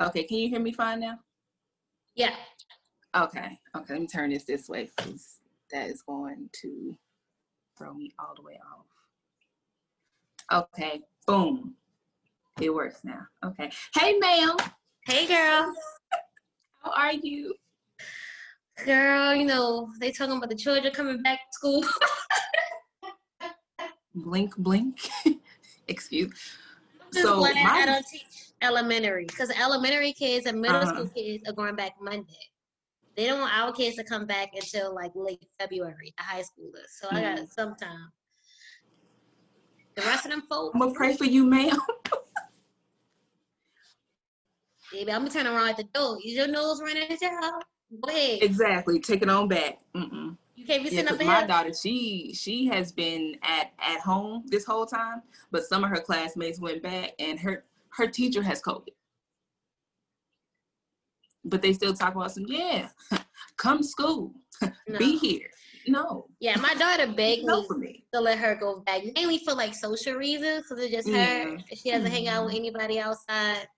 Okay, 0.00 0.24
can 0.24 0.38
you 0.38 0.48
hear 0.48 0.60
me 0.60 0.72
fine 0.72 1.00
now? 1.00 1.18
Yeah. 2.16 2.34
Okay, 3.16 3.58
okay, 3.76 3.92
let 3.92 4.00
me 4.00 4.06
turn 4.08 4.30
this 4.30 4.44
this 4.44 4.68
way 4.68 4.90
because 4.96 5.38
that 5.70 5.88
is 5.88 6.02
going 6.02 6.50
to 6.62 6.96
throw 7.78 7.94
me 7.94 8.10
all 8.18 8.34
the 8.36 8.42
way 8.42 8.58
off. 10.50 10.64
Okay, 10.64 11.00
boom. 11.26 11.74
It 12.60 12.72
works 12.72 13.00
now. 13.04 13.26
Okay. 13.44 13.70
Hey, 13.94 14.18
ma'am. 14.18 14.56
Hey, 15.06 15.26
girl. 15.26 15.72
How 16.82 16.90
are 16.90 17.12
you? 17.12 17.54
Girl, 18.84 19.34
you 19.34 19.44
know, 19.44 19.88
they 20.00 20.10
talking 20.10 20.36
about 20.36 20.48
the 20.48 20.56
children 20.56 20.92
coming 20.92 21.22
back 21.22 21.38
to 21.38 21.52
school. 21.52 21.84
blink, 24.14 24.56
blink. 24.56 25.08
Excuse. 25.88 26.56
Just 27.12 27.26
so 27.26 27.38
glad 27.38 27.54
my... 27.54 27.70
I 27.70 27.86
don't 27.86 28.06
teach 28.06 28.33
elementary 28.64 29.26
because 29.26 29.50
elementary 29.50 30.12
kids 30.12 30.46
and 30.46 30.60
middle 30.60 30.78
uh-huh. 30.78 30.94
school 30.94 31.08
kids 31.08 31.48
are 31.48 31.52
going 31.52 31.76
back 31.76 31.92
Monday. 32.00 32.24
They 33.16 33.26
don't 33.26 33.40
want 33.40 33.56
our 33.56 33.72
kids 33.72 33.96
to 33.96 34.04
come 34.04 34.26
back 34.26 34.50
until 34.54 34.94
like 34.94 35.12
late 35.14 35.46
February, 35.58 36.12
the 36.16 36.24
high 36.24 36.40
schoolers. 36.40 36.90
So 37.00 37.08
mm. 37.08 37.16
I 37.16 37.20
got 37.20 37.36
mm-hmm. 37.36 37.44
some 37.46 37.76
time. 37.76 38.10
The 39.94 40.02
rest 40.02 40.24
of 40.24 40.32
them 40.32 40.42
folks. 40.48 40.74
I'm 40.74 40.80
gonna 40.80 40.92
pray 40.94 41.16
for 41.16 41.24
you, 41.24 41.44
ma'am. 41.46 41.76
Baby, 44.92 45.12
I'm 45.12 45.20
gonna 45.20 45.30
turn 45.30 45.46
around 45.46 45.68
at 45.68 45.76
the 45.76 45.84
door. 45.84 46.18
Is 46.24 46.34
your 46.34 46.48
nose 46.48 46.80
running 46.80 47.10
at 47.10 47.20
your 47.20 47.40
house? 47.40 47.62
Go 48.00 48.10
ahead. 48.10 48.42
Exactly. 48.42 48.98
Take 48.98 49.22
it 49.22 49.28
on 49.28 49.46
back. 49.46 49.78
Mm-mm. 49.94 50.36
You 50.56 50.64
can't 50.64 50.82
be 50.82 50.90
sitting 50.90 51.06
yeah, 51.06 51.12
up 51.12 51.22
My 51.22 51.46
daughter, 51.46 51.72
she 51.74 52.32
she 52.34 52.66
has 52.66 52.90
been 52.92 53.36
at 53.42 53.72
at 53.78 54.00
home 54.00 54.44
this 54.46 54.64
whole 54.64 54.86
time, 54.86 55.22
but 55.50 55.64
some 55.64 55.84
of 55.84 55.90
her 55.90 56.00
classmates 56.00 56.58
went 56.58 56.82
back, 56.82 57.12
and 57.18 57.38
her 57.40 57.64
her 57.96 58.06
teacher 58.06 58.42
has 58.42 58.60
COVID. 58.62 58.88
But 61.44 61.62
they 61.62 61.72
still 61.72 61.94
talk 61.94 62.14
about 62.14 62.32
some, 62.32 62.44
yeah, 62.46 62.88
come 63.56 63.82
school, 63.82 64.32
no. 64.62 64.98
be 64.98 65.18
here. 65.18 65.50
No. 65.86 66.26
Yeah, 66.40 66.56
my 66.56 66.74
daughter 66.74 67.12
begged 67.12 67.44
no 67.44 67.66
me, 67.76 68.06
to 68.14 68.20
let 68.20 68.38
her 68.38 68.54
go 68.54 68.80
back, 68.80 69.02
mainly 69.14 69.38
for 69.38 69.52
like 69.52 69.74
social 69.74 70.14
reasons, 70.14 70.64
because 70.68 70.82
it's 70.84 70.94
just 70.94 71.08
her. 71.08 71.46
Mm-hmm. 71.46 71.74
She 71.74 71.90
doesn't 71.90 72.10
hang 72.10 72.28
out 72.28 72.46
with 72.46 72.54
mm-hmm. 72.54 72.64
anybody 72.64 72.98
outside. 72.98 73.68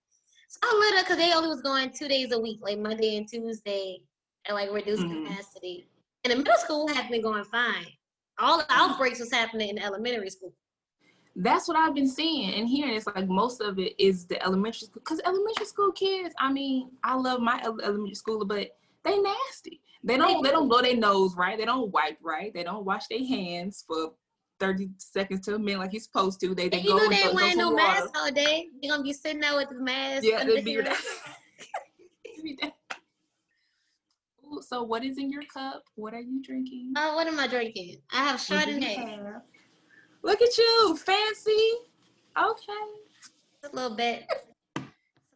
So 0.48 0.58
I 0.62 0.78
let 0.78 0.98
her, 0.98 1.02
because 1.02 1.16
they 1.16 1.32
only 1.34 1.48
was 1.48 1.62
going 1.62 1.90
two 1.90 2.06
days 2.06 2.32
a 2.32 2.38
week, 2.38 2.60
like 2.62 2.78
Monday 2.78 3.16
and 3.16 3.28
Tuesday, 3.28 4.02
at 4.46 4.54
like 4.54 4.70
reduced 4.72 5.02
mm-hmm. 5.02 5.26
capacity. 5.26 5.88
And 6.22 6.32
the 6.32 6.36
middle 6.36 6.58
school 6.58 6.86
had 6.86 7.10
been 7.10 7.22
going 7.22 7.44
fine. 7.44 7.86
All 8.38 8.58
the 8.58 8.66
outbreaks 8.68 9.18
was 9.18 9.32
happening 9.32 9.70
in 9.70 9.78
elementary 9.78 10.30
school 10.30 10.52
that's 11.36 11.68
what 11.68 11.76
I've 11.76 11.94
been 11.94 12.08
seeing 12.08 12.54
and 12.54 12.68
hearing. 12.68 12.94
It's 12.94 13.06
like 13.06 13.28
most 13.28 13.60
of 13.60 13.78
it 13.78 13.94
is 14.02 14.24
the 14.26 14.42
elementary 14.42 14.86
school 14.86 15.02
because 15.04 15.20
elementary 15.24 15.66
school 15.66 15.92
kids. 15.92 16.34
I 16.38 16.50
mean, 16.50 16.90
I 17.04 17.14
love 17.14 17.40
my 17.40 17.60
elementary 17.62 18.14
school, 18.14 18.44
but 18.44 18.70
they 19.04 19.18
nasty. 19.18 19.80
They 20.02 20.16
don't. 20.16 20.42
They 20.42 20.50
don't 20.50 20.68
blow 20.68 20.80
their 20.80 20.96
nose 20.96 21.34
right. 21.36 21.58
They 21.58 21.64
don't 21.64 21.92
wipe 21.92 22.18
right. 22.22 22.54
They 22.54 22.62
don't 22.62 22.84
wash 22.84 23.06
their 23.08 23.24
hands 23.24 23.84
for 23.86 24.12
thirty 24.58 24.88
seconds 24.98 25.44
to 25.46 25.56
a 25.56 25.58
minute 25.58 25.80
like 25.80 25.92
you're 25.92 26.00
supposed 26.00 26.40
to. 26.40 26.54
They 26.54 26.68
they 26.68 26.80
you 26.80 26.90
go. 26.90 26.96
You 26.96 27.02
know 27.02 27.08
they 27.10 27.22
ain't 27.22 27.34
wearing 27.34 27.58
no 27.58 27.74
mask 27.74 28.16
all 28.16 28.30
day. 28.30 28.68
You're 28.80 28.94
gonna 28.94 29.04
be 29.04 29.12
sitting 29.12 29.40
there 29.40 29.56
with 29.56 29.68
the 29.68 29.80
mask. 29.80 30.24
Yeah, 30.24 30.42
it'll 30.42 30.62
be 30.64 30.80
that. 32.62 32.72
so 34.62 34.82
what 34.84 35.04
is 35.04 35.18
in 35.18 35.30
your 35.30 35.42
cup? 35.52 35.82
What 35.96 36.14
are 36.14 36.20
you 36.20 36.42
drinking? 36.42 36.94
Uh, 36.96 37.12
what 37.12 37.26
am 37.26 37.38
I 37.38 37.46
drinking? 37.46 37.96
I 38.10 38.28
have 38.28 38.40
Chardonnay. 38.40 39.42
Look 40.26 40.42
at 40.42 40.58
you, 40.58 40.96
fancy. 40.96 41.70
Okay. 42.36 42.72
A 43.62 43.68
little 43.72 43.96
bit. 43.96 44.24
A 44.76 44.82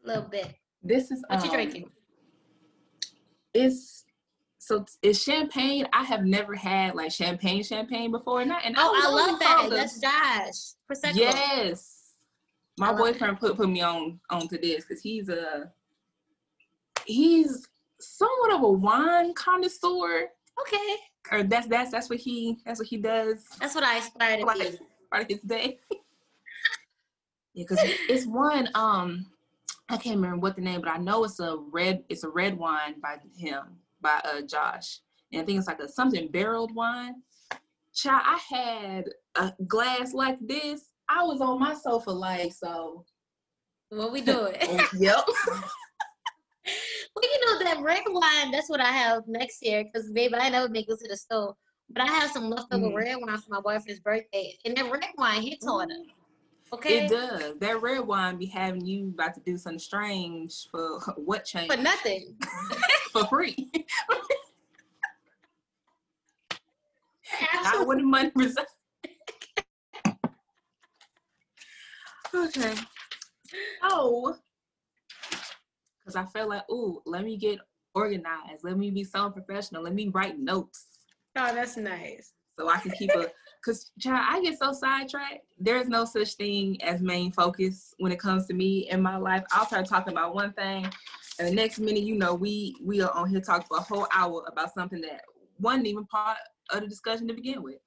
little 0.04 0.24
bit. 0.24 0.52
This 0.82 1.12
is 1.12 1.22
what 1.28 1.38
um, 1.38 1.44
you 1.44 1.52
drinking? 1.52 1.90
It's 3.54 4.04
so 4.58 4.84
it's 5.00 5.22
champagne. 5.22 5.86
I 5.92 6.02
have 6.02 6.24
never 6.24 6.56
had 6.56 6.96
like 6.96 7.12
champagne, 7.12 7.62
champagne 7.62 8.10
before, 8.10 8.40
and 8.40 8.50
oh, 8.50 8.56
I, 8.58 9.02
I 9.06 9.10
love 9.12 9.38
that. 9.38 9.68
That's 9.70 10.00
Josh. 10.00 10.74
Prosecco. 10.90 11.14
Yes, 11.14 12.14
my 12.76 12.92
boyfriend 12.92 13.38
put 13.38 13.56
put 13.56 13.70
me 13.70 13.82
on 13.82 14.18
onto 14.28 14.60
this 14.60 14.84
because 14.84 15.00
he's 15.00 15.28
a 15.28 15.70
he's 17.04 17.68
somewhat 18.00 18.54
of 18.54 18.62
a 18.64 18.68
wine 18.68 19.34
connoisseur. 19.34 20.30
Okay 20.60 20.96
or 21.30 21.42
that's 21.42 21.66
that's 21.66 21.90
that's 21.90 22.10
what 22.10 22.18
he 22.18 22.58
that's 22.64 22.78
what 22.78 22.88
he 22.88 22.96
does. 22.96 23.44
That's 23.58 23.74
what 23.74 23.84
I 23.84 23.98
aspire 23.98 24.38
to 24.38 24.46
be. 24.46 24.78
Part 25.10 25.22
of 25.24 25.28
his 25.28 25.40
day. 25.40 25.78
yeah, 27.54 27.64
because 27.68 27.78
it's 28.08 28.26
one. 28.26 28.68
Um, 28.74 29.26
I 29.88 29.96
can't 29.96 30.16
remember 30.16 30.38
what 30.38 30.56
the 30.56 30.62
name, 30.62 30.80
but 30.80 30.90
I 30.90 30.98
know 30.98 31.24
it's 31.24 31.40
a 31.40 31.56
red. 31.72 32.04
It's 32.08 32.24
a 32.24 32.28
red 32.28 32.56
wine 32.56 33.00
by 33.02 33.16
him 33.36 33.62
by 34.00 34.20
uh 34.24 34.42
Josh, 34.42 35.00
and 35.32 35.42
I 35.42 35.44
think 35.44 35.58
it's 35.58 35.68
like 35.68 35.80
a 35.80 35.88
something 35.88 36.28
barreled 36.28 36.74
wine. 36.74 37.16
Child, 37.94 38.22
I 38.24 38.40
had 38.48 39.04
a 39.34 39.52
glass 39.64 40.14
like 40.14 40.38
this. 40.40 40.90
I 41.08 41.24
was 41.24 41.40
on 41.40 41.58
my 41.58 41.74
sofa 41.74 42.10
like 42.10 42.52
so. 42.52 43.04
What 43.88 44.12
we 44.12 44.20
doing? 44.22 44.54
yep. 44.96 45.24
well, 47.14 47.24
you 47.24 47.46
know 47.46 47.64
that 47.64 47.82
red 47.82 48.02
wine. 48.08 48.50
That's 48.50 48.68
what 48.68 48.80
I 48.80 48.90
have 48.90 49.22
next 49.26 49.64
year 49.64 49.84
because 49.84 50.10
baby, 50.10 50.34
I 50.34 50.48
never 50.48 50.68
make 50.68 50.88
it 50.88 50.98
to 50.98 51.08
the 51.08 51.16
store. 51.16 51.54
But 51.92 52.02
I 52.02 52.06
have 52.06 52.30
some 52.30 52.48
leftover 52.48 52.86
mm. 52.86 52.94
red 52.94 53.16
wine 53.20 53.38
for 53.38 53.50
my 53.50 53.60
boyfriend's 53.60 54.00
birthday, 54.00 54.56
and 54.64 54.76
that 54.76 54.90
red 54.90 55.04
wine 55.18 55.42
hits 55.42 55.66
harder. 55.66 55.94
Okay. 56.72 57.04
It 57.04 57.10
does. 57.10 57.58
That 57.58 57.82
red 57.82 58.00
wine 58.00 58.36
be 58.36 58.46
having 58.46 58.86
you 58.86 59.08
about 59.08 59.34
to 59.34 59.40
do 59.40 59.58
something 59.58 59.80
strange 59.80 60.68
for 60.70 61.00
what 61.16 61.44
change? 61.44 61.70
For 61.70 61.76
nothing. 61.76 62.36
for 63.12 63.26
free. 63.26 63.70
When 67.84 67.98
the 67.98 68.04
money 68.04 68.30
okay. 72.34 72.74
Oh, 73.82 74.36
because 76.10 76.28
I 76.28 76.30
felt 76.30 76.48
like, 76.48 76.68
ooh, 76.70 77.00
let 77.06 77.24
me 77.24 77.36
get 77.36 77.58
organized. 77.94 78.64
Let 78.64 78.78
me 78.78 78.90
be 78.90 79.04
so 79.04 79.30
professional. 79.30 79.82
Let 79.82 79.94
me 79.94 80.08
write 80.08 80.38
notes. 80.38 80.86
Oh, 81.36 81.54
that's 81.54 81.76
nice. 81.76 82.32
So 82.58 82.68
I 82.68 82.78
can 82.78 82.90
keep 82.92 83.10
a, 83.10 83.30
because 83.64 83.90
child, 84.00 84.26
I 84.28 84.42
get 84.42 84.58
so 84.58 84.72
sidetracked. 84.72 85.44
There's 85.58 85.88
no 85.88 86.04
such 86.04 86.34
thing 86.34 86.82
as 86.82 87.00
main 87.00 87.32
focus 87.32 87.94
when 87.98 88.12
it 88.12 88.18
comes 88.18 88.46
to 88.48 88.54
me 88.54 88.88
in 88.90 89.00
my 89.00 89.16
life. 89.16 89.44
I'll 89.52 89.66
start 89.66 89.86
talking 89.86 90.12
about 90.12 90.34
one 90.34 90.52
thing, 90.52 90.90
and 91.38 91.48
the 91.48 91.52
next 91.52 91.78
minute, 91.78 92.02
you 92.02 92.16
know, 92.16 92.34
we 92.34 92.76
we 92.82 93.00
are 93.00 93.12
on 93.12 93.30
here 93.30 93.40
talking 93.40 93.66
for 93.68 93.78
a 93.78 93.82
whole 93.82 94.06
hour 94.12 94.44
about 94.46 94.74
something 94.74 95.00
that 95.02 95.22
wasn't 95.58 95.86
even 95.86 96.06
part 96.06 96.38
of 96.70 96.80
the 96.80 96.88
discussion 96.88 97.28
to 97.28 97.34
begin 97.34 97.62
with. 97.62 97.78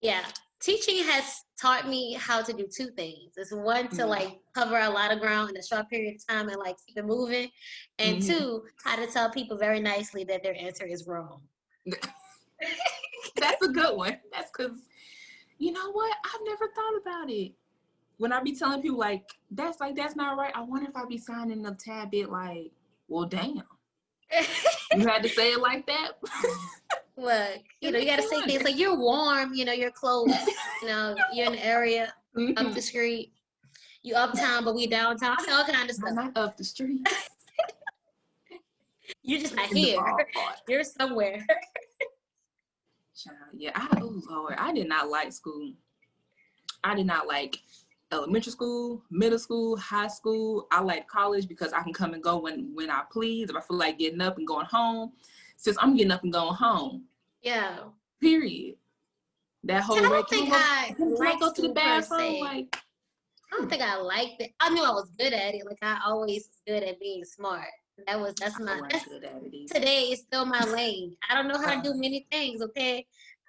Yeah, 0.00 0.24
teaching 0.62 1.04
has 1.04 1.42
taught 1.60 1.88
me 1.88 2.14
how 2.14 2.40
to 2.40 2.52
do 2.52 2.66
two 2.66 2.90
things. 2.90 3.32
It's 3.36 3.52
one 3.52 3.88
to 3.88 3.96
mm-hmm. 3.96 4.08
like 4.08 4.40
cover 4.54 4.78
a 4.78 4.88
lot 4.88 5.12
of 5.12 5.20
ground 5.20 5.50
in 5.50 5.56
a 5.56 5.62
short 5.62 5.90
period 5.90 6.14
of 6.16 6.26
time 6.26 6.48
and 6.48 6.58
like 6.58 6.76
keep 6.86 6.96
it 6.96 7.04
moving, 7.04 7.50
and 7.98 8.18
mm-hmm. 8.18 8.38
two, 8.38 8.62
how 8.84 8.96
to 8.96 9.06
tell 9.06 9.30
people 9.30 9.56
very 9.58 9.80
nicely 9.80 10.24
that 10.24 10.42
their 10.42 10.56
answer 10.56 10.86
is 10.86 11.06
wrong. 11.06 11.40
That's 13.36 13.62
a 13.62 13.68
good 13.68 13.96
one. 13.96 14.18
That's 14.32 14.50
because 14.56 14.78
you 15.58 15.72
know 15.72 15.90
what? 15.92 16.16
I've 16.24 16.40
never 16.44 16.66
thought 16.74 17.00
about 17.00 17.30
it. 17.30 17.52
When 18.18 18.32
I 18.32 18.40
be 18.40 18.54
telling 18.54 18.82
people 18.82 18.98
like 18.98 19.24
that's 19.50 19.80
like 19.80 19.96
that's 19.96 20.16
not 20.16 20.36
right, 20.38 20.52
I 20.54 20.62
wonder 20.62 20.88
if 20.88 20.96
I 20.96 21.04
be 21.06 21.18
signing 21.18 21.66
a 21.66 21.74
tad 21.74 22.10
bit 22.10 22.30
like, 22.30 22.70
well, 23.08 23.24
damn. 23.24 23.62
you 24.96 25.06
had 25.06 25.22
to 25.22 25.28
say 25.28 25.52
it 25.52 25.60
like 25.60 25.86
that. 25.86 26.12
Look, 27.16 27.60
you 27.80 27.90
know, 27.90 27.98
you 27.98 28.06
gotta 28.06 28.22
say 28.22 28.42
things 28.42 28.62
like 28.62 28.78
you're 28.78 28.96
warm, 28.96 29.52
you 29.54 29.64
know, 29.64 29.72
you're 29.72 29.90
close, 29.90 30.32
you 30.82 30.88
know, 30.88 31.14
you're 31.32 31.46
in 31.46 31.52
the 31.52 31.64
area, 31.64 32.12
mm-hmm. 32.36 32.66
up 32.66 32.74
the 32.74 32.82
street. 32.82 33.32
You 34.02 34.16
uptown, 34.16 34.64
but 34.64 34.74
we 34.74 34.88
downtown. 34.88 35.36
I 35.38 35.52
all 35.52 35.64
kind 35.64 35.88
of 35.88 35.94
stuff. 35.94 36.08
I'm 36.08 36.14
not 36.16 36.36
up 36.36 36.56
the 36.56 36.64
street. 36.64 37.06
you're 39.22 39.40
just 39.40 39.54
not 39.54 39.66
here. 39.66 40.00
You're 40.68 40.82
somewhere. 40.82 41.46
Yeah, 43.56 43.70
I 43.76 43.86
oh 44.00 44.20
Lord, 44.28 44.54
I 44.58 44.72
did 44.72 44.88
not 44.88 45.08
like 45.08 45.32
school. 45.32 45.72
I 46.82 46.96
did 46.96 47.06
not 47.06 47.28
like 47.28 47.60
elementary 48.10 48.50
school, 48.50 49.02
middle 49.10 49.38
school, 49.38 49.76
high 49.76 50.08
school. 50.08 50.66
I 50.72 50.80
like 50.80 51.06
college 51.06 51.46
because 51.46 51.72
I 51.72 51.82
can 51.84 51.92
come 51.92 52.14
and 52.14 52.22
go 52.22 52.38
when 52.38 52.74
when 52.74 52.90
I 52.90 53.02
please. 53.12 53.50
If 53.50 53.54
I 53.54 53.60
feel 53.60 53.76
like 53.76 54.00
getting 54.00 54.20
up 54.20 54.38
and 54.38 54.46
going 54.46 54.66
home, 54.66 55.12
since 55.62 55.76
I'm 55.80 55.96
getting 55.96 56.10
up 56.10 56.24
and 56.24 56.32
going 56.32 56.54
home. 56.56 57.04
Yeah. 57.40 57.78
Period. 58.20 58.74
That 59.62 59.84
whole. 59.84 59.96
I 59.96 60.00
don't 60.00 60.28
think 60.28 60.50
I, 60.52 60.94
I 60.98 61.38
go 61.38 61.52
to 61.52 61.62
the 61.62 61.68
bathroom 61.68 62.40
like. 62.40 62.76
I 63.52 63.56
don't 63.56 63.70
think 63.70 63.82
I 63.82 63.96
liked 63.96 64.40
it. 64.40 64.50
I 64.60 64.70
knew 64.70 64.82
I 64.82 64.90
was 64.90 65.10
good 65.18 65.32
at 65.32 65.54
it. 65.54 65.64
Like 65.64 65.78
I 65.82 66.00
always 66.04 66.48
was 66.48 66.62
good 66.66 66.82
at 66.82 66.98
being 66.98 67.24
smart. 67.24 67.68
That 68.06 68.18
was 68.18 68.34
that's 68.34 68.58
my 68.58 68.80
that's, 68.90 69.04
today 69.72 70.04
is 70.04 70.20
still 70.20 70.46
my 70.46 70.64
lane. 70.64 71.14
I 71.28 71.34
don't 71.34 71.46
know 71.46 71.58
how 71.58 71.80
to 71.80 71.82
do 71.82 71.94
many 71.94 72.26
things. 72.32 72.60
Okay, 72.62 73.06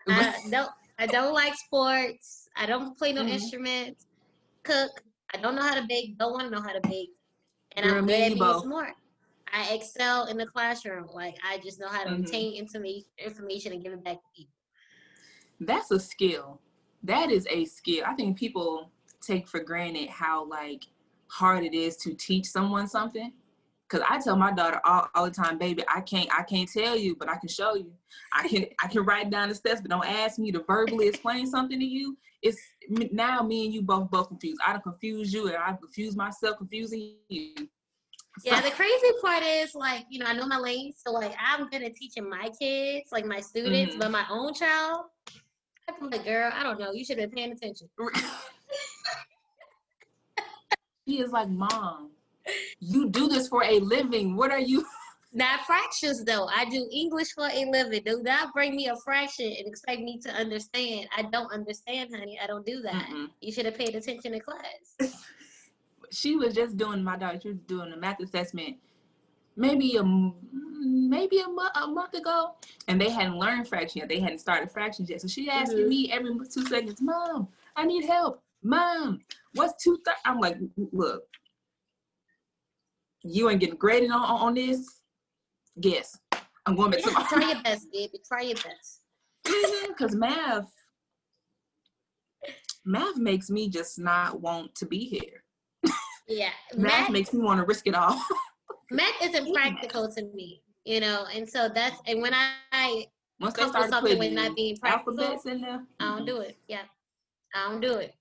I 0.08 0.36
don't 0.52 0.70
I 1.00 1.08
don't 1.08 1.34
like 1.34 1.56
sports. 1.56 2.48
I 2.56 2.68
don't 2.68 2.96
play 2.96 3.14
no 3.14 3.22
mm-hmm. 3.22 3.32
instruments. 3.32 4.06
Cook. 4.64 5.02
I 5.34 5.40
don't 5.40 5.56
know 5.56 5.64
how 5.64 5.80
to 5.80 5.86
bake. 5.88 6.20
Don't 6.20 6.34
want 6.34 6.44
to 6.44 6.50
know 6.52 6.62
how 6.62 6.74
to 6.74 6.88
bake. 6.88 7.10
and 7.72 7.86
Girl, 7.86 7.98
I'm 7.98 8.06
good 8.06 8.34
at 8.34 8.34
being 8.38 8.60
smart. 8.60 8.94
I 9.54 9.74
excel 9.74 10.26
in 10.26 10.38
the 10.38 10.48
classroom. 10.48 11.08
Like 11.14 11.38
I 11.48 11.60
just 11.60 11.80
know 11.80 11.88
how 11.88 12.04
to 12.04 12.10
mm-hmm. 12.10 12.24
retain 12.24 12.56
information, 12.56 13.06
information 13.24 13.72
and 13.74 13.84
give 13.84 13.94
it 13.94 14.04
back 14.04 14.16
to 14.16 14.28
people. 14.36 14.54
That's 15.60 15.92
a 15.92 16.00
skill. 16.00 16.60
That 17.04 17.30
is 17.30 17.48
a 17.50 17.66
skill. 17.66 18.04
I 18.08 18.16
think 18.16 18.38
people 18.38 18.90
take 19.22 19.48
for 19.48 19.60
granted 19.60 20.10
how 20.10 20.46
like 20.46 20.86
hard 21.28 21.64
it 21.64 21.74
is 21.74 21.96
to 21.98 22.14
teach 22.16 22.48
someone 22.48 22.88
something. 22.88 23.32
Cause 23.90 24.02
I 24.10 24.20
tell 24.20 24.36
my 24.36 24.52
daughter 24.52 24.82
all, 24.86 25.08
all 25.14 25.26
the 25.26 25.32
time, 25.32 25.60
baby, 25.60 25.84
I 25.88 26.02
can't 26.02 26.28
I 26.36 26.42
can't 26.42 26.68
tell 26.68 26.98
you, 26.98 27.16
but 27.16 27.30
I 27.30 27.36
can 27.36 27.48
show 27.48 27.76
you. 27.76 27.92
I 28.34 28.48
can 28.48 28.66
I 28.84 28.88
can 28.88 29.06
write 29.06 29.30
down 29.30 29.50
the 29.50 29.56
steps, 29.56 29.82
but 29.82 29.92
don't 29.92 30.08
ask 30.08 30.40
me 30.40 30.52
to 30.52 30.64
verbally 30.64 31.08
explain 31.08 31.46
something 31.46 31.80
to 31.80 31.86
you. 31.86 32.18
It's 32.42 32.60
now 32.90 33.44
me 33.44 33.66
and 33.66 33.74
you 33.74 33.84
both 33.84 34.10
both 34.10 34.30
confused. 34.30 34.60
I 34.66 34.72
don't 34.74 34.84
confuse 34.84 35.32
you 35.32 35.48
and 35.48 35.58
I 35.58 35.74
confuse 35.74 36.16
myself 36.16 36.58
confusing 36.58 37.16
you. 37.30 37.54
Yeah, 38.44 38.62
the 38.62 38.72
crazy 38.76 39.12
part 39.22 39.44
is 39.44 39.76
like, 39.76 40.06
you 40.10 40.20
know, 40.20 40.26
I 40.26 40.34
know 40.34 40.48
my 40.48 40.58
lane, 40.58 40.94
so 40.96 41.12
like 41.12 41.36
I'm 41.40 41.70
good 41.70 41.84
at 41.84 41.96
teaching 41.96 42.30
my 42.30 42.50
kids, 42.60 43.12
like 43.12 43.26
my 43.26 43.40
students, 43.40 43.92
mm-hmm. 43.94 44.00
but 44.00 44.12
my 44.12 44.26
own 44.30 44.54
child, 44.54 45.06
I'm 45.88 46.10
like, 46.10 46.26
girl, 46.26 46.52
I 46.54 46.64
don't 46.64 46.80
know. 46.80 46.92
You 46.92 47.06
should 47.06 47.20
have 47.20 47.30
been 47.30 47.38
paying 47.38 47.52
attention. 47.52 47.90
he 51.06 51.20
is 51.20 51.32
like, 51.32 51.50
Mom, 51.50 52.12
you 52.80 53.10
do 53.10 53.28
this 53.28 53.48
for 53.48 53.64
a 53.64 53.80
living. 53.80 54.36
What 54.36 54.52
are 54.52 54.60
you? 54.60 54.86
Not 55.36 55.66
fractions 55.66 56.24
though. 56.24 56.46
I 56.46 56.66
do 56.66 56.88
English 56.92 57.32
for 57.34 57.48
a 57.52 57.66
living. 57.66 58.04
Do 58.06 58.22
not 58.22 58.54
bring 58.54 58.76
me 58.76 58.88
a 58.90 58.96
fraction 58.98 59.48
and 59.48 59.66
expect 59.68 60.00
me 60.02 60.20
to 60.20 60.30
understand. 60.32 61.08
I 61.18 61.24
don't 61.24 61.52
understand, 61.52 62.12
honey. 62.16 62.38
I 62.42 62.46
don't 62.46 62.64
do 62.64 62.84
that. 62.84 63.08
mm 63.10 63.30
You 63.42 63.52
should 63.52 63.66
have 63.66 63.76
paid 63.76 63.96
attention 63.96 64.36
in 64.36 64.42
class. 64.42 65.26
She 66.14 66.36
was 66.36 66.54
just 66.54 66.78
doing 66.78 67.04
my 67.04 67.18
daughter. 67.18 67.40
She 67.42 67.50
was 67.50 67.58
doing 67.68 67.92
a 67.92 67.98
math 67.98 68.20
assessment, 68.20 68.78
maybe 69.56 69.98
a 69.98 70.04
maybe 70.04 71.40
a, 71.40 71.48
mo- 71.48 71.70
a 71.82 71.88
month 71.88 72.14
ago, 72.14 72.56
and 72.88 73.00
they 73.00 73.10
hadn't 73.10 73.40
learned 73.40 73.68
fractions 73.68 73.96
yet. 73.96 74.10
They 74.10 74.20
hadn't 74.20 74.40
started 74.40 74.72
fractions 74.72 75.10
yet. 75.10 75.22
So 75.22 75.28
she 75.28 75.50
asking 75.50 75.80
mm-hmm. 75.80 75.90
me 75.90 76.12
every 76.12 76.32
two 76.54 76.66
seconds, 76.68 77.02
"Mom, 77.02 77.48
I 77.76 77.86
need 77.86 78.06
help. 78.06 78.42
Mom, 78.64 79.20
what's 79.56 79.84
two 79.84 80.00
thirds? 80.06 80.18
I'm 80.26 80.40
like, 80.40 80.58
look, 80.92 81.24
you 83.24 83.50
ain't 83.50 83.60
getting 83.60 83.76
graded 83.76 84.12
on, 84.12 84.22
on 84.22 84.54
this. 84.54 85.02
Guess. 85.80 86.20
I'm 86.66 86.76
going 86.76 86.92
back 86.92 87.02
yeah, 87.06 87.14
to 87.14 87.26
Try 87.28 87.52
your 87.52 87.62
best, 87.64 87.88
baby. 87.92 88.20
Try 88.26 88.42
your 88.42 88.56
best. 88.56 89.02
Because 89.88 90.16
math, 90.16 90.72
math 92.86 93.18
makes 93.18 93.50
me 93.50 93.70
just 93.70 94.00
not 94.00 94.40
want 94.40 94.74
to 94.76 94.86
be 94.86 95.00
here. 95.00 95.43
Yeah. 96.28 96.50
math, 96.76 97.02
math 97.02 97.10
makes 97.12 97.34
me 97.34 97.42
want 97.42 97.60
to 97.60 97.66
risk 97.66 97.88
it 97.88 97.96
all. 97.96 98.22
math 98.92 99.22
isn't 99.22 99.54
practical 99.54 100.12
to 100.12 100.24
me, 100.34 100.62
you 100.86 101.00
know, 101.00 101.26
and 101.34 101.48
so 101.48 101.70
that's 101.74 102.02
and 102.08 102.22
when 102.22 102.34
I 102.34 103.08
once 103.40 103.56
they 103.56 103.68
start 103.68 103.90
something 103.90 104.18
with 104.18 104.34
not 104.34 104.56
being 104.56 104.78
practical, 104.78 105.20
alphabets 105.20 105.46
in 105.46 105.62
there, 105.62 105.84
I 106.00 106.06
don't 106.18 106.26
do 106.26 106.38
it. 106.38 106.58
Yeah, 106.68 106.84
I 107.54 107.70
don't 107.70 107.82
do 107.82 107.96
it. 107.96 108.16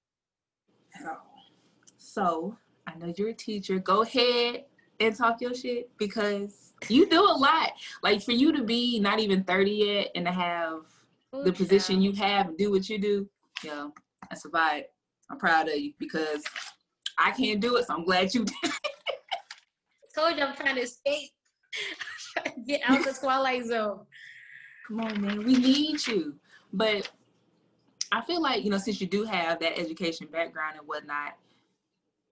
So 1.97 2.56
I 2.87 2.94
know 2.97 3.14
you're 3.17 3.31
a 3.31 3.35
teacher. 3.35 3.79
Go 3.79 4.03
ahead 4.03 4.65
and 5.00 5.17
talk 5.17 5.41
your 5.41 5.55
shit 5.55 5.91
because 5.99 6.75
you 6.88 7.08
do 7.08 7.20
a 7.20 7.37
lot. 7.37 7.73
Like 8.03 8.23
for 8.23 8.32
you 8.32 8.53
to 8.53 8.62
be 8.62 9.00
not 9.00 9.20
even 9.20 9.44
30 9.44 9.70
yet 9.70 10.08
and 10.15 10.26
to 10.26 10.32
have 10.32 10.81
Ooh, 11.35 11.44
the 11.44 11.53
position 11.53 12.03
you 12.03 12.12
have 12.12 12.49
and 12.49 12.58
do 12.58 12.70
what 12.70 12.88
you 12.88 12.99
do, 12.99 13.29
know, 13.65 13.93
that's 14.29 14.44
a 14.44 14.49
vibe. 14.49 14.85
I'm 15.31 15.38
proud 15.38 15.69
of 15.69 15.76
you 15.76 15.93
because 15.99 16.43
I 17.19 17.31
can't 17.32 17.61
do 17.61 17.76
it, 17.76 17.87
so 17.87 17.94
I'm 17.94 18.05
glad 18.05 18.32
you 18.35 18.44
did. 18.62 18.73
Told 20.14 20.37
you 20.37 20.44
I'm 20.44 20.55
trying 20.55 20.76
to 20.76 20.82
escape. 20.82 21.31
get 22.67 22.81
out 22.87 23.00
of 23.00 23.05
the 23.05 23.12
twilight 23.19 23.64
zone. 23.64 24.00
Come 24.87 25.00
on, 25.00 25.20
man. 25.20 25.44
We 25.44 25.55
need 25.55 26.06
you. 26.06 26.35
But 26.73 27.11
I 28.11 28.20
feel 28.23 28.43
like, 28.43 28.64
you 28.64 28.70
know, 28.70 28.79
since 28.79 29.00
you 29.00 29.06
do 29.06 29.25
have 29.25 29.61
that 29.61 29.79
education 29.79 30.29
background 30.31 30.76
and 30.79 30.87
whatnot, 30.87 31.35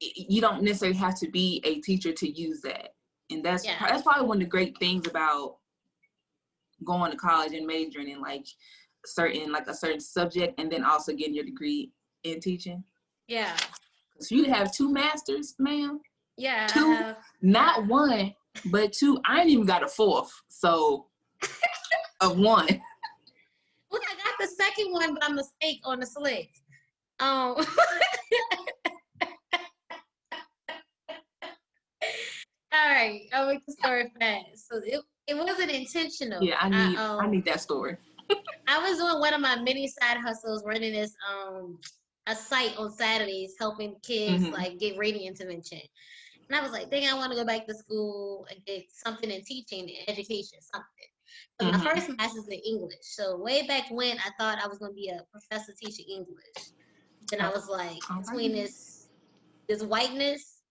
you 0.00 0.40
don't 0.40 0.62
necessarily 0.62 0.96
have 0.98 1.18
to 1.20 1.30
be 1.30 1.60
a 1.64 1.80
teacher 1.80 2.12
to 2.12 2.28
use 2.28 2.60
that. 2.62 2.94
And 3.30 3.44
that's 3.44 3.64
yeah. 3.64 3.76
that's 3.80 4.02
probably 4.02 4.26
one 4.26 4.38
of 4.38 4.42
the 4.42 4.48
great 4.48 4.76
things 4.78 5.06
about 5.06 5.56
going 6.84 7.10
to 7.10 7.16
college 7.16 7.52
and 7.52 7.66
majoring 7.66 8.08
in 8.08 8.20
like 8.20 8.46
certain 9.04 9.52
like 9.52 9.68
a 9.68 9.74
certain 9.74 10.00
subject 10.00 10.58
and 10.58 10.70
then 10.70 10.84
also 10.84 11.12
getting 11.12 11.34
your 11.34 11.44
degree 11.44 11.92
in 12.24 12.40
teaching. 12.40 12.82
Yeah. 13.28 13.56
So 14.20 14.34
you 14.34 14.44
have 14.52 14.72
two 14.72 14.92
masters, 14.92 15.54
ma'am. 15.58 16.00
Yeah. 16.36 16.66
Two, 16.66 17.14
not 17.42 17.86
one, 17.86 18.34
but 18.66 18.92
two. 18.92 19.20
I 19.26 19.40
ain't 19.40 19.50
even 19.50 19.64
got 19.66 19.82
a 19.82 19.88
fourth. 19.88 20.30
So 20.48 21.06
of 22.20 22.38
one. 22.38 22.68
Look, 23.90 24.02
I 24.04 24.14
got 24.14 24.34
the 24.38 24.46
second 24.46 24.92
one 24.92 25.16
by 25.20 25.28
mistake 25.28 25.80
on 25.84 26.00
the 26.00 26.06
slick. 26.06 26.50
Um 27.18 27.56
All 32.72 32.88
right, 32.88 33.22
I'll 33.32 33.48
make 33.48 33.66
the 33.66 33.72
story 33.72 34.12
fast. 34.20 34.68
So 34.70 34.80
it, 34.84 35.00
it 35.26 35.36
wasn't 35.36 35.72
intentional. 35.72 36.42
Yeah, 36.42 36.56
I 36.60 36.68
need 36.68 36.96
I, 36.96 37.04
um, 37.04 37.20
I 37.20 37.26
need 37.26 37.44
that 37.46 37.60
story. 37.60 37.96
I 38.68 38.78
was 38.78 38.98
doing 38.98 39.18
one 39.18 39.34
of 39.34 39.40
my 39.40 39.56
many 39.60 39.88
side 39.88 40.18
hustles, 40.18 40.62
running 40.64 40.92
this 40.92 41.12
um 41.28 41.78
a 42.30 42.36
site 42.36 42.76
on 42.78 42.90
Saturdays, 42.90 43.54
helping 43.58 43.96
kids 44.02 44.44
mm-hmm. 44.44 44.54
like 44.54 44.78
get 44.78 44.96
reading 44.96 45.26
intervention. 45.26 45.80
And 46.48 46.58
I 46.58 46.62
was 46.62 46.72
like, 46.72 46.90
think 46.90 47.10
I 47.10 47.14
want 47.14 47.30
to 47.32 47.38
go 47.38 47.44
back 47.44 47.66
to 47.66 47.74
school 47.74 48.46
and 48.50 48.64
get 48.64 48.84
something 48.92 49.30
in 49.30 49.42
teaching, 49.42 49.88
education, 50.08 50.58
something. 50.60 50.86
But 51.58 51.68
mm-hmm. 51.68 51.84
my 51.84 51.94
first 51.94 52.08
master's 52.16 52.48
in 52.48 52.60
English. 52.66 52.98
So 53.02 53.36
way 53.36 53.66
back 53.66 53.84
when, 53.90 54.16
I 54.18 54.30
thought 54.38 54.58
I 54.62 54.66
was 54.66 54.78
to 54.78 54.90
be 54.92 55.08
a 55.10 55.22
professor 55.30 55.72
teaching 55.80 56.06
English. 56.08 56.72
Then 57.30 57.40
I 57.40 57.50
was 57.50 57.68
like, 57.68 57.98
between 58.24 58.52
this 58.52 59.08
this 59.68 59.84
whiteness 59.84 60.62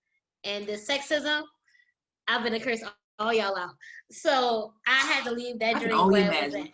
and 0.44 0.68
this 0.68 0.86
sexism, 0.86 1.44
I've 2.28 2.44
been 2.44 2.56
a 2.56 2.60
curse 2.60 2.84
all 3.18 3.34
y'all 3.34 3.58
out. 3.58 3.76
So 4.12 4.74
I 4.88 4.98
had 4.98 5.24
to 5.26 5.32
leave 5.32 5.60
that 5.60 5.80
dream 5.80 5.96
where 6.10 6.32
I 6.32 6.46
was 6.46 6.56
at. 6.56 6.70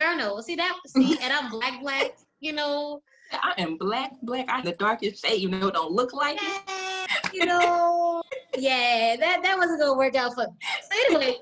Girl, 0.00 0.16
no. 0.16 0.40
See 0.40 0.56
that? 0.56 0.76
See, 0.86 1.18
and 1.20 1.32
I'm 1.32 1.50
black, 1.50 1.80
black. 1.80 2.16
You 2.40 2.52
know. 2.52 3.02
I 3.32 3.54
am 3.58 3.76
black, 3.76 4.12
black. 4.22 4.46
I'm 4.48 4.64
the 4.64 4.72
darkest 4.72 5.24
shade. 5.24 5.40
You 5.40 5.48
know, 5.48 5.70
don't 5.70 5.92
look 5.92 6.12
like 6.12 6.38
it. 6.40 6.62
You 7.32 7.46
know. 7.46 8.22
yeah, 8.56 9.16
that 9.18 9.42
that 9.42 9.58
wasn't 9.58 9.80
gonna 9.80 9.96
work 9.96 10.14
out 10.14 10.34
for 10.34 10.46
me. 10.46 10.54
So 10.90 11.16
anyway. 11.16 11.36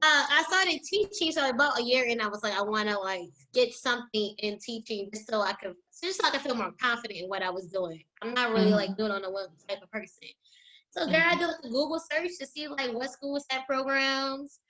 Uh, 0.00 0.24
I 0.30 0.44
started 0.46 0.80
teaching, 0.84 1.32
so 1.32 1.48
about 1.48 1.80
a 1.80 1.82
year 1.82 2.06
and 2.08 2.22
I 2.22 2.28
was 2.28 2.44
like, 2.44 2.52
I 2.52 2.62
want 2.62 2.88
to 2.88 2.96
like 2.96 3.30
get 3.52 3.74
something 3.74 4.32
in 4.38 4.56
teaching 4.60 5.10
just 5.12 5.28
so 5.28 5.40
I 5.40 5.54
could, 5.54 5.74
just 6.00 6.20
so 6.20 6.28
I 6.28 6.30
could 6.30 6.40
feel 6.42 6.54
more 6.54 6.70
confident 6.80 7.18
in 7.18 7.28
what 7.28 7.42
I 7.42 7.50
was 7.50 7.66
doing. 7.66 8.04
I'm 8.22 8.32
not 8.32 8.52
really 8.52 8.66
mm-hmm. 8.66 8.74
like 8.74 8.96
doing 8.96 9.10
on 9.10 9.24
a 9.24 9.30
one 9.30 9.48
type 9.68 9.82
of 9.82 9.90
person. 9.90 10.28
So 10.90 11.04
girl, 11.06 11.16
I 11.16 11.32
mm-hmm. 11.32 11.40
do 11.40 11.46
like 11.46 11.56
a 11.64 11.68
Google 11.68 12.00
search 12.12 12.38
to 12.38 12.46
see 12.46 12.68
like 12.68 12.92
what 12.92 13.10
schools 13.10 13.44
have 13.50 13.66
programs. 13.66 14.60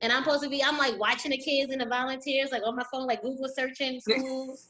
And 0.00 0.12
I'm 0.12 0.24
supposed 0.24 0.42
to 0.42 0.50
be, 0.50 0.64
I'm 0.64 0.78
like 0.78 0.98
watching 0.98 1.30
the 1.30 1.38
kids 1.38 1.70
and 1.70 1.80
the 1.80 1.86
volunteers, 1.86 2.50
like 2.50 2.62
on 2.64 2.74
my 2.74 2.84
phone, 2.90 3.06
like 3.06 3.22
Google 3.22 3.48
searching 3.54 4.00
schools. 4.08 4.68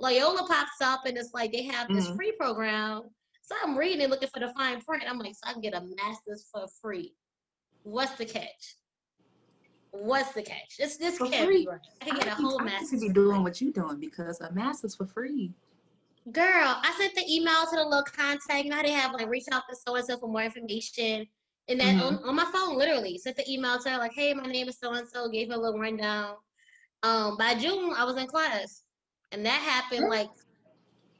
Loyola 0.00 0.46
pops 0.46 0.80
up 0.82 1.06
and 1.06 1.16
it's 1.16 1.32
like 1.32 1.52
they 1.52 1.62
have 1.64 1.88
this 1.88 2.06
mm-hmm. 2.06 2.16
free 2.16 2.32
program. 2.32 3.02
So 3.42 3.54
I'm 3.62 3.76
reading 3.76 4.02
and 4.02 4.10
looking 4.10 4.28
for 4.28 4.40
the 4.40 4.52
fine 4.54 4.80
print. 4.80 5.04
I'm 5.08 5.18
like, 5.18 5.34
so 5.34 5.48
I 5.48 5.52
can 5.52 5.62
get 5.62 5.74
a 5.74 5.80
master's 5.80 6.46
for 6.52 6.66
free. 6.82 7.14
What's 7.84 8.12
the 8.16 8.24
catch? 8.24 8.76
What's 9.92 10.32
the 10.32 10.42
catch? 10.42 10.76
This 10.78 10.96
this 10.96 11.18
can't 11.18 11.46
free. 11.46 11.64
be 11.64 11.68
right. 11.68 11.80
I 12.02 12.04
can 12.04 12.16
get 12.16 12.26
a 12.26 12.30
whole 12.30 12.58
master's. 12.58 13.02
I 13.02 13.06
be 13.06 13.12
doing 13.12 13.42
what 13.42 13.60
you're 13.60 13.72
doing 13.72 13.98
because 14.00 14.40
a 14.40 14.52
master's 14.52 14.94
for 14.94 15.06
free. 15.06 15.52
Girl, 16.32 16.44
I 16.82 16.92
sent 16.98 17.14
the 17.14 17.24
email 17.30 17.64
to 17.70 17.76
the 17.76 17.84
little 17.84 18.02
contact. 18.02 18.66
Now 18.66 18.82
they 18.82 18.90
have 18.90 19.12
like 19.12 19.28
reach 19.28 19.44
out 19.52 19.62
to 19.70 19.76
so 19.76 19.94
and 19.94 20.04
so 20.04 20.18
for 20.18 20.28
more 20.28 20.42
information. 20.42 21.26
And 21.68 21.80
then 21.80 21.98
mm-hmm. 21.98 22.16
on, 22.16 22.28
on, 22.28 22.36
my 22.36 22.44
phone, 22.52 22.76
literally 22.76 23.18
sent 23.18 23.36
the 23.36 23.48
email 23.48 23.78
to 23.78 23.90
her 23.90 23.98
like, 23.98 24.12
"Hey, 24.12 24.34
my 24.34 24.46
name 24.46 24.68
is 24.68 24.78
so 24.78 24.92
and 24.92 25.08
so." 25.08 25.28
Gave 25.28 25.48
her 25.48 25.54
a 25.54 25.58
little 25.58 25.78
rundown. 25.78 26.34
Um, 27.02 27.36
by 27.36 27.54
June, 27.54 27.92
I 27.96 28.04
was 28.04 28.16
in 28.16 28.26
class, 28.26 28.82
and 29.32 29.44
that 29.44 29.60
happened 29.60 30.08
like 30.08 30.28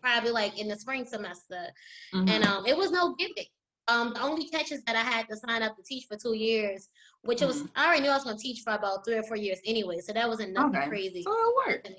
probably 0.00 0.30
like 0.30 0.58
in 0.58 0.68
the 0.68 0.76
spring 0.76 1.04
semester, 1.04 1.66
mm-hmm. 2.14 2.28
and 2.28 2.44
um, 2.44 2.66
it 2.66 2.76
was 2.76 2.90
no 2.90 3.14
gimmick. 3.14 3.48
Um, 3.88 4.14
the 4.14 4.22
only 4.22 4.48
catch 4.48 4.72
is 4.72 4.82
that 4.84 4.96
I 4.96 5.02
had 5.02 5.28
to 5.28 5.36
sign 5.36 5.62
up 5.62 5.76
to 5.76 5.82
teach 5.82 6.06
for 6.06 6.16
two 6.16 6.34
years, 6.34 6.88
which 7.22 7.38
mm-hmm. 7.38 7.48
was 7.48 7.64
I 7.76 7.86
already 7.86 8.02
knew 8.02 8.10
I 8.10 8.14
was 8.14 8.24
going 8.24 8.36
to 8.36 8.42
teach 8.42 8.62
for 8.62 8.72
about 8.72 9.04
three 9.04 9.16
or 9.16 9.22
four 9.22 9.36
years 9.36 9.58
anyway, 9.64 10.00
so 10.00 10.12
that 10.12 10.28
wasn't 10.28 10.52
nothing 10.52 10.76
okay. 10.76 10.88
crazy. 10.88 11.22
So 11.22 11.32
it 11.32 11.54
worked. 11.66 11.90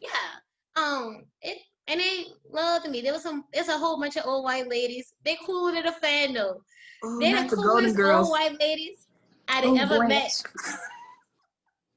Yeah. 0.00 0.08
Um, 0.76 1.24
it 1.40 1.58
and 1.88 2.00
they 2.00 2.26
loved 2.50 2.88
me. 2.88 3.00
There 3.00 3.12
was 3.12 3.22
some. 3.22 3.44
It's 3.52 3.68
a 3.68 3.76
whole 3.76 3.98
bunch 3.98 4.16
of 4.16 4.24
old 4.26 4.44
white 4.44 4.68
ladies. 4.68 5.14
They 5.24 5.36
cool 5.44 5.72
than 5.72 5.84
the 5.84 5.92
fan 5.92 6.32
though. 6.32 6.62
Oh, 7.04 7.18
They're 7.20 7.48
the 7.48 7.56
coolest 7.56 7.96
the 7.96 8.14
old 8.14 8.30
white 8.30 8.58
ladies 8.60 9.06
I'd 9.48 9.64
oh, 9.64 9.76
ever 9.76 10.06
met. 10.06 10.42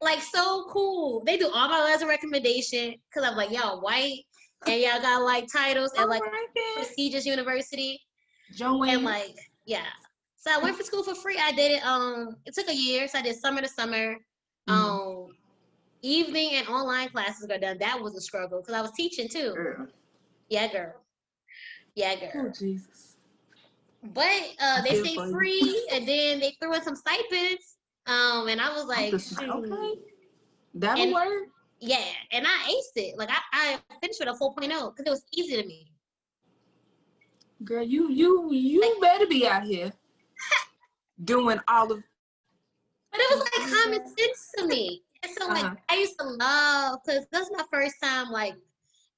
Like 0.01 0.21
so 0.21 0.65
cool. 0.69 1.23
They 1.25 1.37
do 1.37 1.49
all 1.53 1.69
my 1.69 1.79
letters 1.79 2.01
of 2.01 2.09
recommendation 2.09 2.95
because 3.09 3.27
I'm 3.27 3.37
like 3.37 3.51
y'all 3.51 3.81
white 3.81 4.19
and 4.67 4.81
y'all 4.81 5.01
got 5.01 5.23
like 5.23 5.47
titles 5.51 5.91
at 5.97 6.09
like 6.09 6.21
prestigious 6.75 7.25
university. 7.25 8.01
Joe 8.53 8.83
And 8.83 9.03
like 9.03 9.35
yeah. 9.65 9.85
So 10.35 10.51
I 10.53 10.59
went 10.61 10.77
for 10.77 10.83
school 10.83 11.03
for 11.03 11.15
free. 11.15 11.39
I 11.41 11.51
did 11.53 11.71
it. 11.71 11.85
Um, 11.85 12.35
it 12.45 12.53
took 12.53 12.69
a 12.69 12.75
year, 12.75 13.07
so 13.07 13.17
I 13.17 13.23
did 13.23 13.35
summer 13.35 13.61
to 13.61 13.67
summer. 13.67 14.15
Mm-hmm. 14.69 14.71
Um, 14.71 15.27
evening 16.03 16.51
and 16.53 16.67
online 16.67 17.09
classes 17.09 17.47
got 17.47 17.61
done. 17.61 17.77
That 17.79 17.99
was 17.99 18.15
a 18.15 18.21
struggle 18.21 18.61
because 18.61 18.75
I 18.75 18.81
was 18.81 18.91
teaching 18.91 19.27
too. 19.27 19.53
Girl. 19.53 19.87
Yeah, 20.49 20.71
girl. 20.71 20.93
Yeah, 21.95 22.15
girl. 22.15 22.47
Oh 22.47 22.51
Jesus. 22.57 23.15
But 24.13 24.41
uh, 24.61 24.81
they 24.83 25.01
say 25.01 25.15
free, 25.31 25.87
and 25.91 26.07
then 26.07 26.39
they 26.39 26.55
threw 26.61 26.75
in 26.75 26.83
some 26.83 26.95
stipends. 26.95 27.74
Um, 28.07 28.47
and 28.47 28.61
I 28.61 28.71
was 28.73 28.85
like, 28.85 29.13
okay, 29.13 29.99
that'll 30.73 31.13
work. 31.13 31.49
Yeah, 31.79 32.03
and 32.31 32.45
I 32.47 32.71
aced 32.71 33.01
it. 33.01 33.17
Like 33.17 33.29
I, 33.29 33.39
I 33.53 33.95
finished 34.01 34.19
with 34.19 34.29
a 34.29 34.33
4.0 34.33 34.59
because 34.61 35.05
it 35.05 35.09
was 35.09 35.25
easy 35.33 35.61
to 35.61 35.67
me. 35.67 35.91
Girl, 37.63 37.83
you 37.83 38.11
you 38.11 38.51
you 38.51 38.81
like, 38.81 39.01
better 39.01 39.27
be 39.27 39.47
out 39.47 39.63
here 39.63 39.91
doing 41.23 41.59
all 41.67 41.91
of. 41.91 42.03
But 43.11 43.21
it 43.21 43.35
was 43.35 43.39
like 43.39 43.83
common 43.83 44.07
sense 44.07 44.51
to 44.57 44.67
me. 44.67 45.03
And 45.23 45.31
so 45.39 45.47
like 45.47 45.63
uh-huh. 45.63 45.75
I 45.89 45.95
used 45.97 46.19
to 46.19 46.25
love 46.25 46.99
because 47.05 47.25
that's 47.31 47.49
my 47.51 47.63
first 47.71 47.95
time 48.01 48.29
like 48.29 48.55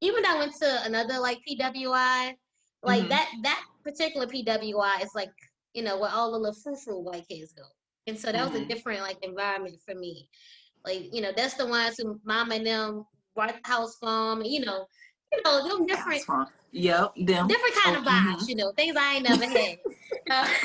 even 0.01 0.23
though 0.23 0.35
I 0.35 0.39
went 0.39 0.55
to 0.61 0.85
another 0.85 1.19
like 1.19 1.39
PWI, 1.47 2.35
like 2.83 3.01
mm-hmm. 3.01 3.09
that 3.09 3.29
that 3.43 3.63
particular 3.83 4.27
PWI 4.27 5.03
is 5.03 5.11
like 5.15 5.31
you 5.73 5.83
know 5.83 5.97
where 5.99 6.11
all 6.11 6.31
the 6.31 6.37
little 6.37 6.53
frou 6.53 6.75
frou 6.75 6.99
white 6.99 7.27
kids 7.27 7.53
go, 7.53 7.63
and 8.07 8.17
so 8.17 8.31
that 8.31 8.35
mm-hmm. 8.35 8.45
was 8.45 8.55
a 8.55 8.59
mm-hmm. 8.63 8.69
different 8.69 9.01
like 9.01 9.17
environment 9.21 9.77
for 9.85 9.93
me. 9.95 10.29
Like 10.85 11.13
you 11.13 11.21
know 11.21 11.31
that's 11.35 11.55
the 11.55 11.67
ones 11.67 11.97
who 11.97 12.19
mom 12.25 12.51
and 12.51 12.65
them 12.65 13.05
White 13.33 13.55
House 13.63 13.97
Farm, 13.97 14.41
you 14.43 14.61
know, 14.65 14.87
you 15.31 15.41
know 15.43 15.67
them 15.67 15.85
different. 15.85 16.23
Yep, 16.71 17.13
them 17.17 17.47
different 17.47 17.75
kind 17.75 17.97
oh, 17.97 17.99
of 17.99 18.05
vibes. 18.05 18.41
Mm-hmm. 18.41 18.49
You 18.49 18.55
know 18.55 18.71
things 18.75 18.95
I 18.97 19.15
ain't 19.15 19.29
never 19.29 19.45
had. 19.45 19.77
uh, 20.31 20.47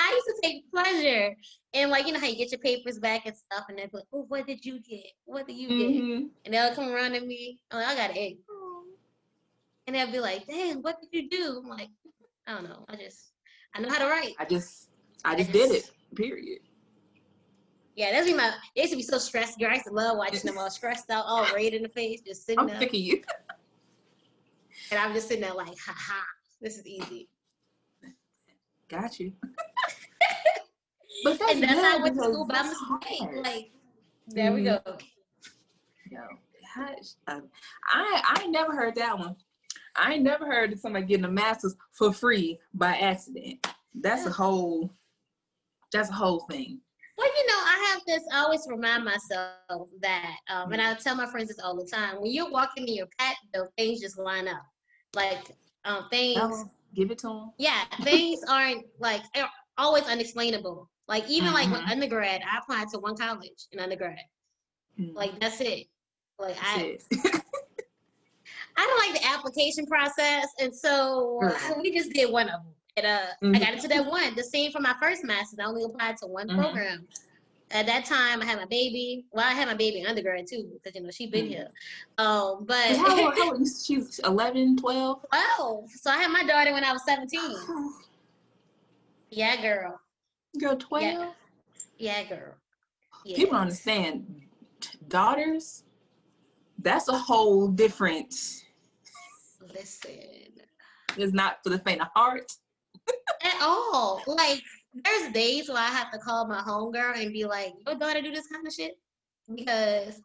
I 0.00 0.12
used 0.12 0.26
to 0.26 0.34
take 0.42 0.70
pleasure 0.70 1.34
in 1.72 1.90
like 1.90 2.06
you 2.06 2.12
know 2.12 2.20
how 2.20 2.26
you 2.26 2.36
get 2.36 2.52
your 2.52 2.60
papers 2.60 2.98
back 2.98 3.26
and 3.26 3.36
stuff, 3.36 3.64
and 3.68 3.78
they're 3.78 3.90
like, 3.92 4.04
"Oh, 4.12 4.24
what 4.28 4.46
did 4.46 4.64
you 4.64 4.80
get? 4.80 5.06
What 5.24 5.46
did 5.46 5.56
you 5.56 5.68
mm-hmm. 5.68 6.18
get?" 6.18 6.30
And 6.44 6.54
they'll 6.54 6.74
come 6.74 6.90
around 6.90 7.12
to 7.12 7.20
me. 7.20 7.60
I'm 7.70 7.80
like, 7.80 7.88
"I 7.88 7.96
got 7.96 8.10
an 8.10 8.18
egg," 8.18 8.38
and 9.86 9.96
they'll 9.96 10.12
be 10.12 10.20
like, 10.20 10.46
dang, 10.46 10.82
what 10.82 11.00
did 11.00 11.10
you 11.12 11.28
do?" 11.28 11.60
I'm 11.62 11.68
like, 11.68 11.90
"I 12.46 12.54
don't 12.54 12.64
know. 12.64 12.84
I 12.88 12.96
just 12.96 13.32
I 13.74 13.80
know 13.80 13.90
how 13.90 13.98
to 13.98 14.06
write. 14.06 14.34
I 14.38 14.44
just 14.44 14.87
I 15.24 15.36
just, 15.36 15.52
did 15.52 15.70
it. 15.70 15.90
Period." 16.14 16.60
Yeah, 17.96 18.12
that's 18.12 18.26
me. 18.26 18.34
My 18.34 18.52
they 18.76 18.82
used 18.82 18.92
to 18.92 18.96
be 18.96 19.02
so 19.02 19.18
stressed. 19.18 19.58
Girl, 19.58 19.70
I 19.70 19.74
used 19.74 19.86
to 19.86 19.92
love 19.92 20.16
watching 20.16 20.40
them 20.44 20.56
all 20.56 20.70
stressed 20.70 21.10
out, 21.10 21.24
all 21.26 21.46
red 21.52 21.74
in 21.74 21.82
the 21.82 21.88
face, 21.88 22.20
just 22.20 22.46
sitting 22.46 22.60
I'm 22.60 22.68
there. 22.68 22.78
sick 22.78 22.90
of 22.90 22.94
you. 22.94 23.22
and 24.90 25.00
I'm 25.00 25.12
just 25.12 25.28
sitting 25.28 25.42
there 25.42 25.54
like, 25.54 25.76
ha 25.78 25.94
ha, 25.96 26.24
this 26.60 26.78
is 26.78 26.86
easy. 26.86 27.28
Got 28.88 29.18
you. 29.18 29.32
but 31.24 31.38
that's 31.38 31.52
and 31.52 31.62
that's 31.62 31.74
how 31.74 31.98
I 31.98 32.02
went 32.02 32.16
to 32.16 32.22
school 32.22 32.46
by 32.46 32.62
mistake. 32.62 33.44
Like, 33.44 33.70
there 34.28 34.50
mm 34.50 34.54
we 34.54 34.62
go. 34.62 34.80
Yo, 36.10 36.20
gosh, 36.74 37.14
um, 37.26 37.48
I 37.88 38.22
I 38.24 38.46
never 38.46 38.74
heard 38.74 38.94
that 38.94 39.18
one. 39.18 39.36
I 39.96 40.18
never 40.18 40.46
heard 40.46 40.72
of 40.72 40.78
somebody 40.78 41.04
getting 41.04 41.24
a 41.24 41.30
master's 41.30 41.74
for 41.92 42.12
free 42.12 42.58
by 42.72 42.96
accident. 42.96 43.66
That's 43.94 44.24
a 44.24 44.30
whole. 44.30 44.92
That's 45.92 46.10
a 46.10 46.12
whole 46.12 46.40
thing. 46.50 46.80
Well, 47.16 47.26
you 47.26 47.46
know, 47.48 47.54
I 47.54 47.92
have 47.92 48.02
this. 48.06 48.22
I 48.32 48.38
always 48.38 48.66
remind 48.68 49.04
myself 49.04 49.88
that, 50.02 50.36
um, 50.48 50.72
and 50.72 50.80
I 50.80 50.94
tell 50.94 51.16
my 51.16 51.26
friends 51.26 51.48
this 51.48 51.58
all 51.58 51.76
the 51.76 51.84
time. 51.84 52.20
When 52.20 52.30
you're 52.30 52.50
walking 52.50 52.86
in 52.86 52.94
your 52.94 53.08
path, 53.18 53.36
though, 53.52 53.66
things 53.76 54.00
just 54.00 54.18
line 54.18 54.46
up. 54.46 54.62
Like 55.16 55.56
um, 55.84 56.06
things. 56.10 56.38
Oh, 56.40 56.70
give 56.94 57.10
it 57.10 57.18
to 57.18 57.26
them. 57.26 57.52
Yeah, 57.58 57.84
things 58.02 58.40
aren't 58.48 58.84
like 59.00 59.22
always 59.76 60.04
unexplainable. 60.04 60.88
Like 61.08 61.28
even 61.28 61.52
mm-hmm. 61.52 61.54
like 61.54 61.70
with 61.70 61.90
undergrad, 61.90 62.42
I 62.48 62.58
applied 62.58 62.88
to 62.90 63.00
one 63.00 63.16
college 63.16 63.66
in 63.72 63.80
undergrad. 63.80 64.18
Mm-hmm. 65.00 65.16
Like 65.16 65.40
that's 65.40 65.60
it. 65.60 65.86
Like 66.38 66.56
that's 66.56 67.06
I. 67.12 67.40
I 68.76 68.86
don't 68.86 69.12
like 69.12 69.20
the 69.20 69.28
application 69.28 69.86
process, 69.86 70.46
and 70.60 70.72
so 70.72 71.40
mm-hmm. 71.42 71.80
we 71.82 71.90
just 71.92 72.12
did 72.12 72.30
one 72.30 72.48
of 72.48 72.62
them. 72.62 72.74
And 72.98 73.06
uh, 73.06 73.18
mm-hmm. 73.42 73.54
I 73.54 73.58
got 73.60 73.74
into 73.74 73.88
that 73.88 74.06
one. 74.06 74.34
The 74.34 74.42
same 74.42 74.72
for 74.72 74.80
my 74.80 74.94
first 75.00 75.24
master's. 75.24 75.60
I 75.60 75.64
only 75.64 75.84
applied 75.84 76.16
to 76.18 76.26
one 76.26 76.48
mm-hmm. 76.48 76.60
program. 76.60 77.06
At 77.70 77.86
that 77.86 78.06
time, 78.06 78.40
I 78.42 78.46
had 78.46 78.58
my 78.58 78.64
baby. 78.64 79.26
Well, 79.30 79.44
I 79.44 79.52
had 79.52 79.68
my 79.68 79.74
baby 79.74 80.00
in 80.00 80.06
undergrad 80.06 80.46
too, 80.46 80.68
because 80.72 80.94
you 80.96 81.02
know 81.02 81.10
she'd 81.10 81.30
been 81.30 81.44
mm-hmm. 81.44 81.52
here. 81.52 81.68
Um, 82.16 82.64
but 82.66 82.96
how, 82.96 83.30
how 83.30 83.50
old? 83.52 83.68
She's 83.68 84.18
11, 84.20 84.78
12? 84.78 85.26
12. 85.56 85.90
So 85.90 86.10
I 86.10 86.16
had 86.16 86.30
my 86.30 86.44
daughter 86.44 86.72
when 86.72 86.82
I 86.82 86.92
was 86.92 87.04
17. 87.04 87.40
yeah, 89.30 89.60
girl. 89.60 90.00
Girl, 90.58 90.76
12? 90.76 91.04
Yeah, 91.04 91.30
yeah 91.98 92.24
girl. 92.24 92.54
Yeah. 93.24 93.36
People 93.36 93.56
understand. 93.56 94.42
Daughters, 95.08 95.84
that's 96.78 97.08
a 97.08 97.18
whole 97.18 97.68
different. 97.68 98.34
Listen. 99.74 100.12
It's 101.16 101.32
not 101.32 101.58
for 101.62 101.70
the 101.70 101.78
faint 101.80 102.00
of 102.00 102.08
heart 102.14 102.50
at 103.44 103.56
all. 103.60 104.22
Like 104.26 104.62
there's 105.04 105.32
days 105.32 105.68
where 105.68 105.78
I 105.78 105.86
have 105.86 106.10
to 106.12 106.18
call 106.18 106.46
my 106.46 106.60
homegirl 106.60 107.22
and 107.22 107.32
be 107.32 107.44
like, 107.44 107.74
"Your 107.86 107.96
daughter 107.96 108.22
do 108.22 108.32
this 108.32 108.46
kind 108.48 108.66
of 108.66 108.72
shit," 108.72 108.98
because 109.54 110.20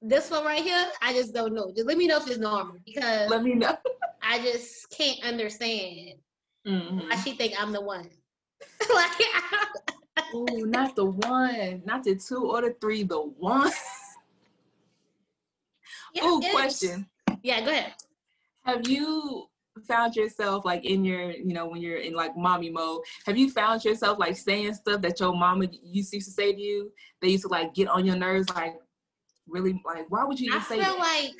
this 0.00 0.30
one 0.30 0.44
right 0.44 0.62
here, 0.62 0.86
I 1.00 1.12
just 1.12 1.32
don't 1.32 1.54
know. 1.54 1.72
Just 1.74 1.86
let 1.86 1.96
me 1.96 2.06
know 2.06 2.18
if 2.18 2.26
it's 2.26 2.38
normal 2.38 2.76
because 2.84 3.30
let 3.30 3.42
me 3.42 3.54
know. 3.54 3.76
I 4.22 4.38
just 4.40 4.90
can't 4.90 5.22
understand 5.24 6.14
mm-hmm. 6.66 6.98
why 6.98 7.16
she 7.16 7.32
think 7.32 7.54
I'm 7.58 7.72
the 7.72 7.80
one. 7.80 8.08
like, 8.94 9.10
oh, 10.34 10.44
not 10.66 10.96
the 10.96 11.06
one, 11.06 11.82
not 11.84 12.04
the 12.04 12.16
two 12.16 12.50
or 12.50 12.62
the 12.62 12.74
three, 12.80 13.02
the 13.02 13.20
one. 13.20 13.70
Yeah, 16.14 16.22
oh, 16.24 16.42
question. 16.50 17.06
Yeah, 17.42 17.60
go 17.62 17.70
ahead. 17.70 17.94
Have 18.64 18.86
you 18.88 19.48
found 19.86 20.16
yourself 20.16 20.64
like 20.64 20.84
in 20.84 21.04
your, 21.04 21.30
you 21.30 21.54
know, 21.54 21.66
when 21.66 21.80
you're 21.80 21.98
in 21.98 22.14
like 22.14 22.36
mommy 22.36 22.70
mode, 22.70 23.02
have 23.26 23.36
you 23.36 23.50
found 23.50 23.84
yourself 23.84 24.18
like 24.18 24.36
saying 24.36 24.74
stuff 24.74 25.00
that 25.02 25.20
your 25.20 25.34
mama 25.34 25.66
used 25.82 26.12
to 26.12 26.20
say 26.20 26.52
to 26.52 26.60
you? 26.60 26.92
They 27.20 27.28
used 27.28 27.44
to 27.44 27.48
like 27.48 27.74
get 27.74 27.88
on 27.88 28.04
your 28.04 28.16
nerves, 28.16 28.48
like 28.50 28.74
really, 29.48 29.80
like 29.84 30.06
why 30.10 30.24
would 30.24 30.38
you 30.38 30.48
even 30.48 30.60
I 30.60 30.62
say? 30.62 30.80
I 30.80 30.84
feel 30.84 30.94
that? 30.94 31.00
like, 31.00 31.34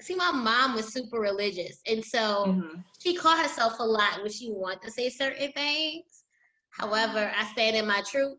see, 0.00 0.14
my 0.14 0.32
mom 0.32 0.74
was 0.74 0.92
super 0.92 1.20
religious, 1.20 1.80
and 1.86 2.04
so 2.04 2.46
mm-hmm. 2.48 2.80
she 2.98 3.14
caught 3.14 3.42
herself 3.42 3.78
a 3.78 3.84
lot 3.84 4.22
when 4.22 4.30
she 4.30 4.50
wanted 4.50 4.82
to 4.82 4.90
say 4.90 5.08
certain 5.08 5.52
things. 5.52 6.24
However, 6.70 7.32
I 7.36 7.44
stand 7.52 7.76
in 7.76 7.86
my 7.86 8.02
truth, 8.08 8.38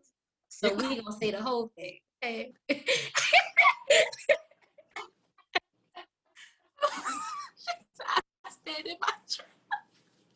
so 0.49 0.73
we 0.73 1.01
gonna 1.01 1.17
say 1.19 1.31
the 1.31 1.41
whole 1.41 1.71
thing. 1.77 1.99
Okay? 2.23 2.53
in 8.85 8.95
my 9.01 9.07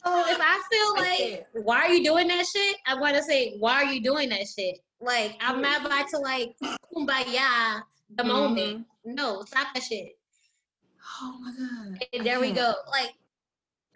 Oh, 0.06 0.26
if 0.28 0.38
I 0.42 0.62
feel 0.70 1.02
like, 1.02 1.48
why 1.66 1.78
are 1.78 1.94
you 1.94 2.04
doing 2.04 2.28
that 2.28 2.46
shit? 2.46 2.76
I 2.86 3.00
want 3.00 3.16
to 3.16 3.24
say, 3.24 3.56
why 3.60 3.76
are 3.76 3.86
you 3.86 4.04
doing 4.04 4.28
that 4.30 4.46
shit? 4.48 4.80
Like, 5.02 5.38
I'm 5.40 5.62
not 5.62 5.86
about 5.86 6.10
to 6.10 6.18
like 6.18 6.56
kumbaya 6.94 7.82
the 8.16 8.24
mm-hmm. 8.24 8.28
moment. 8.28 8.86
No, 9.06 9.44
stop 9.44 9.68
that 9.74 9.84
shit. 9.84 10.10
Oh 11.22 11.38
my 11.42 11.52
god. 11.58 12.06
And 12.14 12.26
there 12.26 12.40
we 12.40 12.52
go. 12.52 12.74
Like, 12.90 13.14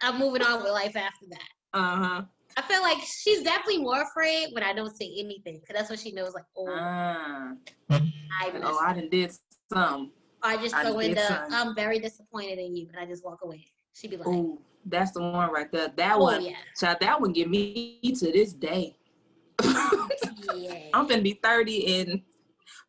I'm 0.00 0.18
moving 0.18 0.42
on 0.42 0.62
with 0.62 0.72
life 0.72 0.96
after 0.96 1.26
that. 1.30 1.48
Uh 1.74 1.96
huh. 1.96 2.22
I 2.56 2.62
feel 2.62 2.82
like 2.82 2.98
she's 3.04 3.42
definitely 3.42 3.78
more 3.78 4.02
afraid 4.02 4.48
when 4.52 4.62
I 4.62 4.72
don't 4.72 4.96
say 4.96 5.12
anything, 5.18 5.60
cause 5.60 5.76
that's 5.76 5.90
what 5.90 5.98
she 5.98 6.12
knows. 6.12 6.34
Like, 6.34 6.44
oh, 6.56 6.68
uh, 6.68 7.52
I 7.90 8.52
oh, 8.62 8.78
I 8.84 8.94
done 8.94 9.08
did 9.10 9.32
some. 9.72 10.12
I 10.42 10.56
just 10.56 10.74
go 10.74 10.98
in 11.00 11.14
the, 11.14 11.46
I'm 11.50 11.74
very 11.74 11.98
disappointed 11.98 12.58
in 12.58 12.74
you, 12.74 12.88
and 12.88 12.98
I 12.98 13.06
just 13.06 13.24
walk 13.24 13.40
away. 13.42 13.66
She'd 13.98 14.10
be 14.12 14.16
like, 14.16 14.28
"Oh, 14.28 14.60
that's 14.86 15.10
the 15.10 15.20
one 15.20 15.50
right 15.50 15.70
there. 15.72 15.88
That 15.96 16.16
oh, 16.16 16.24
one, 16.24 16.42
yeah. 16.42 16.52
child, 16.78 16.98
that 17.00 17.20
one 17.20 17.32
give 17.32 17.48
me 17.48 18.00
to 18.02 18.32
this 18.32 18.52
day. 18.52 18.96
yeah. 19.64 20.88
I'm 20.94 21.08
gonna 21.08 21.22
be 21.22 21.38
30 21.42 21.76
in 21.76 22.22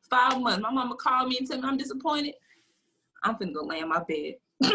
five 0.10 0.40
months. 0.40 0.62
My 0.62 0.72
mama 0.72 0.96
called 0.96 1.30
me 1.30 1.38
and 1.40 1.48
tell 1.48 1.60
me 1.60 1.68
I'm 1.68 1.78
disappointed. 1.78 2.36
I'm 3.24 3.38
gonna 3.38 3.54
go 3.54 3.64
lay 3.64 3.80
in 3.80 3.90
my 3.90 4.04
bed. 4.08 4.36
yeah, 4.62 4.70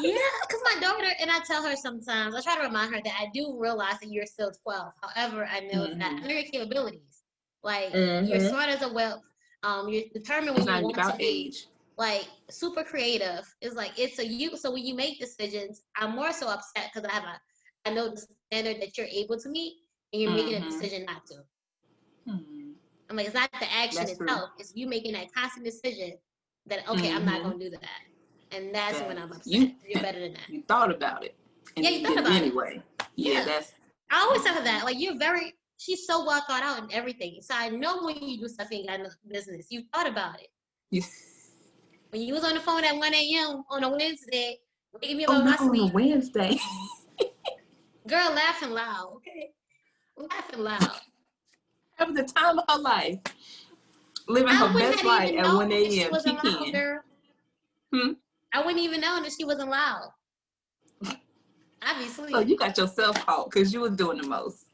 because 0.00 0.60
my 0.64 0.80
daughter 0.80 1.08
and 1.20 1.30
I 1.30 1.38
tell 1.46 1.62
her 1.62 1.76
sometimes. 1.76 2.34
I 2.34 2.40
try 2.40 2.56
to 2.56 2.62
remind 2.62 2.92
her 2.92 3.00
that 3.04 3.14
I 3.20 3.28
do 3.32 3.56
realize 3.56 4.00
that 4.00 4.10
you're 4.10 4.26
still 4.26 4.50
12. 4.64 4.92
However, 5.02 5.48
I 5.50 5.60
know 5.60 5.86
mm-hmm. 5.86 5.98
that 6.00 6.22
know 6.22 6.28
your 6.28 6.42
capabilities. 6.44 7.22
Like 7.62 7.92
mm-hmm. 7.92 8.26
you're 8.26 8.40
smart 8.40 8.70
as 8.70 8.82
a 8.82 8.92
well. 8.92 9.22
Um, 9.62 9.88
you're 9.88 10.04
determined 10.12 10.56
when 10.56 10.66
you 10.66 10.82
want 10.82 11.12
to 11.12 11.16
be. 11.16 11.54
Like 11.96 12.28
super 12.50 12.82
creative. 12.82 13.42
It's 13.60 13.74
like 13.74 13.98
it's 13.98 14.18
a 14.18 14.26
you. 14.26 14.56
So 14.56 14.72
when 14.72 14.84
you 14.84 14.94
make 14.94 15.18
decisions, 15.18 15.82
I'm 15.96 16.14
more 16.14 16.32
so 16.32 16.48
upset 16.48 16.90
because 16.92 17.08
I 17.08 17.12
have 17.12 17.24
a 17.24 17.40
I 17.88 17.94
know 17.94 18.10
the 18.10 18.26
standard 18.50 18.82
that 18.82 18.98
you're 18.98 19.06
able 19.06 19.38
to 19.38 19.48
meet, 19.48 19.74
and 20.12 20.22
you're 20.22 20.30
mm-hmm. 20.30 20.36
making 20.36 20.54
a 20.54 20.60
mm-hmm. 20.60 20.70
decision 20.70 21.04
not 21.06 21.26
to. 21.26 21.34
Mm-hmm. 22.28 22.70
I'm 23.08 23.16
like, 23.16 23.26
it's 23.26 23.34
not 23.34 23.50
the 23.52 23.72
action 23.72 24.00
that's 24.00 24.12
itself; 24.12 24.38
true. 24.40 24.48
it's 24.58 24.72
you 24.74 24.88
making 24.88 25.12
that 25.12 25.32
constant 25.32 25.64
decision 25.64 26.14
that 26.66 26.88
okay, 26.88 27.08
mm-hmm. 27.08 27.16
I'm 27.16 27.24
not 27.24 27.40
mm-hmm. 27.40 27.50
gonna 27.50 27.64
do 27.64 27.70
that, 27.70 28.56
and 28.56 28.74
that's 28.74 29.00
when 29.02 29.18
I'm 29.18 29.30
upset. 29.30 29.46
You, 29.46 29.72
are 29.94 30.02
better 30.02 30.20
than 30.20 30.34
that. 30.34 30.48
You 30.48 30.62
thought 30.66 30.90
about 30.90 31.24
it. 31.24 31.36
yeah, 31.76 31.90
you, 31.90 31.98
you 32.00 32.06
thought 32.06 32.18
about 32.18 32.32
it 32.32 32.42
anyway. 32.42 32.82
Yeah, 33.14 33.32
yeah, 33.34 33.44
that's 33.44 33.72
I 34.10 34.20
always 34.20 34.42
tell 34.42 34.54
her 34.54 34.64
that. 34.64 34.84
Like 34.84 34.98
you're 34.98 35.16
very 35.16 35.54
she's 35.78 36.06
so 36.06 36.24
well 36.24 36.42
thought 36.48 36.62
out 36.62 36.82
and 36.82 36.92
everything. 36.92 37.38
So 37.40 37.54
I 37.56 37.68
know 37.68 38.02
when 38.02 38.16
you 38.16 38.38
do 38.38 38.48
something 38.48 38.84
in 38.84 39.06
business. 39.28 39.68
You 39.70 39.84
thought 39.92 40.08
about 40.08 40.40
it. 40.40 40.48
Yeah. 40.90 41.02
When 42.16 42.26
you 42.26 42.32
was 42.32 42.44
on 42.44 42.54
the 42.54 42.60
phone 42.60 42.82
at 42.82 42.96
1 42.96 43.12
a.m. 43.12 43.62
on 43.68 43.84
a 43.84 43.90
Wednesday, 43.90 44.58
waking 44.90 45.18
me 45.18 45.26
up 45.26 45.34
oh, 45.34 45.42
not 45.42 45.60
on 45.60 45.78
a 45.78 45.86
Wednesday. 45.92 46.58
Girl 48.08 48.32
laughing 48.32 48.70
loud, 48.70 49.16
okay? 49.16 49.50
Laughing 50.16 50.60
loud. 50.60 50.92
Having 51.96 52.14
the 52.14 52.22
time 52.22 52.58
of 52.58 52.64
her 52.70 52.78
life. 52.78 53.18
Living 54.28 54.48
I 54.48 54.66
her 54.66 54.78
best 54.78 55.04
life 55.04 55.34
at 55.36 55.44
1 55.44 55.70
a.m. 55.70 55.90
She, 55.90 56.00
she 56.00 56.36
can. 56.36 56.72
Girl. 56.72 57.00
Hmm? 57.92 58.12
I 58.54 58.64
wouldn't 58.64 58.82
even 58.82 59.02
know 59.02 59.22
that 59.22 59.32
she 59.38 59.44
wasn't 59.44 59.68
loud. 59.68 60.08
Obviously. 61.86 62.32
So 62.32 62.38
you 62.38 62.56
got 62.56 62.78
yourself 62.78 63.26
caught 63.26 63.50
because 63.50 63.74
you 63.74 63.82
was 63.82 63.94
doing 63.94 64.22
the 64.22 64.26
most. 64.26 64.64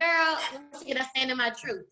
Girl, 0.00 0.38
once 0.70 0.82
again, 0.82 0.98
I 0.98 1.04
stand 1.06 1.32
in 1.32 1.36
my 1.36 1.50
truth. 1.50 1.86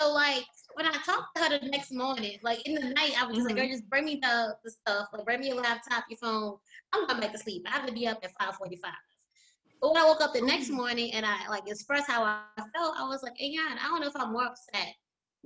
So 0.00 0.12
like 0.12 0.44
when 0.78 0.86
I 0.86 0.92
talked 1.04 1.34
to 1.34 1.42
her 1.42 1.58
the 1.58 1.66
next 1.66 1.92
morning, 1.92 2.38
like 2.44 2.64
in 2.64 2.76
the 2.76 2.94
night, 2.94 3.20
I 3.20 3.26
was 3.26 3.38
mm-hmm. 3.38 3.46
like, 3.46 3.56
girl, 3.56 3.66
just 3.66 3.90
bring 3.90 4.04
me 4.04 4.20
the, 4.22 4.54
the 4.62 4.70
stuff. 4.70 5.08
Like 5.12 5.24
bring 5.24 5.40
me 5.40 5.48
your 5.48 5.56
laptop, 5.56 6.04
your 6.08 6.18
phone. 6.18 6.56
I'm 6.92 7.04
going 7.08 7.20
back 7.20 7.32
to 7.32 7.38
sleep. 7.38 7.66
I 7.66 7.72
have 7.72 7.86
to 7.86 7.92
be 7.92 8.06
up 8.06 8.18
at 8.22 8.30
545. 8.38 8.92
But 9.82 9.92
when 9.92 10.00
I 10.00 10.06
woke 10.06 10.20
up 10.20 10.34
the 10.34 10.40
next 10.40 10.70
morning 10.70 11.12
and 11.14 11.26
I 11.26 11.48
like 11.48 11.64
expressed 11.66 12.08
how 12.08 12.22
I 12.22 12.42
felt, 12.76 12.94
I 12.96 13.08
was 13.08 13.24
like, 13.24 13.32
hey, 13.36 13.48
yeah, 13.48 13.74
I 13.76 13.88
don't 13.88 14.00
know 14.00 14.06
if 14.06 14.14
I'm 14.14 14.32
more 14.32 14.46
upset 14.46 14.94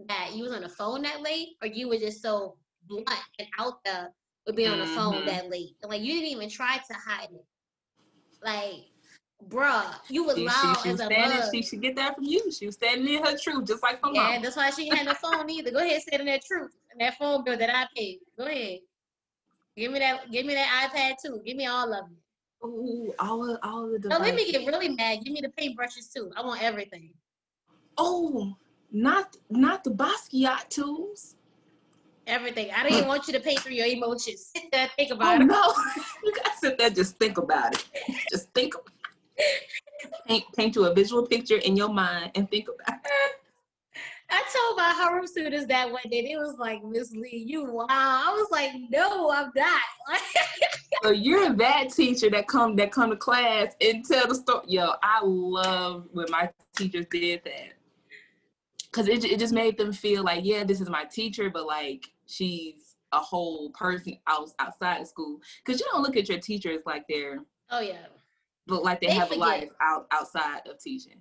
that 0.06 0.32
you 0.34 0.42
was 0.42 0.52
on 0.52 0.62
the 0.62 0.68
phone 0.68 1.00
that 1.02 1.22
late 1.22 1.48
or 1.62 1.68
you 1.68 1.88
were 1.88 1.96
just 1.96 2.20
so 2.20 2.56
blunt 2.86 3.08
and 3.38 3.48
out 3.58 3.82
there 3.86 4.12
with 4.46 4.54
being 4.54 4.70
mm-hmm. 4.70 4.82
on 4.82 4.86
the 4.86 4.94
phone 4.94 5.14
mm-hmm. 5.14 5.26
that 5.28 5.48
late. 5.48 5.76
And, 5.82 5.90
like 5.90 6.02
you 6.02 6.12
didn't 6.12 6.28
even 6.28 6.50
try 6.50 6.76
to 6.76 6.94
hide 6.94 7.28
it. 7.32 7.46
Like, 8.44 8.84
bruh, 9.48 9.94
you 10.08 10.24
was 10.24 10.38
loud 10.38 10.76
she, 10.78 10.82
she 10.82 10.88
as 10.90 11.00
a 11.00 11.04
standing, 11.04 11.38
bug. 11.38 11.50
She 11.52 11.62
should 11.62 11.82
get 11.82 11.96
that 11.96 12.16
from 12.16 12.24
you. 12.24 12.50
She 12.52 12.66
was 12.66 12.74
standing 12.74 13.14
in 13.14 13.24
her 13.24 13.36
truth, 13.36 13.66
just 13.66 13.82
like 13.82 14.04
her 14.04 14.10
yeah, 14.12 14.22
mom. 14.22 14.32
Yeah, 14.32 14.40
that's 14.40 14.56
why 14.56 14.70
she 14.70 14.88
had 14.88 15.06
no 15.06 15.14
phone 15.14 15.48
either. 15.50 15.70
Go 15.70 15.78
ahead, 15.78 16.02
stand 16.02 16.20
in 16.20 16.26
that 16.26 16.44
truth 16.44 16.72
and 16.92 17.00
that 17.00 17.18
phone 17.18 17.44
bill 17.44 17.56
that 17.56 17.74
I 17.74 17.86
paid. 17.96 18.18
Go 18.38 18.46
ahead. 18.46 18.80
Give 19.76 19.90
me 19.90 19.98
that. 20.00 20.30
Give 20.30 20.46
me 20.46 20.54
that 20.54 20.90
iPad 20.90 21.14
too. 21.24 21.40
Give 21.44 21.56
me 21.56 21.66
all 21.66 21.92
of 21.92 22.06
it. 22.06 22.66
Ooh, 22.66 23.12
all 23.18 23.50
of 23.50 23.58
all 23.62 23.94
of 23.94 24.02
the. 24.02 24.08
No, 24.08 24.18
let 24.18 24.34
me 24.34 24.50
get 24.50 24.66
really 24.66 24.90
mad. 24.90 25.20
Give 25.24 25.32
me 25.32 25.40
the 25.40 25.48
paintbrushes 25.48 26.12
too. 26.14 26.30
I 26.36 26.42
want 26.42 26.62
everything. 26.62 27.10
Oh, 27.98 28.54
not 28.90 29.36
not 29.50 29.82
the 29.84 29.90
Basquiat 29.90 30.68
tools. 30.68 31.36
Everything. 32.26 32.70
I 32.70 32.84
don't 32.84 32.92
even 32.92 33.08
want 33.08 33.26
you 33.26 33.32
to 33.32 33.40
pay 33.40 33.56
through 33.56 33.72
your 33.72 33.86
emotions. 33.86 34.46
Sit 34.54 34.70
there, 34.70 34.88
think 34.96 35.10
about 35.10 35.40
oh, 35.40 35.42
it. 35.42 35.46
No, 35.46 35.74
you 36.24 36.32
gotta 36.32 36.56
sit 36.56 36.78
there, 36.78 36.90
just 36.90 37.16
think 37.16 37.36
about 37.38 37.74
it. 37.74 37.84
Just 38.30 38.52
think. 38.54 38.74
About 38.74 38.86
it. 38.86 39.01
Paint, 40.26 40.44
paint 40.56 40.76
you 40.76 40.84
a 40.86 40.94
visual 40.94 41.26
picture 41.26 41.56
in 41.58 41.76
your 41.76 41.88
mind 41.88 42.32
and 42.34 42.50
think 42.50 42.68
about 42.68 42.98
it. 43.04 43.32
I 44.30 44.42
told 44.52 44.78
my 44.78 44.94
homeroom 44.98 45.26
students 45.26 45.66
that 45.66 45.92
one 45.92 46.02
day. 46.10 46.22
They 46.22 46.36
was 46.36 46.56
like, 46.58 46.82
Miss 46.82 47.12
Lee, 47.12 47.44
you 47.46 47.70
wow. 47.70 47.86
I 47.88 48.32
was 48.34 48.48
like, 48.50 48.70
no, 48.88 49.30
I'm 49.30 49.52
not. 49.54 49.82
so 51.02 51.10
you're 51.10 51.52
that 51.54 51.90
teacher 51.94 52.30
that 52.30 52.48
come 52.48 52.74
that 52.76 52.92
come 52.92 53.10
to 53.10 53.16
class 53.16 53.74
and 53.80 54.04
tell 54.04 54.26
the 54.26 54.34
story. 54.34 54.64
Yo, 54.68 54.92
I 55.02 55.20
love 55.22 56.06
when 56.12 56.26
my 56.30 56.50
teachers 56.74 57.06
did 57.10 57.42
that 57.44 57.74
because 58.92 59.08
it, 59.08 59.24
it 59.24 59.38
just 59.38 59.54
made 59.54 59.78
them 59.78 59.92
feel 59.92 60.22
like 60.22 60.44
yeah 60.44 60.64
this 60.64 60.80
is 60.80 60.88
my 60.88 61.04
teacher 61.04 61.50
but 61.50 61.66
like 61.66 62.10
she's 62.26 62.96
a 63.12 63.18
whole 63.18 63.70
person 63.70 64.18
out, 64.26 64.50
outside 64.58 65.00
of 65.00 65.06
school 65.06 65.38
because 65.64 65.80
you 65.80 65.86
don't 65.92 66.02
look 66.02 66.16
at 66.16 66.28
your 66.28 66.38
teachers 66.38 66.82
like 66.86 67.04
they're 67.08 67.40
oh 67.70 67.80
yeah 67.80 68.06
but 68.66 68.82
like 68.82 69.00
they, 69.00 69.08
they 69.08 69.14
have 69.14 69.28
forget. 69.28 69.38
a 69.38 69.46
life 69.46 69.68
out 69.80 70.06
outside 70.10 70.60
of 70.68 70.78
teaching 70.80 71.20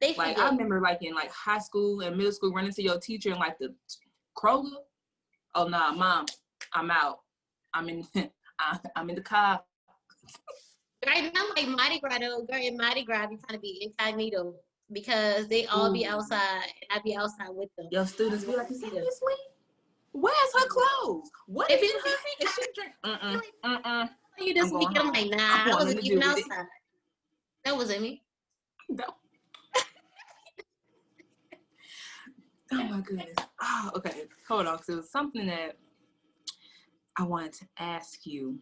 they 0.00 0.14
like 0.14 0.36
forget. 0.36 0.38
i 0.38 0.50
remember 0.50 0.80
like 0.80 1.02
in 1.02 1.14
like 1.14 1.30
high 1.30 1.58
school 1.58 2.00
and 2.00 2.16
middle 2.16 2.32
school 2.32 2.52
running 2.52 2.72
to 2.72 2.82
your 2.82 2.98
teacher 2.98 3.30
and 3.30 3.38
like 3.38 3.58
the 3.58 3.74
kroger 4.36 4.68
oh 5.54 5.66
nah 5.66 5.92
mom 5.92 6.26
i'm 6.74 6.90
out 6.90 7.20
i'm 7.74 7.88
in 7.88 8.06
i'm 8.96 9.08
in 9.08 9.16
the 9.16 9.22
car 9.22 9.60
right 11.06 11.32
now 11.34 11.44
like 11.56 11.68
mardi 11.68 11.98
gras 12.00 12.18
though 12.18 12.44
girl 12.50 12.60
in 12.60 12.76
mardi 12.76 13.04
gras 13.04 13.28
you 13.30 13.38
trying 13.38 13.56
to 13.56 13.58
be 13.58 13.80
incognito 13.82 14.54
because 14.92 15.48
they 15.48 15.66
all 15.66 15.90
Ooh. 15.90 15.92
be 15.92 16.04
mm. 16.04 16.10
outside 16.10 16.62
and 16.64 16.98
I 16.98 17.00
be 17.02 17.16
outside 17.16 17.50
with 17.50 17.68
them. 17.76 17.88
Your 17.90 18.06
students 18.06 18.44
be 18.44 18.56
like, 18.56 18.70
is 18.70 18.80
that 18.80 18.92
Miss? 18.92 19.20
Where's 20.12 20.36
her 20.54 20.66
mm. 20.66 20.68
clothes? 20.68 21.30
What 21.46 21.70
if 21.70 21.82
is 21.82 21.90
in 21.90 21.98
her? 21.98 22.16
Is 22.40 22.54
she 22.54 22.62
drink? 22.74 22.92
Uh-uh. 23.04 23.40
Uh-uh. 23.64 24.06
You 24.40 24.54
just 24.54 24.74
speaking. 24.74 24.96
I'm 24.96 25.12
like, 25.12 25.30
nah, 25.30 25.36
I 25.40 25.74
wasn't 25.74 26.04
even 26.04 26.22
outside. 26.22 26.66
That 27.64 27.76
wasn't 27.76 28.02
me. 28.02 28.22
No. 28.88 29.04
oh 32.72 32.84
my 32.84 33.00
goodness. 33.00 33.34
Oh, 33.60 33.90
okay. 33.96 34.24
Hold 34.48 34.66
on. 34.66 34.82
So 34.82 34.94
it 34.94 34.96
was 34.96 35.10
something 35.10 35.46
that 35.46 35.76
I 37.18 37.24
wanted 37.24 37.52
to 37.54 37.66
ask 37.78 38.24
you 38.24 38.58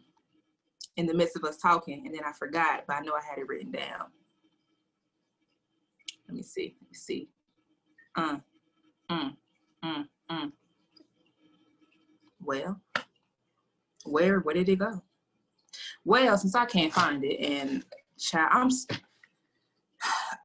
in 0.97 1.05
the 1.05 1.13
midst 1.13 1.35
of 1.35 1.43
us 1.43 1.57
talking, 1.57 2.05
and 2.05 2.13
then 2.13 2.23
I 2.25 2.33
forgot, 2.33 2.83
but 2.87 2.95
I 2.95 3.01
know 3.01 3.13
I 3.13 3.21
had 3.23 3.37
it 3.37 3.47
written 3.47 3.71
down. 3.71 4.07
Let 6.27 6.35
me 6.35 6.41
see. 6.41 6.75
Let 6.81 6.89
me 6.89 6.95
see. 6.95 7.29
Uh, 8.15 8.37
mm, 9.11 9.35
mm, 9.85 10.07
mm. 10.29 10.51
Well, 12.41 12.81
where 14.05 14.39
where 14.39 14.55
did 14.55 14.69
it 14.69 14.79
go? 14.79 15.03
Well, 16.05 16.37
since 16.37 16.55
I 16.55 16.65
can't 16.65 16.93
find 16.93 17.23
it, 17.23 17.39
and 17.39 17.83
child, 18.17 18.49
I'm 18.53 18.69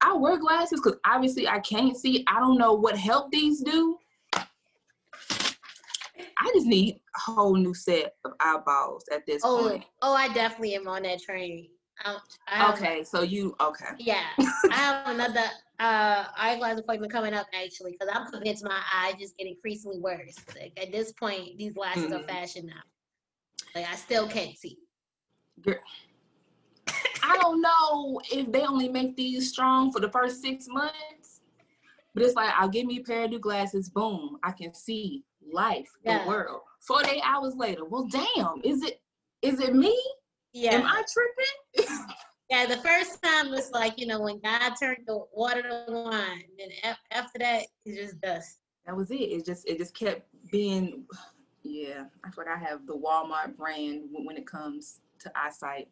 I 0.01 0.14
wear 0.14 0.38
glasses 0.38 0.81
because 0.83 0.99
obviously 1.07 1.49
I 1.49 1.61
can't 1.61 1.97
see. 1.97 2.25
I 2.27 2.40
don't 2.40 2.59
know 2.59 2.73
what 2.73 2.97
help 2.97 3.31
these 3.31 3.62
do. 3.62 3.99
I 6.42 6.51
just 6.55 6.66
need 6.66 6.97
a 6.97 7.31
whole 7.31 7.55
new 7.55 7.75
set 7.75 8.14
of 8.25 8.33
eyeballs 8.40 9.05
at 9.12 9.25
this 9.27 9.42
oh, 9.45 9.68
point. 9.68 9.85
Oh, 10.01 10.14
I 10.14 10.33
definitely 10.33 10.75
am 10.75 10.88
on 10.88 11.03
that 11.03 11.23
train. 11.23 11.68
I, 12.05 12.16
I 12.49 12.57
have, 12.57 12.75
okay, 12.75 13.05
so 13.05 13.23
you 13.23 13.55
okay? 13.61 13.95
Yeah, 13.99 14.25
I 14.38 14.75
have 14.75 15.09
another 15.09 15.45
uh, 15.79 16.25
eyeglass 16.37 16.81
appointment 16.81 17.12
coming 17.12 17.35
up 17.35 17.47
actually 17.55 17.92
because 17.92 18.09
I'm 18.12 18.31
convinced 18.31 18.64
my 18.64 18.81
eyes 18.95 19.14
just 19.21 19.37
get 19.37 19.47
increasingly 19.47 20.01
worse. 20.01 20.37
Like 20.59 20.73
at 20.81 20.90
this 20.90 21.12
point, 21.12 21.59
these 21.59 21.75
glasses 21.75 22.05
mm-hmm. 22.05 22.14
are 22.14 22.27
fashion 22.27 22.66
now. 22.66 22.83
Like 23.75 23.87
I 23.88 23.95
still 23.95 24.27
can't 24.27 24.57
see. 24.57 24.79
Girl. 25.61 25.75
I 27.23 27.38
don't 27.41 27.61
know 27.61 28.21
if 28.33 28.51
they 28.51 28.62
only 28.62 28.88
make 28.88 29.17
these 29.17 29.51
strong 29.51 29.93
for 29.93 30.01
the 30.01 30.11
first 30.11 30.43
six 30.43 30.67
months, 30.69 31.41
but 32.15 32.25
it's 32.25 32.35
like 32.35 32.53
I'll 32.57 32.69
give 32.69 32.87
me 32.87 32.99
a 32.99 33.03
pair 33.03 33.25
of 33.25 33.31
new 33.31 33.38
glasses. 33.38 33.88
Boom, 33.88 34.38
I 34.43 34.53
can 34.53 34.75
see 34.75 35.25
life, 35.53 35.91
yeah. 36.05 36.25
the 36.25 36.29
world. 36.29 36.62
Forty-eight 36.81 37.23
hours 37.25 37.55
later, 37.55 37.85
well, 37.85 38.07
damn, 38.07 38.61
is 38.65 38.83
it 38.83 39.01
is 39.41 39.61
it 39.61 39.75
me? 39.75 39.97
Yeah. 40.53 40.75
Am 40.75 40.87
I 40.87 41.03
tripping? 41.12 41.99
Yeah, 42.53 42.67
the 42.67 42.77
first 42.77 43.23
time 43.23 43.51
was 43.51 43.71
like, 43.73 43.99
you 43.99 44.07
know, 44.07 44.21
when 44.21 44.38
God 44.38 44.75
turned 44.79 45.05
the 45.07 45.25
water 45.33 45.62
to 45.62 45.87
wine. 45.88 46.45
And 46.62 46.97
after 47.11 47.38
that, 47.38 47.62
it's 47.87 47.97
just 47.97 48.21
dust. 48.21 48.59
That 48.85 48.95
was 48.95 49.11
it. 49.11 49.15
It 49.15 49.47
just 49.47 49.67
it 49.67 49.79
just 49.79 49.97
kept 49.97 50.29
being 50.51 51.07
yeah. 51.62 52.05
I 52.23 52.31
feel 52.31 52.45
like 52.45 52.55
I 52.55 52.62
have 52.62 52.87
the 52.87 52.95
Walmart 52.95 53.57
brand 53.57 54.03
when 54.11 54.37
it 54.37 54.47
comes 54.47 55.01
to 55.23 55.33
eyesight. 55.37 55.89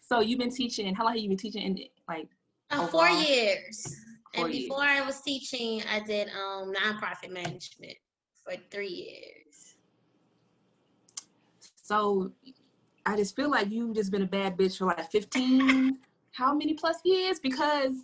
so 0.00 0.20
you've 0.20 0.38
been 0.38 0.50
teaching 0.50 0.94
how 0.94 1.04
long 1.04 1.14
have 1.14 1.22
you 1.22 1.28
been 1.28 1.38
teaching 1.38 1.62
in 1.62 1.78
like 2.08 2.28
uh, 2.70 2.86
four 2.88 3.08
years. 3.08 3.96
Four 4.34 4.44
and 4.44 4.52
before 4.52 4.84
years. 4.84 5.00
I 5.02 5.06
was 5.06 5.20
teaching, 5.22 5.82
I 5.90 6.00
did 6.00 6.28
um 6.28 6.72
nonprofit 6.72 7.30
management 7.30 7.96
for 8.44 8.54
three 8.70 8.88
years. 8.88 9.74
So 11.82 12.32
I 13.04 13.16
just 13.16 13.36
feel 13.36 13.50
like 13.50 13.70
you've 13.70 13.94
just 13.94 14.10
been 14.10 14.22
a 14.22 14.26
bad 14.26 14.56
bitch 14.56 14.78
for 14.78 14.86
like 14.86 15.10
15, 15.10 15.98
how 16.32 16.54
many 16.54 16.74
plus 16.74 16.98
years? 17.04 17.38
Because 17.38 17.94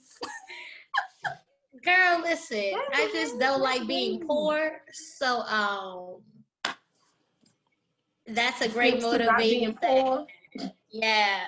girl, 1.85 2.21
listen, 2.23 2.73
I 2.95 3.11
just 3.13 3.39
don't 3.39 3.61
like 3.61 3.87
being 3.87 4.21
poor. 4.27 4.81
So 4.93 5.41
um 5.43 6.23
that's 8.27 8.61
a 8.61 8.69
great 8.69 9.01
motivating 9.03 9.75
thing. 9.77 10.27
Yeah. 10.91 11.45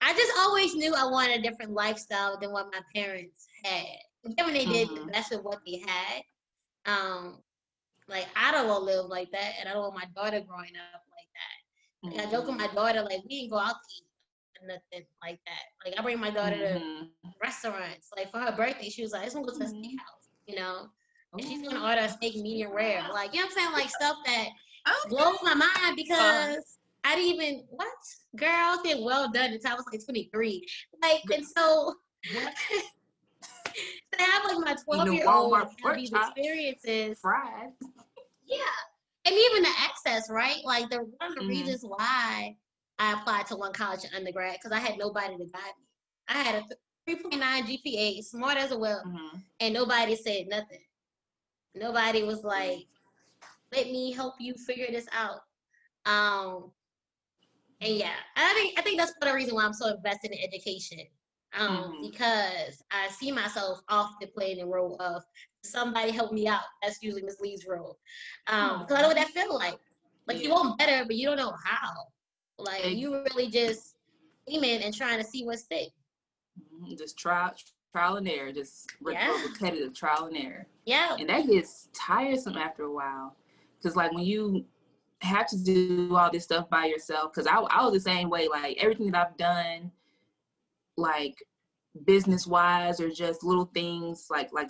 I 0.00 0.12
just 0.12 0.32
always 0.38 0.74
knew 0.74 0.94
I 0.94 1.06
wanted 1.06 1.40
a 1.40 1.42
different 1.42 1.72
lifestyle 1.72 2.38
than 2.38 2.52
what 2.52 2.68
my 2.72 2.80
parents 2.94 3.46
had. 3.64 4.34
Given 4.36 4.54
they 4.54 4.64
did 4.64 4.88
mm-hmm. 4.88 5.10
that's 5.12 5.30
what 5.30 5.60
they 5.66 5.82
had. 5.86 6.22
Um, 6.86 7.38
like 8.08 8.26
I 8.36 8.52
don't 8.52 8.68
want 8.68 8.80
to 8.80 8.84
live 8.84 9.06
like 9.06 9.30
that, 9.32 9.52
and 9.58 9.68
I 9.68 9.72
don't 9.72 9.82
want 9.82 9.94
my 9.94 10.08
daughter 10.14 10.40
growing 10.40 10.72
up 10.76 11.02
like 11.12 12.16
that. 12.16 12.22
I 12.22 12.30
joke 12.30 12.46
with 12.46 12.58
my 12.58 12.68
daughter, 12.68 13.02
like 13.02 13.22
we 13.28 13.40
didn't 13.40 13.50
go 13.50 13.58
out 13.58 13.74
to 13.74 13.94
eat 13.96 14.04
nothing 14.66 15.06
like 15.22 15.38
that. 15.46 15.64
Like 15.84 15.98
I 15.98 16.02
bring 16.02 16.20
my 16.20 16.30
daughter 16.30 16.56
mm-hmm. 16.56 17.04
to 17.04 17.34
restaurants. 17.42 18.10
Like 18.16 18.30
for 18.30 18.38
her 18.38 18.54
birthday, 18.56 18.88
she 18.88 19.02
was 19.02 19.12
like, 19.12 19.22
"Let's 19.22 19.34
go 19.34 19.44
to 19.44 19.50
a 19.50 19.52
mm-hmm. 19.52 19.76
steakhouse," 19.76 20.28
you 20.46 20.56
know. 20.56 20.88
And 21.32 21.42
she's 21.42 21.66
gonna 21.66 21.84
order 21.84 22.02
a 22.02 22.08
steak 22.08 22.36
medium 22.36 22.72
rare. 22.72 23.04
Like 23.12 23.34
you 23.34 23.40
know 23.40 23.46
what 23.46 23.58
I'm 23.58 23.64
saying? 23.64 23.72
Like 23.72 23.90
stuff 23.90 24.16
that 24.26 24.48
okay. 24.86 25.08
blows 25.08 25.38
my 25.42 25.54
mind 25.54 25.96
because 25.96 26.78
I 27.04 27.16
didn't 27.16 27.34
even 27.34 27.64
what 27.70 27.88
girl 28.36 28.48
I 28.50 28.80
was 28.84 29.04
well 29.04 29.30
done 29.30 29.52
until 29.52 29.72
I 29.72 29.74
was 29.74 29.84
like 29.92 30.04
23. 30.04 30.66
Like 31.02 31.22
and 31.32 31.46
so 31.46 31.94
to 32.24 34.22
have 34.22 34.44
like 34.44 34.64
my 34.64 34.76
12 34.84 35.12
year 35.12 35.28
old 35.28 35.56
have 35.56 35.96
these 35.96 36.12
experiences. 36.12 37.18
Fried. 37.20 37.70
Yeah. 38.46 38.58
And 39.26 39.34
even 39.34 39.62
the 39.62 39.70
access, 39.78 40.30
right? 40.30 40.60
Like 40.64 40.90
the 40.90 40.98
one 40.98 41.30
of 41.30 41.34
the 41.34 41.42
mm. 41.42 41.48
reasons 41.48 41.82
why 41.82 42.56
I 42.98 43.12
applied 43.14 43.46
to 43.46 43.56
one 43.56 43.72
college 43.72 44.04
in 44.04 44.14
undergrad 44.14 44.56
because 44.62 44.72
I 44.72 44.80
had 44.80 44.98
nobody 44.98 45.36
to 45.36 45.44
guide 45.44 45.72
me. 45.78 45.84
I 46.28 46.34
had 46.34 46.54
a 46.56 47.10
3.9 47.10 47.38
GPA, 47.40 48.22
smart 48.24 48.56
as 48.56 48.72
a 48.72 48.78
well, 48.78 49.02
mm-hmm. 49.06 49.38
and 49.60 49.74
nobody 49.74 50.16
said 50.16 50.46
nothing. 50.48 50.80
Nobody 51.74 52.22
was 52.22 52.44
like, 52.44 52.86
"Let 53.74 53.86
me 53.86 54.12
help 54.12 54.34
you 54.38 54.54
figure 54.54 54.86
this 54.90 55.06
out." 55.12 55.40
Um, 56.06 56.70
and 57.80 57.94
yeah, 57.96 58.14
I 58.36 58.52
think 58.54 58.78
I 58.78 58.82
think 58.82 58.98
that's 58.98 59.12
part 59.12 59.24
of 59.24 59.32
the 59.32 59.36
reason 59.36 59.54
why 59.54 59.64
I'm 59.64 59.72
so 59.72 59.94
invested 59.94 60.32
in 60.32 60.38
education. 60.42 61.00
Um, 61.56 61.76
mm-hmm. 61.76 62.10
because 62.10 62.82
I 62.90 63.08
see 63.10 63.30
myself 63.30 63.80
often 63.88 64.28
playing 64.34 64.58
the 64.58 64.66
role 64.66 64.96
of 65.00 65.22
somebody 65.62 66.10
help 66.10 66.32
me 66.32 66.48
out. 66.48 66.62
That's 66.82 67.00
usually 67.00 67.22
Miss 67.22 67.38
Lee's 67.40 67.64
role. 67.68 67.96
Um, 68.48 68.80
because 68.80 68.98
I 68.98 69.02
know 69.02 69.08
what 69.08 69.16
that 69.16 69.28
feel 69.28 69.54
like. 69.54 69.78
Like 70.26 70.38
yeah. 70.38 70.44
you 70.44 70.50
want 70.50 70.78
better, 70.78 71.04
but 71.04 71.14
you 71.14 71.26
don't 71.26 71.36
know 71.36 71.54
how. 71.64 71.92
Like 72.58 72.78
exactly. 72.78 73.00
you 73.00 73.22
really 73.22 73.48
just 73.48 73.96
aiming 74.48 74.82
and 74.82 74.94
trying 74.94 75.18
to 75.18 75.24
see 75.24 75.44
what's 75.44 75.62
thick. 75.62 75.88
Mm-hmm. 76.58 76.96
Just 76.96 77.18
trial, 77.18 77.52
trial 77.92 78.16
and 78.16 78.28
error, 78.28 78.52
just 78.52 78.90
yeah. 79.06 79.40
repetitive 79.46 79.94
trial 79.94 80.26
and 80.26 80.36
error. 80.36 80.66
Yeah. 80.86 81.16
And 81.18 81.28
that 81.28 81.46
gets 81.46 81.88
tiresome 81.94 82.56
after 82.56 82.84
a 82.84 82.92
while. 82.92 83.36
Cause 83.84 83.96
like 83.96 84.12
when 84.12 84.24
you 84.24 84.64
have 85.20 85.46
to 85.48 85.62
do 85.62 86.16
all 86.16 86.30
this 86.30 86.44
stuff 86.44 86.68
by 86.68 86.86
yourself, 86.86 87.32
cause 87.32 87.46
I, 87.46 87.56
I 87.58 87.84
was 87.84 87.92
the 87.92 88.00
same 88.00 88.30
way, 88.30 88.48
like 88.48 88.76
everything 88.78 89.10
that 89.12 89.28
I've 89.28 89.36
done, 89.36 89.92
like 90.96 91.36
business 92.04 92.46
wise 92.46 92.98
or 92.98 93.08
just 93.08 93.44
little 93.44 93.70
things 93.72 94.26
like 94.28 94.52
like 94.52 94.68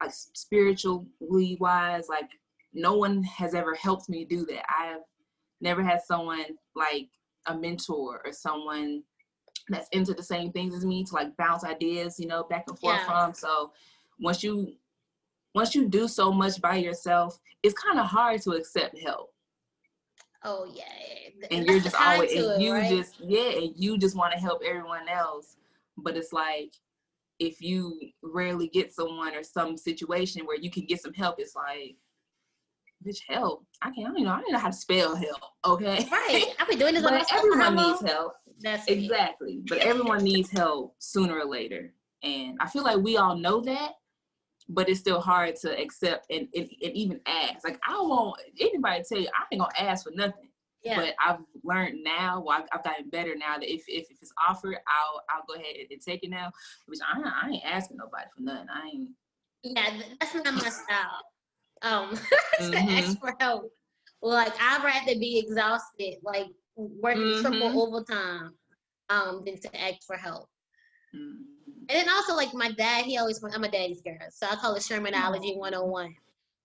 like 0.00 0.10
spiritually 0.10 1.58
wise 1.60 2.08
like 2.08 2.30
no 2.72 2.96
one 2.96 3.22
has 3.24 3.54
ever 3.54 3.74
helped 3.74 4.08
me 4.08 4.24
do 4.24 4.46
that 4.46 4.64
i've 4.70 5.02
never 5.60 5.82
had 5.82 6.00
someone 6.02 6.46
like 6.74 7.08
a 7.46 7.54
mentor 7.56 8.22
or 8.24 8.32
someone 8.32 9.02
that's 9.68 9.88
into 9.90 10.14
the 10.14 10.22
same 10.22 10.52
things 10.52 10.74
as 10.74 10.84
me 10.84 11.04
to 11.04 11.14
like 11.14 11.36
bounce 11.36 11.64
ideas, 11.64 12.18
you 12.18 12.26
know, 12.26 12.44
back 12.44 12.64
and 12.68 12.78
forth 12.78 12.98
yeah. 12.98 13.06
from. 13.06 13.34
So 13.34 13.72
once 14.20 14.42
you 14.42 14.74
once 15.54 15.74
you 15.74 15.88
do 15.88 16.08
so 16.08 16.32
much 16.32 16.60
by 16.60 16.76
yourself, 16.76 17.38
it's 17.62 17.74
kind 17.74 17.98
of 17.98 18.06
hard 18.06 18.42
to 18.42 18.52
accept 18.52 18.98
help. 18.98 19.32
Oh 20.44 20.66
yeah. 20.74 21.46
And 21.50 21.66
you're 21.66 21.80
just 21.80 21.96
always 21.96 22.32
and 22.32 22.40
it, 22.40 22.60
you 22.60 22.72
right? 22.72 22.90
just 22.90 23.20
yeah, 23.20 23.50
and 23.50 23.72
you 23.76 23.98
just 23.98 24.16
want 24.16 24.32
to 24.32 24.38
help 24.38 24.62
everyone 24.66 25.08
else. 25.08 25.56
But 25.96 26.16
it's 26.16 26.32
like 26.32 26.72
if 27.38 27.60
you 27.60 27.98
rarely 28.22 28.68
get 28.68 28.92
someone 28.92 29.34
or 29.34 29.42
some 29.42 29.76
situation 29.76 30.46
where 30.46 30.58
you 30.58 30.70
can 30.70 30.84
get 30.84 31.00
some 31.00 31.12
help, 31.12 31.36
it's 31.38 31.54
like 31.54 31.96
bitch, 33.06 33.20
help. 33.28 33.64
I 33.82 33.90
can't, 33.90 34.08
I 34.08 34.12
don't 34.12 34.22
know, 34.24 34.32
I 34.32 34.40
don't 34.40 34.52
know 34.52 34.58
how 34.58 34.68
to 34.68 34.72
spell 34.72 35.14
help. 35.14 35.40
Okay. 35.66 36.06
Right. 36.10 36.46
I've 36.58 36.68
been 36.68 36.78
doing 36.78 36.94
this 36.94 37.02
but 37.02 37.26
everyone 37.32 37.76
needs 37.76 38.00
help. 38.00 38.34
That's 38.60 38.86
exactly. 38.86 39.54
It. 39.54 39.68
But 39.68 39.78
everyone 39.78 40.22
needs 40.22 40.50
help 40.50 40.94
sooner 40.98 41.38
or 41.38 41.44
later. 41.44 41.92
And 42.22 42.56
I 42.60 42.68
feel 42.68 42.84
like 42.84 42.98
we 42.98 43.16
all 43.16 43.36
know 43.36 43.60
that, 43.62 43.92
but 44.72 44.88
it's 44.88 45.00
still 45.00 45.20
hard 45.20 45.56
to 45.56 45.80
accept 45.80 46.26
and, 46.30 46.48
and, 46.54 46.68
and 46.82 46.92
even 46.92 47.20
ask. 47.26 47.64
Like 47.64 47.78
I 47.86 48.00
won't 48.00 48.40
anybody 48.60 49.02
tell 49.08 49.18
you 49.18 49.28
I 49.28 49.44
ain't 49.52 49.60
gonna 49.60 49.72
ask 49.78 50.04
for 50.04 50.12
nothing. 50.14 50.48
Yeah. 50.84 50.96
But 50.96 51.14
I've 51.24 51.38
learned 51.62 52.02
now, 52.02 52.42
well, 52.44 52.58
I've, 52.58 52.66
I've, 52.72 52.82
gotten 52.82 53.08
better 53.08 53.36
now 53.36 53.56
that 53.56 53.72
if, 53.72 53.84
if, 53.86 54.10
if 54.10 54.18
it's 54.20 54.32
offered, 54.48 54.78
I'll 54.88 55.22
I'll 55.30 55.44
go 55.46 55.54
ahead 55.54 55.76
and 55.88 56.00
take 56.00 56.24
it 56.24 56.30
now. 56.30 56.50
Which 56.86 56.98
I, 57.06 57.20
I 57.22 57.50
ain't 57.50 57.64
asking 57.64 57.98
nobody 57.98 58.24
for 58.36 58.42
nothing. 58.42 58.66
I 58.68 58.88
ain't. 58.88 59.08
Yeah, 59.62 60.00
that's 60.18 60.34
not 60.34 60.54
my 60.54 60.68
style 60.68 61.22
um 61.82 62.10
mm-hmm. 62.60 62.70
to 62.70 62.78
ask 62.78 63.20
for 63.20 63.34
help. 63.40 63.70
Like 64.22 64.54
I'd 64.60 64.84
rather 64.84 65.18
be 65.18 65.38
exhausted, 65.38 66.16
like 66.22 66.46
working 66.76 67.22
mm-hmm. 67.22 67.40
triple 67.42 67.82
overtime, 67.82 68.52
um, 69.10 69.42
than 69.44 69.60
to 69.60 69.80
ask 69.80 70.06
for 70.06 70.16
help. 70.16 70.48
Mm-hmm. 71.14 71.42
And 71.92 72.00
then 72.00 72.14
also 72.14 72.34
like 72.34 72.54
my 72.54 72.70
dad, 72.72 73.04
he 73.04 73.18
always 73.18 73.42
I'm 73.44 73.64
a 73.64 73.70
daddy's 73.70 74.00
girl, 74.00 74.16
so 74.30 74.46
I 74.50 74.56
call 74.56 74.74
it 74.74 74.82
Shermanology 74.82 75.56
101. 75.58 76.16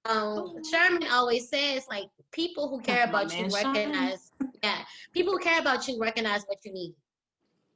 Um, 0.05 0.63
Sherman 0.63 1.05
always 1.11 1.49
says 1.49 1.85
like 1.89 2.05
people 2.31 2.69
who 2.69 2.79
care 2.79 3.03
about 3.03 3.37
you 3.37 3.47
recognize, 3.47 4.31
yeah, 4.63 4.83
people 5.13 5.33
who 5.33 5.39
care 5.39 5.59
about 5.59 5.85
you 5.85 5.99
recognize 5.99 6.45
what 6.45 6.59
you 6.63 6.71
need. 6.71 6.93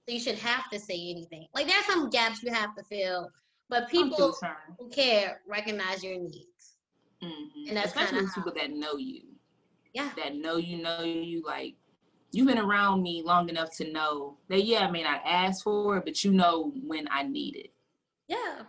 So 0.07 0.13
you 0.13 0.19
should 0.21 0.39
have 0.39 0.69
to 0.69 0.79
say 0.79 0.93
anything. 0.93 1.47
Like 1.53 1.67
there's 1.67 1.85
some 1.85 2.09
gaps 2.09 2.41
you 2.41 2.53
have 2.53 2.73
to 2.75 2.83
fill, 2.83 3.29
but 3.69 3.89
people 3.89 4.33
who 4.79 4.87
care 4.87 5.41
recognize 5.45 6.01
your 6.01 6.17
needs. 6.17 6.77
Mm-hmm. 7.21 7.67
And 7.67 7.77
that's 7.77 7.87
especially 7.87 8.27
people 8.33 8.53
that 8.55 8.71
know 8.71 8.95
you. 8.95 9.23
Yeah. 9.93 10.11
That 10.15 10.35
know 10.35 10.55
you, 10.55 10.81
know 10.81 11.01
you. 11.01 11.43
Like 11.45 11.75
you've 12.31 12.47
been 12.47 12.57
around 12.57 13.01
me 13.01 13.21
long 13.23 13.49
enough 13.49 13.75
to 13.77 13.91
know 13.91 14.37
that 14.49 14.63
yeah, 14.63 14.87
I 14.87 14.91
may 14.91 15.03
not 15.03 15.21
ask 15.25 15.63
for 15.63 15.97
it, 15.97 16.05
but 16.05 16.23
you 16.23 16.31
know 16.31 16.71
when 16.85 17.07
I 17.11 17.23
need 17.23 17.55
it. 17.55 17.71
Yeah. 18.27 18.63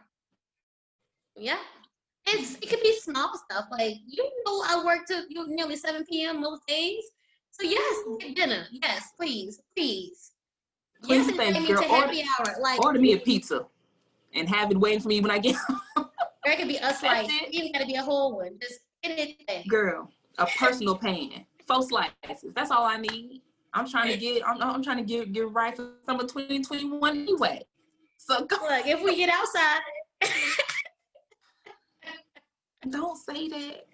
Yeah. 1.37 1.59
It's 2.27 2.55
it 2.57 2.69
could 2.69 2.83
be 2.83 2.95
small 2.97 3.37
stuff 3.37 3.67
like 3.71 3.97
you 4.07 4.23
know 4.47 4.65
I 4.69 4.85
work 4.85 5.07
till 5.07 5.25
nearly 5.49 5.77
seven 5.77 6.05
p.m. 6.05 6.41
most 6.41 6.67
days. 6.67 7.05
So 7.51 7.67
yes, 7.67 8.05
get 8.21 8.37
dinner. 8.37 8.67
Yes, 8.71 9.11
please, 9.19 9.61
please. 9.77 10.33
Please, 11.03 11.27
yes, 11.27 11.37
thank 11.37 11.67
girl. 11.67 11.83
Order, 11.91 12.13
hour. 12.39 12.57
Like, 12.61 12.81
order 12.81 13.01
me 13.01 13.13
a 13.15 13.19
pizza 13.19 13.67
and 14.35 14.49
have 14.49 14.71
it 14.71 14.79
waiting 14.79 15.01
for 15.01 15.09
me 15.09 15.21
when 15.21 15.31
I 15.31 15.39
get 15.39 15.57
home. 15.57 15.81
There 16.45 16.57
could 16.57 16.67
be 16.67 16.79
us 16.81 17.01
like 17.05 17.29
It 17.31 17.55
even 17.55 17.71
gotta 17.71 17.87
be 17.87 17.95
a 17.95 18.03
whole 18.03 18.37
one. 18.37 18.59
Just 18.61 18.81
get 19.03 19.17
it 19.17 19.37
there. 19.47 19.63
Girl, 19.69 20.11
a 20.39 20.47
personal 20.47 20.99
pan, 20.99 21.47
four 21.69 21.85
slices. 21.85 22.53
That's 22.53 22.73
all 22.73 22.85
I 22.85 22.97
need. 22.97 23.43
I'm 23.75 23.89
trying 23.89 24.11
to 24.11 24.17
get. 24.17 24.47
I'm, 24.47 24.63
I'm 24.63 24.83
trying 24.83 24.99
to 24.99 25.03
get 25.03 25.33
get 25.33 25.51
right 25.51 25.75
for 25.75 25.93
summer 26.07 26.23
2021 26.23 27.17
anyway. 27.17 27.63
So 28.17 28.45
go. 28.45 28.57
look, 28.63 28.87
if 28.87 29.03
we 29.03 29.17
get 29.17 29.31
outside. 29.31 29.81
Don't 32.91 33.17
say 33.17 33.49
that. 33.49 33.87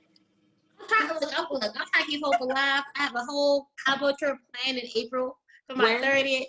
I'm 0.80 0.88
trying 0.88 1.08
to 1.08 1.14
look 1.14 1.38
up. 1.38 1.50
Look, 1.50 1.62
I'm 1.62 1.86
trying 1.92 2.04
to 2.04 2.10
keep 2.10 2.22
hope 2.24 2.40
alive. 2.40 2.82
I 2.96 3.02
have 3.02 3.14
a 3.14 3.24
whole 3.24 3.68
Cabo 3.84 4.12
trip 4.18 4.36
planned 4.54 4.78
in 4.78 4.88
April 4.94 5.36
for 5.68 5.76
my 5.76 5.84
where? 5.84 6.02
30th. 6.02 6.46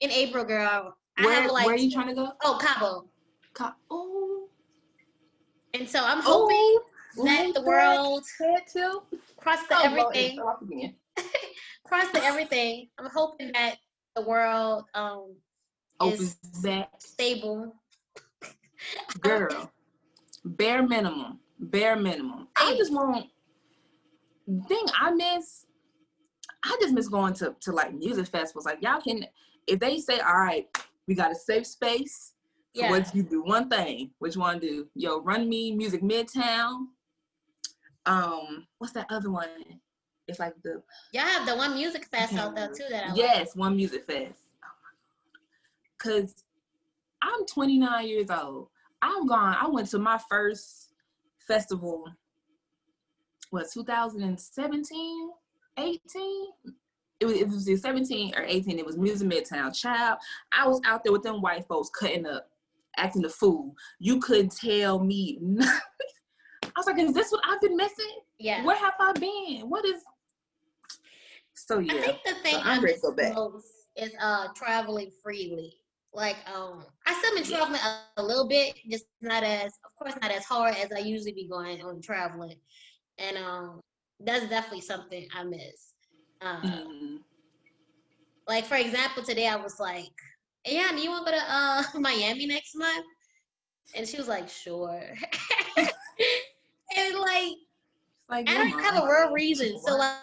In 0.00 0.10
April, 0.10 0.44
girl. 0.44 0.96
I 1.16 1.24
where, 1.24 1.42
have 1.42 1.50
like, 1.50 1.66
where 1.66 1.74
are 1.74 1.78
you 1.78 1.90
trying 1.90 2.08
to 2.08 2.14
go? 2.14 2.32
Oh, 2.44 2.58
Cabo. 2.60 3.08
Cabo. 3.54 3.74
Oh. 3.90 4.48
And 5.74 5.88
so 5.88 6.04
I'm 6.04 6.18
oh. 6.18 6.22
hoping 6.22 6.78
oh, 7.18 7.24
that 7.24 7.54
the 7.54 7.62
world 7.62 8.24
cross 9.38 9.66
the 9.68 9.76
oh, 9.76 9.82
everything. 9.82 10.92
Cross 11.88 12.10
the 12.12 12.22
everything. 12.22 12.88
I'm 12.98 13.10
hoping 13.10 13.52
that 13.52 13.76
the 14.14 14.22
world 14.22 14.84
um 14.94 15.34
opens 16.00 16.36
back 16.62 16.90
stable. 16.98 17.74
Girl, 19.20 19.70
bare 20.44 20.86
minimum, 20.86 21.40
bare 21.58 21.96
minimum. 21.96 22.48
I 22.56 22.76
just 22.76 22.92
want 22.92 23.26
thing 24.68 24.86
I 24.98 25.10
miss. 25.10 25.66
I 26.64 26.76
just 26.80 26.94
miss 26.94 27.08
going 27.08 27.34
to 27.34 27.54
to 27.60 27.72
like 27.72 27.94
music 27.94 28.26
festivals. 28.28 28.66
Like 28.66 28.82
y'all 28.82 29.00
can, 29.00 29.24
if 29.66 29.80
they 29.80 29.98
say, 29.98 30.20
all 30.20 30.36
right, 30.36 30.66
we 31.06 31.14
got 31.14 31.32
a 31.32 31.34
safe 31.34 31.66
space 31.66 32.34
yeah. 32.74 32.90
what 32.90 33.14
you 33.14 33.22
do 33.22 33.42
one 33.42 33.68
thing. 33.68 34.10
Which 34.18 34.36
one 34.36 34.58
do? 34.58 34.86
Yo, 34.94 35.20
Run 35.20 35.48
Me 35.48 35.72
Music 35.72 36.02
Midtown. 36.02 36.86
Um, 38.06 38.66
what's 38.78 38.92
that 38.94 39.06
other 39.10 39.30
one? 39.30 39.48
It's 40.28 40.38
like 40.38 40.54
the 40.62 40.82
Yeah, 41.12 41.26
have 41.26 41.46
the 41.46 41.56
one 41.56 41.74
music 41.74 42.06
fest 42.06 42.34
out 42.34 42.54
there 42.54 42.68
too 42.68 42.84
that 42.90 43.10
I 43.10 43.14
Yes, 43.14 43.48
like. 43.48 43.56
one 43.56 43.76
music 43.76 44.04
fest. 44.06 44.40
Cause 45.98 46.44
I'm 47.22 47.46
29 47.46 48.06
years 48.06 48.30
old. 48.30 48.68
I'm 49.02 49.26
gone. 49.26 49.56
I 49.60 49.66
went 49.66 49.88
to 49.90 49.98
my 49.98 50.18
first 50.28 50.90
festival 51.46 52.04
what 53.50 53.66
2017 53.72 55.30
18 55.78 56.00
it 57.20 57.24
was, 57.24 57.34
it 57.36 57.48
was 57.48 57.80
17 57.80 58.34
or 58.36 58.42
18 58.44 58.78
it 58.78 58.84
was 58.84 58.98
music 58.98 59.26
midtown 59.26 59.74
child 59.74 60.18
i 60.52 60.68
was 60.68 60.78
out 60.84 61.02
there 61.02 61.12
with 61.14 61.22
them 61.22 61.40
white 61.40 61.66
folks 61.66 61.88
cutting 61.98 62.26
up 62.26 62.50
acting 62.98 63.24
a 63.24 63.28
fool. 63.28 63.74
You 63.98 64.20
couldn't 64.20 64.54
tell 64.54 64.98
me. 64.98 65.38
I 65.60 66.70
was 66.76 66.86
like, 66.86 66.98
is 66.98 67.14
this 67.14 67.30
what 67.30 67.42
I've 67.48 67.60
been 67.60 67.76
missing? 67.76 68.18
Yeah. 68.38 68.64
Where 68.64 68.76
have 68.76 68.94
I 69.00 69.12
been? 69.12 69.68
What 69.68 69.84
is? 69.84 70.02
So 71.66 71.78
yeah. 71.78 71.92
I 71.92 72.00
think 72.00 72.18
the 72.24 72.34
thing 72.34 72.54
so 72.54 72.60
I'm 72.64 72.80
grateful 72.80 73.14
back. 73.14 73.34
most 73.34 73.66
is 73.96 74.12
uh 74.20 74.48
traveling 74.54 75.10
freely. 75.22 75.74
Like 76.14 76.36
um, 76.52 76.84
I 77.06 77.14
still 77.14 77.34
been 77.34 77.44
traveling 77.44 77.80
a, 77.80 78.20
a, 78.20 78.22
little 78.22 78.48
bit, 78.48 78.74
just 78.90 79.04
not 79.20 79.44
as, 79.44 79.72
of 79.84 79.94
course, 79.98 80.14
not 80.22 80.30
as 80.30 80.44
hard 80.44 80.74
as 80.74 80.90
I 80.90 81.00
usually 81.00 81.32
be 81.32 81.46
going 81.46 81.82
on 81.82 82.00
traveling, 82.00 82.56
and 83.18 83.36
um, 83.36 83.80
that's 84.18 84.48
definitely 84.48 84.80
something 84.80 85.28
I 85.34 85.44
miss. 85.44 85.92
Uh, 86.40 86.60
mm-hmm. 86.60 87.16
Like 88.48 88.64
for 88.64 88.76
example, 88.76 89.22
today 89.22 89.48
I 89.48 89.56
was 89.56 89.78
like, 89.78 90.10
"Yeah, 90.64 90.90
do 90.92 91.00
you 91.00 91.10
want 91.10 91.26
to 91.26 91.32
go 91.32 91.38
to 91.38 91.44
uh, 91.46 91.82
Miami 92.00 92.46
next 92.46 92.74
month?" 92.74 93.04
And 93.94 94.08
she 94.08 94.16
was 94.16 94.28
like, 94.28 94.48
"Sure." 94.48 95.02
and 95.76 95.88
like, 97.18 97.52
like 98.30 98.48
I 98.48 98.54
don't 98.54 98.82
have 98.82 99.02
a 99.02 99.06
real 99.06 99.30
reason. 99.30 99.78
So 99.80 99.96
like, 99.98 100.16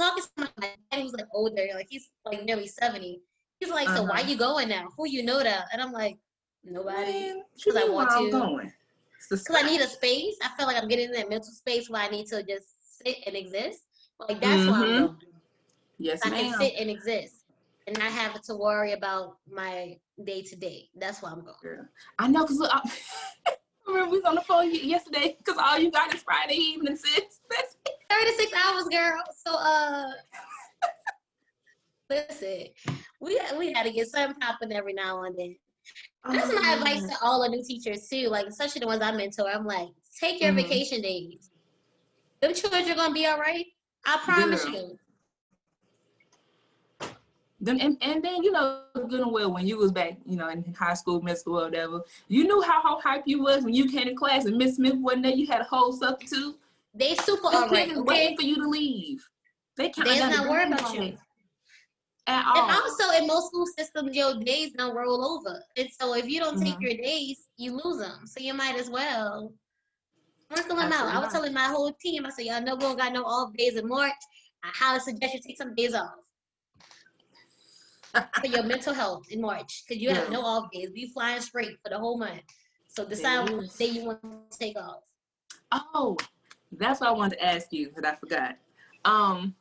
talking 0.00 0.22
to 0.22 0.28
my 0.38 0.48
dad, 0.60 0.98
he 0.98 1.02
was 1.02 1.12
like 1.12 1.26
older, 1.32 1.68
like 1.74 1.86
he's 1.88 2.08
like 2.24 2.44
nearly 2.44 2.66
seventy. 2.66 3.22
He's 3.58 3.70
like, 3.70 3.88
"So 3.88 4.04
uh-huh. 4.04 4.08
why 4.10 4.20
you 4.20 4.36
going 4.36 4.68
now? 4.68 4.88
Who 4.96 5.08
you 5.08 5.22
know 5.22 5.42
that?" 5.42 5.66
And 5.72 5.82
I'm 5.82 5.92
like, 5.92 6.16
"Nobody." 6.64 7.42
Because 7.56 7.76
I 7.76 7.88
want 7.88 8.10
to. 8.10 8.30
Going. 8.30 8.72
Because 9.28 9.46
I 9.54 9.62
need 9.62 9.80
a 9.80 9.86
space. 9.86 10.36
I 10.42 10.48
feel 10.56 10.66
like 10.66 10.76
I'm 10.76 10.88
getting 10.88 11.06
in 11.06 11.12
that 11.12 11.28
mental 11.28 11.52
space 11.52 11.90
where 11.90 12.02
I 12.02 12.08
need 12.08 12.26
to 12.28 12.42
just 12.42 13.02
sit 13.02 13.16
and 13.26 13.36
exist. 13.36 13.80
Like 14.18 14.40
that's 14.40 14.62
mm-hmm. 14.62 14.70
why 14.70 14.76
I'm 14.76 15.06
going. 15.06 15.16
Yes, 15.98 16.20
I 16.24 16.30
ma'am. 16.30 16.50
can 16.50 16.60
sit 16.60 16.74
and 16.78 16.90
exist 16.90 17.44
and 17.86 17.98
not 17.98 18.10
have 18.10 18.40
to 18.40 18.54
worry 18.54 18.92
about 18.92 19.36
my 19.50 19.96
day 20.24 20.42
to 20.42 20.56
day. 20.56 20.88
That's 20.96 21.22
why 21.22 21.30
I'm 21.30 21.44
going. 21.44 21.56
Yeah. 21.62 21.82
I 22.18 22.28
know, 22.28 22.46
cause 22.46 22.58
look, 22.58 22.70
I, 22.72 22.80
remember 23.90 24.10
we 24.10 24.18
was 24.18 24.26
on 24.26 24.34
the 24.34 24.40
phone 24.42 24.74
yesterday, 24.74 25.36
cause 25.44 25.56
all 25.58 25.78
you 25.78 25.90
got 25.90 26.14
is 26.14 26.22
Friday 26.22 26.54
evening, 26.54 26.96
sis. 26.96 27.40
That's 27.50 27.76
Thirty 28.10 28.32
six 28.32 28.52
hours, 28.52 28.84
girl. 28.88 29.22
So 29.46 29.54
uh, 29.54 30.10
listen, 32.10 32.66
we 33.20 33.40
we 33.56 33.72
got 33.72 33.84
to 33.84 33.92
get 33.92 34.08
something 34.08 34.38
popping 34.40 34.72
every 34.72 34.92
now 34.92 35.22
and 35.22 35.38
then. 35.38 35.56
That's 36.28 36.52
my 36.52 36.74
advice 36.74 37.06
to 37.08 37.16
all 37.22 37.42
the 37.42 37.48
new 37.48 37.64
teachers 37.64 38.08
too. 38.08 38.28
Like 38.28 38.46
especially 38.46 38.80
the 38.80 38.86
ones 38.86 39.02
I 39.02 39.12
mentor. 39.12 39.48
I'm 39.48 39.64
like, 39.64 39.88
take 40.18 40.40
your 40.40 40.50
mm-hmm. 40.50 40.68
vacation 40.68 41.02
days. 41.02 41.50
Them 42.40 42.52
children 42.52 42.90
are 42.90 42.94
gonna 42.94 43.14
be 43.14 43.26
all 43.26 43.38
right. 43.38 43.66
I 44.04 44.18
promise 44.24 44.64
Girl. 44.64 44.72
you. 44.72 44.98
Then 47.60 47.78
and, 47.80 47.96
and 48.00 48.24
then 48.24 48.42
you 48.42 48.52
know 48.52 48.82
good 48.94 49.20
and 49.20 49.32
well 49.32 49.52
when 49.52 49.66
you 49.66 49.76
was 49.76 49.92
back, 49.92 50.16
you 50.24 50.36
know, 50.36 50.48
in 50.48 50.74
high 50.74 50.94
school, 50.94 51.20
middle 51.20 51.38
school, 51.38 51.62
whatever. 51.62 52.00
You 52.28 52.44
knew 52.44 52.62
how, 52.62 52.80
how 52.82 53.00
hype 53.00 53.24
you 53.26 53.42
was 53.42 53.64
when 53.64 53.74
you 53.74 53.88
came 53.88 54.06
to 54.06 54.14
class 54.14 54.46
and 54.46 54.56
Miss 54.56 54.76
Smith 54.76 54.94
wasn't 54.96 55.24
there. 55.24 55.32
You 55.32 55.46
had 55.46 55.60
a 55.60 55.64
whole 55.64 55.92
substitute. 55.92 56.56
They 56.94 57.14
super 57.16 57.48
all 57.48 57.68
right. 57.68 57.94
Waiting 57.96 58.36
for 58.36 58.42
you 58.42 58.56
to 58.56 58.68
leave. 58.68 59.28
They 59.76 59.90
can't. 59.90 60.08
They're 60.08 60.30
not 60.30 60.48
worried 60.48 60.72
about 60.72 60.94
you. 60.94 61.18
At 62.26 62.46
all. 62.46 62.62
And 62.62 62.70
also 62.70 63.18
in 63.18 63.26
most 63.26 63.48
school 63.48 63.66
systems, 63.66 64.16
your 64.16 64.40
days 64.40 64.72
don't 64.76 64.94
roll 64.94 65.24
over. 65.24 65.62
And 65.76 65.88
so 66.00 66.14
if 66.14 66.28
you 66.28 66.40
don't 66.40 66.58
take 66.58 66.74
mm-hmm. 66.74 66.82
your 66.82 66.96
days, 66.96 67.48
you 67.56 67.78
lose 67.82 67.98
them. 67.98 68.26
So 68.26 68.40
you 68.40 68.54
might 68.54 68.78
as 68.78 68.88
well 68.88 69.52
them 70.50 70.92
out. 70.92 71.14
I 71.14 71.18
was 71.18 71.32
telling 71.32 71.54
my 71.54 71.66
whole 71.66 71.92
team, 72.00 72.26
I 72.26 72.30
said, 72.30 72.46
y'all 72.46 72.62
know 72.62 72.74
we 72.74 72.80
don't 72.80 72.98
got 72.98 73.12
no 73.12 73.22
off 73.22 73.52
days 73.56 73.76
in 73.76 73.86
March. 73.88 74.12
I 74.64 74.68
highly 74.74 75.00
suggest 75.00 75.34
you 75.34 75.40
take 75.40 75.56
some 75.56 75.74
days 75.74 75.94
off 75.94 76.10
for 78.12 78.46
your 78.46 78.62
mental 78.62 78.94
health 78.94 79.26
in 79.30 79.40
March 79.40 79.84
because 79.86 80.02
you 80.02 80.08
yeah. 80.08 80.16
have 80.16 80.30
no 80.30 80.42
off 80.42 80.70
days. 80.72 80.90
Be 80.90 81.10
flying 81.12 81.40
straight 81.40 81.78
for 81.82 81.90
the 81.90 81.98
whole 81.98 82.18
month. 82.18 82.42
So 82.88 83.04
decide 83.04 83.48
what 83.50 83.76
day 83.78 83.86
you 83.86 84.04
want 84.04 84.20
to 84.22 84.58
take 84.58 84.76
off. 84.76 85.02
Oh, 85.72 86.16
that's 86.72 87.00
what 87.00 87.10
I 87.10 87.12
wanted 87.12 87.36
to 87.36 87.44
ask 87.44 87.72
you, 87.72 87.90
but 87.94 88.04
I 88.04 88.14
forgot. 88.16 88.56
Um, 89.04 89.54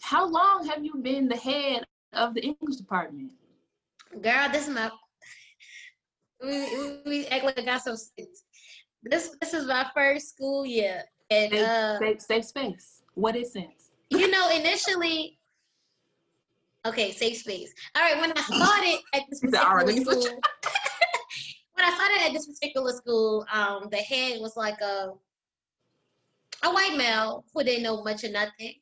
how 0.00 0.28
long 0.28 0.66
have 0.66 0.84
you 0.84 0.96
been 0.96 1.28
the 1.28 1.36
head 1.36 1.84
of 2.12 2.34
the 2.34 2.42
English 2.42 2.76
department? 2.76 3.32
Girl, 4.20 4.48
this 4.52 4.68
is 4.68 4.74
my. 4.74 4.90
We, 6.42 6.50
we, 6.50 7.00
we 7.06 7.26
act 7.28 7.44
like 7.44 7.58
I 7.58 7.64
got 7.64 7.82
some 7.82 7.96
sense. 7.96 8.44
This 9.02 9.36
this 9.40 9.54
is 9.54 9.66
my 9.66 9.86
first 9.94 10.28
school 10.28 10.66
year. 10.66 11.02
And 11.30 11.52
safe, 11.52 11.68
uh, 11.68 11.98
safe, 11.98 12.20
safe 12.20 12.44
space. 12.44 13.02
What 13.14 13.34
is 13.34 13.52
sense? 13.52 13.92
You 14.10 14.30
know, 14.30 14.50
initially 14.50 15.38
Okay, 16.86 17.12
safe 17.12 17.38
space. 17.38 17.72
All 17.96 18.02
right, 18.02 18.20
when 18.20 18.32
I 18.36 18.40
started 18.42 18.98
at 19.14 19.22
this 19.30 19.40
particular 19.40 19.92
school, 19.92 20.40
when 21.74 21.86
I 21.86 21.94
started 21.94 22.26
at 22.26 22.32
this 22.32 22.46
particular 22.46 22.92
school, 22.92 23.46
um, 23.52 23.88
the 23.90 23.96
head 23.96 24.40
was 24.40 24.56
like 24.56 24.80
a 24.80 25.12
a 26.62 26.72
white 26.72 26.96
male 26.96 27.44
who 27.52 27.64
didn't 27.64 27.82
know 27.82 28.02
much 28.02 28.24
of 28.24 28.32
nothing. 28.32 28.74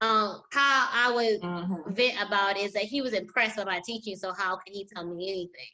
Um, 0.00 0.42
how 0.52 0.88
I 0.92 1.12
would 1.14 1.40
mm-hmm. 1.40 1.92
vent 1.92 2.20
about 2.20 2.56
it 2.56 2.64
is 2.64 2.72
that 2.72 2.82
he 2.82 3.00
was 3.00 3.12
impressed 3.12 3.56
with 3.56 3.66
my 3.66 3.80
teaching, 3.84 4.16
so 4.16 4.32
how 4.32 4.56
can 4.56 4.74
he 4.74 4.84
tell 4.84 5.04
me 5.04 5.30
anything? 5.30 5.72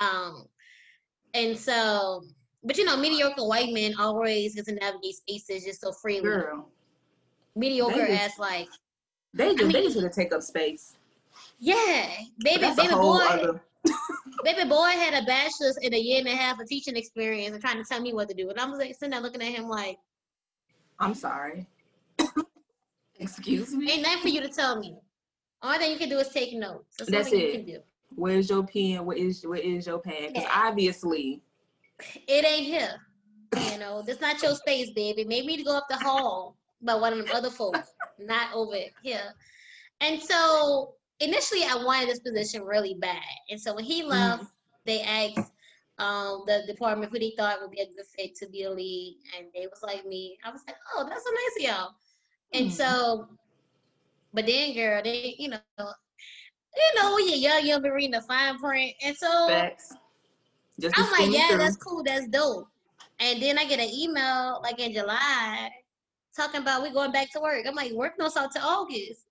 Um, 0.00 0.46
and 1.34 1.56
so 1.56 2.24
but 2.62 2.76
you 2.76 2.84
know, 2.84 2.96
mediocre 2.96 3.46
white 3.46 3.72
men 3.72 3.94
always 3.98 4.54
get 4.54 4.66
to 4.66 4.74
navigate 4.74 5.14
spaces 5.14 5.64
just 5.64 5.80
so 5.80 5.92
freely. 5.92 6.22
Girl. 6.22 6.68
Mediocre 7.56 8.02
as 8.02 8.32
like 8.38 8.68
they 9.32 9.54
just 9.54 9.60
I 9.60 9.64
mean, 9.64 9.72
they 9.72 9.82
just 9.82 9.96
gonna 9.96 10.10
take 10.10 10.32
up 10.34 10.42
space. 10.42 10.96
Yeah. 11.58 12.08
Baby 12.38 12.72
baby 12.76 12.94
boy 12.94 13.18
other... 13.18 13.62
baby 14.44 14.68
boy 14.68 14.90
had 14.90 15.22
a 15.22 15.26
bachelor's 15.26 15.78
in 15.82 15.94
a 15.94 15.98
year 15.98 16.18
and 16.18 16.28
a 16.28 16.34
half 16.34 16.60
of 16.60 16.66
teaching 16.68 16.96
experience 16.96 17.54
and 17.54 17.62
trying 17.62 17.76
to 17.76 17.84
tell 17.84 18.00
me 18.00 18.12
what 18.12 18.28
to 18.28 18.34
do. 18.34 18.50
And 18.50 18.58
I'm 18.58 18.72
like 18.72 18.94
sitting 18.94 19.10
there 19.10 19.20
looking 19.20 19.42
at 19.42 19.48
him 19.48 19.68
like 19.68 19.98
I'm 20.98 21.14
sorry. 21.14 21.66
Excuse 23.18 23.74
me. 23.74 23.90
Ain't 23.92 24.02
nothing 24.02 24.22
for 24.22 24.28
you 24.28 24.40
to 24.40 24.48
tell 24.48 24.78
me. 24.78 24.96
All 25.62 25.78
that 25.78 25.90
you 25.90 25.96
can 25.96 26.08
do 26.08 26.18
is 26.18 26.28
take 26.28 26.54
notes. 26.54 26.96
That's, 26.98 27.10
That's 27.10 27.32
it. 27.32 27.84
Where's 28.14 28.50
your 28.50 28.66
pen? 28.66 29.04
Where 29.04 29.16
is 29.16 29.44
where 29.46 29.60
is 29.60 29.86
your 29.86 29.98
pen? 29.98 30.28
Because 30.28 30.42
yeah. 30.42 30.62
obviously 30.68 31.42
it 32.26 32.44
ain't 32.44 32.66
here. 32.66 32.94
You 33.72 33.78
know, 33.78 34.02
this 34.02 34.20
not 34.20 34.42
your 34.42 34.54
space, 34.54 34.90
baby. 34.90 35.24
Maybe 35.24 35.46
need 35.48 35.58
to 35.58 35.64
go 35.64 35.76
up 35.76 35.86
the 35.88 35.96
hall 35.96 36.56
by 36.82 36.94
one 36.94 37.12
of 37.12 37.26
the 37.26 37.34
other 37.34 37.50
folks, 37.50 37.92
not 38.18 38.52
over 38.54 38.76
here. 39.02 39.34
And 40.00 40.20
so 40.20 40.94
initially 41.20 41.64
I 41.64 41.82
wanted 41.82 42.08
this 42.08 42.20
position 42.20 42.62
really 42.62 42.94
bad. 42.94 43.22
And 43.50 43.60
so 43.60 43.74
when 43.74 43.84
he 43.84 44.00
mm-hmm. 44.02 44.10
left, 44.10 44.42
mm-hmm. 44.44 44.50
they 44.86 45.00
asked 45.02 45.52
um, 45.98 46.44
the 46.46 46.62
department 46.66 47.12
who 47.12 47.18
they 47.18 47.34
thought 47.36 47.60
would 47.60 47.70
be 47.70 47.80
a 47.80 47.86
good 47.86 48.06
fit 48.16 48.34
to 48.36 48.48
be 48.48 48.64
a 48.64 48.70
lead. 48.70 49.18
And 49.36 49.48
they 49.54 49.66
was 49.66 49.82
like 49.82 50.06
me. 50.06 50.38
I 50.44 50.50
was 50.50 50.62
like, 50.66 50.76
oh, 50.94 51.06
that's 51.08 51.24
so 51.24 51.30
nice 51.30 51.70
of 51.70 51.76
y'all. 51.76 51.90
And 52.52 52.66
mm-hmm. 52.66 52.74
so, 52.74 53.28
but 54.32 54.46
then 54.46 54.74
girl, 54.74 55.02
they, 55.02 55.34
you 55.38 55.48
know, 55.48 55.58
you 55.78 57.02
know, 57.02 57.14
when 57.14 57.28
you're 57.28 57.36
young, 57.36 57.66
you'll 57.66 57.80
be 57.80 57.90
reading 57.90 58.12
the 58.12 58.22
fine 58.22 58.58
print. 58.58 58.92
And 59.04 59.16
so 59.16 59.48
Facts. 59.48 59.94
Just 60.80 60.98
I'm 60.98 61.10
like, 61.12 61.36
yeah, 61.36 61.48
through. 61.48 61.58
that's 61.58 61.76
cool, 61.76 62.02
that's 62.02 62.26
dope. 62.28 62.66
And 63.18 63.42
then 63.42 63.58
I 63.58 63.66
get 63.66 63.80
an 63.80 63.90
email 63.92 64.60
like 64.62 64.78
in 64.78 64.94
July 64.94 65.70
talking 66.40 66.62
about 66.62 66.82
we 66.82 66.90
going 66.90 67.12
back 67.12 67.30
to 67.32 67.40
work. 67.40 67.66
I'm 67.66 67.74
like, 67.74 67.92
work 67.92 68.14
no 68.18 68.30
out 68.36 68.52
to 68.52 68.60
August. 68.60 69.26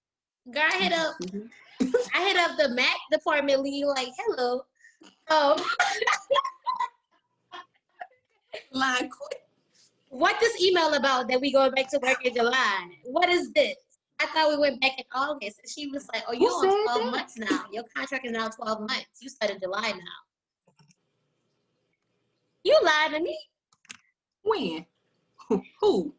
Girl, 0.52 0.64
I 0.72 0.78
hit 0.78 0.94
up 0.94 1.16
mm-hmm. 1.24 1.88
I 2.14 2.28
hit 2.28 2.38
up 2.38 2.58
the 2.58 2.70
Mac 2.70 2.98
department 3.12 3.62
lead 3.62 3.86
like, 3.86 4.10
hello. 4.18 4.62
Um 5.32 5.58
quick. 8.72 9.42
What 10.10 10.40
this 10.40 10.62
email 10.62 10.94
about 10.94 11.28
that 11.30 11.42
we 11.42 11.52
going 11.52 11.72
back 11.72 11.90
to 11.92 12.00
work 12.00 12.26
in 12.26 12.34
July? 12.36 12.90
What 13.06 13.30
is 13.30 13.52
this? 13.54 13.76
I 14.20 14.26
thought 14.28 14.50
we 14.50 14.58
went 14.58 14.82
back 14.82 14.98
in 14.98 15.06
August. 15.14 15.60
And 15.64 15.70
she 15.70 15.88
was 15.88 16.08
like, 16.14 16.24
Oh, 16.28 16.34
you're 16.34 16.52
on 16.52 16.84
12 16.84 17.04
that? 17.06 17.12
months 17.12 17.38
now. 17.38 17.66
Your 17.72 17.84
contract 17.96 18.26
is 18.26 18.32
now 18.32 18.50
12 18.50 18.80
months. 18.82 19.08
You 19.22 19.30
started 19.30 19.60
July 19.62 19.92
now. 19.92 20.20
You 22.64 22.78
lied 22.84 23.12
to 23.14 23.20
me. 23.22 23.38
When? 24.44 24.86
Who? 25.82 26.14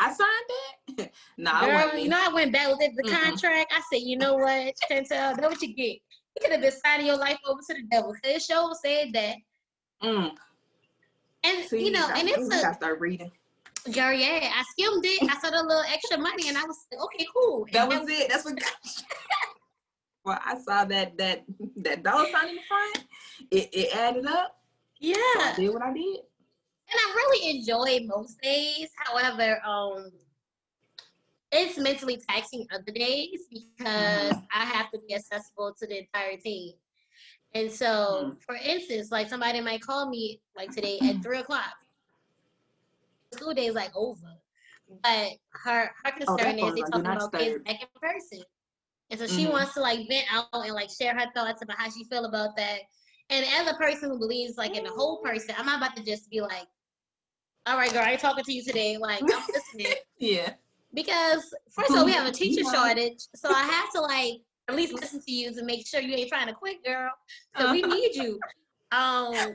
I 0.00 0.12
signed 0.12 0.98
that? 0.98 1.10
no, 1.38 1.50
nah, 1.52 1.88
Girl, 1.88 1.98
you 1.98 2.08
know 2.08 2.22
I 2.22 2.32
went 2.32 2.52
back 2.52 2.68
with 2.68 2.78
the 2.78 3.02
mm 3.02 3.10
contract. 3.10 3.72
I 3.74 3.80
said, 3.92 4.02
you 4.02 4.16
know 4.16 4.34
what, 4.34 4.74
Chantel, 4.90 5.40
know 5.40 5.48
what 5.48 5.62
you 5.62 5.74
get. 5.74 5.98
You 6.36 6.42
could 6.42 6.52
have 6.52 6.60
been 6.60 6.72
signing 6.84 7.06
your 7.06 7.16
life 7.16 7.38
over 7.46 7.60
to 7.68 7.74
the 7.74 7.82
devil. 7.90 8.14
Cause 8.22 8.44
show 8.44 8.72
said 8.84 9.12
that. 9.14 9.36
Mm. 10.02 10.30
And 11.44 11.64
See, 11.68 11.86
you 11.86 11.92
know, 11.92 12.08
and 12.14 12.28
it's 12.28 12.52
a. 12.52 12.68
I 12.68 12.72
start 12.72 13.00
reading. 13.00 13.30
Girl, 13.92 14.12
yeah, 14.12 14.50
I 14.52 14.64
skimmed 14.72 15.04
it. 15.04 15.22
I 15.30 15.38
saw 15.38 15.50
the 15.50 15.62
little 15.62 15.84
extra 15.92 16.18
money, 16.18 16.48
and 16.48 16.58
I 16.58 16.64
was 16.64 16.86
like, 16.90 17.00
okay, 17.04 17.26
cool. 17.32 17.66
That 17.72 17.88
was 17.88 18.08
it. 18.08 18.28
That's 18.28 18.44
what. 18.44 18.58
Got 18.58 18.72
Well, 20.24 20.40
I 20.44 20.58
saw 20.58 20.84
that 20.86 21.16
that 21.18 21.44
that 21.76 22.02
dollar 22.02 22.28
sign 22.32 22.48
in 22.48 22.56
the 22.56 22.62
front. 22.66 23.04
It 23.52 23.68
it 23.72 23.96
added 23.96 24.26
up. 24.26 24.58
Yeah. 24.98 25.14
So 25.14 25.40
I 25.40 25.54
did 25.56 25.72
what 25.72 25.82
I 25.82 25.92
did. 25.92 26.16
And 26.88 26.98
I 26.98 27.14
really 27.14 27.58
enjoy 27.58 28.06
most 28.06 28.40
days. 28.40 28.88
However, 28.96 29.60
um, 29.66 30.10
it's 31.52 31.78
mentally 31.78 32.20
taxing 32.28 32.66
other 32.72 32.92
days 32.92 33.40
because 33.50 34.32
mm-hmm. 34.32 34.38
I 34.54 34.64
have 34.64 34.90
to 34.92 35.00
be 35.06 35.14
accessible 35.14 35.74
to 35.78 35.86
the 35.86 36.00
entire 36.00 36.36
team. 36.36 36.72
And 37.54 37.70
so, 37.70 37.86
mm-hmm. 37.86 38.30
for 38.40 38.56
instance, 38.56 39.10
like 39.10 39.28
somebody 39.28 39.60
might 39.60 39.80
call 39.80 40.08
me 40.08 40.40
like 40.56 40.70
today 40.70 40.98
at 41.02 41.22
three 41.22 41.38
o'clock. 41.38 41.74
School 43.32 43.54
day 43.54 43.66
is 43.66 43.74
like 43.74 43.90
over, 43.94 44.34
but 45.02 45.30
her 45.52 45.90
her 46.04 46.12
oh, 46.28 46.36
concern 46.36 46.58
oh, 46.60 46.68
is 46.68 46.74
they 46.74 46.80
talking 46.82 47.00
about 47.00 47.32
kids 47.32 47.64
back 47.64 47.80
in 47.82 47.88
person, 48.00 48.44
and 49.10 49.18
so 49.18 49.26
she 49.26 49.44
mm-hmm. 49.44 49.52
wants 49.52 49.74
to 49.74 49.80
like 49.80 50.06
vent 50.08 50.26
out 50.32 50.46
and 50.52 50.74
like 50.74 50.90
share 50.90 51.14
her 51.14 51.26
thoughts 51.34 51.62
about 51.62 51.78
how 51.78 51.90
she 51.90 52.04
feel 52.04 52.26
about 52.26 52.56
that. 52.56 52.80
And 53.30 53.44
as 53.58 53.68
a 53.68 53.74
person 53.74 54.10
who 54.10 54.18
believes 54.18 54.56
like 54.56 54.76
in 54.76 54.84
the 54.84 54.90
whole 54.90 55.18
person, 55.18 55.54
I'm 55.58 55.66
not 55.66 55.78
about 55.78 55.96
to 55.96 56.04
just 56.04 56.30
be 56.30 56.40
like, 56.40 56.66
all 57.66 57.76
right, 57.76 57.92
girl, 57.92 58.02
I 58.02 58.12
ain't 58.12 58.20
talking 58.20 58.44
to 58.44 58.52
you 58.52 58.62
today. 58.62 58.96
Like, 58.96 59.22
I'm 59.22 59.28
listening. 59.52 59.94
yeah. 60.18 60.52
because 60.94 61.52
first 61.70 61.90
of 61.90 61.96
all, 61.96 62.04
we 62.04 62.12
have 62.12 62.26
a 62.26 62.32
teacher 62.32 62.62
shortage, 62.62 63.18
so 63.34 63.50
I 63.50 63.62
have 63.62 63.90
to 63.92 64.00
like 64.00 64.40
at 64.68 64.76
least 64.76 64.92
listen 64.92 65.20
to 65.20 65.32
you 65.32 65.52
to 65.52 65.64
make 65.64 65.86
sure 65.86 66.00
you 66.00 66.14
ain't 66.14 66.28
trying 66.28 66.46
to 66.46 66.52
quit, 66.52 66.84
girl. 66.84 67.10
Because 67.52 67.72
we 67.72 67.82
need 67.82 68.14
you. 68.14 68.38
Um, 68.92 69.34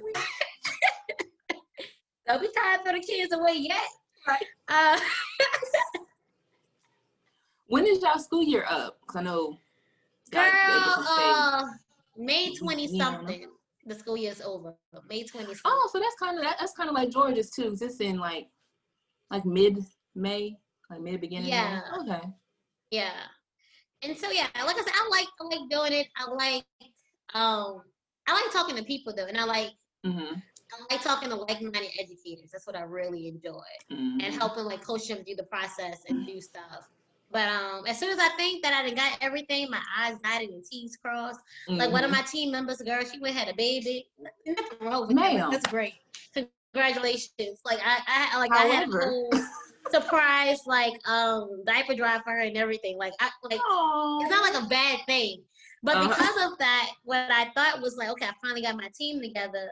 don't 2.28 2.41
be 2.41 2.50
trying 2.54 2.78
to 2.78 2.84
throw 2.84 2.93
the 2.93 3.00
kids 3.00 3.34
away 3.34 3.56
yet. 3.56 3.82
Right. 4.28 4.45
Uh, 4.67 5.00
when 7.67 7.86
is 7.88 8.02
y'all 8.02 8.19
school 8.19 8.43
year 8.43 8.65
up? 8.69 9.00
Because 9.02 9.15
I 9.15 9.24
know. 9.24 9.58
Girl, 10.32 10.43
uh, 10.43 11.65
May 12.17 12.54
twenty 12.56 12.97
something. 12.97 13.47
The 13.91 13.99
school 13.99 14.15
year 14.15 14.32
is 14.32 14.39
over. 14.39 14.73
May 15.10 15.25
twenty. 15.25 15.54
Oh, 15.65 15.89
so 15.91 15.99
that's 15.99 16.15
kind 16.15 16.38
of 16.38 16.43
that, 16.45 16.56
that's 16.60 16.71
kind 16.71 16.88
of 16.88 16.95
like 16.95 17.10
Georgia's 17.10 17.49
too. 17.49 17.75
It's 17.80 17.99
in 17.99 18.19
like 18.19 18.47
like 19.30 19.45
mid 19.45 19.80
May, 20.15 20.56
like 20.89 21.01
mid 21.01 21.19
beginning. 21.19 21.49
Yeah. 21.49 21.82
May. 21.91 22.13
Okay. 22.13 22.27
Yeah. 22.91 23.19
And 24.01 24.17
so 24.17 24.32
yeah, 24.32 24.47
like 24.65 24.77
I 24.77 24.84
said, 24.84 24.93
I 24.95 25.10
like 25.12 25.27
I 25.41 25.43
like 25.43 25.69
doing 25.69 25.91
it. 25.99 26.08
I 26.15 26.32
like 26.32 26.65
um 27.34 27.82
I 28.27 28.34
like 28.34 28.54
talking 28.54 28.77
to 28.77 28.84
people 28.84 29.13
though, 29.13 29.25
and 29.25 29.38
I 29.38 29.43
like 29.43 29.71
mm-hmm. 30.06 30.36
I 30.36 30.93
like 30.93 31.04
talking 31.04 31.27
to 31.27 31.36
like-minded 31.36 31.91
educators. 31.99 32.51
That's 32.54 32.65
what 32.65 32.77
I 32.77 32.84
really 32.84 33.27
enjoy, 33.27 33.60
mm-hmm. 33.91 34.21
and 34.21 34.34
helping 34.34 34.63
like 34.63 34.82
coach 34.82 35.10
them 35.10 35.25
through 35.25 35.36
the 35.36 35.43
process 35.43 36.04
and 36.08 36.25
do 36.25 36.39
stuff. 36.39 36.88
But 37.32 37.48
um, 37.48 37.86
as 37.88 38.00
soon 38.00 38.10
as 38.10 38.20
I 38.20 38.30
think 38.30 38.62
that 38.63 38.74
I 38.74 38.86
done 38.86 38.96
got 38.96 39.17
everything, 39.22 39.70
my 39.70 39.82
eyes 39.98 40.17
dotted 40.24 40.50
and 40.50 40.63
T's 40.63 40.98
crossed. 40.98 41.39
Mm-hmm. 41.70 41.80
Like 41.80 41.91
one 41.91 42.04
of 42.04 42.12
mm-hmm. 42.12 42.20
my 42.20 42.28
team 42.28 42.52
members, 42.52 42.82
girl, 42.82 43.02
she 43.04 43.20
went 43.20 43.36
had 43.36 43.48
a 43.48 43.56
baby. 43.56 44.08
Nothing 44.46 44.65
wrong 44.82 45.08
with 45.08 45.15
that. 45.15 45.52
That's 45.52 45.67
great. 45.67 45.94
Congratulations. 46.74 47.60
Like 47.65 47.80
I, 47.84 48.30
I 48.34 48.39
like 48.39 48.54
However. 48.54 48.72
I 48.72 48.76
had 48.76 48.89
a 48.89 48.91
whole 48.91 49.32
surprise 49.91 50.60
like 50.65 50.94
um 51.08 51.63
diaper 51.65 51.96
drive 51.96 52.22
for 52.24 52.32
her 52.32 52.41
and 52.41 52.58
everything. 52.58 52.98
Like 52.98 53.13
I 53.20 53.30
like 53.44 53.60
Aww. 53.60 54.22
it's 54.22 54.30
not 54.30 54.54
like 54.54 54.63
a 54.63 54.67
bad 54.67 55.00
thing. 55.06 55.44
But 55.84 55.98
uh-huh. 55.98 56.10
because 56.10 56.52
of 56.52 56.58
that, 56.60 56.91
what 57.04 57.32
I 57.32 57.50
thought 57.56 57.82
was 57.82 57.98
like, 57.98 58.10
okay, 58.10 58.26
I 58.26 58.34
finally 58.41 58.62
got 58.62 58.76
my 58.76 58.89
team 58.96 59.22
together. 59.22 59.72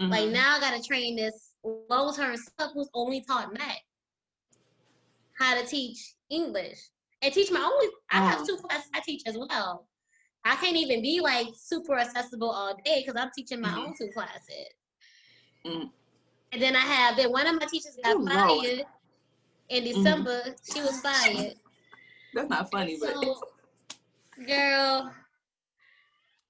Mm-hmm. 0.00 0.10
Like 0.10 0.28
now 0.30 0.56
I 0.56 0.60
gotta 0.60 0.82
train 0.82 1.16
this 1.16 1.52
low 1.64 2.12
term 2.12 2.36
stuff 2.36 2.70
who's 2.74 2.88
only 2.94 3.22
taught 3.22 3.52
math 3.52 3.78
how 5.38 5.60
to 5.60 5.66
teach 5.66 6.14
English 6.30 6.78
and 7.22 7.32
teach 7.32 7.50
my 7.50 7.60
own. 7.60 7.90
I 8.10 8.24
have 8.24 8.36
uh-huh. 8.36 8.46
two 8.46 8.56
classes 8.56 8.90
I 8.94 9.00
teach 9.00 9.22
as 9.26 9.36
well. 9.36 9.86
I 10.44 10.56
can't 10.56 10.76
even 10.76 11.02
be 11.02 11.20
like 11.20 11.48
super 11.54 11.98
accessible 11.98 12.50
all 12.50 12.74
day 12.84 13.04
because 13.04 13.20
I'm 13.20 13.30
teaching 13.34 13.60
my 13.60 13.68
mm-hmm. 13.68 13.78
own 13.78 13.94
two 13.98 14.08
classes. 14.14 14.68
Mm-hmm. 15.66 15.86
And 16.52 16.62
then 16.62 16.76
I 16.76 16.80
have 16.80 17.16
then 17.16 17.30
one 17.30 17.46
of 17.46 17.60
my 17.60 17.66
teachers 17.66 17.98
got 18.02 18.16
Ooh, 18.16 18.26
fired 18.26 18.48
Lord. 18.48 18.84
in 19.68 19.84
mm-hmm. 19.84 20.02
December. 20.02 20.42
She 20.72 20.80
was 20.80 21.00
fired. 21.00 21.54
That's 22.34 22.48
not 22.48 22.70
funny, 22.70 22.96
so, 22.98 23.40
but 24.36 24.46
girl, 24.46 25.12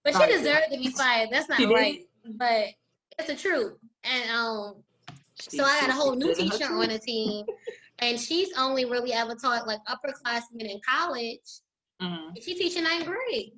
but 0.04 0.14
she 0.14 0.32
deserved 0.32 0.72
to 0.72 0.78
be 0.78 0.90
fired. 0.90 1.28
That's 1.32 1.48
not 1.48 1.58
right. 1.72 2.00
But 2.24 2.66
it's 3.18 3.28
the 3.28 3.36
truth. 3.36 3.74
And 4.04 4.30
um, 4.30 4.76
so 5.38 5.64
I 5.64 5.80
got 5.80 5.90
a 5.90 5.92
whole 5.92 6.14
new 6.14 6.34
teacher 6.34 6.66
on 6.66 6.88
the 6.88 6.98
team 6.98 7.46
and 8.00 8.18
she's 8.18 8.50
only 8.56 8.84
really 8.84 9.12
ever 9.12 9.34
taught 9.34 9.66
like 9.66 9.80
upperclassmen 9.86 10.60
in 10.60 10.80
college. 10.88 11.40
Mm-hmm. 12.00 12.28
And 12.28 12.42
she's 12.42 12.58
teaching 12.58 12.84
ninth 12.84 13.06
grade, 13.06 13.52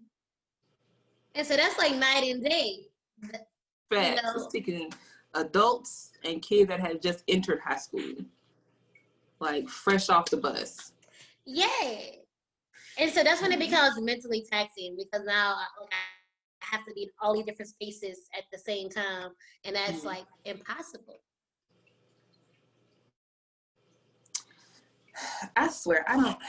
and 1.34 1.46
so 1.46 1.56
that's 1.56 1.78
like 1.78 1.96
night 1.96 2.24
and 2.24 2.42
day. 2.42 2.86
Facts. 3.92 4.22
You 4.22 4.38
know? 4.40 4.48
Speaking 4.48 4.92
adults 5.34 6.12
and 6.24 6.40
kids 6.40 6.68
that 6.68 6.80
have 6.80 7.00
just 7.00 7.22
entered 7.28 7.60
high 7.60 7.76
school, 7.76 8.14
like 9.40 9.68
fresh 9.68 10.08
off 10.08 10.30
the 10.30 10.38
bus. 10.38 10.92
Yeah, 11.44 11.66
and 12.98 13.10
so 13.10 13.22
that's 13.22 13.42
when 13.42 13.52
it 13.52 13.58
mm-hmm. 13.58 13.70
becomes 13.70 14.00
mentally 14.00 14.46
taxing 14.50 14.96
because 14.96 15.26
now 15.26 15.56
I 15.56 15.66
have 16.60 16.84
to 16.86 16.94
be 16.94 17.04
in 17.04 17.08
all 17.20 17.34
these 17.34 17.44
different 17.44 17.70
spaces 17.70 18.28
at 18.36 18.44
the 18.52 18.58
same 18.58 18.88
time, 18.88 19.30
and 19.64 19.76
that's 19.76 19.98
mm-hmm. 19.98 20.08
like 20.08 20.24
impossible. 20.44 21.20
I 25.56 25.68
swear, 25.68 26.04
I 26.08 26.16
don't. 26.16 26.38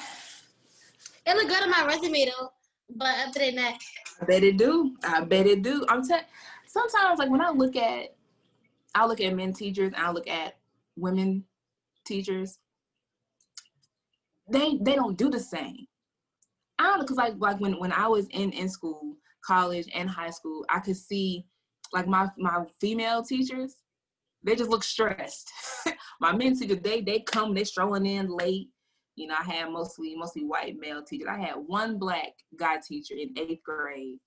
It 1.23 1.35
look 1.35 1.49
good 1.49 1.61
on 1.61 1.69
my 1.69 1.85
resume 1.85 2.25
though, 2.25 2.49
but 2.95 3.13
other 3.27 3.39
than 3.39 3.55
that, 3.55 3.77
I 4.19 4.25
bet 4.25 4.43
it 4.43 4.57
do. 4.57 4.95
I 5.03 5.21
bet 5.21 5.45
it 5.45 5.61
do. 5.61 5.85
I'm 5.87 6.05
telling. 6.05 6.25
Sometimes, 6.65 7.19
like 7.19 7.29
when 7.29 7.41
I 7.41 7.51
look 7.51 7.75
at, 7.75 8.15
I 8.95 9.05
look 9.05 9.21
at 9.21 9.35
men 9.35 9.53
teachers 9.53 9.93
and 9.93 10.03
I 10.03 10.11
look 10.11 10.27
at 10.27 10.57
women 10.95 11.43
teachers. 12.05 12.57
They 14.49 14.79
they 14.81 14.95
don't 14.95 15.15
do 15.15 15.29
the 15.29 15.39
same. 15.39 15.85
I 16.79 16.85
don't 16.85 16.99
know, 16.99 17.05
cause 17.05 17.17
like 17.17 17.35
like 17.37 17.59
when 17.59 17.79
when 17.79 17.91
I 17.91 18.07
was 18.07 18.27
in 18.29 18.51
in 18.51 18.67
school, 18.67 19.15
college 19.45 19.87
and 19.93 20.09
high 20.09 20.31
school, 20.31 20.65
I 20.69 20.79
could 20.79 20.97
see 20.97 21.45
like 21.93 22.07
my 22.07 22.29
my 22.37 22.63
female 22.79 23.23
teachers 23.23 23.75
they 24.43 24.55
just 24.55 24.69
look 24.69 24.83
stressed. 24.83 25.51
my 26.21 26.35
men 26.35 26.57
teachers, 26.57 26.79
they 26.83 27.01
they 27.01 27.19
come, 27.19 27.53
they 27.53 27.63
strolling 27.63 28.05
in 28.05 28.29
late. 28.29 28.69
You 29.15 29.27
know, 29.27 29.35
I 29.39 29.43
had 29.43 29.69
mostly 29.69 30.15
mostly 30.15 30.43
white 30.43 30.77
male 30.79 31.03
teachers. 31.03 31.27
I 31.29 31.39
had 31.39 31.55
one 31.55 31.99
black 31.99 32.31
guy 32.57 32.77
teacher 32.85 33.15
in 33.15 33.37
eighth 33.37 33.63
grade 33.63 34.17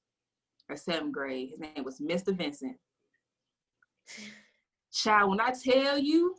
or 0.69 0.77
seventh 0.77 1.13
grade. 1.13 1.51
His 1.51 1.61
name 1.61 1.85
was 1.85 2.01
Mr. 2.01 2.37
Vincent. 2.37 2.77
Child, 4.93 5.31
when 5.31 5.41
I 5.41 5.51
tell 5.51 5.99
you 5.99 6.37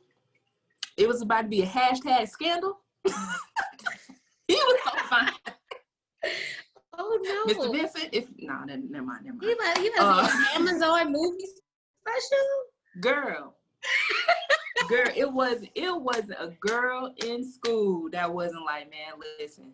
it 0.97 1.07
was 1.07 1.21
about 1.21 1.41
to 1.41 1.47
be 1.47 1.61
a 1.61 1.65
hashtag 1.65 2.29
scandal, 2.29 2.79
he 3.03 4.55
was 4.55 4.79
so 4.85 4.91
fine. 5.09 5.31
Oh 6.97 7.19
no, 7.21 7.53
Mr. 7.53 7.71
Vincent. 7.71 8.09
If 8.11 8.27
no, 8.39 8.53
nah, 8.53 8.65
never 8.65 9.05
mind, 9.05 9.25
never 9.25 9.38
mind. 9.38 9.41
You 9.41 9.57
might, 9.57 9.77
you 9.83 9.93
uh, 9.99 10.29
Amazon 10.55 11.11
movie 11.11 11.45
special. 11.99 12.47
Girl, 13.01 13.54
girl, 14.89 15.08
it 15.15 15.32
was 15.32 15.58
it 15.76 16.02
wasn't 16.02 16.38
a 16.39 16.54
girl 16.60 17.13
in 17.26 17.43
school 17.43 18.10
that 18.12 18.34
wasn't 18.34 18.65
like, 18.65 18.89
man, 18.89 19.13
listen, 19.39 19.74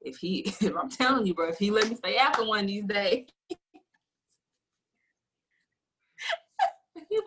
if 0.00 0.16
he, 0.16 0.40
if 0.60 0.74
I'm 0.76 0.90
telling 0.90 1.26
you, 1.26 1.34
bro, 1.34 1.48
if 1.48 1.58
he 1.58 1.70
let 1.70 1.88
me 1.88 1.96
stay 1.96 2.16
after 2.16 2.44
one 2.44 2.66
these 2.66 2.84
days, 2.84 3.26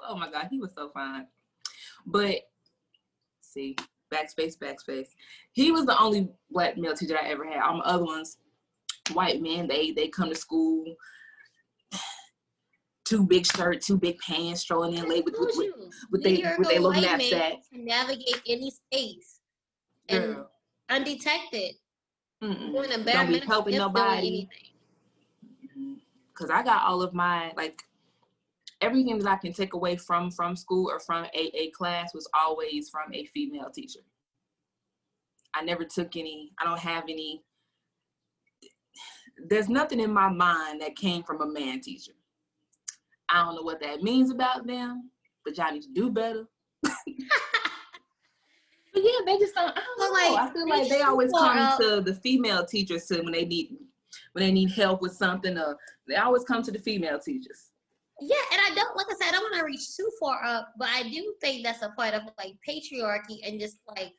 oh 0.07 0.15
my 0.17 0.29
god, 0.31 0.47
he 0.49 0.59
was 0.59 0.73
so 0.75 0.89
fine. 0.89 1.27
But 2.05 2.41
see, 3.41 3.75
backspace, 4.13 4.57
backspace. 4.57 5.09
He 5.51 5.71
was 5.71 5.85
the 5.85 5.99
only 5.99 6.29
black 6.49 6.77
male 6.77 6.95
teacher 6.95 7.17
I 7.21 7.29
ever 7.29 7.45
had. 7.45 7.61
All 7.61 7.77
my 7.77 7.83
other 7.83 8.05
ones, 8.05 8.37
white 9.13 9.41
men, 9.41 9.67
they 9.67 9.91
they 9.91 10.07
come 10.07 10.29
to 10.29 10.35
school 10.35 10.95
two 13.09 13.25
big 13.25 13.45
shirts, 13.45 13.87
two 13.87 13.97
big 13.97 14.19
pants, 14.19 14.61
strolling 14.61 14.93
in 14.93 15.09
late 15.09 15.25
with 15.25 15.35
with, 15.39 15.51
with, 15.57 15.73
with 16.11 16.23
they 16.23 16.43
with 16.57 16.69
their 16.69 16.79
little 16.79 17.01
knapsack. 17.01 17.55
Navigate 17.71 18.41
any 18.47 18.71
space 18.71 19.39
and 20.07 20.35
Girl. 20.35 20.51
undetected. 20.89 21.75
Mm-mm. 22.43 23.05
Don't 23.05 23.27
be 23.27 23.39
helping 23.39 23.77
nobody. 23.77 24.47
Cause 26.35 26.49
I 26.49 26.63
got 26.63 26.83
all 26.83 27.01
of 27.01 27.13
my 27.13 27.51
like 27.57 27.81
everything 28.79 29.19
that 29.19 29.27
I 29.27 29.35
can 29.35 29.51
take 29.51 29.73
away 29.73 29.97
from 29.97 30.31
from 30.31 30.55
school 30.55 30.89
or 30.89 30.99
from 31.01 31.25
a, 31.25 31.51
a 31.57 31.69
class 31.71 32.13
was 32.13 32.29
always 32.39 32.89
from 32.89 33.13
a 33.13 33.25
female 33.25 33.69
teacher. 33.69 33.99
I 35.53 35.63
never 35.63 35.83
took 35.83 36.15
any. 36.15 36.51
I 36.59 36.63
don't 36.63 36.79
have 36.79 37.03
any. 37.09 37.43
There's 39.49 39.67
nothing 39.67 39.99
in 39.99 40.13
my 40.13 40.29
mind 40.29 40.81
that 40.81 40.95
came 40.95 41.23
from 41.23 41.41
a 41.41 41.45
man 41.45 41.81
teacher. 41.81 42.13
I 43.29 43.43
don't 43.43 43.55
know 43.55 43.61
what 43.61 43.81
that 43.81 44.01
means 44.01 44.31
about 44.31 44.65
them, 44.65 45.09
but 45.45 45.57
y'all 45.57 45.71
need 45.71 45.83
to 45.83 45.93
do 45.93 46.09
better. 46.09 46.45
but 46.83 46.93
yeah, 48.95 49.19
they 49.25 49.37
just 49.37 49.53
don't. 49.53 49.69
I 49.69 49.81
don't 49.81 49.99
know. 49.99 50.11
Like, 50.11 50.49
I 50.49 50.53
feel 50.53 50.67
like 50.67 50.89
they 50.89 51.01
always 51.01 51.31
come 51.31 51.77
to 51.79 52.01
the 52.01 52.15
female 52.15 52.65
teachers 52.65 53.05
to 53.07 53.21
when 53.21 53.33
they 53.33 53.45
need 53.45 53.75
when 54.33 54.45
they 54.45 54.51
need 54.51 54.71
help 54.71 55.01
with 55.01 55.13
something. 55.13 55.57
Or 55.57 55.77
they 56.07 56.15
always 56.15 56.43
come 56.43 56.63
to 56.63 56.71
the 56.71 56.79
female 56.79 57.19
teachers. 57.19 57.69
Yeah, 58.21 58.35
and 58.51 58.61
I 58.61 58.75
don't 58.75 58.97
like 58.97 59.07
I 59.09 59.13
said 59.13 59.29
I 59.29 59.31
don't 59.31 59.43
want 59.43 59.55
to 59.59 59.65
reach 59.65 59.95
too 59.95 60.09
far 60.19 60.43
up, 60.43 60.73
but 60.77 60.89
I 60.89 61.03
do 61.03 61.35
think 61.39 61.63
that's 61.63 61.83
a 61.83 61.89
part 61.89 62.13
of 62.13 62.23
like 62.37 62.53
patriarchy 62.67 63.39
and 63.45 63.59
just 63.59 63.77
like 63.87 64.13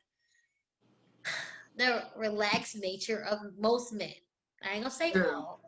the 1.75 2.03
relaxed 2.15 2.77
nature 2.77 3.25
of 3.29 3.39
most 3.59 3.93
men. 3.93 4.13
I 4.63 4.73
ain't 4.73 4.83
gonna 4.83 4.91
say 4.91 5.11
no. 5.13 5.59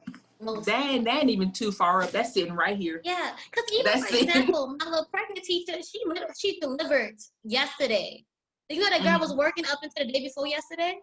Most 0.43 0.65
that 0.65 0.85
ain't, 0.85 1.05
that 1.05 1.21
ain't 1.21 1.29
even 1.29 1.51
too 1.51 1.71
far 1.71 2.01
up. 2.01 2.11
That's 2.11 2.33
sitting 2.33 2.53
right 2.53 2.77
here. 2.77 3.01
Yeah, 3.03 3.31
because 3.49 3.65
even 3.73 3.85
That's 3.85 4.09
for 4.09 4.17
example, 4.17 4.75
my 4.79 4.85
little 4.85 5.05
pregnant 5.05 5.43
teacher, 5.43 5.73
she 5.81 6.03
she 6.37 6.59
delivered 6.59 7.15
yesterday. 7.43 8.25
You 8.69 8.79
know 8.79 8.89
that 8.89 9.03
girl 9.03 9.11
mm-hmm. 9.11 9.21
was 9.21 9.35
working 9.35 9.65
up 9.65 9.79
until 9.83 10.05
the 10.05 10.11
day 10.11 10.23
before 10.23 10.47
yesterday. 10.47 10.99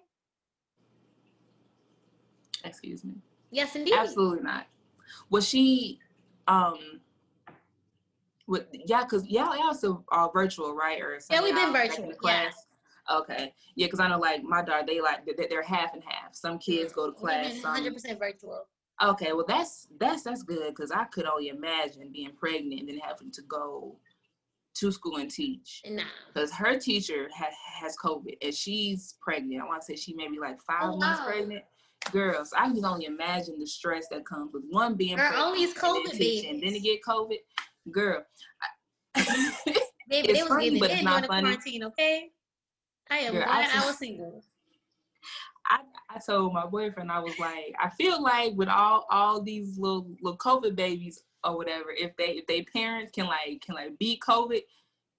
Excuse 2.64 3.04
me. 3.04 3.14
Yes, 3.50 3.74
indeed. 3.76 3.94
Absolutely 3.96 4.42
not. 4.42 4.66
Was 5.30 5.48
she? 5.48 5.98
Um. 6.46 7.00
With 8.46 8.66
yeah, 8.72 9.04
cause 9.04 9.24
y'all 9.26 9.56
also 9.62 10.04
are 10.10 10.30
virtual, 10.32 10.74
right? 10.74 11.00
Or 11.00 11.20
yeah, 11.30 11.40
we've 11.40 11.54
been 11.54 11.72
virtual. 11.72 12.12
Class. 12.14 12.66
Okay, 13.10 13.52
yeah, 13.76 13.86
because 13.86 14.00
I 14.00 14.08
know 14.08 14.18
like 14.18 14.42
my 14.42 14.62
daughter, 14.62 14.84
they 14.86 15.00
like 15.00 15.20
they're 15.36 15.62
half 15.62 15.94
and 15.94 16.02
half. 16.04 16.34
Some 16.34 16.58
kids 16.58 16.92
go 16.92 17.06
to 17.06 17.12
class. 17.12 17.62
Hundred 17.62 17.94
percent 17.94 18.18
virtual. 18.18 18.66
Okay, 19.02 19.32
well 19.32 19.46
that's 19.46 19.88
that's 19.98 20.22
that's 20.22 20.42
good 20.42 20.74
because 20.74 20.90
I 20.90 21.04
could 21.04 21.24
only 21.24 21.48
imagine 21.48 22.10
being 22.12 22.32
pregnant 22.32 22.80
and 22.80 22.88
then 22.88 22.98
having 22.98 23.30
to 23.32 23.42
go 23.42 23.96
to 24.74 24.92
school 24.92 25.16
and 25.16 25.30
teach. 25.30 25.82
Nah. 25.88 26.02
Because 26.32 26.52
her 26.52 26.78
teacher 26.78 27.28
ha- 27.34 27.46
has 27.80 27.96
COVID 27.96 28.36
and 28.42 28.54
she's 28.54 29.16
pregnant. 29.20 29.62
I 29.62 29.66
want 29.66 29.82
to 29.82 29.86
say 29.86 29.96
she 29.96 30.14
may 30.14 30.28
be 30.28 30.38
like 30.38 30.60
five 30.60 30.82
oh, 30.90 30.96
months 30.96 31.20
wow. 31.20 31.26
pregnant. 31.26 31.64
Girls, 32.12 32.52
I 32.56 32.64
can 32.64 32.84
only 32.84 33.04
imagine 33.06 33.58
the 33.58 33.66
stress 33.66 34.06
that 34.10 34.24
comes 34.24 34.52
with 34.52 34.64
one 34.70 34.94
being 34.94 35.16
Girl, 35.16 35.28
pregnant 35.28 35.48
only 35.48 35.62
is 35.64 35.74
COVID 35.74 36.10
and, 36.10 36.20
then 36.20 36.54
and 36.54 36.62
then 36.62 36.72
to 36.72 36.80
get 36.80 37.02
COVID. 37.02 37.36
Girl, 37.90 38.22
I, 39.14 39.22
it's 40.10 40.48
funny, 40.48 40.78
but 40.78 40.90
it's 40.90 41.02
not 41.02 41.26
funny. 41.26 41.42
Quarantine, 41.42 41.84
okay? 41.84 42.30
I 43.10 43.18
am 43.18 43.32
Girl, 43.32 43.44
glad 43.44 43.68
I, 43.74 43.82
I 43.82 43.86
was 43.86 43.98
single. 43.98 44.42
I, 45.70 45.80
I 46.08 46.18
told 46.18 46.52
my 46.52 46.66
boyfriend, 46.66 47.12
I 47.12 47.20
was 47.20 47.38
like, 47.38 47.74
I 47.80 47.88
feel 47.90 48.20
like 48.22 48.54
with 48.54 48.68
all 48.68 49.06
all 49.10 49.40
these 49.40 49.78
little 49.78 50.08
little 50.20 50.38
COVID 50.38 50.74
babies 50.74 51.22
or 51.44 51.56
whatever, 51.56 51.90
if 51.96 52.16
they 52.16 52.32
if 52.32 52.46
they 52.46 52.62
parents 52.62 53.12
can 53.12 53.26
like 53.26 53.62
can 53.64 53.76
like 53.76 53.96
beat 53.98 54.20
COVID, 54.20 54.60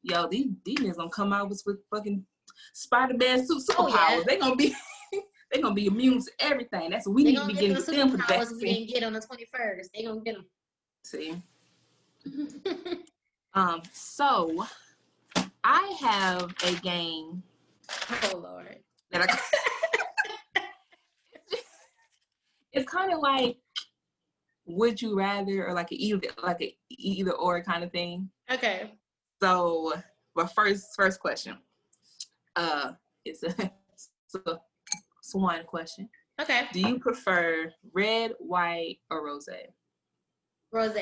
yo, 0.04 0.28
these 0.28 0.48
these 0.66 0.78
niggas 0.80 0.98
gonna 0.98 1.10
come 1.10 1.32
out 1.32 1.50
with, 1.50 1.64
with 1.66 1.78
fucking 1.90 2.26
Spider 2.74 3.16
Man 3.18 3.46
suit 3.46 3.64
superpowers. 3.70 3.78
Oh, 3.78 4.16
yeah. 4.18 4.24
They 4.28 4.38
gonna 4.38 4.56
be 4.58 4.76
they 5.52 5.62
gonna 5.62 5.74
be 5.74 5.88
immune 5.88 6.20
to 6.20 6.32
everything. 6.42 6.90
That's 6.90 7.08
what 7.08 7.16
we 7.16 7.24
they 7.24 7.32
need 7.32 7.40
to 7.40 7.48
be 7.48 7.54
getting 7.54 7.76
with 7.76 7.86
them 7.86 8.12
for 8.12 8.18
the 8.18 8.24
vaccine. 8.28 8.58
We 8.58 8.74
didn't 8.74 8.90
get 8.90 9.04
on 9.04 9.14
the 9.14 9.22
twenty 9.22 9.46
first. 9.54 9.90
They 9.96 10.04
gonna 10.04 10.22
get 10.22 10.36
them. 10.36 10.46
See. 11.04 11.42
um. 13.54 13.82
So, 13.94 14.66
I 15.64 15.96
have 16.02 16.54
a 16.66 16.74
game. 16.82 17.42
Oh 18.24 18.38
Lord. 18.38 18.80
That 19.12 19.30
I 19.30 19.40
it's 22.74 22.90
kind 22.90 23.14
of 23.14 23.20
like 23.20 23.58
would 24.66 25.02
you 25.02 25.18
rather 25.18 25.68
or 25.68 25.74
like 25.74 25.92
a 25.92 25.96
either 25.96 26.28
like 26.44 26.62
a 26.62 26.76
either 26.90 27.32
or 27.32 27.64
kind 27.64 27.84
of 27.84 27.92
thing. 27.92 28.30
Okay. 28.50 28.92
So, 29.42 29.94
but 30.36 30.54
first 30.54 30.88
first 30.96 31.20
question. 31.20 31.58
Uh, 32.56 32.94
it's 33.26 33.44
a, 33.44 33.54
it's 33.58 34.36
a 34.46 34.60
swan 35.22 35.64
question. 35.66 36.10
Okay. 36.40 36.68
Do 36.74 36.80
you 36.80 37.00
prefer 37.00 37.72
red, 37.94 38.34
white, 38.40 38.98
or 39.10 39.26
rose? 39.26 39.48
Rose. 40.72 40.96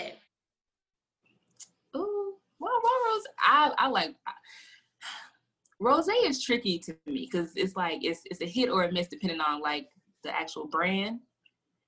Ooh, 1.96 2.34
well, 2.60 2.80
well, 2.84 2.94
rose. 3.12 3.24
I 3.40 3.72
I 3.78 3.88
like. 3.88 4.16
Rose 5.82 6.10
is 6.26 6.44
tricky 6.44 6.78
to 6.80 6.92
me 7.06 7.30
because 7.32 7.54
it's 7.56 7.76
like 7.76 8.00
it's 8.04 8.22
it's 8.26 8.42
a 8.42 8.46
hit 8.46 8.70
or 8.70 8.84
a 8.84 8.92
miss 8.92 9.08
depending 9.08 9.40
on 9.40 9.62
like 9.62 9.88
the 10.24 10.36
actual 10.36 10.68
brand. 10.68 11.20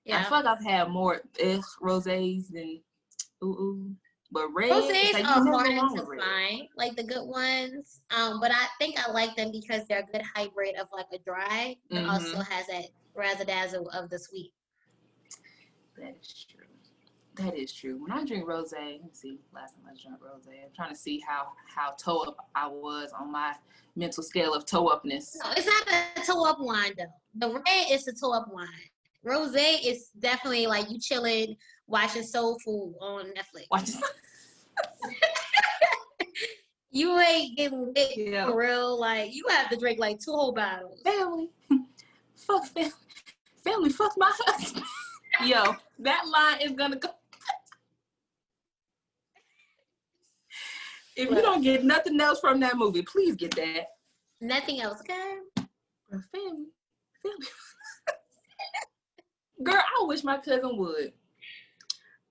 Yeah. 0.06 0.20
I 0.20 0.24
feel 0.24 0.44
like 0.44 0.46
I've 0.46 0.64
had 0.64 0.90
more 0.90 1.22
ugh, 1.44 1.64
rosés 1.82 2.48
than 2.50 2.82
ooh, 3.44 3.48
ooh. 3.48 3.96
But 4.34 4.48
red, 4.54 4.72
rosés 4.72 5.14
like, 5.14 5.26
are 5.26 5.46
hard 5.46 5.96
to 5.98 6.06
find, 6.06 6.68
like 6.78 6.96
the 6.96 7.04
good 7.04 7.28
ones. 7.28 8.02
Um, 8.16 8.40
but 8.40 8.52
I 8.52 8.68
think 8.80 8.98
I 8.98 9.12
like 9.12 9.36
them 9.36 9.52
because 9.52 9.86
they're 9.88 10.00
a 10.00 10.12
good 10.12 10.24
hybrid 10.34 10.76
of 10.80 10.88
like 10.94 11.08
a 11.14 11.18
dry, 11.20 11.76
but 11.90 12.00
mm-hmm. 12.00 12.10
also 12.10 12.40
has 12.40 12.66
that 12.68 12.86
razzle 13.14 13.46
dazzle 13.46 13.90
of 13.90 14.10
the 14.10 14.18
sweet. 14.18 14.54
That 15.98 16.16
is 16.22 16.46
true. 16.50 16.66
That 17.36 17.58
is 17.58 17.74
true. 17.74 18.02
When 18.02 18.12
I 18.12 18.26
drink 18.26 18.46
rosé, 18.46 18.74
let 18.74 19.04
me 19.04 19.10
see. 19.14 19.40
Last 19.54 19.76
time 19.76 19.84
I 19.86 20.02
drank 20.02 20.22
rosé, 20.22 20.64
I'm 20.64 20.74
trying 20.76 20.90
to 20.90 20.96
see 20.96 21.22
how 21.28 21.48
how 21.66 21.92
toe 21.92 22.20
up 22.20 22.38
I 22.56 22.68
was 22.68 23.12
on 23.18 23.32
my 23.32 23.54
mental 23.96 24.24
scale 24.24 24.54
of 24.54 24.66
toe 24.66 24.88
upness. 24.88 25.38
No, 25.44 25.52
it's 25.56 25.66
not 25.66 25.88
a 25.88 26.26
toe 26.26 26.46
up 26.46 26.58
wine 26.60 26.94
though. 26.98 27.48
The 27.48 27.54
red 27.54 27.86
is 27.92 28.06
the 28.06 28.14
toe 28.14 28.34
up 28.34 28.48
wine. 28.52 28.68
Rose 29.24 29.56
is 29.56 30.10
definitely 30.20 30.66
like 30.68 30.90
you 30.90 31.00
chilling, 31.00 31.56
watching 31.88 32.24
Soul 32.24 32.58
Food 32.66 32.96
on 33.00 33.26
Netflix. 33.28 33.66
Watching. 33.70 34.02
you 36.92 37.20
ain't 37.20 37.56
getting 37.56 37.94
lit 37.96 38.18
yeah. 38.18 38.48
for 38.48 38.58
real. 38.58 39.00
Like 39.00 39.34
you 39.34 39.44
have 39.50 39.70
to 39.70 39.78
drink 39.78 40.00
like 40.00 40.20
two 40.20 40.32
whole 40.32 40.54
bottles. 40.54 41.02
Family, 41.04 41.50
fuck 42.36 42.66
family, 42.68 42.92
family, 43.64 43.90
fuck 43.90 44.14
my 44.18 44.32
husband. 44.34 44.86
Yo, 45.46 45.76
that 46.00 46.24
line 46.28 46.62
is 46.62 46.72
gonna 46.72 46.98
go. 46.98 47.10
if 51.16 51.30
you 51.30 51.42
don't 51.42 51.62
get 51.62 51.84
nothing 51.84 52.20
else 52.20 52.40
from 52.40 52.60
that 52.62 52.78
movie, 52.78 53.04
please 53.04 53.36
get 53.36 53.52
that. 53.56 53.86
Nothing 54.40 54.82
else, 54.82 55.02
okay? 55.02 55.38
Family, 56.10 56.66
family. 57.22 57.48
Girl, 59.64 59.76
I 59.76 60.04
wish 60.06 60.24
my 60.24 60.38
cousin 60.38 60.78
would. 60.78 61.14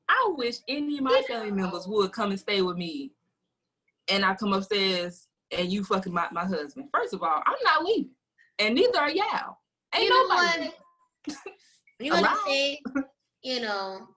I 0.09 0.33
wish 0.37 0.57
any 0.67 0.99
of 0.99 1.05
my 1.05 1.23
family 1.29 1.53
members 1.53 1.87
would 1.87 2.13
come 2.13 2.31
and 2.31 2.41
stay 2.41 2.63
with 2.63 2.77
me. 2.77 3.13
And 4.11 4.25
I 4.25 4.35
come 4.35 4.53
upstairs 4.53 5.29
and 5.53 5.73
you 5.73 5.85
fucking 5.85 6.13
my, 6.13 6.27
my 6.33 6.45
husband. 6.45 6.89
First 6.93 7.15
of 7.15 7.23
all, 7.23 7.43
I'm 7.47 7.57
not 7.63 7.85
leaving. 7.85 8.11
And 8.59 8.75
neither 8.75 8.99
are 8.99 9.11
y'all. 9.11 9.59
Ain't 9.95 10.05
you 10.05 10.29
nobody. 10.29 10.71
What? 11.25 11.37
you 12.01 12.13
want 12.13 12.27
to 12.27 12.37
say, 12.47 12.81
you 13.43 13.61
know, 13.61 14.09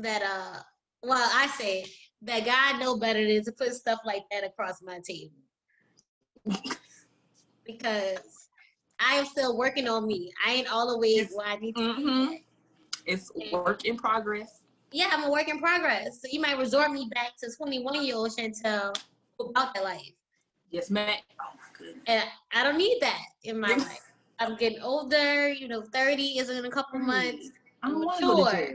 that 0.00 0.22
uh 0.22 0.60
well, 1.02 1.30
I 1.34 1.46
say 1.48 1.86
that 2.22 2.44
God 2.44 2.80
know 2.80 2.96
better 2.96 3.26
than 3.26 3.44
to 3.44 3.52
put 3.52 3.74
stuff 3.74 4.00
like 4.04 4.22
that 4.30 4.44
across 4.44 4.82
my 4.82 5.00
table. 5.06 5.34
because 7.66 8.41
I 9.04 9.14
am 9.14 9.26
still 9.26 9.56
working 9.56 9.88
on 9.88 10.06
me. 10.06 10.32
I 10.46 10.52
ain't 10.52 10.72
all 10.72 10.92
the 10.92 10.98
way 10.98 11.08
it's, 11.08 11.34
where 11.34 11.46
I 11.46 11.56
need 11.56 11.74
to 11.76 11.82
mm-hmm. 11.82 12.30
be. 12.30 12.44
It's 13.06 13.32
work 13.52 13.84
in 13.84 13.96
progress. 13.96 14.60
Yeah, 14.92 15.08
I'm 15.10 15.24
a 15.24 15.30
work 15.30 15.48
in 15.48 15.58
progress. 15.58 16.20
So 16.20 16.28
you 16.30 16.40
might 16.40 16.58
resort 16.58 16.92
me 16.92 17.08
back 17.12 17.36
to 17.38 17.50
21 17.56 18.04
year 18.04 18.14
old 18.14 18.30
Chantel 18.30 18.96
about 19.40 19.74
that 19.74 19.84
life. 19.84 20.12
Yes, 20.70 20.90
ma'am. 20.90 21.16
Oh 21.40 21.44
my 21.56 21.78
goodness. 21.78 22.04
And 22.06 22.24
I 22.54 22.62
don't 22.62 22.78
need 22.78 22.98
that 23.00 23.22
in 23.44 23.58
my 23.58 23.68
life. 23.68 24.12
I'm 24.38 24.56
getting 24.56 24.80
older. 24.80 25.48
You 25.48 25.68
know, 25.68 25.82
30 25.82 26.38
is 26.38 26.50
in 26.50 26.64
a 26.64 26.70
couple 26.70 26.98
months. 26.98 27.50
I'm 27.82 28.00
mature. 28.00 28.72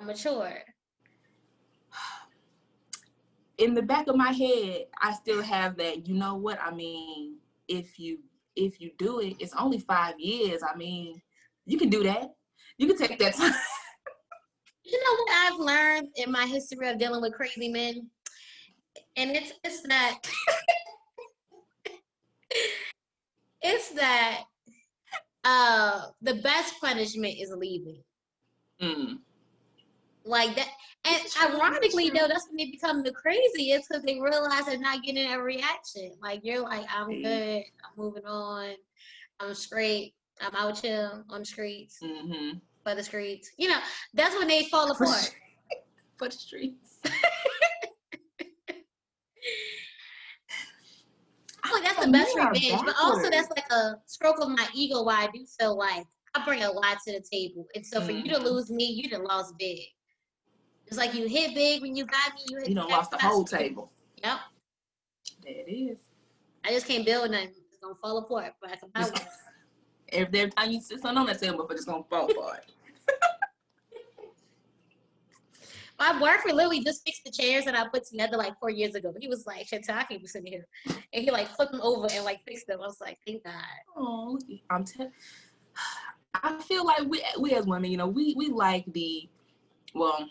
I'm 0.00 0.06
mature. 0.06 0.58
In 3.58 3.74
the 3.74 3.82
back 3.82 4.08
of 4.08 4.16
my 4.16 4.32
head, 4.32 4.86
I 5.00 5.12
still 5.12 5.42
have 5.42 5.76
that. 5.76 6.08
You 6.08 6.14
know 6.14 6.34
what? 6.34 6.58
I 6.60 6.74
mean, 6.74 7.36
if 7.68 7.98
you 7.98 8.18
if 8.56 8.80
you 8.80 8.90
do 8.98 9.20
it, 9.20 9.36
it's 9.38 9.54
only 9.54 9.78
five 9.78 10.18
years. 10.18 10.62
I 10.62 10.76
mean, 10.76 11.20
you 11.66 11.78
can 11.78 11.88
do 11.88 12.02
that. 12.04 12.30
You 12.78 12.86
can 12.86 12.96
take 12.96 13.18
that 13.18 13.34
time. 13.34 13.52
you 14.84 15.00
know 15.00 15.12
what 15.18 15.30
I've 15.30 15.58
learned 15.60 16.08
in 16.16 16.30
my 16.30 16.46
history 16.46 16.88
of 16.88 16.98
dealing 16.98 17.22
with 17.22 17.34
crazy 17.34 17.68
men? 17.68 18.08
And 19.16 19.30
it's 19.36 19.52
it's 19.62 19.82
that 19.82 20.18
it's 23.62 23.90
that 23.90 24.42
uh 25.44 26.06
the 26.22 26.34
best 26.36 26.80
punishment 26.80 27.34
is 27.38 27.52
leaving. 27.56 28.02
Mm. 28.82 29.18
Like 30.24 30.56
that 30.56 30.68
and 31.06 31.22
ironically 31.42 32.08
though, 32.08 32.26
that's 32.26 32.48
when 32.48 32.56
they 32.56 32.70
become 32.70 33.02
the 33.02 33.12
craziest 33.12 33.88
because 33.88 34.02
they 34.04 34.18
realize 34.18 34.64
they're 34.64 34.78
not 34.78 35.02
getting 35.02 35.30
a 35.30 35.38
reaction. 35.38 36.12
Like 36.22 36.40
you're 36.42 36.62
like, 36.62 36.86
I'm 36.94 37.22
good, 37.22 37.62
I'm 37.62 37.92
moving 37.96 38.24
on, 38.24 38.72
I'm 39.38 39.54
straight, 39.54 40.14
I'm 40.40 40.54
out 40.54 40.80
chill 40.80 41.24
on 41.28 41.40
the 41.40 41.44
streets. 41.44 41.98
Mm-hmm. 42.02 42.58
For 42.84 42.94
the 42.94 43.02
streets. 43.02 43.50
You 43.58 43.68
know, 43.68 43.78
that's 44.14 44.36
when 44.36 44.48
they 44.48 44.64
fall 44.64 44.90
apart. 44.90 45.34
For 46.18 46.28
the 46.28 46.34
streets. 46.34 46.98
I 51.62 51.68
feel 51.68 51.76
like 51.76 51.84
that's 51.84 52.04
the 52.04 52.12
best 52.12 52.36
revenge, 52.36 52.82
but 52.84 52.94
also 53.00 53.30
that's 53.30 53.48
like 53.50 53.70
a 53.70 53.96
stroke 54.06 54.38
of 54.38 54.50
my 54.50 54.66
ego 54.74 55.02
Why 55.02 55.24
I 55.24 55.28
do 55.32 55.44
feel 55.58 55.76
like 55.76 56.06
I 56.34 56.44
bring 56.44 56.62
a 56.62 56.70
lot 56.70 56.98
to 57.06 57.12
the 57.12 57.24
table. 57.30 57.66
And 57.74 57.84
so 57.84 58.00
for 58.02 58.12
mm. 58.12 58.24
you 58.24 58.32
to 58.32 58.38
mm-hmm. 58.38 58.46
lose 58.46 58.70
me, 58.70 58.84
you 58.84 59.08
done 59.08 59.24
lost 59.24 59.54
big. 59.58 59.80
It's 60.94 61.00
like 61.00 61.12
you 61.12 61.26
hit 61.26 61.56
big 61.56 61.82
when 61.82 61.96
you 61.96 62.06
got 62.06 62.34
me. 62.36 62.42
You, 62.48 62.58
hit 62.58 62.68
you 62.68 62.76
lost 62.76 63.10
the 63.10 63.18
whole 63.18 63.44
table. 63.44 63.90
Yep. 64.22 64.38
There 65.42 65.54
it 65.66 65.68
is. 65.68 65.98
I 66.64 66.68
just 66.68 66.86
can't 66.86 67.04
build 67.04 67.32
nothing. 67.32 67.48
It's 67.48 67.78
gonna 67.82 67.96
fall 67.96 68.18
apart. 68.18 68.52
But 68.62 68.70
I 68.70 68.76
can 68.76 68.90
buy 68.94 69.00
one. 69.00 69.12
Every 70.12 70.50
time 70.50 70.70
you 70.70 70.80
sit 70.80 71.00
something 71.00 71.18
on 71.18 71.26
that 71.26 71.40
table, 71.40 71.66
but 71.66 71.76
it's 71.76 71.84
gonna 71.84 72.04
fall 72.04 72.30
apart. 72.30 72.66
My 75.98 76.16
boyfriend 76.16 76.56
literally 76.56 76.84
just 76.84 77.04
fixed 77.04 77.24
the 77.24 77.32
chairs 77.32 77.64
that 77.64 77.76
I 77.76 77.88
put 77.88 78.06
together 78.06 78.36
like 78.36 78.56
four 78.60 78.70
years 78.70 78.94
ago. 78.94 79.12
He 79.20 79.26
was 79.26 79.48
like, 79.48 79.66
Chantel, 79.66 79.96
I 79.96 80.04
can't 80.04 80.20
be 80.20 80.28
sitting 80.28 80.52
here. 80.52 80.64
And 80.86 81.24
he 81.24 81.32
like 81.32 81.48
flipped 81.48 81.72
them 81.72 81.80
over 81.80 82.06
and 82.12 82.24
like 82.24 82.38
fixed 82.46 82.68
them. 82.68 82.78
I 82.80 82.86
was 82.86 83.00
like, 83.00 83.18
thank 83.26 83.42
God. 83.42 83.52
Oh, 83.96 84.38
I'm 84.70 84.84
telling 84.84 85.10
I 86.34 86.62
feel 86.62 86.86
like 86.86 87.02
we 87.08 87.20
we 87.40 87.54
as 87.54 87.66
women, 87.66 87.90
you 87.90 87.96
know, 87.96 88.06
we 88.06 88.34
we 88.36 88.50
like 88.50 88.84
the 88.92 89.28
well, 89.92 90.28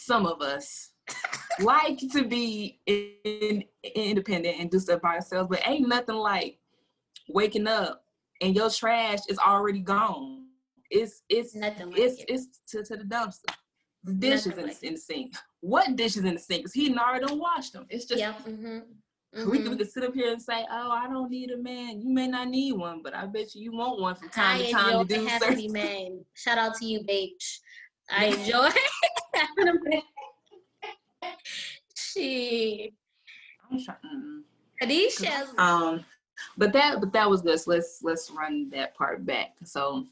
some 0.00 0.26
of 0.26 0.40
us 0.40 0.90
like 1.60 1.98
to 2.12 2.24
be 2.24 2.80
in, 2.86 3.64
independent 3.94 4.58
and 4.58 4.70
do 4.70 4.78
stuff 4.78 5.02
by 5.02 5.14
ourselves, 5.16 5.48
but 5.50 5.66
ain't 5.66 5.88
nothing 5.88 6.16
like 6.16 6.58
waking 7.28 7.66
up 7.66 8.04
and 8.40 8.54
your 8.54 8.70
trash 8.70 9.20
is 9.28 9.38
already 9.38 9.80
gone. 9.80 10.46
It's 10.90 11.22
it's 11.28 11.54
nothing 11.54 11.90
like 11.90 12.00
it's 12.00 12.20
it. 12.20 12.26
it's 12.28 12.60
to, 12.68 12.82
to 12.82 12.96
the 12.96 13.04
dumpster. 13.04 13.54
The 14.02 14.14
dishes 14.14 14.56
in, 14.56 14.66
like 14.66 14.80
the, 14.80 14.86
in 14.86 14.94
the 14.94 15.00
sink. 15.00 15.34
What 15.60 15.94
dishes 15.94 16.24
in 16.24 16.34
the 16.34 16.40
sink? 16.40 16.60
Because 16.60 16.72
he 16.72 16.96
already 16.96 17.26
don't 17.26 17.38
wash 17.38 17.70
them. 17.70 17.86
It's 17.90 18.06
just 18.06 18.20
yeah. 18.20 18.34
Mm-hmm. 18.46 18.78
Mm-hmm. 19.32 19.48
We, 19.48 19.58
could, 19.58 19.70
we 19.70 19.76
could 19.76 19.92
sit 19.92 20.02
up 20.02 20.12
here 20.12 20.32
and 20.32 20.42
say, 20.42 20.66
"Oh, 20.68 20.90
I 20.90 21.06
don't 21.06 21.30
need 21.30 21.52
a 21.52 21.56
man. 21.56 22.00
You 22.00 22.12
may 22.12 22.26
not 22.26 22.48
need 22.48 22.72
one, 22.72 23.00
but 23.00 23.14
I 23.14 23.26
bet 23.26 23.54
you 23.54 23.62
you 23.62 23.70
want 23.70 24.00
one 24.00 24.16
from 24.16 24.28
time 24.28 24.60
I 24.60 24.64
to 24.64 24.72
time 24.72 25.06
to 25.06 25.14
do 25.14 25.28
certain." 25.38 25.70
Man, 25.72 26.24
shout 26.34 26.58
out 26.58 26.74
to 26.78 26.84
you, 26.84 27.04
Bates. 27.06 27.60
I 28.10 28.24
enjoy 28.36 28.40
having 28.50 28.64
a 28.64 28.66
man. 28.66 29.19
She. 31.94 32.92
I'm 33.70 33.82
trying. 33.84 34.44
Kadisha. 34.82 35.58
Um, 35.58 36.04
but 36.56 36.72
that 36.72 37.00
but 37.00 37.12
that 37.12 37.28
was 37.28 37.42
good. 37.42 37.60
So 37.60 37.70
let's 37.70 38.00
let's 38.02 38.30
run 38.30 38.70
that 38.70 38.94
part 38.94 39.24
back. 39.26 39.54
So 39.64 40.06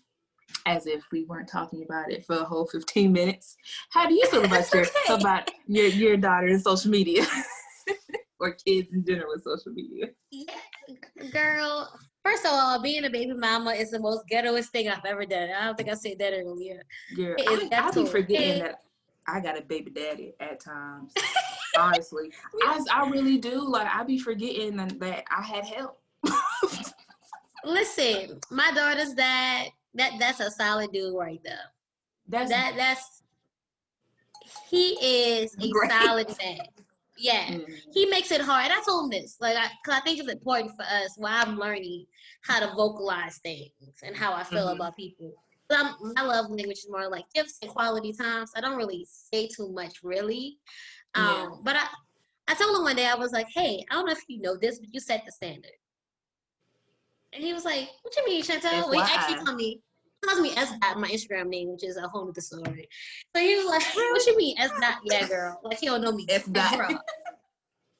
as 0.66 0.86
if 0.86 1.02
we 1.12 1.24
weren't 1.24 1.48
talking 1.48 1.82
about 1.82 2.10
it 2.10 2.24
for 2.24 2.36
a 2.36 2.44
whole 2.44 2.66
15 2.66 3.12
minutes. 3.12 3.56
How 3.90 4.06
do 4.06 4.14
you 4.14 4.26
feel 4.26 4.44
about 4.44 4.72
your 4.72 4.82
okay. 4.82 5.14
about 5.14 5.50
your 5.66 5.86
your 5.86 6.16
daughter 6.16 6.46
and 6.46 6.60
social 6.60 6.90
media? 6.90 7.26
or 8.40 8.52
kids 8.52 8.92
in 8.92 9.04
general 9.04 9.32
with 9.34 9.42
social 9.42 9.72
media? 9.72 10.06
Yeah, 10.30 10.54
girl. 11.32 11.90
First 12.24 12.44
of 12.44 12.52
all, 12.52 12.80
being 12.82 13.04
a 13.04 13.10
baby 13.10 13.32
mama 13.32 13.70
is 13.70 13.90
the 13.90 13.98
most 13.98 14.24
ghettoest 14.30 14.66
thing 14.66 14.88
I've 14.88 15.04
ever 15.04 15.24
done. 15.24 15.50
I 15.50 15.64
don't 15.64 15.76
think 15.76 15.88
I 15.88 15.94
said 15.94 16.18
that 16.18 16.34
earlier. 16.34 16.82
Yeah, 17.16 17.34
I, 17.38 17.68
I 17.72 17.90
be 17.90 18.06
forgetting 18.06 18.62
that 18.62 18.80
I 19.28 19.40
got 19.40 19.58
a 19.58 19.62
baby 19.62 19.90
daddy 19.90 20.34
at 20.40 20.60
times. 20.60 21.12
Honestly, 21.78 22.32
I, 22.64 22.80
I 22.90 23.08
really 23.10 23.38
do. 23.38 23.60
Like 23.68 23.86
I 23.86 24.02
be 24.02 24.18
forgetting 24.18 24.76
that 24.76 25.24
I 25.30 25.42
had 25.42 25.64
help. 25.64 26.00
Listen, 27.64 28.40
my 28.50 28.72
daughter's 28.72 29.12
dad. 29.12 29.68
That 29.94 30.12
that's 30.18 30.40
a 30.40 30.50
solid 30.50 30.92
dude 30.92 31.14
right 31.14 31.40
there. 31.44 31.58
That's 32.28 32.50
that 32.50 32.74
that's 32.76 33.22
he 34.68 34.92
is 35.02 35.54
a 35.60 35.68
great. 35.70 35.90
solid 35.90 36.28
dad. 36.28 36.68
Yeah, 37.18 37.46
mm-hmm. 37.46 37.72
he 37.92 38.06
makes 38.06 38.30
it 38.30 38.40
hard. 38.40 38.64
And 38.64 38.72
I 38.72 38.82
told 38.84 39.04
him 39.04 39.20
this, 39.20 39.38
like, 39.40 39.56
I, 39.56 39.66
cause 39.84 39.94
I 39.96 40.00
think 40.00 40.20
it's 40.20 40.30
important 40.30 40.76
for 40.76 40.84
us 40.84 41.14
while 41.16 41.44
I'm 41.44 41.58
learning 41.58 42.06
how 42.42 42.60
to 42.60 42.72
vocalize 42.76 43.38
things 43.38 43.72
and 44.04 44.16
how 44.16 44.32
I 44.32 44.44
feel 44.44 44.66
mm-hmm. 44.66 44.76
about 44.76 44.96
people. 44.96 45.34
I'm, 45.76 45.94
my 46.14 46.22
love 46.22 46.50
language 46.50 46.78
is 46.78 46.88
more 46.88 47.08
like 47.08 47.24
gifts 47.34 47.58
and 47.62 47.70
quality 47.70 48.12
times. 48.12 48.52
I 48.56 48.60
don't 48.60 48.76
really 48.76 49.06
say 49.10 49.48
too 49.48 49.70
much, 49.70 50.02
really. 50.02 50.58
Um, 51.14 51.24
yeah. 51.24 51.48
But 51.62 51.76
I, 51.76 51.84
I 52.48 52.54
told 52.54 52.76
him 52.76 52.82
one 52.82 52.96
day, 52.96 53.06
I 53.06 53.14
was 53.14 53.32
like, 53.32 53.48
hey, 53.54 53.84
I 53.90 53.94
don't 53.94 54.06
know 54.06 54.12
if 54.12 54.22
you 54.28 54.40
know 54.40 54.56
this, 54.56 54.78
but 54.78 54.88
you 54.92 55.00
set 55.00 55.24
the 55.26 55.32
standard. 55.32 55.72
And 57.34 57.44
he 57.44 57.52
was 57.52 57.64
like, 57.64 57.90
what 58.02 58.16
you 58.16 58.24
mean, 58.24 58.42
Chantel? 58.42 58.90
Well, 58.90 59.04
he 59.04 59.12
actually 59.12 59.44
told 59.44 59.56
me, 59.56 59.80
he 60.22 60.26
calls 60.26 60.40
me 60.40 60.50
S 60.56 60.72
dot 60.80 60.98
my 60.98 61.08
Instagram 61.08 61.48
name, 61.48 61.70
which 61.70 61.84
is 61.84 61.96
a 61.96 62.08
whole 62.08 62.28
other 62.28 62.40
story. 62.40 62.88
So 63.36 63.42
he 63.42 63.56
was 63.56 63.66
like, 63.66 63.82
what 63.94 64.26
you 64.26 64.36
mean 64.36 64.58
S 64.58 64.70
dot? 64.80 64.98
Yeah, 65.04 65.28
girl. 65.28 65.60
Like, 65.62 65.78
he 65.78 65.86
don't 65.86 66.00
know 66.00 66.12
me. 66.12 66.26
S 66.28 66.46
dot. 66.46 66.90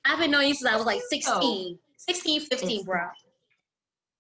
I've 0.05 0.19
been 0.19 0.31
knowing 0.31 0.49
you 0.49 0.55
since 0.55 0.73
I 0.73 0.77
was 0.77 0.87
like 0.87 1.03
16, 1.11 1.79
16, 1.99 2.41
15, 2.41 2.85
bro. 2.85 3.01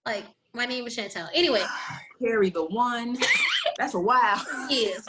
Like, 0.04 0.24
my 0.58 0.66
name 0.66 0.86
is 0.88 0.96
Chantel. 0.96 1.28
Anyway. 1.32 1.62
Carry 2.22 2.50
the 2.50 2.64
one. 2.64 3.16
That's 3.78 3.94
a 3.94 4.00
while. 4.00 4.44
Yes. 4.68 5.06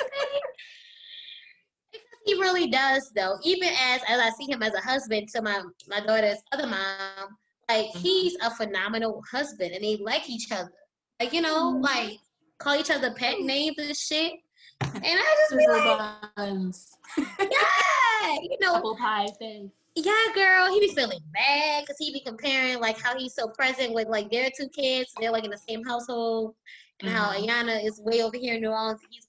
he 2.24 2.36
really 2.36 2.68
does 2.68 3.12
though. 3.16 3.38
Even 3.44 3.70
as 3.70 4.02
as 4.08 4.20
I 4.22 4.30
see 4.30 4.50
him 4.50 4.62
as 4.62 4.74
a 4.76 4.80
husband 4.80 5.28
to 5.30 5.42
my 5.42 5.62
my 5.88 6.00
daughter's 6.02 6.38
other 6.52 6.68
mom, 6.68 7.36
like 7.68 7.88
mm-hmm. 7.88 8.00
he's 8.00 8.38
a 8.44 8.52
phenomenal 8.52 9.24
husband 9.30 9.74
and 9.74 9.84
they 9.84 9.98
like 9.98 10.30
each 10.30 10.52
other. 10.52 10.72
Like, 11.20 11.34
you 11.34 11.42
know, 11.42 11.74
mm-hmm. 11.74 11.82
like 11.82 12.20
call 12.60 12.76
each 12.76 12.92
other 12.92 13.12
pet 13.16 13.40
names 13.42 13.76
and 13.80 13.98
shit. 13.98 14.34
And 14.82 15.04
I 15.06 15.36
just 15.50 15.58
be 15.58 15.68
like, 15.68 17.28
yeah, 17.52 18.36
you 18.42 18.58
know, 18.62 18.78
apple 18.78 18.96
pie 18.96 19.28
face. 19.38 19.70
Yeah, 20.02 20.34
girl, 20.34 20.72
he 20.72 20.80
be 20.80 20.94
feeling 20.94 21.20
bad 21.34 21.84
because 21.84 21.98
he 22.00 22.14
be 22.14 22.22
comparing 22.22 22.80
like 22.80 22.98
how 23.00 23.18
he's 23.18 23.34
so 23.34 23.50
present 23.50 23.94
with 23.94 24.08
like 24.08 24.32
their 24.32 24.50
two 24.56 24.70
kids. 24.70 25.12
They're 25.20 25.32
like 25.32 25.44
in 25.44 25.52
the 25.52 25.58
same 25.58 25.84
household, 25.84 26.56
and 27.02 27.10
mm-hmm. 27.10 27.18
how 27.18 27.34
Ayana 27.34 27.84
is 27.84 28.00
way 28.00 28.22
over 28.22 28.38
here 28.38 28.56
in 28.56 28.62
New 28.62 28.70
Orleans. 28.70 29.02
He's 29.10 29.28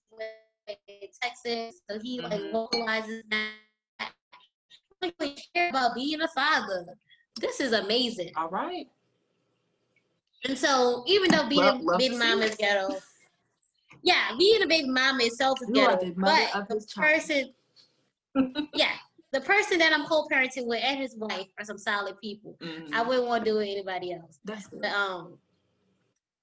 in 0.69 1.09
Texas, 1.21 1.81
so 1.91 1.99
he 2.01 2.21
like 2.21 2.41
mm-hmm. 2.41 2.55
localizes 2.55 3.25
that. 3.31 3.51
Like, 5.03 5.15
we 5.19 5.35
care 5.55 5.71
about 5.71 5.95
being 5.95 6.21
a 6.21 6.29
father. 6.29 6.85
This 7.41 7.59
is 7.59 7.73
amazing. 7.73 8.33
All 8.37 8.51
right. 8.51 8.87
And 10.45 10.59
so, 10.59 11.05
even 11.07 11.31
though 11.31 11.49
being 11.49 11.63
a 11.63 11.99
big 11.99 12.19
mom 12.19 12.43
is 12.43 12.55
ghetto, 12.55 12.97
yeah, 14.03 14.33
being 14.39 14.63
a 14.63 14.67
big 14.67 14.87
mom 14.87 15.21
itself 15.21 15.59
is 15.63 15.71
ghetto, 15.71 16.05
the 16.05 16.15
but 16.17 16.69
the 16.69 16.87
person, 16.95 17.53
yeah, 18.75 18.93
the 19.33 19.41
person 19.41 19.79
that 19.79 19.93
I'm 19.93 20.07
co-parenting 20.07 20.67
with 20.67 20.83
and 20.83 20.99
his 20.99 21.17
wife 21.17 21.47
are 21.59 21.65
some 21.65 21.79
solid 21.79 22.19
people. 22.21 22.57
Mm-hmm. 22.61 22.95
I 22.95 23.03
wouldn't 23.03 23.27
want 23.27 23.45
to 23.45 23.51
do 23.51 23.57
it 23.57 23.61
with 23.61 23.69
anybody 23.69 24.13
else. 24.13 24.41
That's 24.45 24.67
good. 24.67 24.83
But, 24.83 24.93
um, 24.93 25.39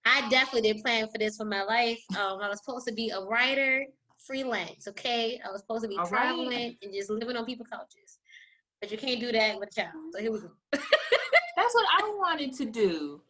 I 0.05 0.27
definitely 0.29 0.73
did 0.73 0.81
plan 0.81 1.07
for 1.09 1.17
this 1.17 1.35
for 1.35 1.43
my 1.45 1.63
life. 1.63 2.01
Um, 2.11 2.39
I 2.41 2.47
was 2.47 2.59
supposed 2.63 2.87
to 2.87 2.93
be 2.93 3.09
a 3.09 3.19
writer, 3.19 3.85
freelance. 4.25 4.87
Okay, 4.87 5.39
I 5.45 5.51
was 5.51 5.61
supposed 5.61 5.83
to 5.83 5.89
be 5.89 5.97
All 5.97 6.07
traveling 6.07 6.49
right. 6.49 6.77
and 6.81 6.93
just 6.93 7.09
living 7.09 7.35
on 7.35 7.45
people's 7.45 7.67
couches, 7.67 8.19
but 8.79 8.89
you 8.89 8.97
can't 8.97 9.19
do 9.19 9.33
that 9.33 9.59
with 9.59 9.69
a 9.69 9.81
child. 9.81 9.91
So 10.13 10.21
here 10.21 10.31
we 10.31 10.39
go. 10.39 10.51
That's 10.71 11.73
what 11.73 11.87
I 11.89 12.13
wanted 12.17 12.53
to 12.53 12.65
do. 12.65 13.21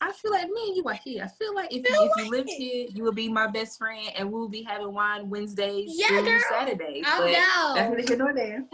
I 0.00 0.12
feel 0.12 0.32
like 0.32 0.48
me 0.48 0.68
and 0.68 0.76
you 0.76 0.84
are 0.86 0.94
here. 0.94 1.24
I 1.24 1.28
feel 1.28 1.54
like 1.54 1.72
if, 1.72 1.86
feel 1.86 2.04
you, 2.04 2.10
if 2.16 2.24
you 2.24 2.30
lived 2.30 2.50
here, 2.50 2.86
you 2.90 3.04
would 3.04 3.14
be 3.14 3.28
my 3.28 3.46
best 3.46 3.78
friend, 3.78 4.10
and 4.16 4.30
we'll 4.30 4.48
be 4.48 4.62
having 4.62 4.92
wine 4.92 5.30
Wednesdays 5.30 5.92
yeah, 5.94 6.08
through 6.08 6.24
girl. 6.24 6.40
Saturdays. 6.50 7.04
I'm 7.06 7.32
down. 7.32 7.74
That's 7.74 7.90
neither 7.90 8.08
here 8.08 8.16
nor 8.16 8.34
there. 8.34 8.64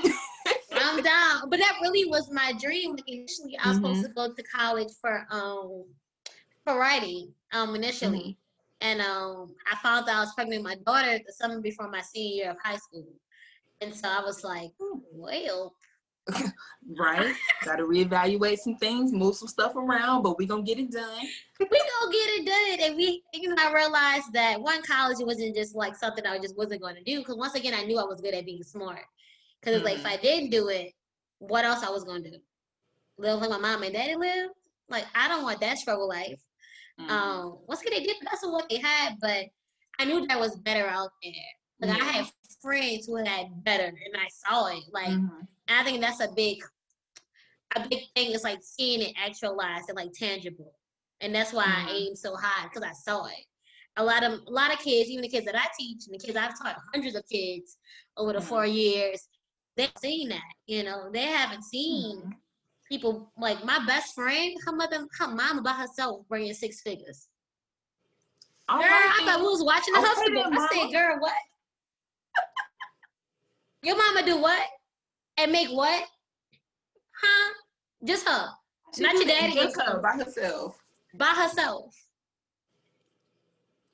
I'm 0.73 1.03
down. 1.03 1.49
But 1.49 1.59
that 1.61 1.79
really 1.83 2.09
was 2.09 2.31
my 2.33 2.53
dream. 2.61 2.93
Like 2.93 3.05
initially, 3.07 3.57
I 3.63 3.69
was 3.69 3.79
mm-hmm. 3.79 4.01
supposed 4.01 4.07
to 4.07 4.13
go 4.15 4.35
to 4.35 4.43
college 4.43 4.93
for 5.01 5.27
um 5.31 5.85
for 6.65 6.79
writing 6.79 7.33
um 7.53 7.75
initially, 7.75 8.37
mm-hmm. 8.83 8.89
and 8.89 9.01
um 9.01 9.55
I 9.71 9.77
found 9.77 10.09
out 10.09 10.17
I 10.17 10.21
was 10.21 10.35
pregnant 10.35 10.65
with 10.65 10.79
my 10.79 10.83
daughter 10.85 11.21
the 11.25 11.33
summer 11.33 11.61
before 11.61 11.89
my 11.91 12.01
senior 12.01 12.35
year 12.45 12.51
of 12.51 12.57
high 12.63 12.77
school, 12.77 13.07
and 13.81 13.95
so 13.95 14.09
I 14.09 14.23
was 14.23 14.43
like, 14.43 14.73
well, 15.13 15.75
right? 16.99 17.35
Got 17.65 17.77
to 17.77 17.85
reevaluate 17.85 18.59
some 18.59 18.77
things, 18.77 19.13
move 19.13 19.37
some 19.37 19.49
stuff 19.49 19.75
around, 19.77 20.23
but 20.23 20.39
we 20.39 20.47
gonna 20.47 20.63
get 20.63 20.79
it 20.79 20.91
done. 20.91 21.21
we 21.59 21.67
gonna 21.67 22.13
get 22.13 22.29
it 22.31 22.47
done, 22.47 22.89
and 22.89 22.97
we. 22.97 23.23
You 23.33 23.49
know, 23.49 23.57
I 23.59 23.73
realized 23.73 24.33
that 24.33 24.61
one 24.61 24.83
college 24.83 25.19
wasn't 25.21 25.57
just 25.57 25.75
like 25.75 25.97
something 25.97 26.27
I 26.27 26.39
just 26.39 26.57
wasn't 26.57 26.83
going 26.83 26.97
to 26.97 27.05
do. 27.05 27.19
Because 27.19 27.37
once 27.37 27.55
again, 27.55 27.75
I 27.75 27.85
knew 27.85 27.99
I 27.99 28.05
was 28.05 28.21
good 28.21 28.35
at 28.35 28.45
being 28.45 28.63
smart. 28.63 29.03
Because 29.61 29.83
like 29.83 29.99
if 29.99 30.07
I 30.07 30.15
mm-hmm. 30.15 30.23
didn't 30.23 30.51
do 30.51 30.69
it, 30.69 30.93
what 31.39 31.65
else 31.65 31.83
I 31.83 31.91
was 31.91 32.05
gonna 32.05 32.23
do? 32.23 32.37
Live 33.19 33.41
like 33.41 33.51
my 33.51 33.59
mom 33.59 33.83
and 33.83 33.93
daddy 33.93 34.15
lived. 34.15 34.55
Like 34.89 35.05
I 35.15 35.29
don't 35.29 35.43
want 35.43 35.61
that 35.61 35.79
struggle 35.79 36.09
life. 36.09 36.41
Mm-hmm. 37.01 37.11
Um, 37.11 37.59
once 37.67 37.81
again, 37.81 37.99
they 37.99 38.05
did 38.05 38.17
that's 38.23 38.45
what 38.45 38.69
they 38.69 38.79
had, 38.79 39.17
but 39.21 39.47
I 39.99 40.05
knew 40.05 40.27
that 40.27 40.41
was 40.41 40.57
better 40.57 40.87
out 40.87 41.11
there. 41.23 41.33
Like 41.89 41.97
yeah. 41.97 42.05
I 42.05 42.09
had 42.09 42.27
friends 42.61 43.07
who 43.07 43.17
had 43.17 43.65
better, 43.65 43.87
and 43.87 44.17
I 44.17 44.29
saw 44.29 44.67
it. 44.69 44.85
Like 44.93 45.09
mm-hmm. 45.09 45.45
And 45.71 45.79
I 45.79 45.85
think 45.85 46.01
that's 46.01 46.21
a 46.21 46.29
big, 46.35 46.59
a 47.77 47.89
big 47.89 48.01
thing 48.17 48.33
is 48.33 48.43
like 48.43 48.59
seeing 48.61 49.03
it 49.03 49.15
actualized 49.17 49.89
and 49.89 49.97
like 49.97 50.13
tangible. 50.13 50.75
And 51.21 51.33
that's 51.33 51.53
why 51.53 51.65
mm-hmm. 51.65 51.89
I 51.89 51.93
aim 51.93 52.17
so 52.17 52.35
high 52.35 52.65
because 52.65 52.83
I 52.83 52.93
saw 52.93 53.27
it. 53.27 53.45
A 53.97 54.05
lot 54.05 54.25
of 54.25 54.41
a 54.47 54.51
lot 54.51 54.73
of 54.73 54.81
kids, 54.81 55.11
even 55.11 55.23
the 55.23 55.29
kids 55.29 55.47
that 55.47 55.55
I 55.55 55.67
teach 55.79 56.07
and 56.07 56.15
the 56.15 56.25
kids 56.25 56.37
I've 56.37 56.59
taught 56.59 56.77
hundreds 56.93 57.15
of 57.15 57.25
kids 57.31 57.77
over 58.17 58.33
the 58.33 58.41
mm-hmm. 58.41 58.49
four 58.49 58.67
years, 58.67 59.29
they've 59.77 59.93
seen 59.99 60.31
that. 60.31 60.41
You 60.67 60.83
know, 60.83 61.09
they 61.13 61.27
haven't 61.27 61.63
seen 61.63 62.19
mm-hmm. 62.19 62.31
people 62.89 63.33
like 63.39 63.65
my 63.65 63.85
best 63.87 64.15
friend, 64.15 64.57
her 64.67 64.75
mother, 64.75 65.07
her 65.21 65.29
mom 65.29 65.63
by 65.63 65.73
herself 65.73 66.27
bringing 66.29 66.55
six 66.55 66.81
figures. 66.81 67.29
Girl, 68.69 68.81
I 68.83 69.23
thought 69.25 69.41
we 69.41 69.47
was 69.47 69.65
watching 69.65 69.95
the 69.95 70.01
husband. 70.01 70.39
I 70.39 70.69
said, 70.73 70.93
girl, 70.93 71.19
what? 71.21 71.35
Your 73.83 73.97
mama 73.97 74.25
do 74.25 74.41
what? 74.41 74.63
And 75.41 75.53
make 75.53 75.69
what? 75.69 76.05
Huh? 77.13 77.55
Just 78.05 78.29
her. 78.29 78.49
She 78.95 79.03
Not 79.03 79.15
your 79.15 79.25
daddy. 79.25 79.55
Just 79.55 79.81
her 79.81 80.01
by 80.01 80.13
herself. 80.13 80.79
By 81.15 81.27
herself. 81.27 81.95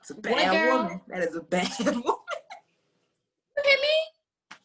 It's 0.00 0.10
a 0.10 0.14
bad 0.14 0.72
woman. 0.72 1.00
That 1.08 1.22
is 1.22 1.34
a 1.34 1.40
bad 1.40 1.70
woman. 1.80 2.02
Look 2.04 3.66
at 3.66 3.80
me. 3.80 4.56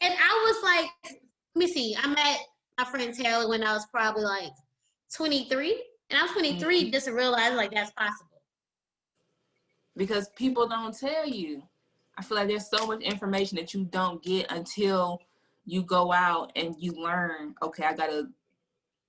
And 0.00 0.14
I 0.14 0.52
was 0.52 0.62
like, 0.62 1.16
let 1.54 1.66
me 1.66 1.66
see. 1.66 1.96
I 2.00 2.06
met 2.08 2.40
my 2.78 2.84
friend 2.84 3.14
Taylor 3.14 3.48
when 3.48 3.64
I 3.64 3.72
was 3.72 3.86
probably 3.86 4.24
like 4.24 4.52
23. 5.14 5.82
And 6.10 6.18
I 6.18 6.22
was 6.22 6.32
23 6.32 6.82
mm-hmm. 6.82 6.92
just 6.92 7.06
to 7.06 7.12
realize 7.12 7.54
like 7.54 7.72
that's 7.72 7.90
possible. 7.92 8.42
Because 9.96 10.28
people 10.36 10.68
don't 10.68 10.96
tell 10.96 11.26
you 11.26 11.62
I 12.16 12.22
feel 12.22 12.36
like 12.36 12.48
there's 12.48 12.68
so 12.68 12.86
much 12.86 13.00
information 13.02 13.56
that 13.56 13.74
you 13.74 13.84
don't 13.84 14.22
get 14.22 14.50
until 14.50 15.20
you 15.64 15.82
go 15.82 16.12
out 16.12 16.52
and 16.56 16.74
you 16.78 16.92
learn. 16.92 17.54
Okay, 17.62 17.84
I 17.84 17.94
gotta 17.94 18.28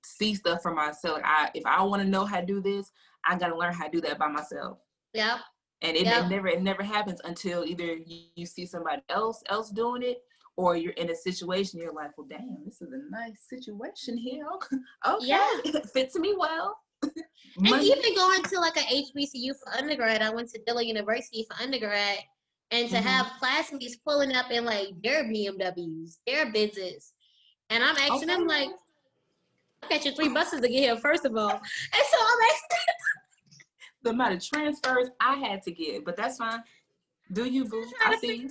see 0.03 0.36
stuff 0.36 0.62
for 0.62 0.74
myself. 0.74 1.20
I, 1.24 1.49
if 1.53 1.66
I 1.66 1.82
want 1.84 2.01
to 2.01 2.08
know 2.08 2.26
how 2.26 2.39
to 2.39 2.45
do 2.45 2.62
this, 2.62 2.91
I 3.26 3.38
gotta 3.38 3.58
learn 3.58 3.74
how 3.74 3.86
to 3.86 3.91
do 3.91 4.01
that 4.01 4.18
by 4.18 4.28
myself. 4.28 4.80
Yeah. 5.14 5.39
And 5.82 5.95
it, 5.95 6.06
yep. 6.06 6.26
it 6.26 6.30
never, 6.30 6.47
it 6.47 6.62
never 6.62 6.84
happens 6.84 7.22
until 7.26 7.66
either 7.66 7.95
you, 7.95 8.24
you 8.36 8.45
see 8.45 8.66
somebody 8.66 9.01
else 9.10 9.43
else 9.49 9.70
doing 9.70 10.03
it, 10.03 10.20
or 10.58 10.76
you're 10.76 10.93
in 10.93 11.10
a 11.10 11.16
situation 11.16 11.80
you're 11.80 11.93
like, 11.93 12.18
well, 12.18 12.28
damn, 12.30 12.64
this 12.64 12.82
is 12.82 12.91
a 12.91 13.12
nice 13.12 13.41
situation 13.49 14.18
here. 14.18 14.45
okay, 15.08 15.26
yeah. 15.26 15.47
fits 15.93 16.16
me 16.18 16.34
well. 16.38 16.78
and 17.03 17.84
even 17.84 18.16
going 18.16 18.41
to 18.43 18.60
like 18.60 18.78
a 18.78 18.80
HBCU 18.80 19.53
for 19.62 19.78
undergrad, 19.78 20.22
I 20.22 20.30
went 20.34 20.49
to 20.51 20.62
Dillard 20.66 20.86
University 20.86 21.45
for 21.49 21.62
undergrad, 21.62 22.20
and 22.72 22.89
to 22.89 22.95
mm-hmm. 22.95 23.07
have 23.07 23.32
classmates 23.39 23.97
pulling 23.97 24.36
up 24.36 24.51
in 24.51 24.66
like 24.66 24.89
their 25.03 25.24
BMWs, 25.26 26.18
their 26.26 26.47
Benzes, 26.51 27.11
and 27.70 27.84
I'm 27.84 27.95
asking 27.95 28.16
okay. 28.16 28.26
them 28.26 28.47
like, 28.47 28.70
I 29.84 29.89
got 29.89 30.05
you 30.05 30.11
three 30.13 30.30
buses 30.30 30.61
to 30.61 30.68
get 30.68 30.80
here, 30.80 30.97
first 30.97 31.26
of 31.26 31.36
all, 31.36 31.51
and 31.51 31.61
so 31.61 32.18
I'm 32.20 32.49
asking. 32.49 32.93
the 34.05 34.11
amount 34.11 34.36
of 34.36 34.45
transfers 34.45 35.09
I 35.20 35.36
had 35.36 35.63
to 35.63 35.72
get, 35.72 36.05
but 36.05 36.16
that's 36.16 36.38
fine. 36.38 36.63
Do 37.34 37.45
you, 37.45 37.66
boo? 37.66 37.84
I 38.05 38.16
see 38.18 38.36
you. 38.36 38.49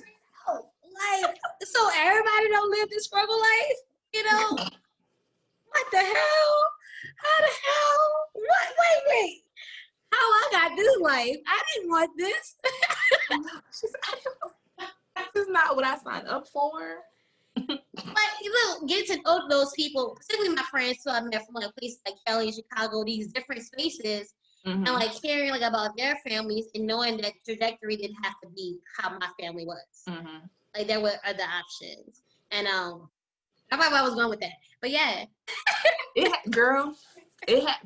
Like, 0.48 1.36
so 1.62 1.88
everybody 1.96 2.48
don't 2.50 2.70
live 2.70 2.90
the 2.90 3.00
struggle 3.00 3.40
life, 3.40 3.78
you 4.12 4.24
know? 4.24 4.50
what 5.70 5.86
the 5.90 5.98
hell? 5.98 6.72
How 7.16 7.40
the 7.40 7.52
hell? 7.64 8.28
What? 8.34 8.68
Wait, 8.78 9.02
wait. 9.08 9.43
How 10.14 10.32
I 10.32 10.48
got 10.52 10.76
this 10.76 10.96
life? 11.00 11.36
I 11.46 11.62
didn't 11.74 11.90
want 11.90 12.10
this. 12.16 12.56
this 15.16 15.42
is 15.42 15.48
not 15.48 15.76
what 15.76 15.84
I 15.84 15.96
signed 15.98 16.28
up 16.28 16.46
for. 16.48 16.98
but 17.56 18.30
you 18.42 18.52
know, 18.52 18.86
get 18.86 19.06
to 19.06 19.20
know 19.22 19.48
those 19.48 19.72
people, 19.72 20.16
particularly 20.16 20.54
my 20.54 20.62
friends 20.70 20.98
who 21.04 21.10
I 21.10 21.20
met 21.20 21.46
from 21.46 21.54
like 21.54 21.74
places 21.76 22.00
like 22.06 22.16
Cali, 22.26 22.52
Chicago, 22.52 23.04
these 23.04 23.28
different 23.28 23.62
spaces, 23.62 24.34
mm-hmm. 24.66 24.84
and 24.84 24.94
like 24.94 25.12
hearing 25.22 25.50
like 25.50 25.62
about 25.62 25.96
their 25.96 26.16
families 26.26 26.66
and 26.74 26.86
knowing 26.86 27.16
that 27.18 27.32
trajectory 27.44 27.96
didn't 27.96 28.22
have 28.22 28.34
to 28.42 28.48
be 28.50 28.78
how 28.98 29.10
my 29.18 29.28
family 29.40 29.64
was. 29.64 30.02
Mm-hmm. 30.08 30.46
Like 30.76 30.88
there 30.88 31.00
were 31.00 31.12
other 31.24 31.44
options, 31.44 32.22
and 32.50 32.66
um, 32.66 33.08
I 33.70 33.76
thought 33.76 33.92
I 33.92 34.02
was 34.02 34.14
going 34.14 34.30
with 34.30 34.40
that, 34.40 34.52
but 34.80 34.90
yeah, 34.90 35.24
it 36.16 36.50
girl, 36.50 36.96
it 37.46 37.66
had. 37.66 37.76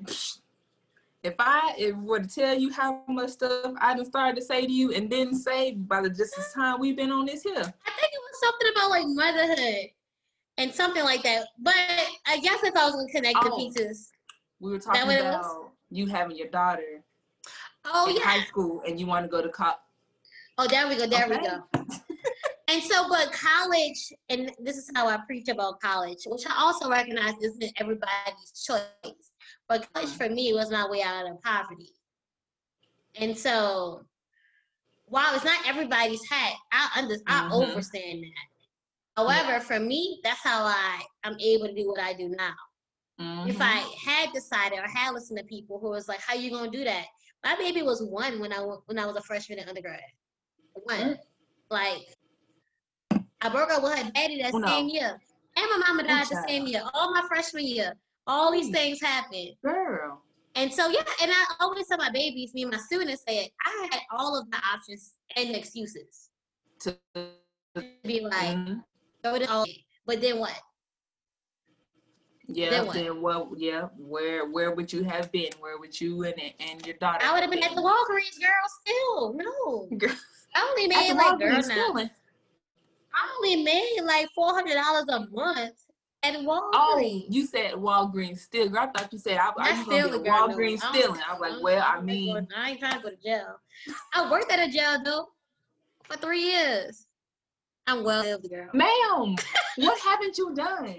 If 1.23 1.35
I 1.39 1.75
if 1.77 1.97
were 1.97 2.21
to 2.21 2.29
tell 2.29 2.57
you 2.57 2.73
how 2.73 3.03
much 3.09 3.31
stuff 3.31 3.75
I 3.81 3.95
done 3.95 4.07
started 4.07 4.37
to 4.37 4.45
say 4.45 4.67
to 4.67 4.73
you 4.73 4.93
and 4.93 5.11
didn't 5.11 5.37
say 5.37 5.73
by 5.73 6.01
the 6.01 6.11
just 6.11 6.39
as 6.39 6.53
time 6.53 6.79
we've 6.79 6.97
been 6.97 7.11
on 7.11 7.27
this 7.27 7.43
here. 7.43 7.55
I 7.57 7.63
think 7.63 7.67
it 7.67 8.21
was 8.23 8.41
something 8.41 8.69
about 8.73 8.91
like 8.91 9.07
motherhood 9.09 9.91
and 10.59 10.73
something 10.73 11.03
like 11.03 11.23
that. 11.25 11.47
But 11.59 11.75
I 12.27 12.39
guess 12.39 12.63
if 12.63 12.77
I 12.77 12.85
was 12.85 12.95
gonna 12.95 13.09
connect 13.09 13.39
oh, 13.43 13.51
the 13.51 13.57
pieces. 13.57 14.13
We 14.61 14.71
were 14.71 14.79
talking 14.79 15.03
about 15.03 15.73
you 15.91 16.07
having 16.07 16.37
your 16.37 16.49
daughter 16.49 17.03
oh, 17.85 18.09
in 18.09 18.17
yeah. 18.17 18.23
high 18.23 18.45
school 18.45 18.83
and 18.87 18.99
you 19.01 19.07
want 19.07 19.25
to 19.25 19.29
go 19.29 19.43
to 19.43 19.49
college. 19.49 19.77
Oh, 20.57 20.67
there 20.67 20.89
we 20.89 20.97
go. 20.97 21.07
There 21.07 21.27
okay. 21.27 21.39
we 21.39 21.47
go. 21.47 21.63
and 22.69 22.83
so, 22.83 23.09
but 23.09 23.33
college, 23.33 24.13
and 24.29 24.51
this 24.61 24.77
is 24.77 24.91
how 24.95 25.09
I 25.09 25.19
preach 25.27 25.49
about 25.49 25.81
college, 25.81 26.19
which 26.27 26.43
I 26.49 26.55
also 26.59 26.91
recognize 26.91 27.35
isn't 27.41 27.73
everybody's 27.77 28.67
choice. 28.67 29.33
But 29.69 29.87
college 29.93 30.11
for 30.11 30.29
me 30.29 30.53
was 30.55 30.71
my 30.71 30.89
way 30.89 31.03
out 31.03 31.31
of 31.31 31.43
poverty. 31.43 31.91
And 33.17 33.37
so, 33.37 34.03
while 35.07 35.35
it's 35.35 35.45
not 35.45 35.67
everybody's 35.67 36.25
hat, 36.31 36.55
I 36.73 37.01
understand, 37.01 37.53
mm-hmm. 37.53 37.77
I 37.77 37.81
that. 37.81 38.49
However, 39.17 39.53
yeah. 39.53 39.59
for 39.59 39.81
me, 39.81 40.21
that's 40.23 40.41
how 40.43 40.65
I 40.65 41.03
I'm 41.25 41.39
able 41.41 41.67
to 41.67 41.75
do 41.75 41.89
what 41.89 42.01
I 42.01 42.13
do 42.13 42.29
now. 42.29 42.55
Mm-hmm. 43.21 43.51
If 43.51 43.61
I 43.61 43.85
had 44.07 44.33
decided 44.33 44.79
or 44.79 44.89
had 44.89 45.13
listened 45.13 45.39
to 45.39 45.45
people 45.45 45.81
who 45.81 45.91
was 45.91 46.09
like, 46.09 46.21
"How 46.21 46.35
you 46.35 46.51
gonna 46.51 46.71
do 46.71 46.85
that?" 46.85 47.07
My 47.45 47.57
baby 47.57 47.83
was 47.83 48.03
one 48.03 48.39
when 48.39 48.53
I 48.53 48.59
when 48.87 48.99
I 48.99 49.07
was 49.07 49.17
a 49.17 49.23
freshman 49.23 49.59
in 49.59 49.69
undergrad. 49.69 50.01
One, 50.75 50.99
mm-hmm. 50.99 51.13
like 51.71 52.07
I 53.41 53.49
broke 53.49 53.73
up 53.73 53.83
with 53.83 53.99
her 53.99 54.11
daddy 54.13 54.41
that 54.43 54.53
oh, 54.55 54.65
same 54.65 54.89
year, 54.89 55.21
and 55.57 55.67
my 55.71 55.89
mama 55.89 56.05
died 56.05 56.27
the 56.29 56.45
same 56.47 56.67
year. 56.67 56.83
All 56.95 57.13
my 57.13 57.23
freshman 57.27 57.67
year, 57.67 57.95
all 58.29 58.53
these 58.53 58.71
things 58.71 59.01
happen. 59.01 59.55
Girl. 59.65 60.23
And 60.55 60.73
so 60.73 60.89
yeah, 60.89 61.03
and 61.23 61.31
I 61.31 61.45
always 61.61 61.87
tell 61.87 61.99
my 61.99 62.11
babies, 62.11 62.53
me 62.55 62.63
and 62.63 62.73
my 62.73 62.79
students 62.79 63.23
said, 63.29 63.49
I 63.65 63.89
had 63.91 64.01
all 64.11 64.39
of 64.39 64.51
the 64.51 64.59
options 64.73 65.15
and 65.37 65.55
excuses 65.55 66.31
to 66.81 66.97
be 68.05 68.21
like, 68.21 68.57
mm-hmm. 68.57 68.75
throw 69.23 69.35
it 69.35 69.49
all. 69.49 69.67
But 70.07 70.21
then 70.21 70.39
what? 70.39 70.55
Yeah, 72.49 72.71
then 72.71 72.87
what? 72.87 72.95
then 72.95 73.21
what? 73.21 73.49
Yeah, 73.57 73.89
where 73.97 74.51
where 74.51 74.75
would 74.75 74.93
you 74.93 75.05
have 75.05 75.31
been? 75.33 75.51
Where 75.61 75.79
would 75.79 76.01
you 76.01 76.25
and 76.25 76.35
and 76.61 76.85
your 76.87 76.97
daughter? 76.97 77.25
I 77.25 77.33
would 77.33 77.43
have 77.43 77.51
been, 77.51 77.61
been 77.61 77.71
at 77.71 77.77
the 77.77 77.83
Walgreens, 77.83 78.41
girl. 78.41 78.69
Still, 78.81 79.35
no. 79.35 79.97
Girl. 79.99 80.17
I 80.55 80.67
only 80.71 80.89
made 80.89 81.13
like 81.13 81.39
girl 81.39 81.63
now. 81.69 82.09
I 83.15 83.37
only 83.37 83.63
made 83.63 84.01
like 84.03 84.29
four 84.35 84.55
hundred 84.55 84.75
dollars 84.75 85.05
a 85.09 85.27
month 85.31 85.75
at 86.23 86.37
oh, 86.37 86.43
Walgreens. 86.43 86.71
Oh, 86.75 87.27
you 87.29 87.47
said 87.47 87.73
Walgreens 87.75 88.39
still. 88.39 88.77
I 88.77 88.87
thought 88.87 89.13
you 89.13 89.19
said 89.19 89.39
I, 89.39 89.51
I 89.57 89.79
was 89.79 89.87
going 89.87 90.25
to 90.25 90.31
Walgreens 90.31 90.83
no. 90.83 90.93
stealing. 90.93 91.21
I 91.29 91.39
was 91.39 91.41
like, 91.41 91.63
well, 91.63 91.85
I 91.87 92.01
mean, 92.01 92.49
I 92.57 92.71
ain't 92.71 92.81
trying 92.81 92.99
to 92.99 93.03
go 93.03 93.11
to 93.11 93.17
jail. 93.17 93.57
I 94.15 94.31
worked 94.31 94.51
at 94.51 94.69
a 94.69 94.71
jail 94.71 94.99
though 95.05 95.29
for 96.05 96.17
three 96.17 96.43
years. 96.43 97.07
I'm 97.87 98.05
well 98.05 98.23
lived, 98.23 98.51
girl. 98.51 98.69
Ma'am, 98.75 99.37
what 99.77 99.99
haven't 100.01 100.37
you 100.37 100.55
done? 100.55 100.97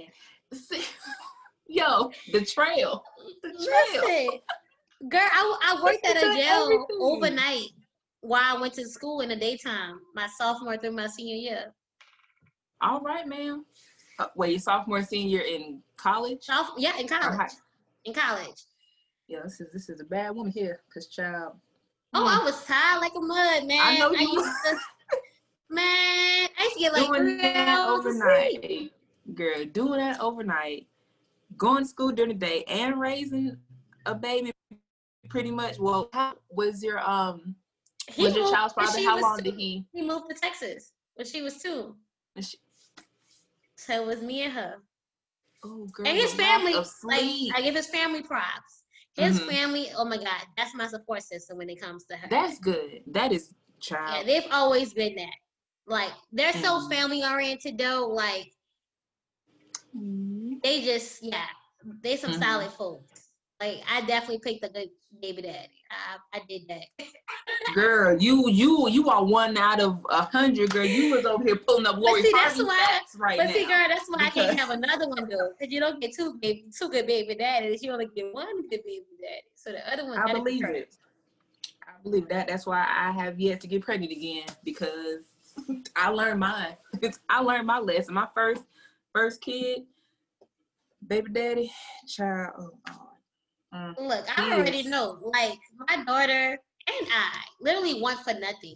See, 0.54 0.84
Yo, 1.72 2.12
the 2.32 2.44
trail. 2.44 3.04
The 3.44 3.50
trail. 3.50 4.04
Listen, 4.04 4.40
girl, 5.08 5.22
I, 5.22 5.58
I 5.78 5.84
worked 5.84 6.04
at 6.04 6.18
a 6.18 6.36
jail 6.36 6.64
everything. 6.64 6.98
overnight 7.00 7.68
while 8.22 8.58
I 8.58 8.60
went 8.60 8.74
to 8.74 8.88
school 8.88 9.22
in 9.22 9.30
the 9.30 9.36
daytime, 9.36 10.00
my 10.16 10.28
sophomore 10.40 10.78
through 10.78 10.94
my 10.94 11.06
senior 11.06 11.36
year. 11.36 11.74
All 12.82 13.02
right, 13.02 13.28
ma'am. 13.28 13.66
Uh, 14.20 14.28
wait, 14.36 14.62
sophomore, 14.62 15.02
senior 15.02 15.40
in 15.40 15.82
college? 15.96 16.44
Soph- 16.44 16.74
yeah, 16.78 16.98
in 17.00 17.08
college. 17.08 17.52
In 18.04 18.14
college. 18.14 18.66
Yeah, 19.28 19.40
this 19.44 19.62
is 19.62 19.68
this 19.72 19.90
is 19.90 20.02
a 20.02 20.04
bad 20.04 20.36
woman 20.36 20.52
here, 20.52 20.82
cause 20.94 21.08
child. 21.08 21.54
Oh, 22.14 22.26
I 22.28 22.44
was 22.44 22.66
tired 22.66 23.00
like 23.00 23.14
a 23.16 23.20
mud, 23.20 23.66
man. 23.66 23.80
I 23.82 23.98
know 23.98 24.12
you. 24.12 24.18
I 24.18 24.22
used 24.22 24.56
to, 24.66 24.78
man, 25.70 26.50
I 26.58 26.64
used 26.64 26.74
to 26.74 26.80
get 26.80 26.94
like 26.94 27.08
doing 27.08 27.38
that 27.38 27.88
overnight, 27.88 28.92
girl. 29.36 29.66
Doing 29.66 30.00
that 30.00 30.20
overnight, 30.20 30.88
going 31.56 31.84
to 31.84 31.90
school 31.90 32.12
during 32.12 32.38
the 32.38 32.46
day, 32.46 32.66
and 32.68 33.00
raising 33.00 33.58
a 34.06 34.16
baby, 34.16 34.52
pretty 35.30 35.52
much. 35.52 35.80
Well, 35.80 36.10
how 36.12 36.34
was 36.52 36.84
your 36.84 37.00
um? 37.08 37.56
He 38.10 38.24
was 38.24 38.36
your 38.36 38.52
child's 38.52 38.74
father? 38.74 39.02
How 39.04 39.22
long 39.22 39.38
two. 39.38 39.44
did 39.44 39.56
he? 39.56 39.86
He 39.94 40.02
moved 40.02 40.30
to 40.30 40.36
Texas 40.36 40.92
when 41.16 41.28
she 41.28 41.42
was 41.42 41.62
two. 41.62 41.96
She, 42.42 42.58
so 43.80 43.94
it 43.94 44.06
was 44.06 44.22
me 44.22 44.44
and 44.44 44.54
her. 44.54 44.76
Oh, 45.64 45.88
girl. 45.92 46.08
And 46.08 46.18
his 46.18 46.34
family, 46.34 46.74
like 46.74 47.24
I 47.56 47.62
give 47.62 47.76
his 47.76 47.88
family 47.88 48.22
props. 48.22 48.84
His 49.16 49.40
mm-hmm. 49.40 49.50
family, 49.50 49.88
oh 49.98 50.06
my 50.06 50.18
God, 50.18 50.42
that's 50.56 50.74
my 50.76 50.88
support 50.88 51.24
system 51.24 51.58
when 51.58 51.70
it 51.70 51.82
comes 51.82 52.06
to 52.06 52.16
her. 52.16 52.28
That's 52.30 52.60
good. 52.60 53.02
That 53.08 53.32
is 53.32 53.54
child. 53.82 54.26
Yeah, 54.28 54.40
they've 54.40 54.52
always 54.52 54.94
been 54.94 55.16
that. 55.16 55.36
Like 55.88 56.12
they're 56.32 56.54
mm-hmm. 56.54 56.64
so 56.64 56.90
family 56.90 57.24
oriented 57.24 57.78
though. 57.78 58.08
Like 58.14 58.52
mm-hmm. 59.98 60.56
they 60.64 60.82
just 60.82 61.24
yeah, 61.24 61.46
they 62.04 62.16
some 62.16 62.32
mm-hmm. 62.32 62.42
solid 62.42 62.72
folks. 62.72 63.09
Like 63.60 63.84
I 63.92 64.02
definitely 64.02 64.40
picked 64.40 64.64
a 64.64 64.70
good 64.70 64.90
baby 65.22 65.42
daddy. 65.42 65.68
I, 65.92 66.38
I 66.38 66.42
did 66.48 66.62
that. 66.70 66.86
girl, 67.76 68.18
you 68.18 68.50
you 68.50 68.88
you 68.88 69.10
are 69.10 69.24
one 69.24 69.58
out 69.58 69.82
of 69.82 70.06
a 70.10 70.22
hundred, 70.22 70.70
girl. 70.70 70.86
You 70.86 71.16
was 71.16 71.26
over 71.26 71.44
here 71.44 71.58
pulling 71.58 71.86
up 71.86 71.98
Lori 71.98 72.24
see, 72.24 72.32
that's 72.32 72.58
why, 72.58 73.02
right 73.18 73.38
but 73.38 73.48
now. 73.48 73.52
see, 73.52 73.66
girl, 73.66 73.86
that's 73.90 74.08
why 74.08 74.26
because... 74.26 74.38
I 74.38 74.46
can't 74.48 74.60
have 74.60 74.70
another 74.70 75.10
one 75.10 75.28
though, 75.30 75.52
because 75.58 75.74
you 75.74 75.82
don't 75.82 76.00
get 76.00 76.16
two 76.16 76.36
baby, 76.36 76.66
two 76.78 76.88
good 76.88 77.06
baby 77.06 77.36
daddies. 77.36 77.84
You 77.84 77.92
only 77.92 78.08
get 78.16 78.34
one 78.34 78.62
good 78.70 78.82
baby 78.86 79.06
daddy. 79.22 79.44
So 79.56 79.72
the 79.72 79.92
other 79.92 80.06
one. 80.06 80.18
I 80.18 80.32
believe 80.32 80.64
it. 80.64 80.96
I 81.84 82.02
believe 82.02 82.30
that. 82.30 82.48
That's 82.48 82.66
why 82.66 82.80
I 82.80 83.12
have 83.12 83.42
yet 83.42 83.60
to 83.62 83.68
get 83.68 83.82
pregnant 83.82 84.14
again 84.14 84.46
because 84.64 85.24
I 85.98 86.10
learned 86.10 86.40
mine. 86.40 86.78
I 87.30 87.42
learned 87.42 87.68
my 87.68 87.80
lesson. 87.80 88.14
My 88.14 88.28
first 88.34 88.64
first 89.14 89.42
kid, 89.42 89.82
baby 91.06 91.30
daddy, 91.34 91.74
child. 92.08 92.54
Oh, 92.58 92.72
oh 92.90 93.10
Mm. 93.74 93.96
Look, 94.00 94.26
I 94.40 94.54
already 94.54 94.84
know. 94.84 95.20
Like 95.22 95.60
my 95.88 96.04
daughter 96.04 96.58
and 96.88 97.08
I 97.12 97.42
literally 97.62 98.02
want 98.02 98.20
for 98.20 98.34
nothing. 98.34 98.76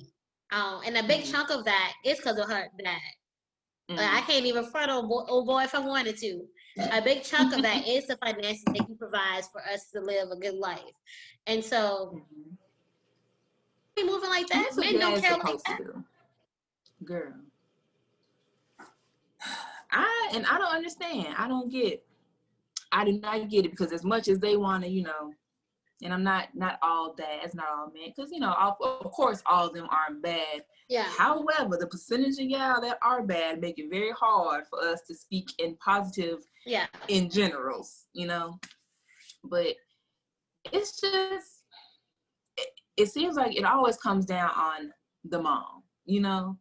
Um, 0.51 0.81
and 0.85 0.97
a 0.97 1.03
big 1.03 1.23
mm. 1.23 1.31
chunk 1.31 1.49
of 1.49 1.65
that 1.65 1.93
is 2.05 2.17
because 2.17 2.37
of 2.37 2.47
her 2.47 2.67
dad. 2.83 2.97
Mm. 3.89 3.97
Like, 3.97 4.13
I 4.13 4.21
mm. 4.21 4.27
can't 4.27 4.45
even 4.45 4.65
front 4.65 4.91
on 4.91 5.07
boy, 5.07 5.23
oh 5.27 5.45
boy 5.45 5.63
if 5.63 5.73
I 5.73 5.79
wanted 5.79 6.17
to. 6.17 6.45
A 6.91 7.01
big 7.01 7.23
chunk 7.23 7.55
of 7.55 7.61
that 7.63 7.87
is 7.87 8.07
the 8.07 8.17
finances 8.17 8.63
that 8.65 8.85
he 8.87 8.95
provides 8.95 9.47
for 9.51 9.61
us 9.61 9.89
to 9.93 10.01
live 10.01 10.29
a 10.31 10.35
good 10.35 10.55
life. 10.55 10.79
And 11.47 11.63
so 11.63 12.21
mm-hmm. 13.97 14.07
moving 14.07 14.29
like 14.29 14.47
that. 14.47 14.71
Men 14.77 14.99
don't 14.99 15.21
care 15.21 15.37
like 15.37 15.63
that. 15.63 15.79
girl. 17.03 17.33
I 19.91 20.31
and 20.33 20.45
I 20.45 20.57
don't 20.57 20.73
understand. 20.73 21.27
I 21.37 21.47
don't 21.47 21.71
get. 21.71 22.03
I 22.93 23.03
do 23.03 23.19
not 23.19 23.49
get 23.49 23.65
it 23.65 23.71
because 23.71 23.91
as 23.91 24.03
much 24.03 24.27
as 24.27 24.39
they 24.39 24.55
want 24.55 24.83
to, 24.83 24.89
you 24.89 25.03
know, 25.03 25.33
and 26.03 26.13
I'm 26.13 26.23
not 26.23 26.49
not 26.53 26.79
all 26.81 27.15
dads, 27.15 27.55
not 27.55 27.67
all 27.75 27.91
men, 27.93 28.13
because 28.15 28.31
you 28.31 28.39
know, 28.39 28.53
all, 28.53 28.77
of 28.81 29.11
course, 29.11 29.41
all 29.45 29.67
of 29.67 29.73
them 29.73 29.87
aren't 29.89 30.21
bad. 30.21 30.63
Yeah. 30.89 31.03
However, 31.03 31.77
the 31.77 31.87
percentage 31.87 32.37
of 32.39 32.45
y'all 32.45 32.81
that 32.81 32.99
are 33.01 33.23
bad 33.23 33.61
make 33.61 33.79
it 33.79 33.89
very 33.89 34.11
hard 34.11 34.65
for 34.69 34.79
us 34.79 35.01
to 35.07 35.15
speak 35.15 35.49
in 35.59 35.75
positive. 35.77 36.39
Yeah. 36.65 36.85
In 37.07 37.29
generals, 37.29 38.05
you 38.13 38.27
know, 38.27 38.59
but 39.43 39.75
it's 40.71 41.01
just 41.01 41.63
it, 42.57 42.69
it 42.97 43.07
seems 43.07 43.35
like 43.35 43.55
it 43.55 43.65
always 43.65 43.97
comes 43.97 44.25
down 44.25 44.51
on 44.51 44.91
the 45.25 45.41
mom, 45.41 45.83
you 46.05 46.21
know, 46.21 46.57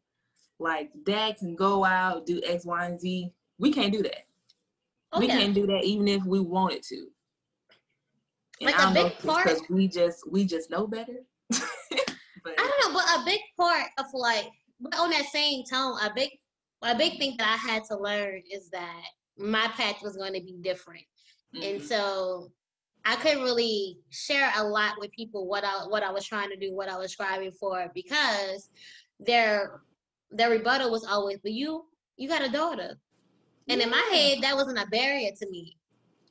like 0.58 0.90
dad 1.04 1.36
can 1.36 1.56
go 1.56 1.84
out 1.84 2.26
do 2.26 2.40
X, 2.46 2.64
Y, 2.64 2.86
and 2.86 3.00
Z. 3.00 3.32
We 3.58 3.72
can't 3.72 3.92
do 3.92 4.02
that. 4.02 4.26
Oh, 5.12 5.20
we 5.20 5.28
yeah. 5.28 5.38
can't 5.38 5.54
do 5.54 5.66
that 5.66 5.84
even 5.84 6.08
if 6.08 6.24
we 6.24 6.40
wanted 6.40 6.82
to. 6.84 7.06
And 8.60 8.70
like 8.70 8.78
a 8.78 8.92
big 8.92 9.18
part 9.18 9.44
because 9.44 9.62
we 9.68 9.88
just 9.88 10.30
we 10.30 10.44
just 10.44 10.70
know 10.70 10.86
better. 10.86 11.24
but, 11.50 11.60
I 12.46 12.56
don't 12.56 12.94
know, 12.94 12.98
but 12.98 13.20
a 13.20 13.24
big 13.24 13.40
part 13.58 13.86
of 13.98 14.06
like 14.14 14.48
but 14.80 14.98
on 14.98 15.10
that 15.10 15.26
same 15.26 15.64
tone, 15.64 15.98
a 16.02 16.12
big 16.14 16.30
a 16.82 16.96
big 16.96 17.18
thing 17.18 17.36
that 17.38 17.48
I 17.48 17.72
had 17.72 17.84
to 17.84 17.96
learn 17.96 18.42
is 18.50 18.68
that 18.70 19.02
my 19.38 19.68
path 19.68 20.02
was 20.02 20.16
going 20.16 20.34
to 20.34 20.40
be 20.40 20.56
different. 20.60 21.04
Mm-hmm. 21.54 21.62
And 21.62 21.82
so 21.82 22.50
I 23.04 23.16
couldn't 23.16 23.42
really 23.42 23.98
share 24.10 24.52
a 24.56 24.64
lot 24.64 24.94
with 24.98 25.12
people 25.12 25.46
what 25.46 25.64
I 25.64 25.86
what 25.88 26.02
I 26.02 26.10
was 26.10 26.26
trying 26.26 26.50
to 26.50 26.56
do, 26.56 26.74
what 26.74 26.88
I 26.88 26.96
was 26.96 27.12
striving 27.12 27.52
for, 27.52 27.90
because 27.94 28.70
their 29.20 29.82
their 30.30 30.50
rebuttal 30.50 30.90
was 30.90 31.04
always, 31.04 31.38
"But 31.42 31.52
you 31.52 31.86
you 32.16 32.28
got 32.28 32.44
a 32.44 32.50
daughter," 32.50 32.98
and 33.68 33.78
yeah. 33.80 33.84
in 33.84 33.90
my 33.90 34.08
head 34.12 34.38
that 34.42 34.56
wasn't 34.56 34.78
a 34.78 34.86
barrier 34.86 35.30
to 35.38 35.50
me. 35.50 35.76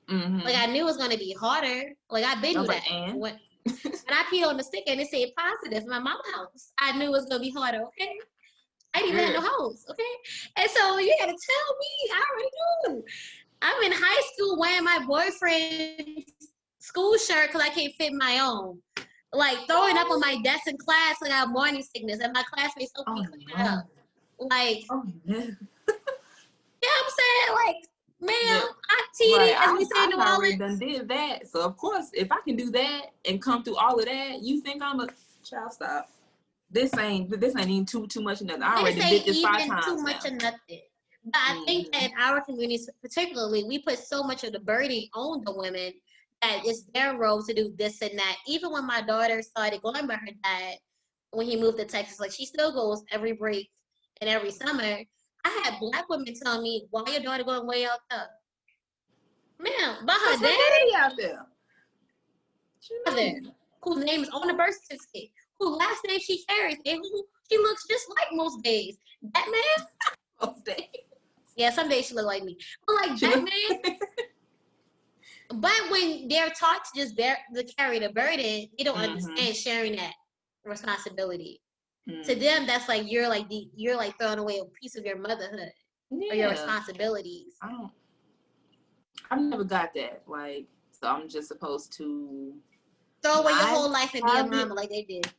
Mm-hmm. 0.10 0.40
Like 0.40 0.56
I 0.58 0.66
knew 0.68 0.82
it 0.82 0.86
was 0.86 0.98
going 0.98 1.12
to 1.12 1.18
be 1.18 1.34
harder. 1.40 1.92
Like 2.10 2.26
I've 2.26 2.42
been 2.42 2.54
through 2.54 2.68
that. 2.68 2.84
Like, 2.90 3.16
when, 3.16 3.40
when 3.66 4.10
I 4.10 4.24
peed 4.32 4.46
on 4.46 4.58
the 4.58 4.64
sticker 4.64 4.92
and 4.92 5.02
it 5.02 5.08
said 5.10 5.30
positive, 5.38 5.88
my 5.88 6.00
mom's 6.00 6.22
house, 6.34 6.74
I 6.78 6.98
knew 6.98 7.06
it 7.06 7.12
was 7.12 7.26
going 7.26 7.42
to 7.42 7.48
be 7.48 7.52
harder. 7.52 7.84
Okay. 7.84 8.18
I 8.94 9.00
didn't 9.00 9.16
even 9.16 9.34
have 9.34 9.44
no 9.44 9.50
house, 9.50 9.86
okay? 9.90 10.04
And 10.58 10.70
so 10.70 10.98
you 10.98 11.16
gotta 11.20 11.32
tell 11.32 11.78
me, 11.80 12.12
I 12.12 12.24
already 12.32 12.50
knew. 13.00 13.06
I'm 13.62 13.84
in 13.84 13.92
high 13.96 14.22
school 14.34 14.60
wearing 14.60 14.84
my 14.84 15.00
boyfriend's 15.08 16.34
school 16.80 17.18
shirt 17.18 17.48
because 17.48 17.62
I 17.62 17.70
can't 17.70 17.94
fit 17.98 18.12
my 18.14 18.40
own. 18.40 18.80
Like 19.34 19.60
throwing 19.68 19.98
up 19.98 20.10
on 20.12 20.20
my 20.20 20.42
desk 20.44 20.68
in 20.68 20.78
class 20.78 21.16
like 21.22 21.32
I 21.32 21.36
have 21.36 21.52
morning 21.52 21.84
sickness, 21.84 22.20
and 22.20 22.34
my 22.34 22.44
classmates 22.52 22.92
help 22.96 23.18
me 23.18 23.26
clean 23.26 23.66
up. 23.66 23.86
Like, 24.40 24.84
oh, 24.90 25.06
yeah. 26.82 26.90
yeah, 26.90 27.02
I'm 27.04 27.12
saying 27.20 27.66
like, 27.66 27.76
man, 28.22 28.36
yeah. 28.46 28.64
I 28.90 29.02
TD 29.22 29.38
right. 29.38 29.68
as 29.68 29.78
we 29.78 29.86
say 29.86 30.04
in 30.04 30.10
New 30.10 30.24
Orleans. 30.24 30.60
done 30.60 30.80
did 30.80 31.08
that, 31.10 31.48
so 31.48 31.66
of 31.66 31.78
course, 31.78 32.10
if 32.14 32.32
I 32.32 32.40
can 32.46 32.56
do 32.56 32.72
that 32.72 33.02
and 33.28 33.42
come 33.42 33.64
through 33.64 33.78
all 33.78 34.00
of 34.00 34.06
that, 34.06 34.42
you 34.42 34.62
think 34.62 34.82
I'm 34.82 35.00
a 35.00 35.08
child? 35.44 35.74
Stop. 35.74 36.10
This 36.70 36.98
ain't 36.98 37.40
this 37.40 37.56
ain't 37.56 37.70
even 37.70 37.86
too 37.86 38.08
too 38.08 38.22
much 38.22 38.42
of 38.42 38.48
nothing. 38.48 38.64
I 38.64 38.78
already 38.78 39.02
did 39.02 39.26
this 39.26 39.42
five 39.42 39.68
times. 39.68 39.86
Too 39.86 40.02
much 40.02 40.24
now. 40.24 40.30
of 40.30 40.42
nothing. 40.42 40.82
But 41.26 41.36
I 41.36 41.56
mm. 41.56 41.66
think 41.66 41.92
that 41.92 42.04
in 42.04 42.12
our 42.18 42.42
communities, 42.42 42.90
particularly, 43.02 43.64
we 43.64 43.80
put 43.80 44.00
so 44.00 44.24
much 44.24 44.44
of 44.44 44.54
the 44.54 44.60
burden 44.60 45.04
on 45.14 45.44
the 45.44 45.54
women 45.54 45.94
that 46.42 46.62
it's 46.66 46.84
their 46.94 47.18
role 47.18 47.44
to 47.44 47.54
do 47.54 47.74
this 47.78 48.02
and 48.02 48.18
that. 48.18 48.38
Even 48.48 48.72
when 48.72 48.88
my 48.88 49.02
daughter 49.02 49.42
started 49.42 49.82
going 49.82 50.08
by 50.08 50.16
her 50.16 50.32
dad 50.44 50.78
when 51.32 51.46
he 51.46 51.56
moved 51.56 51.78
to 51.78 51.86
Texas, 51.86 52.20
like 52.20 52.32
she 52.32 52.46
still 52.46 52.74
goes 52.74 53.04
every 53.12 53.34
break 53.34 53.70
and 54.22 54.30
every 54.30 54.52
summer. 54.52 55.00
I 55.46 55.62
had 55.64 55.80
black 55.80 56.08
women 56.10 56.34
tell 56.34 56.62
me, 56.62 56.88
"Why 56.92 57.04
your 57.12 57.22
daughter 57.22 57.44
going 57.44 57.68
way 57.68 57.86
out 57.86 58.00
there?" 58.10 58.30
Ma'am, 59.60 60.06
but 60.06 60.16
her 60.16 60.38
daddy 60.38 60.96
out 60.96 61.14
there. 61.18 61.46
Mother, 63.06 63.42
whose 63.84 64.04
name 64.04 64.24
is 64.24 64.30
on 64.30 64.48
the 64.48 64.54
birth 64.54 64.80
certificate, 64.84 65.32
whose 65.60 65.78
last 65.78 66.04
name 66.08 66.20
she 66.20 66.44
carries, 66.46 66.78
and 66.86 66.98
who 66.98 67.26
she 67.50 67.58
looks 67.58 67.88
just 67.88 68.06
like 68.10 68.28
most 68.32 68.64
days. 68.64 68.98
That 69.34 69.48
man. 69.52 69.88
most 70.42 70.66
days. 70.66 70.88
Yeah, 71.56 71.70
some 71.72 71.90
days 71.90 72.08
she 72.08 72.16
look 72.16 72.26
like 72.26 72.44
me. 72.44 72.58
But 72.88 72.96
like 72.96 73.20
that 73.20 73.44
man. 73.44 73.98
But 75.54 75.90
when 75.90 76.28
they're 76.30 76.50
taught 76.50 76.86
to 76.86 77.02
just 77.02 77.18
bear 77.18 77.38
to 77.54 77.64
carry 77.64 78.00
the 78.00 78.10
burden, 78.10 78.38
they 78.78 78.84
don't 78.84 78.96
mm-hmm. 78.96 79.16
understand 79.16 79.56
sharing 79.56 79.96
that 79.98 80.14
responsibility. 80.64 81.62
Mm-hmm. 82.12 82.22
To 82.24 82.36
them, 82.36 82.68
that's 82.68 82.88
like 82.88 83.10
you're 83.12 83.28
like 83.28 83.48
the, 83.50 83.70
you're 83.76 83.98
like 83.98 84.18
throwing 84.18 84.40
away 84.40 84.60
a 84.60 84.66
piece 84.66 84.98
of 84.98 85.06
your 85.06 85.18
motherhood 85.18 85.72
yeah. 86.10 86.32
or 86.32 86.36
your 86.36 86.50
responsibilities. 86.50 87.56
I 87.62 87.70
don't. 87.70 87.92
I've 89.30 89.42
never 89.42 89.64
got 89.64 89.94
that. 89.96 90.24
Like, 90.28 90.68
so 90.92 91.08
I'm 91.08 91.30
just 91.30 91.48
supposed 91.48 91.94
to 91.98 92.54
throw 93.24 93.42
away 93.42 93.52
your 93.54 93.68
whole 93.68 93.92
life 93.92 94.14
and 94.14 94.24
be 94.24 94.38
a 94.38 94.46
mama 94.46 94.74
like 94.74 94.90
they 94.90 95.04
did. 95.04 95.32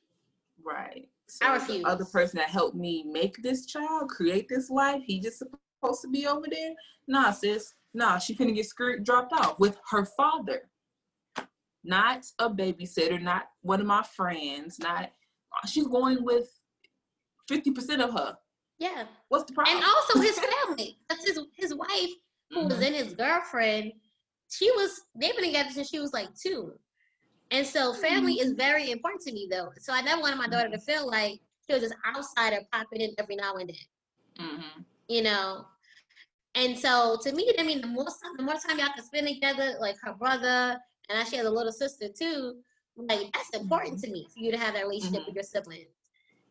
Right. 0.64 1.08
So 1.28 1.46
I 1.46 1.54
refuse. 1.54 1.82
The 1.82 1.88
other 1.88 2.04
person 2.04 2.38
that 2.38 2.48
helped 2.48 2.76
me 2.76 3.04
make 3.04 3.42
this 3.42 3.66
child, 3.66 4.08
create 4.08 4.48
this 4.48 4.70
life, 4.70 5.02
he 5.04 5.20
just 5.20 5.38
supposed 5.38 6.02
to 6.02 6.08
be 6.08 6.26
over 6.26 6.46
there. 6.50 6.72
Nah, 7.06 7.32
sis 7.32 7.74
nah, 7.94 8.18
she 8.18 8.34
finna 8.34 8.54
get 8.54 8.66
skirt 8.66 9.04
dropped 9.04 9.32
off 9.32 9.58
with 9.58 9.78
her 9.90 10.04
father. 10.04 10.62
Not 11.84 12.24
a 12.38 12.48
babysitter, 12.48 13.20
not 13.20 13.48
one 13.62 13.80
of 13.80 13.86
my 13.86 14.02
friends, 14.02 14.78
not 14.78 15.10
she's 15.66 15.86
going 15.86 16.24
with 16.24 16.48
50% 17.50 18.00
of 18.00 18.12
her. 18.12 18.36
Yeah. 18.78 19.04
What's 19.28 19.44
the 19.44 19.52
problem? 19.52 19.76
And 19.76 19.84
also 19.84 20.20
his 20.20 20.38
family. 20.66 20.98
That's 21.08 21.26
his 21.26 21.38
his 21.56 21.74
wife, 21.74 22.10
who 22.50 22.60
mm-hmm. 22.60 22.68
was 22.68 22.80
in 22.80 22.94
his 22.94 23.14
girlfriend. 23.14 23.92
She 24.50 24.70
was 24.72 25.02
they've 25.14 25.34
been 25.36 25.44
together 25.44 25.70
since 25.70 25.88
she 25.88 26.00
was 26.00 26.12
like 26.12 26.28
two. 26.34 26.72
And 27.50 27.66
so 27.66 27.92
family 27.92 28.38
mm-hmm. 28.38 28.48
is 28.48 28.52
very 28.54 28.90
important 28.90 29.22
to 29.22 29.32
me 29.32 29.46
though. 29.50 29.70
So 29.78 29.92
I 29.92 30.02
never 30.02 30.20
wanted 30.20 30.36
my 30.36 30.48
daughter 30.48 30.70
to 30.70 30.78
feel 30.78 31.06
like 31.06 31.38
she 31.66 31.74
was 31.74 31.82
this 31.82 31.92
outsider 32.06 32.60
popping 32.72 33.02
in 33.02 33.14
every 33.18 33.36
now 33.36 33.54
and 33.54 33.68
then. 33.68 34.46
Mm-hmm. 34.46 34.80
You 35.08 35.22
know, 35.22 35.66
and 36.54 36.78
so 36.78 37.18
to 37.22 37.32
me, 37.32 37.52
I 37.58 37.62
mean, 37.62 37.80
the 37.80 37.86
more 37.86 38.06
the 38.36 38.42
more 38.42 38.54
time 38.54 38.78
y'all 38.78 38.88
can 38.94 39.04
spend 39.04 39.28
together, 39.28 39.76
like 39.80 39.96
her 40.02 40.14
brother, 40.14 40.78
and 41.08 41.28
she 41.28 41.36
has 41.36 41.46
a 41.46 41.50
little 41.50 41.72
sister 41.72 42.08
too. 42.08 42.56
Like 42.96 43.32
that's 43.32 43.50
important 43.50 43.96
mm-hmm. 43.96 44.06
to 44.06 44.12
me 44.12 44.26
for 44.32 44.40
you 44.40 44.50
to 44.50 44.58
have 44.58 44.74
that 44.74 44.82
relationship 44.82 45.20
mm-hmm. 45.20 45.28
with 45.28 45.34
your 45.36 45.44
siblings 45.44 46.01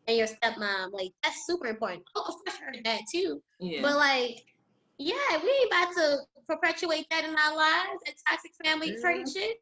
and 0.08 0.16
your 0.16 0.26
stepmom. 0.26 0.92
Like 0.92 1.12
that's 1.22 1.46
super 1.46 1.66
important. 1.66 2.02
Oh, 2.16 2.22
of 2.28 2.34
course, 2.34 2.58
her 2.58 2.72
dad 2.82 3.00
too. 3.12 3.42
Yeah. 3.60 3.82
But 3.82 3.96
like, 3.96 4.44
yeah, 4.98 5.14
we 5.42 5.50
ain't 5.50 5.66
about 5.68 5.92
to 5.96 6.18
perpetuate 6.48 7.06
that 7.10 7.24
in 7.24 7.30
our 7.30 7.56
lives. 7.56 8.02
That 8.06 8.14
toxic 8.28 8.52
family 8.64 8.96
yeah. 9.02 9.24
shit. 9.24 9.56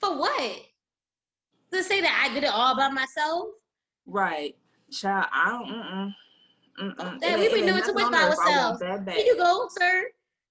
for 0.00 0.18
what? 0.18 0.56
To 1.72 1.82
say 1.82 2.00
that 2.00 2.26
I 2.28 2.34
did 2.34 2.44
it 2.44 2.50
all 2.52 2.76
by 2.76 2.88
myself? 2.90 3.48
Right, 4.06 4.54
child. 4.90 5.26
I 5.32 5.50
don't. 5.50 5.68
Mm-mm. 5.68 6.14
Mm-mm. 6.80 7.20
That 7.20 7.38
we've 7.38 7.50
been 7.50 7.66
doing 7.66 7.82
too 7.82 7.92
much 7.94 8.12
by 8.12 8.22
ourselves. 8.22 8.80
Here 8.82 9.24
you 9.24 9.36
go, 9.36 9.66
sir. 9.78 10.04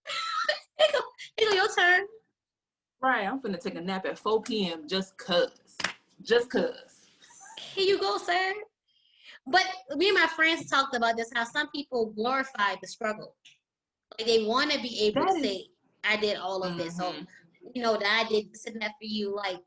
here, 0.78 1.49
go, 1.49 1.55
your 1.55 1.68
turn. 1.76 2.05
Right, 3.01 3.28
I'm 3.28 3.39
finna 3.39 3.61
take 3.61 3.76
a 3.76 3.82
nap 3.82 4.05
at 4.05 4.18
4 4.18 4.41
p.m. 4.41 4.88
just 4.88 5.18
cause. 5.18 5.51
Just 6.26 6.49
cause. 6.49 6.73
Here 7.73 7.86
you 7.86 7.99
go, 7.99 8.17
sir. 8.17 8.53
But 9.47 9.65
me 9.95 10.09
and 10.09 10.17
my 10.17 10.28
friends 10.28 10.69
talked 10.69 10.95
about 10.95 11.17
this 11.17 11.30
how 11.34 11.43
some 11.43 11.69
people 11.69 12.07
glorify 12.15 12.76
the 12.82 12.88
struggle. 12.88 13.36
Like 14.17 14.28
they 14.28 14.45
want 14.45 14.71
to 14.71 14.82
be 14.82 15.01
able 15.01 15.21
that 15.21 15.34
to 15.34 15.38
is... 15.38 15.43
say, 15.43 15.67
I 16.03 16.17
did 16.17 16.38
all 16.38 16.63
of 16.63 16.71
mm-hmm. 16.71 16.80
this. 16.80 16.97
So, 16.97 17.13
you 17.73 17.84
know, 17.84 17.97
that 17.97 18.26
I 18.26 18.30
did 18.30 18.51
this 18.51 18.65
and 18.65 18.82
that 18.82 18.91
for 18.91 19.05
you. 19.05 19.36
Like, 19.36 19.57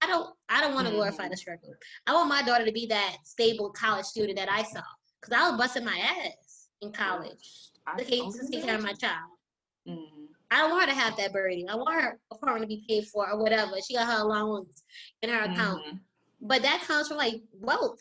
I 0.00 0.06
don't 0.06 0.34
I 0.48 0.60
don't 0.60 0.74
want 0.74 0.86
to 0.86 0.90
mm-hmm. 0.90 0.98
glorify 0.98 1.28
the 1.28 1.36
struggle. 1.36 1.74
I 2.06 2.14
want 2.14 2.28
my 2.28 2.42
daughter 2.42 2.64
to 2.64 2.72
be 2.72 2.86
that 2.86 3.16
stable 3.24 3.70
college 3.70 4.06
student 4.06 4.38
that 4.38 4.50
I 4.50 4.62
saw 4.62 4.82
because 5.20 5.36
I 5.36 5.50
was 5.50 5.58
busting 5.58 5.84
my 5.84 5.98
ass 5.98 6.68
in 6.82 6.92
college 6.92 7.70
I, 7.86 7.98
to, 7.98 8.04
take, 8.04 8.22
to 8.22 8.48
take 8.50 8.64
care 8.64 8.76
of 8.76 8.82
my 8.82 8.92
child. 8.92 9.30
Mm-hmm. 9.88 10.24
I 10.50 10.58
don't 10.58 10.70
want 10.70 10.88
her 10.88 10.94
to 10.94 11.00
have 11.00 11.16
that 11.16 11.32
burden. 11.32 11.66
I 11.68 11.74
want 11.74 12.00
her 12.00 12.20
apartment 12.30 12.62
to 12.62 12.68
be 12.68 12.84
paid 12.88 13.06
for 13.08 13.28
or 13.28 13.42
whatever. 13.42 13.72
She 13.86 13.94
got 13.94 14.06
her 14.06 14.22
allowance 14.22 14.82
in 15.22 15.30
her 15.30 15.40
account. 15.40 15.82
Mm-hmm. 15.84 15.96
But 16.40 16.62
that 16.62 16.82
comes 16.86 17.08
from 17.08 17.16
like 17.16 17.42
wealth 17.60 18.00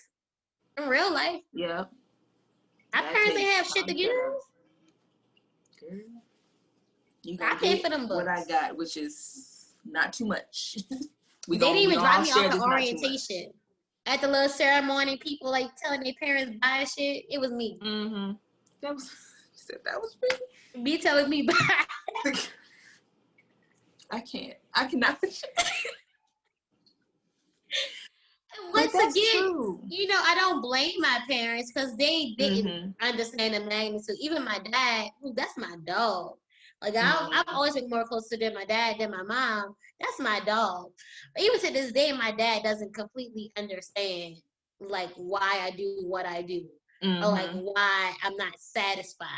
in 0.78 0.88
real 0.90 1.14
life. 1.14 1.42
Yeah. 1.54 1.86
My 2.94 3.02
parents 3.02 3.36
didn't 3.36 3.52
have 3.52 3.68
shit 3.68 3.88
to 3.88 3.94
give. 3.94 4.12
Girl. 5.80 6.00
You 7.24 7.38
I 7.42 7.56
pay 7.56 7.82
for 7.82 7.90
them 7.90 8.08
books. 8.08 8.26
What 8.26 8.28
I 8.28 8.46
got, 8.46 8.78
which 8.78 8.98
is 8.98 9.74
not 9.84 10.14
too 10.14 10.26
much. 10.26 10.78
we 11.48 11.58
they 11.58 11.66
didn't 11.66 11.82
even 11.82 12.00
drop 12.00 12.24
me 12.24 12.32
off 12.32 12.52
the 12.52 12.62
orientation 12.62 13.52
at 14.06 14.22
the 14.22 14.28
little 14.28 14.50
ceremony, 14.50 15.18
people 15.18 15.50
like 15.50 15.76
telling 15.76 16.04
their 16.04 16.14
parents 16.20 16.58
buy 16.62 16.84
shit. 16.84 17.26
It 17.30 17.40
was 17.40 17.52
me. 17.52 17.80
Mm-hmm. 17.84 18.32
That 18.82 18.94
was 18.94 19.12
said 19.56 19.78
that 19.86 20.00
was 20.00 20.16
me. 20.22 20.82
Me 20.82 20.98
telling 20.98 21.30
me 21.30 21.42
buy. 22.24 22.34
I 24.12 24.20
can't. 24.20 24.54
I 24.74 24.86
cannot. 24.86 25.24
Once 28.74 28.94
again, 28.94 29.42
true. 29.44 29.82
you 29.88 30.08
know, 30.08 30.20
I 30.20 30.36
don't 30.36 30.62
blame 30.62 30.96
my 31.00 31.20
parents 31.30 31.72
because 31.72 31.96
they 31.96 32.36
didn't 32.38 32.66
mm-hmm. 32.66 33.08
understand 33.08 33.54
the 33.54 33.62
magnitude. 33.62 34.18
Even 34.20 34.44
my 34.44 34.60
dad, 34.72 35.10
who 35.22 35.34
that's 35.34 35.58
my 35.58 35.76
dog. 35.86 36.34
Like 36.82 36.94
mm-hmm. 36.94 37.34
I, 37.34 37.40
I've 37.40 37.54
always 37.54 37.76
been 37.76 37.90
more 37.90 38.06
closer 38.06 38.38
to 38.38 38.54
my 38.54 38.66
dad 38.66 38.98
than 39.00 39.12
my 39.12 39.24
mom. 39.24 39.76
That's 40.00 40.20
my 40.20 40.42
dog. 40.46 40.92
But 41.34 41.44
even 41.44 41.60
to 41.62 41.74
this 41.74 41.92
day, 41.92 42.12
my 42.12 42.32
dad 42.32 42.64
doesn't 42.64 42.94
completely 42.94 43.52
understand 43.58 44.36
like 44.80 45.12
why 45.16 45.60
I 45.62 45.72
do 45.72 46.00
what 46.04 46.26
I 46.26 46.42
do, 46.42 46.66
mm-hmm. 47.04 47.24
or 47.24 47.30
like 47.30 47.50
mm-hmm. 47.50 47.60
why 47.60 48.14
I'm 48.24 48.36
not 48.36 48.54
satisfied. 48.60 49.30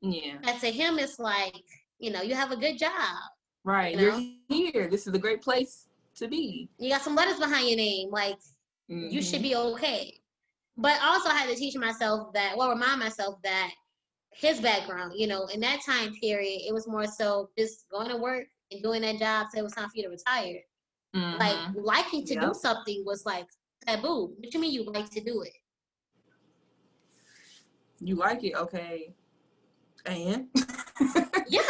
Yeah. 0.00 0.36
And 0.44 0.60
to 0.60 0.70
him, 0.70 0.98
it's 0.98 1.18
like 1.18 1.62
you 1.98 2.10
know, 2.10 2.22
you 2.22 2.34
have 2.34 2.50
a 2.50 2.56
good 2.56 2.78
job. 2.78 2.92
Right. 3.62 3.96
You 3.96 4.10
are 4.10 4.20
here. 4.48 4.88
This 4.88 5.06
is 5.06 5.14
a 5.14 5.18
great 5.18 5.42
place 5.42 5.86
to 6.16 6.28
be. 6.28 6.68
You 6.78 6.90
got 6.90 7.02
some 7.02 7.14
letters 7.14 7.38
behind 7.38 7.68
your 7.68 7.76
name. 7.76 8.10
Like 8.10 8.36
mm-hmm. 8.90 9.08
you 9.08 9.22
should 9.22 9.40
mm-hmm. 9.40 9.42
be 9.42 9.56
okay. 9.56 10.20
But 10.76 10.98
also 11.02 11.28
I 11.28 11.34
had 11.34 11.50
to 11.50 11.56
teach 11.56 11.76
myself 11.76 12.32
that, 12.32 12.56
well, 12.56 12.70
remind 12.70 13.00
myself 13.00 13.40
that 13.42 13.70
his 14.32 14.60
background, 14.60 15.12
you 15.16 15.26
know, 15.26 15.46
in 15.46 15.60
that 15.60 15.80
time 15.84 16.14
period, 16.14 16.62
it 16.66 16.72
was 16.72 16.88
more 16.88 17.06
so 17.06 17.50
just 17.58 17.88
going 17.90 18.08
to 18.08 18.16
work 18.16 18.46
and 18.70 18.82
doing 18.82 19.02
that 19.02 19.18
job 19.18 19.48
so 19.52 19.58
it 19.58 19.62
was 19.62 19.72
time 19.72 19.88
for 19.88 19.96
you 19.96 20.04
to 20.04 20.08
retire. 20.08 20.60
Mm-hmm. 21.14 21.38
Like 21.38 21.56
liking 21.74 22.24
to 22.26 22.34
yep. 22.34 22.42
do 22.44 22.54
something 22.54 23.02
was 23.04 23.26
like 23.26 23.46
taboo. 23.86 24.32
What 24.38 24.54
you 24.54 24.60
mean 24.60 24.72
you 24.72 24.84
like 24.84 25.10
to 25.10 25.20
do 25.20 25.42
it? 25.42 25.52
You 28.00 28.14
like 28.14 28.44
it, 28.44 28.54
okay. 28.54 29.12
And 30.06 30.46
yeah, 31.48 31.60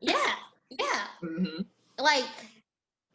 yeah, 0.00 0.32
yeah. 0.70 1.04
Mm-hmm. 1.22 1.62
Like, 2.02 2.24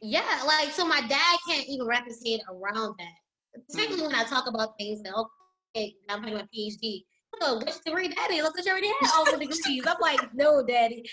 yeah, 0.02 0.44
like 0.46 0.72
so 0.72 0.86
my 0.86 1.02
dad 1.02 1.38
can't 1.48 1.68
even 1.68 1.86
wrap 1.86 2.06
his 2.06 2.24
head 2.26 2.42
around 2.50 2.96
that. 3.00 3.23
Especially 3.70 3.96
mm-hmm. 3.96 4.06
when 4.08 4.16
I 4.16 4.24
talk 4.24 4.48
about 4.48 4.78
things 4.78 5.02
that 5.04 5.14
okay, 5.16 5.96
I'm 6.10 6.22
doing 6.22 6.36
my 6.36 6.48
PhD. 6.56 7.04
Oh, 7.42 7.60
which 7.60 7.82
degree, 7.86 8.10
daddy? 8.10 8.42
Look 8.42 8.58
at 8.58 8.66
you 8.66 8.72
already 8.72 8.92
had 9.02 9.12
all 9.16 9.26
the 9.26 9.38
degrees. 9.38 9.84
I'm 9.88 9.98
like, 10.00 10.34
no, 10.34 10.64
daddy. 10.66 11.04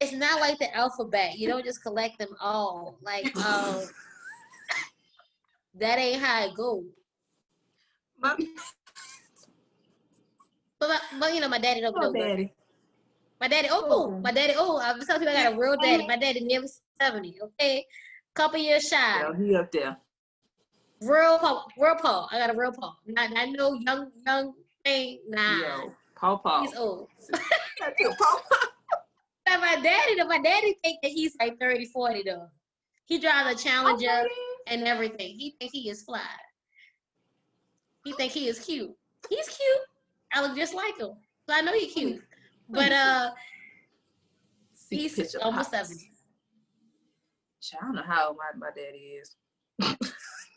It's 0.00 0.12
not 0.12 0.40
like 0.40 0.58
the 0.58 0.74
alphabet. 0.74 1.38
You 1.38 1.48
don't 1.48 1.64
just 1.64 1.82
collect 1.82 2.18
them 2.18 2.34
all. 2.40 2.98
Like, 3.02 3.34
um, 3.46 3.82
that 5.78 5.98
ain't 5.98 6.22
how 6.22 6.46
it 6.46 6.54
goes. 6.54 6.84
But, 10.80 10.88
but, 10.90 11.02
but 11.20 11.34
you 11.34 11.40
know, 11.40 11.48
my 11.48 11.58
daddy 11.58 11.80
don't 11.80 11.94
oh, 11.96 12.10
know. 12.10 12.12
Daddy. 12.12 12.52
My 13.40 13.48
daddy, 13.48 13.68
oh, 13.70 13.86
oh, 13.88 14.10
my 14.20 14.32
daddy, 14.32 14.54
oh, 14.56 14.80
I'm 14.82 15.00
telling 15.00 15.22
you, 15.22 15.28
I 15.28 15.44
got 15.44 15.52
a 15.54 15.58
real 15.58 15.76
daddy. 15.76 16.06
My 16.06 16.16
daddy 16.16 16.40
nearly 16.40 16.68
70, 17.00 17.36
okay? 17.42 17.86
Couple 18.34 18.58
years 18.58 18.88
shy. 18.88 18.96
Yeah, 18.96 19.32
he 19.36 19.54
up 19.54 19.72
there. 19.72 19.96
Real 21.02 21.38
Paul, 21.38 21.66
real 21.78 21.96
Paul. 21.96 22.28
I 22.32 22.38
got 22.38 22.54
a 22.54 22.58
real 22.58 22.72
Paul. 22.72 22.96
Not, 23.06 23.30
not 23.32 23.48
no 23.50 23.74
young, 23.74 24.10
young 24.26 24.54
thing. 24.84 25.20
Nah. 25.28 25.60
Yo, 25.60 25.94
Paul 26.14 26.38
Paul. 26.38 26.62
He's 26.62 26.76
old. 26.76 27.08
Paul 27.80 28.16
Paul. 28.18 28.40
my 29.60 29.76
daddy, 29.82 30.16
though, 30.16 30.26
my 30.26 30.38
daddy 30.38 30.78
think 30.82 31.00
that 31.02 31.10
he's 31.10 31.36
like 31.40 31.58
30, 31.60 31.86
40 31.86 32.22
though. 32.24 32.48
He 33.06 33.18
drives 33.18 33.60
a 33.60 33.68
Challenger 33.68 34.06
okay. 34.06 34.28
and 34.68 34.84
everything. 34.84 35.34
He 35.38 35.54
think 35.58 35.72
he 35.72 35.90
is 35.90 36.02
fly. 36.02 36.20
He 38.04 38.12
think 38.12 38.32
he 38.32 38.48
is 38.48 38.60
cute. 38.60 38.94
He's 39.28 39.48
cute. 39.48 39.80
I 40.32 40.42
look 40.42 40.56
just 40.56 40.74
like 40.74 40.98
him. 40.98 41.12
So 41.48 41.54
I 41.54 41.60
know 41.60 41.72
he's 41.72 41.92
cute. 41.92 42.22
But 42.68 42.92
uh 42.92 43.30
See 44.74 44.96
he's 44.96 45.34
almost 45.36 45.72
pops. 45.72 45.88
70. 45.88 46.10
I 47.80 47.86
don't 47.86 47.94
know 47.94 48.02
how 48.06 48.28
old 48.28 48.36
my, 48.36 48.66
my 48.66 48.70
daddy 48.74 49.18
is. 49.20 49.36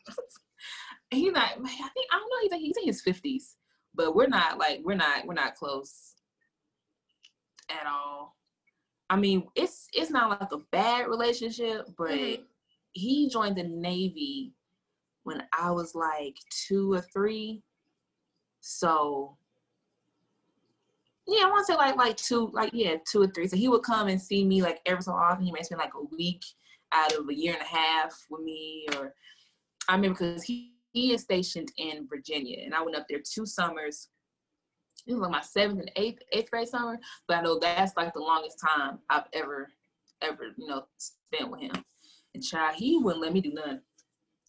he's 1.12 1.32
not 1.32 1.52
I 1.52 1.56
think 1.56 1.68
I 2.12 2.18
don't 2.18 2.30
know, 2.30 2.42
he's 2.42 2.52
like 2.52 2.62
he's 2.62 2.78
in 2.78 2.86
his 2.86 3.02
fifties. 3.02 3.56
But 3.96 4.16
we're 4.16 4.28
not 4.28 4.60
like 4.60 4.82
we're 4.84 4.96
not 4.96 5.26
we're 5.26 5.34
not 5.34 5.56
close 5.56 6.14
at 7.70 7.88
all. 7.88 8.36
I 9.10 9.16
mean, 9.16 9.48
it's 9.56 9.88
it's 9.94 10.12
not 10.12 10.30
like 10.30 10.52
a 10.52 10.64
bad 10.72 11.08
relationship, 11.08 11.88
but 11.98 12.12
mm-hmm. 12.12 12.44
he 12.92 13.30
joined 13.30 13.56
the 13.56 13.64
Navy 13.64 14.54
when 15.24 15.44
I 15.58 15.72
was 15.72 15.96
like 15.96 16.36
two 16.68 16.94
or 16.94 17.02
three. 17.02 17.64
So 18.62 19.38
yeah, 21.28 21.46
I 21.46 21.50
want 21.50 21.66
to 21.68 21.74
say 21.74 21.78
like 21.78 21.96
like 21.96 22.18
two, 22.18 22.50
like 22.54 22.72
yeah, 22.74 22.96
two 23.10 23.22
or 23.22 23.28
three. 23.28 23.48
So 23.48 23.58
he 23.58 23.68
would 23.68 23.84
come 23.84 24.08
and 24.08 24.22
see 24.22 24.46
me 24.46 24.62
like 24.62 24.80
every 24.86 25.04
so 25.04 25.12
often. 25.12 25.46
He 25.46 25.52
might 25.52 25.66
spend 25.66 25.80
like 25.80 25.94
a 25.94 26.16
week 26.16 26.44
out 26.94 27.14
of 27.14 27.28
a 27.30 27.36
year 27.36 27.54
and 27.54 27.62
a 27.62 27.66
half 27.66 28.26
with 28.30 28.42
me, 28.42 28.88
or 28.96 29.14
I 29.88 29.96
remember 29.96 30.20
because 30.20 30.44
he 30.44 30.74
he 30.94 31.14
is 31.14 31.22
stationed 31.22 31.72
in 31.78 32.08
Virginia, 32.08 32.58
and 32.64 32.74
I 32.74 32.82
went 32.82 32.98
up 32.98 33.06
there 33.08 33.20
two 33.20 33.46
summers. 33.46 34.10
It 35.06 35.14
was 35.14 35.22
like 35.22 35.32
my 35.32 35.42
seventh 35.42 35.80
and 35.80 35.92
eighth 35.96 36.22
eighth 36.32 36.52
grade 36.52 36.68
summer, 36.68 37.00
but 37.28 37.38
I 37.38 37.42
know 37.42 37.60
that's 37.60 37.96
like 37.96 38.14
the 38.14 38.20
longest 38.20 38.60
time 38.60 39.00
I've 39.10 39.28
ever 39.34 39.70
ever 40.22 40.46
you 40.58 40.68
know 40.68 40.84
spent 40.98 41.52
with 41.52 41.62
him. 41.62 41.84
And 42.34 42.44
child, 42.44 42.76
he 42.76 42.98
wouldn't 42.98 43.22
let 43.22 43.34
me 43.34 43.42
do 43.42 43.54
nothing. 43.54 43.82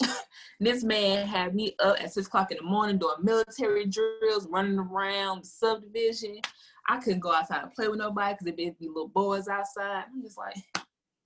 this 0.61 0.83
man 0.85 1.27
had 1.27 1.55
me 1.55 1.75
up 1.81 2.01
at 2.01 2.13
six 2.13 2.27
o'clock 2.27 2.51
in 2.51 2.59
the 2.59 2.63
morning 2.63 2.99
doing 2.99 3.17
military 3.23 3.87
drills, 3.87 4.47
running 4.49 4.79
around 4.79 5.45
the 5.45 5.49
subdivision. 5.49 6.41
I 6.89 6.99
couldn't 6.99 7.21
go 7.21 7.33
outside 7.33 7.63
and 7.63 7.73
play 7.73 7.89
with 7.89 7.99
nobody 7.99 8.35
because 8.35 8.45
there'd 8.45 8.79
be 8.79 8.89
little 8.89 9.09
boys 9.09 9.49
outside. 9.49 10.05
I'm 10.13 10.23
just 10.23 10.39
like, 10.39 10.57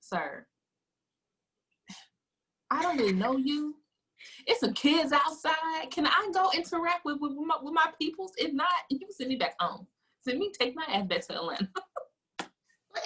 sir, 0.00 0.44
I 2.70 2.82
don't 2.82 2.98
really 2.98 3.12
know 3.12 3.36
you. 3.36 3.76
It's 4.46 4.60
some 4.60 4.74
kids 4.74 5.12
outside. 5.12 5.90
Can 5.90 6.06
I 6.06 6.30
go 6.32 6.50
interact 6.54 7.04
with 7.04 7.18
with 7.20 7.32
my, 7.32 7.56
with 7.62 7.74
my 7.74 7.86
peoples? 8.00 8.32
If 8.36 8.52
not, 8.52 8.68
you 8.90 8.98
can 8.98 9.12
send 9.12 9.28
me 9.28 9.36
back 9.36 9.54
home. 9.58 9.86
Send 10.24 10.38
me 10.38 10.52
take 10.58 10.74
my 10.74 10.84
ass 10.88 11.06
back 11.06 11.26
to 11.26 11.34
Atlanta. 11.34 11.68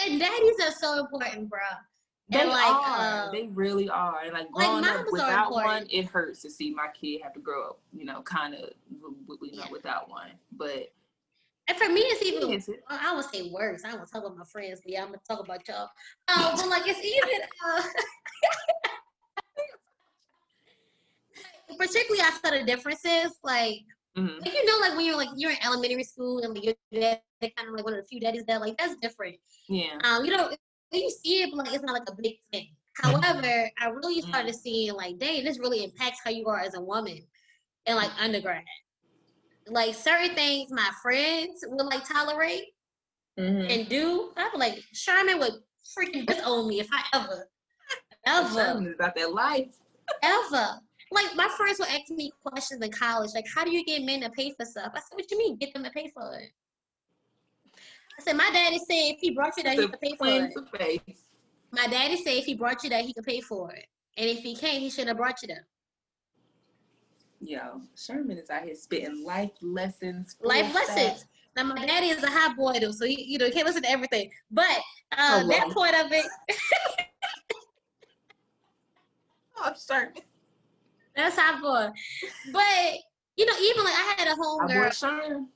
and 0.05 0.21
daddies 0.21 0.57
are 0.65 0.73
so 0.73 1.01
important, 1.01 1.49
bro. 1.49 1.61
They 2.29 2.41
and 2.41 2.51
like, 2.51 2.67
are. 2.67 3.29
Uh, 3.29 3.31
they 3.31 3.47
really 3.49 3.89
are. 3.89 4.23
And 4.25 4.33
like 4.33 4.51
growing 4.51 4.83
like 4.83 5.01
up 5.01 5.07
without 5.11 5.53
one, 5.53 5.87
it 5.91 6.07
hurts 6.07 6.43
to 6.43 6.51
see 6.51 6.75
my 6.75 6.89
kid 6.99 7.21
have 7.23 7.33
to 7.35 7.41
grow 7.41 7.69
up, 7.69 7.81
you 7.93 8.05
know, 8.05 8.23
kind 8.23 8.55
of, 8.55 8.71
you 8.91 9.01
know, 9.01 9.37
yeah. 9.41 9.71
without 9.71 10.11
one. 10.11 10.31
But 10.53 10.93
and 11.69 11.77
for 11.79 11.89
me, 11.89 12.01
it's 12.01 12.23
even 12.25 12.53
it? 12.53 12.85
I 12.89 13.15
would 13.15 13.25
say 13.27 13.51
worse. 13.51 13.83
I 13.85 13.93
don't 13.93 14.07
talk 14.07 14.25
about 14.25 14.37
my 14.37 14.45
friends, 14.45 14.81
but 14.83 14.93
yeah, 14.93 15.03
I'm 15.03 15.09
gonna 15.09 15.21
talk 15.29 15.41
about 15.41 15.67
y'all. 15.67 15.89
Um, 16.29 16.57
but 16.57 16.69
like 16.69 16.83
it's 16.87 17.05
even 17.05 17.41
uh, 17.67 17.83
particularly 21.79 22.23
I 22.23 22.31
saw 22.31 22.51
the 22.51 22.65
differences. 22.65 23.39
Like, 23.43 23.81
mm-hmm. 24.17 24.41
like, 24.41 24.53
you 24.53 24.65
know, 24.67 24.79
like 24.81 24.97
when 24.97 25.07
you're 25.07 25.17
like 25.17 25.29
you're 25.37 25.51
in 25.51 25.65
elementary 25.65 26.05
school 26.05 26.41
and 26.41 26.55
like 26.55 26.65
your 26.65 26.75
dad 26.93 27.21
kind 27.41 27.69
of 27.69 27.75
like 27.75 27.85
one 27.85 27.95
of 27.95 28.01
the 28.01 28.07
few 28.07 28.21
daddies 28.21 28.45
that 28.47 28.61
like 28.61 28.77
that's 28.79 28.97
different. 28.97 29.37
Yeah. 29.69 29.99
Um, 30.05 30.25
you 30.25 30.37
know, 30.37 30.51
you 30.93 31.11
see 31.11 31.43
it, 31.43 31.51
but 31.51 31.67
like 31.67 31.75
it's 31.75 31.85
not 31.85 31.93
like 31.93 32.09
a 32.09 32.15
big 32.23 32.37
thing. 32.53 32.69
However, 33.03 33.71
I 33.79 33.89
really 33.89 34.23
started 34.23 34.53
mm-hmm. 34.53 34.59
seeing 34.59 34.95
like, 34.95 35.19
dang, 35.19 35.45
this 35.45 35.59
really 35.59 35.85
impacts 35.85 36.21
how 36.25 36.31
you 36.31 36.47
are 36.47 36.61
as 36.61 36.75
a 36.75 36.81
woman 36.81 37.19
in 37.87 37.97
like 37.97 38.11
undergrad. 38.19 38.63
Like 39.69 39.95
certain 39.95 40.35
things 40.35 40.71
my 40.71 40.91
friends 41.03 41.65
would 41.67 41.87
like 41.87 42.09
tolerate 42.09 42.67
mm-hmm. 43.39 43.71
and 43.71 43.89
do. 43.89 44.31
I'd 44.37 44.53
be 44.53 44.59
like, 44.59 44.83
Sherman 44.93 45.39
would 45.41 45.55
freaking 45.99 46.27
disown 46.27 46.69
me 46.69 46.81
if 46.81 46.89
I 46.93 47.03
ever, 47.15 47.49
ever 48.27 48.93
about 48.93 49.15
that 49.15 49.33
life. 49.33 49.77
ever. 50.23 50.81
Like 51.13 51.37
my 51.37 51.49
friends 51.57 51.79
would 51.79 51.89
ask 51.89 52.11
me 52.11 52.33
questions 52.45 52.83
in 52.83 52.91
college, 52.91 53.31
like, 53.35 53.47
how 53.55 53.65
do 53.65 53.71
you 53.71 53.85
get 53.85 54.03
men 54.03 54.23
to 54.23 54.31
pay 54.31 54.53
for 54.53 54.65
stuff? 54.65 54.93
I 54.95 54.99
said, 54.99 55.15
what 55.15 55.31
you 55.31 55.39
mean, 55.39 55.57
get 55.57 55.73
them 55.73 55.85
to 55.85 55.91
pay 55.91 56.11
for 56.13 56.35
it? 56.35 56.51
I 58.19 58.23
said, 58.23 58.37
my 58.37 58.49
daddy 58.53 58.79
said 58.79 59.15
if 59.15 59.21
he 59.21 59.31
brought 59.31 59.57
you 59.57 59.63
that, 59.65 59.79
he 59.79 59.87
could 59.87 60.01
pay 60.01 60.17
for 60.17 60.27
it. 60.27 61.17
My 61.71 61.87
daddy 61.87 62.17
said 62.17 62.35
if 62.35 62.47
he 62.47 62.55
brought 62.55 62.83
you 62.83 62.91
that, 62.91 63.05
he 63.05 63.13
could 63.13 63.25
pay 63.25 63.41
for 63.41 63.73
it. 63.73 63.87
And 64.17 64.29
if 64.29 64.39
he 64.39 64.57
can't, 64.57 64.79
he 64.79 64.91
should 64.91 65.09
have 65.09 65.17
brought 65.17 65.43
you 65.43 65.49
that. 65.49 65.65
Yo, 67.41 67.83
Sherman 67.95 68.39
is 68.39 68.51
out 68.51 68.65
here 68.65 68.75
spitting 68.75 69.25
life 69.25 69.51
lessons. 69.61 70.37
Life 70.41 70.75
lessons. 70.75 71.27
Now 71.55 71.65
my 71.65 71.87
daddy 71.87 72.09
is 72.09 72.23
a 72.23 72.31
hot 72.31 72.57
boy 72.57 72.79
though, 72.81 72.91
so 72.91 73.07
he, 73.07 73.23
you 73.25 73.39
know, 73.39 73.47
he 73.47 73.53
can't 73.53 73.67
listen 73.67 73.83
to 73.83 73.91
everything. 73.91 74.31
But 74.51 74.67
uh, 75.17 75.43
oh, 75.43 75.49
that 75.49 75.71
point 75.71 75.95
of 75.95 76.13
it. 76.13 76.27
oh, 79.59 79.73
Sherman. 79.89 80.13
That's 81.17 81.37
hot 81.37 81.63
boy. 81.63 81.89
But 82.53 82.99
you 83.37 83.47
know, 83.47 83.59
even 83.61 83.85
like 83.85 83.95
I 83.95 84.15
had 84.19 84.29
a 84.29 84.37
homegirl 84.37 85.47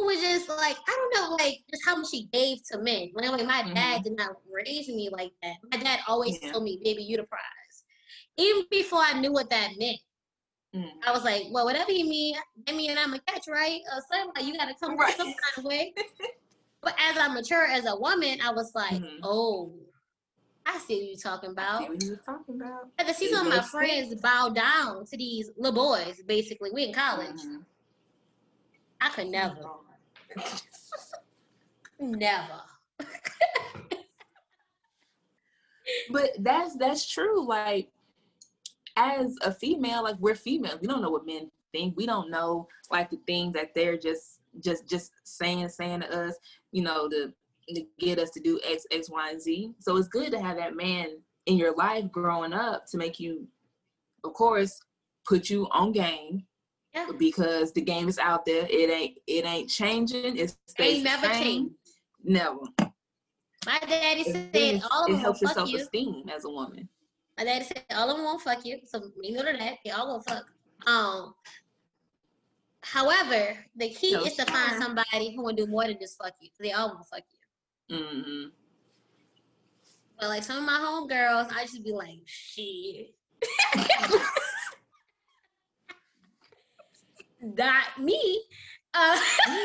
who 0.00 0.06
was 0.06 0.20
just 0.20 0.48
like, 0.48 0.76
I 0.88 1.10
don't 1.12 1.30
know, 1.30 1.36
like 1.36 1.58
just 1.70 1.84
how 1.84 1.96
much 1.96 2.10
she 2.10 2.28
gave 2.32 2.62
to 2.72 2.78
men. 2.78 3.10
Like, 3.14 3.30
like 3.30 3.46
my 3.46 3.62
mm-hmm. 3.62 3.74
dad 3.74 4.02
did 4.02 4.16
not 4.16 4.36
raise 4.50 4.88
me 4.88 5.10
like 5.10 5.32
that. 5.42 5.56
My 5.70 5.78
dad 5.78 6.00
always 6.08 6.38
yeah. 6.42 6.52
told 6.52 6.64
me, 6.64 6.80
baby, 6.82 7.02
you 7.02 7.18
the 7.18 7.24
prize. 7.24 7.84
Even 8.38 8.62
before 8.70 9.00
I 9.02 9.20
knew 9.20 9.32
what 9.32 9.50
that 9.50 9.72
meant. 9.78 9.98
Mm. 10.74 10.88
I 11.04 11.12
was 11.12 11.24
like, 11.24 11.42
well, 11.50 11.64
whatever 11.64 11.90
you 11.90 12.08
mean, 12.08 12.36
I 12.68 12.72
mean, 12.72 12.96
I'm 12.96 13.12
a 13.12 13.18
catch, 13.20 13.44
right? 13.48 13.80
Uh, 13.92 14.00
so 14.10 14.32
like, 14.34 14.46
you 14.46 14.56
got 14.56 14.66
to 14.66 14.74
come 14.80 14.96
right. 14.96 15.14
some 15.16 15.26
kind 15.26 15.58
of 15.58 15.64
way. 15.64 15.92
but 16.82 16.94
as 16.98 17.18
I 17.18 17.28
mature 17.28 17.66
as 17.66 17.86
a 17.86 17.96
woman, 17.96 18.38
I 18.42 18.52
was 18.52 18.72
like, 18.74 18.92
mm-hmm. 18.92 19.18
oh, 19.22 19.72
I 20.72 20.78
see 20.78 20.94
what 21.00 21.08
you're 21.08 21.16
talking 21.16 21.50
about. 21.50 21.80
I 21.80 21.84
see 21.84 21.90
what 21.90 22.02
you 22.02 22.18
talking 22.24 22.60
about. 22.60 22.88
I 22.98 23.02
had 23.02 23.16
see 23.16 23.32
some 23.32 23.46
of 23.46 23.52
my 23.52 23.62
friends 23.62 24.10
sense. 24.10 24.20
bow 24.20 24.50
down 24.50 25.04
to 25.06 25.16
these 25.16 25.50
little 25.56 25.74
boys, 25.74 26.22
basically. 26.26 26.70
We 26.72 26.84
in 26.84 26.94
college. 26.94 27.40
Mm-hmm. 27.40 27.56
I 29.00 29.08
could 29.10 29.28
never. 29.28 29.56
never. 32.00 32.60
but 36.10 36.30
that's 36.38 36.76
that's 36.76 37.08
true. 37.08 37.44
Like 37.46 37.88
as 38.96 39.36
a 39.42 39.52
female, 39.52 40.04
like 40.04 40.16
we're 40.20 40.36
female. 40.36 40.78
We 40.80 40.86
don't 40.86 41.02
know 41.02 41.10
what 41.10 41.26
men 41.26 41.50
think. 41.72 41.96
We 41.96 42.06
don't 42.06 42.30
know 42.30 42.68
like 42.90 43.10
the 43.10 43.18
things 43.26 43.54
that 43.54 43.74
they're 43.74 43.98
just 43.98 44.38
just 44.60 44.88
just 44.88 45.12
saying 45.24 45.68
saying 45.68 46.02
to 46.02 46.26
us, 46.26 46.36
you 46.70 46.82
know, 46.82 47.08
to 47.08 47.32
to 47.74 47.84
get 47.98 48.18
us 48.18 48.30
to 48.30 48.40
do 48.40 48.60
X, 48.68 48.84
X, 48.90 49.10
Y, 49.10 49.30
and 49.30 49.40
Z. 49.40 49.72
So 49.78 49.96
it's 49.96 50.08
good 50.08 50.30
to 50.32 50.40
have 50.40 50.56
that 50.56 50.76
man 50.76 51.18
in 51.46 51.56
your 51.56 51.74
life 51.74 52.10
growing 52.10 52.52
up 52.52 52.86
to 52.86 52.98
make 52.98 53.18
you, 53.18 53.46
of 54.24 54.34
course, 54.34 54.80
put 55.26 55.50
you 55.50 55.68
on 55.70 55.92
game. 55.92 56.44
Yeah. 56.94 57.06
Because 57.18 57.72
the 57.72 57.82
game 57.82 58.08
is 58.08 58.18
out 58.18 58.44
there. 58.44 58.66
It 58.68 58.90
ain't 58.90 59.18
it 59.28 59.44
ain't 59.44 59.70
changing. 59.70 60.36
It 60.36 60.56
stays 60.66 60.96
ain't 60.96 61.04
never 61.04 61.28
changed. 61.28 61.74
Never. 62.24 62.58
My 63.64 63.78
daddy 63.86 64.24
said 64.24 64.82
all 64.90 65.04
of 65.04 65.10
them 65.10 65.16
it 65.16 65.20
helps 65.20 65.40
your 65.40 65.52
self 65.52 65.72
esteem 65.72 66.28
as 66.34 66.44
a 66.44 66.50
woman. 66.50 66.88
My 67.38 67.44
daddy 67.44 67.64
said 67.64 67.84
all 67.94 68.10
of 68.10 68.16
them 68.16 68.24
won't 68.24 68.42
fuck 68.42 68.64
you. 68.64 68.80
So 68.84 69.02
you 69.22 69.34
know 69.34 69.44
that 69.44 69.78
they 69.84 69.90
all 69.90 70.08
will 70.08 70.22
fuck. 70.22 70.46
Um. 70.86 71.34
However, 72.82 73.56
the 73.76 73.90
key 73.90 74.12
no, 74.12 74.22
is 74.22 74.34
to 74.36 74.46
find 74.46 74.82
somebody 74.82 75.34
who 75.34 75.42
will 75.42 75.52
do 75.52 75.66
more 75.66 75.86
than 75.86 75.98
just 76.00 76.16
fuck 76.16 76.32
you. 76.40 76.48
They 76.58 76.72
all 76.72 76.88
will 76.88 77.04
fuck 77.04 77.22
you. 77.30 77.39
Mm-hmm. 77.90 78.48
But 80.18 80.28
like 80.28 80.42
some 80.44 80.58
of 80.58 80.64
my 80.64 80.78
homegirls, 80.78 81.50
I 81.52 81.62
just 81.62 81.82
be 81.82 81.92
like, 81.92 82.18
shit. 82.26 83.14
Not 87.42 87.98
me. 87.98 88.42
Uh, 88.92 89.18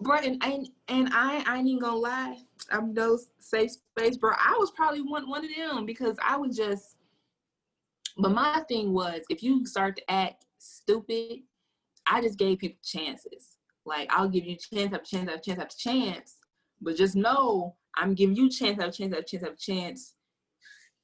bro, 0.00 0.16
and, 0.16 0.42
and 0.42 0.68
and 0.88 1.08
I 1.12 1.44
I 1.46 1.58
ain't 1.58 1.68
even 1.68 1.80
gonna 1.80 1.96
lie. 1.96 2.38
I'm 2.72 2.92
no 2.92 3.18
safe 3.38 3.70
space, 3.72 4.16
bro. 4.16 4.32
I 4.32 4.56
was 4.58 4.72
probably 4.72 5.02
one 5.02 5.28
one 5.28 5.44
of 5.44 5.50
them 5.54 5.86
because 5.86 6.16
I 6.24 6.36
was 6.36 6.56
just. 6.56 6.96
But 8.18 8.32
my 8.32 8.62
thing 8.66 8.94
was, 8.94 9.20
if 9.28 9.42
you 9.42 9.66
start 9.66 9.96
to 9.96 10.10
act 10.10 10.46
stupid, 10.58 11.40
I 12.06 12.22
just 12.22 12.38
gave 12.38 12.58
people 12.58 12.78
chances. 12.82 13.55
Like 13.86 14.08
I'll 14.12 14.28
give 14.28 14.44
you 14.44 14.56
chance 14.56 14.92
after 14.92 15.16
chance 15.16 15.30
after 15.30 15.42
chance 15.42 15.60
after 15.60 15.76
chance, 15.78 16.36
but 16.80 16.96
just 16.96 17.16
know 17.16 17.76
I'm 17.96 18.14
giving 18.14 18.36
you 18.36 18.50
chance 18.50 18.78
after 18.78 18.90
chance 18.90 19.14
after 19.14 19.22
chance 19.22 19.44
after 19.44 19.56
chance. 19.56 20.14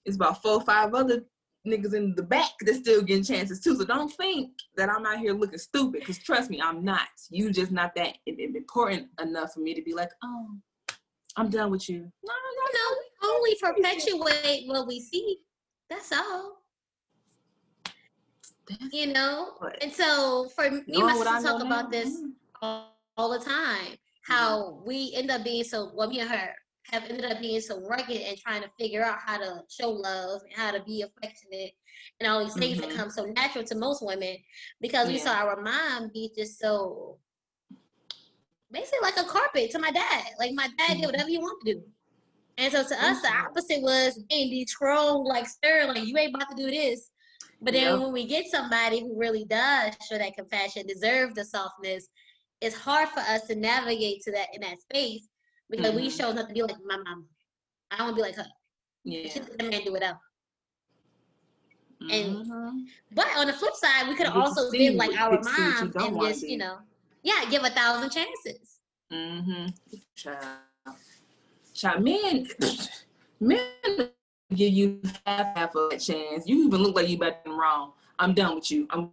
It's 0.05 0.16
about 0.16 0.43
four 0.43 0.55
or 0.55 0.62
five 0.62 0.93
other 0.95 1.22
niggas 1.66 1.95
in 1.95 2.14
the 2.16 2.22
back 2.24 2.51
that's 2.61 2.78
still 2.78 3.03
getting 3.03 3.22
chances 3.22 3.61
too. 3.61 3.76
So 3.76 3.85
don't 3.85 4.12
think 4.12 4.51
that 4.76 4.91
I'm 4.91 5.07
out 5.07 5.18
here 5.18 5.33
looking 5.33 5.59
stupid, 5.59 6.01
because 6.01 6.18
trust 6.18 6.51
me, 6.51 6.61
I'm 6.61 6.85
not. 6.85 7.09
You 7.30 7.53
just 7.53 7.70
not 7.70 7.95
that 7.95 8.16
important 8.26 9.09
enough 9.20 9.55
for 9.55 9.61
me 9.61 9.74
to 9.74 9.83
be 9.83 9.95
like, 9.95 10.11
oh, 10.24 10.49
I'm 11.37 11.51
done 11.51 11.70
with 11.70 11.89
you. 11.89 12.01
No, 12.24 12.33
no, 12.33 12.64
no. 12.74 12.97
We 12.99 13.28
only 13.28 13.55
perpetuate 13.61 14.66
what 14.66 14.87
we 14.89 15.01
see. 15.01 15.39
That's 15.89 16.12
all. 16.12 16.59
That's 18.68 18.93
you 18.93 19.12
know, 19.12 19.55
and 19.80 19.93
so 19.93 20.49
for 20.55 20.70
me, 20.70 20.83
my 20.89 21.14
sister 21.14 21.49
talk 21.49 21.62
about 21.62 21.91
this 21.91 22.11
mm-hmm. 22.11 22.28
All, 22.62 22.96
all, 23.16 23.38
the 23.38 23.44
time. 23.44 23.96
How 24.24 24.58
yeah. 24.58 24.86
we 24.86 25.12
end 25.14 25.30
up 25.30 25.44
being 25.44 25.64
so 25.64 25.90
well, 25.94 26.08
me 26.08 26.20
and 26.20 26.30
her 26.30 26.54
have 26.84 27.04
ended 27.04 27.24
up 27.24 27.40
being 27.40 27.60
so 27.60 27.80
rugged 27.88 28.22
and 28.22 28.36
trying 28.38 28.62
to 28.62 28.70
figure 28.78 29.04
out 29.04 29.18
how 29.24 29.38
to 29.38 29.62
show 29.68 29.90
love 29.90 30.42
and 30.42 30.52
how 30.54 30.70
to 30.70 30.82
be 30.84 31.02
affectionate 31.02 31.72
and 32.20 32.30
all 32.30 32.44
these 32.44 32.54
things 32.54 32.78
mm-hmm. 32.78 32.88
that 32.88 32.96
come 32.96 33.10
so 33.10 33.24
natural 33.24 33.64
to 33.64 33.74
most 33.74 34.04
women 34.04 34.36
because 34.80 35.08
yeah. 35.08 35.14
we 35.14 35.18
saw 35.18 35.32
our 35.32 35.60
mom 35.62 36.10
be 36.12 36.30
just 36.36 36.58
so 36.58 37.18
basically 38.72 38.98
like 39.02 39.16
a 39.16 39.24
carpet 39.24 39.70
to 39.70 39.78
my 39.78 39.90
dad. 39.90 40.24
Like 40.38 40.52
my 40.54 40.68
dad 40.78 40.90
mm-hmm. 40.90 41.00
did 41.00 41.06
whatever 41.06 41.28
you 41.28 41.40
want 41.40 41.64
to 41.64 41.74
do. 41.74 41.82
And 42.58 42.72
so 42.72 42.82
to 42.82 42.94
mm-hmm. 42.94 43.04
us, 43.04 43.22
the 43.22 43.28
mm-hmm. 43.28 43.46
opposite 43.46 43.82
was 43.82 44.22
being 44.28 44.50
dethroned, 44.50 45.26
like 45.26 45.46
Sterling, 45.46 46.04
you 46.06 46.16
ain't 46.18 46.34
about 46.34 46.50
to 46.50 46.56
do 46.56 46.70
this. 46.70 47.10
But 47.60 47.74
then 47.74 47.92
yep. 47.92 48.00
when 48.00 48.12
we 48.12 48.26
get 48.26 48.46
somebody 48.50 49.00
who 49.00 49.16
really 49.16 49.44
does 49.44 49.94
show 50.08 50.18
that 50.18 50.34
compassion, 50.36 50.86
deserve 50.86 51.34
the 51.34 51.44
softness, 51.44 52.08
it's 52.62 52.76
hard 52.76 53.08
for 53.08 53.20
us 53.20 53.42
to 53.48 53.54
navigate 53.56 54.22
to 54.22 54.32
that 54.32 54.46
in 54.54 54.60
that 54.62 54.80
space 54.80 55.28
because 55.68 55.88
mm-hmm. 55.88 55.96
we 55.96 56.10
chose 56.10 56.34
not 56.34 56.48
to 56.48 56.54
be 56.54 56.62
like 56.62 56.76
my 56.86 56.96
mom. 56.96 57.26
I 57.90 57.98
don't 57.98 58.06
want 58.06 58.16
to 58.16 58.22
be 58.22 58.28
like 58.28 58.36
her. 58.36 58.46
Yeah. 59.04 59.28
She 59.28 59.40
let 59.40 59.58
the 59.58 59.64
man 59.64 59.84
do 59.84 59.92
whatever. 59.92 60.18
And 62.10 62.36
mm-hmm. 62.36 62.78
but 63.12 63.26
on 63.36 63.48
the 63.48 63.52
flip 63.52 63.74
side, 63.74 64.08
we 64.08 64.14
could 64.14 64.26
have 64.26 64.36
also 64.36 64.70
been 64.70 64.96
like 64.96 65.14
our 65.18 65.40
mom 65.42 65.92
and 65.94 66.20
just 66.20 66.42
you 66.42 66.58
know, 66.58 66.78
yeah, 67.22 67.44
give 67.50 67.64
a 67.64 67.70
thousand 67.70 68.10
chances. 68.10 68.78
Mm-hmm. 69.12 69.66
Child, 70.14 70.96
child, 71.74 72.02
men, 72.02 72.48
men 73.40 73.60
give 74.54 74.72
you 74.72 75.00
half 75.26 75.56
half 75.56 75.76
of 75.76 75.92
a 75.92 75.98
chance. 75.98 76.46
You 76.46 76.66
even 76.66 76.82
look 76.82 76.96
like 76.96 77.08
you 77.08 77.18
better 77.18 77.36
than 77.44 77.56
wrong. 77.56 77.92
I'm 78.18 78.34
done 78.34 78.56
with 78.56 78.70
you. 78.70 78.88
I'm 78.90 79.10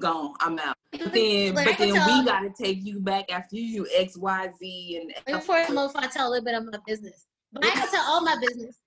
gone. 0.00 0.34
I'm 0.40 0.58
out. 0.58 0.76
But 0.92 1.12
then, 1.12 1.54
but 1.54 1.78
then 1.78 1.92
we 1.92 2.24
gotta 2.24 2.50
take 2.56 2.84
you 2.84 3.00
back 3.00 3.30
after 3.32 3.56
you 3.56 3.84
do 3.84 3.90
X, 3.94 4.16
Y, 4.16 4.48
Z, 4.58 5.00
and. 5.00 5.36
Before 5.40 5.56
I 5.56 5.68
move, 5.70 5.92
I 5.94 6.06
tell 6.06 6.28
a 6.28 6.30
little 6.30 6.44
bit 6.44 6.54
of 6.54 6.64
my 6.64 6.78
business, 6.86 7.26
but 7.52 7.64
I 7.64 7.70
can 7.70 7.90
tell 7.90 8.04
all 8.06 8.22
my 8.22 8.36
business. 8.40 8.78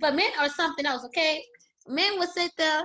But 0.00 0.14
men 0.14 0.30
are 0.38 0.48
something 0.48 0.86
else, 0.86 1.04
okay? 1.06 1.44
Men 1.86 2.18
will 2.18 2.26
sit 2.26 2.52
there 2.56 2.82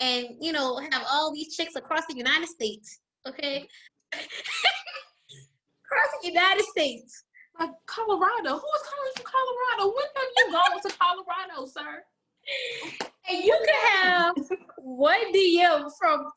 and 0.00 0.28
you 0.40 0.52
know 0.52 0.76
have 0.76 1.02
all 1.10 1.32
these 1.32 1.56
chicks 1.56 1.76
across 1.76 2.06
the 2.08 2.16
United 2.16 2.48
States, 2.48 3.00
okay? 3.26 3.66
across 4.12 6.10
the 6.22 6.28
United 6.28 6.64
States 6.66 7.24
like 7.58 7.70
Colorado. 7.86 8.58
Who 8.58 8.68
is 8.76 8.82
calling 8.82 9.12
from 9.16 9.24
Colorado? 9.24 9.94
When 9.94 10.06
have 10.14 10.30
you 10.36 10.46
gone 10.52 10.80
to 10.82 10.90
Colorado, 10.98 11.66
sir? 11.66 12.04
And 13.28 13.42
you 13.42 13.58
could 13.58 13.90
have 13.92 14.36
one 14.76 15.32
DM 15.34 15.90
from 15.98 16.30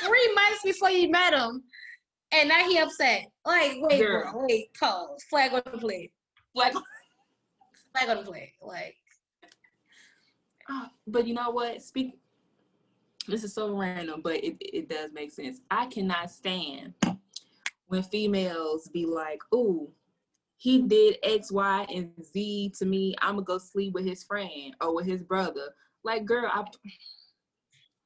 three 0.00 0.34
months 0.34 0.62
before 0.64 0.90
you 0.90 1.10
met 1.10 1.34
him, 1.34 1.62
and 2.32 2.48
now 2.48 2.68
he 2.68 2.78
upset. 2.78 3.26
Like, 3.44 3.76
wait, 3.80 4.00
Girl. 4.00 4.32
wait, 4.34 4.72
pause. 4.78 5.22
Flag 5.28 5.52
on 5.52 5.62
the 5.70 5.78
play. 5.78 6.10
Flag. 6.54 6.74
Flag 7.92 8.08
on 8.08 8.24
the 8.24 8.30
play. 8.30 8.52
Like. 8.60 8.96
Uh, 10.68 10.86
but 11.06 11.26
you 11.26 11.34
know 11.34 11.50
what? 11.50 11.82
Speak. 11.82 12.18
This 13.26 13.44
is 13.44 13.52
so 13.52 13.76
random, 13.76 14.22
but 14.22 14.36
it, 14.36 14.56
it 14.60 14.88
does 14.88 15.12
make 15.12 15.30
sense. 15.30 15.60
I 15.70 15.86
cannot 15.86 16.30
stand 16.30 16.94
when 17.86 18.02
females 18.02 18.88
be 18.92 19.04
like, 19.06 19.40
"Ooh, 19.54 19.92
he 20.60 20.82
did 20.82 21.16
X, 21.22 21.50
Y, 21.50 21.86
and 21.92 22.12
Z 22.22 22.72
to 22.78 22.84
me. 22.84 23.14
I'm 23.22 23.36
gonna 23.36 23.44
go 23.44 23.56
sleep 23.56 23.94
with 23.94 24.04
his 24.04 24.22
friend 24.22 24.76
or 24.82 24.94
with 24.94 25.06
his 25.06 25.22
brother. 25.22 25.74
Like, 26.04 26.26
girl, 26.26 26.50
I, 26.52 26.64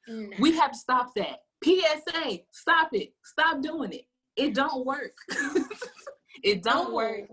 mm. 0.08 0.38
we 0.38 0.52
have 0.56 0.70
to 0.70 0.78
stop 0.78 1.14
that. 1.16 1.40
PSA, 1.64 2.38
stop 2.50 2.90
it. 2.92 3.12
Stop 3.24 3.62
doing 3.62 3.92
it. 3.92 4.02
It 4.36 4.54
don't 4.54 4.84
work. 4.84 5.16
it 6.42 6.62
don't 6.62 6.90
oh. 6.90 6.94
work. 6.94 7.28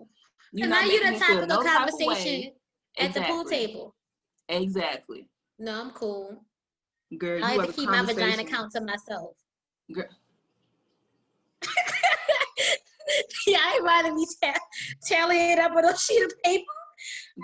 You're 0.54 0.68
so 0.68 0.74
now 0.74 0.82
you're 0.82 1.12
the 1.12 1.20
type 1.20 1.44
of 1.44 1.50
no 1.50 1.64
conversation 1.64 2.52
at 2.98 3.08
exactly. 3.08 3.22
the 3.22 3.28
pool 3.28 3.46
table. 3.46 3.96
Exactly. 4.50 5.28
No, 5.60 5.82
I'm 5.82 5.92
cool. 5.92 6.44
Girl, 7.18 7.44
I 7.44 7.54
have 7.54 7.68
to 7.68 7.74
keep 7.74 7.90
my 7.90 8.04
vagina 8.04 8.44
count 8.44 8.72
to 8.74 8.82
myself. 8.82 9.36
Girl, 9.94 10.06
yeah, 13.48 13.58
I 13.62 13.74
ain't 13.76 13.84
rather 13.84 14.16
be 14.16 14.26
t- 14.42 14.52
tallying 15.10 15.52
it 15.52 15.60
up 15.60 15.76
with 15.76 15.86
a 15.86 15.98
sheet 15.98 16.24
of 16.24 16.32
paper. 16.44 16.64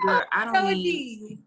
Girl, 0.04 0.22
I 0.32 0.44
don't 0.52 0.72
need. 0.72 1.38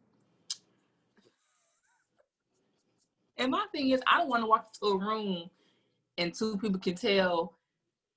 And 3.42 3.50
my 3.50 3.66
thing 3.74 3.90
is, 3.90 4.02
I 4.06 4.20
don't 4.20 4.30
want 4.30 4.44
to 4.44 4.48
walk 4.48 4.68
into 4.72 4.94
a 4.94 4.98
room 5.00 5.50
and 6.20 6.32
two 6.32 6.60
people 6.60 6.80
can 6.80 6.94
tell 6.94 7.58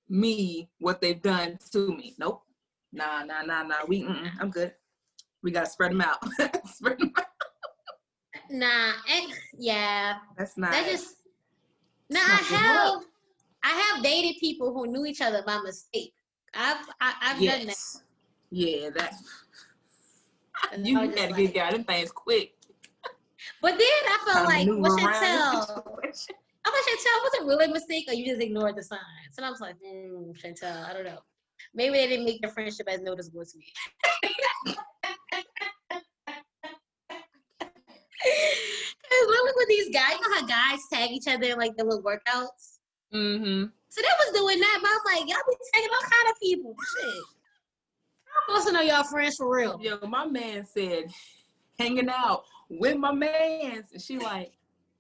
me 0.07 0.69
what 0.81 1.01
they've 1.01 1.21
done 1.21 1.59
to 1.73 1.97
me. 1.97 2.15
Nope. 2.19 2.43
Nah, 2.93 3.25
nah, 3.25 3.41
nah, 3.41 3.63
nah. 3.63 3.87
We, 3.89 4.03
mm, 4.03 4.15
mm, 4.15 4.31
I'm 4.39 4.51
good. 4.51 4.75
We 5.43 5.51
gotta 5.51 5.65
spread 5.65 5.93
them 5.93 6.03
out. 6.03 6.19
spread 6.67 6.99
them 6.99 7.11
out. 7.17 7.25
Nah, 8.51 8.93
and, 9.11 9.33
yeah. 9.57 10.17
That's 10.37 10.59
not. 10.59 10.73
That 10.73 10.91
just. 10.91 11.17
Nah, 12.11 12.21
I 12.21 12.43
have. 12.51 13.05
I 13.63 13.69
have 13.69 14.05
dated 14.05 14.37
people 14.41 14.75
who 14.75 14.87
knew 14.87 15.07
each 15.07 15.23
other 15.23 15.43
by 15.47 15.59
mistake. 15.65 16.13
I've 16.53 16.87
I, 17.01 17.07
have 17.07 17.17
i 17.23 17.27
have 17.29 17.41
yes. 17.41 17.57
done 17.57 17.67
that. 17.69 17.77
Yeah, 18.51 18.91
that. 18.91 19.15
you 20.87 20.99
had 20.99 21.35
to 21.35 21.47
get 21.47 21.55
got 21.55 21.73
them 21.73 21.85
things 21.85 22.13
quick. 22.13 22.54
But 23.65 23.79
then 23.79 23.89
I 23.89 24.19
felt 24.27 24.45
like, 24.45 24.69
what 24.69 25.01
should 25.01 25.09
tell? 25.09 25.85
I'm 26.67 26.73
like, 26.73 26.85
Chantel, 26.85 27.23
was 27.23 27.33
it 27.41 27.47
really 27.47 27.65
a 27.65 27.69
mistake 27.69 28.05
or 28.09 28.13
you 28.13 28.27
just 28.27 28.43
ignored 28.43 28.77
the 28.77 28.83
signs? 28.83 29.01
And 29.39 29.47
I 29.47 29.49
was 29.49 29.61
like, 29.61 29.77
hmm, 29.83 30.33
Chantel, 30.33 30.85
I 30.85 30.93
don't 30.93 31.05
know. 31.05 31.21
Maybe 31.75 31.97
they 31.97 32.07
didn't 32.09 32.27
make 32.27 32.43
their 32.43 32.51
friendship 32.51 32.87
as 32.91 33.01
noticeable 33.01 33.43
to 33.43 33.59
me. 33.59 33.65
Really 39.27 39.53
with 39.57 39.69
these 39.69 39.95
guys, 39.95 40.13
you 40.21 40.29
know 40.29 40.37
how 40.37 40.47
guys 40.47 40.81
tag 40.93 41.11
each 41.11 41.29
other 41.29 41.45
in 41.45 41.57
like 41.57 41.77
the 41.77 41.85
little 41.85 42.03
workouts? 42.03 42.79
Mm-hmm. 43.15 43.65
So 43.89 44.03
they 44.03 44.09
was 44.19 44.35
doing 44.35 44.59
that, 44.59 44.79
but 44.83 44.89
I 44.89 44.93
was 44.93 45.03
like, 45.07 45.21
y'all 45.21 45.39
be 45.49 45.57
tagging 45.73 45.89
all 45.91 46.03
kind 46.03 46.31
of 46.31 46.41
people. 46.43 46.77
Shit. 46.99 47.15
I'm 48.27 48.43
supposed 48.49 48.67
to 48.67 48.73
know 48.75 48.81
y'all 48.81 49.05
friends 49.05 49.37
for 49.37 49.55
real. 49.55 49.79
Yo, 49.81 49.99
my 50.07 50.27
man 50.27 50.67
said 50.67 51.05
hanging 51.79 52.09
out 52.09 52.45
with 52.69 52.97
my 52.97 53.13
mans. 53.13 53.93
And 53.93 54.01
she 54.03 54.19
like, 54.19 54.53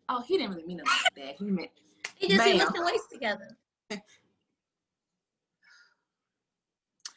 oh, 0.08 0.22
he 0.22 0.36
didn't 0.36 0.52
really 0.52 0.66
mean 0.66 0.80
it 0.80 0.86
like 0.86 1.26
that. 1.26 1.36
He 1.38 1.50
meant 1.50 1.70
He 2.16 2.28
just 2.28 2.44
see 2.44 2.54
lifting 2.54 2.84
weights 2.84 3.08
together. 3.12 3.48
and 3.90 4.00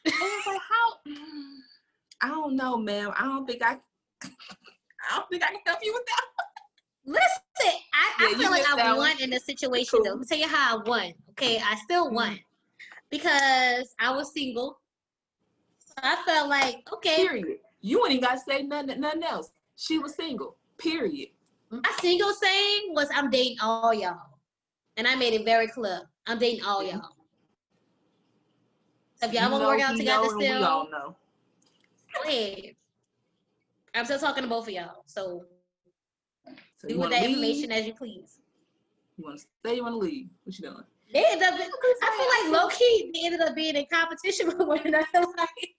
it's 0.06 0.48
like 0.48 0.62
how 0.70 1.14
I 2.22 2.30
don't 2.30 2.56
know, 2.56 2.78
man. 2.78 3.12
I 3.18 3.26
don't 3.26 3.46
think 3.46 3.62
I 3.62 3.78
I 4.24 5.16
don't 5.16 5.30
think 5.30 5.44
I 5.44 5.48
can 5.48 5.60
help 5.66 5.80
you 5.84 5.94
with 5.94 6.06
that. 6.06 6.22
Listen, 7.06 7.80
I, 7.94 8.14
yeah, 8.20 8.28
I 8.28 8.34
feel 8.34 8.52
like 8.52 8.68
I 8.68 8.94
won 8.94 8.98
one. 8.98 9.22
in 9.22 9.30
the 9.30 9.40
situation 9.40 10.00
cool. 10.00 10.04
though. 10.04 10.12
Let 10.12 10.20
me 10.20 10.26
tell 10.26 10.38
you 10.38 10.48
how 10.48 10.78
I 10.78 10.84
won. 10.84 11.14
Okay, 11.32 11.58
I 11.58 11.76
still 11.76 12.12
won 12.12 12.32
mm-hmm. 12.32 12.36
because 13.10 13.96
I 14.00 14.12
was 14.12 14.34
single. 14.34 14.80
So 15.80 15.94
I 16.04 16.22
felt 16.26 16.50
like 16.50 16.80
okay. 16.94 17.16
Period. 17.28 17.60
You 17.88 18.06
ain't 18.06 18.22
got 18.22 18.34
to 18.34 18.40
say 18.40 18.64
nothing, 18.64 19.00
nothing 19.00 19.24
else. 19.24 19.50
She 19.78 19.98
was 19.98 20.14
single. 20.16 20.58
Period. 20.78 21.30
My 21.72 21.92
single 22.02 22.34
saying 22.34 22.94
was, 22.94 23.08
"I'm 23.16 23.30
dating 23.30 23.58
all 23.62 23.94
y'all," 23.94 24.40
and 24.98 25.08
I 25.08 25.16
made 25.16 25.34
it 25.34 25.46
very 25.46 25.68
clear. 25.68 26.02
I'm 26.28 26.38
dating 26.38 26.66
all 26.66 26.84
y'all. 26.84 27.16
So 29.16 29.28
if 29.28 29.34
y'all 29.34 29.50
want 29.50 29.64
to 29.64 29.68
work 29.68 29.80
out 29.80 29.96
together 29.96 30.28
still, 30.28 30.38
we 30.38 30.48
all 30.48 30.90
know. 30.90 31.16
Go 32.14 32.30
ahead. 32.30 32.76
I'm 33.96 34.06
still 34.06 34.20
talking 34.20 34.44
to 34.44 34.50
both 34.50 34.68
of 34.68 34.74
y'all. 34.74 35.04
So, 35.06 35.46
so 36.76 36.88
do 36.90 37.00
with 37.00 37.10
that 37.12 37.22
leave? 37.22 37.30
information 37.30 37.72
as 37.72 37.88
you 37.88 37.94
please. 37.94 38.40
You 39.18 39.24
want 39.24 39.40
to 39.40 39.46
stay? 39.64 39.78
You 39.78 39.84
want 39.84 39.94
to 39.94 40.00
leave? 40.00 40.28
What 40.44 40.60
you 40.60 40.70
doing? 40.70 40.84
They 41.14 41.24
end 41.26 41.42
up. 41.42 41.54
I 41.54 42.42
feel 42.44 42.52
like 42.52 42.62
low 42.62 42.68
key 42.68 43.12
they 43.14 43.26
ended 43.26 43.42
up 43.42 43.56
being 43.56 43.78
in 43.78 43.86
competition 43.92 44.48
with 44.58 44.60
one 44.60 44.86
another. 44.86 45.06
Like, 45.14 45.74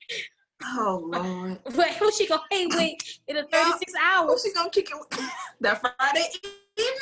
oh 0.64 1.02
lord. 1.12 1.58
Wait, 1.76 1.94
who's 1.94 2.16
she 2.16 2.26
gonna 2.26 2.42
hang 2.50 2.68
with 2.68 2.94
in 3.28 3.36
the 3.36 3.44
36 3.44 3.92
hours? 4.02 4.30
Who's 4.30 4.42
she 4.42 4.52
gonna 4.52 4.70
kick 4.70 4.90
it 4.90 5.20
that 5.60 5.80
Friday 5.80 6.28
evening? 6.76 6.94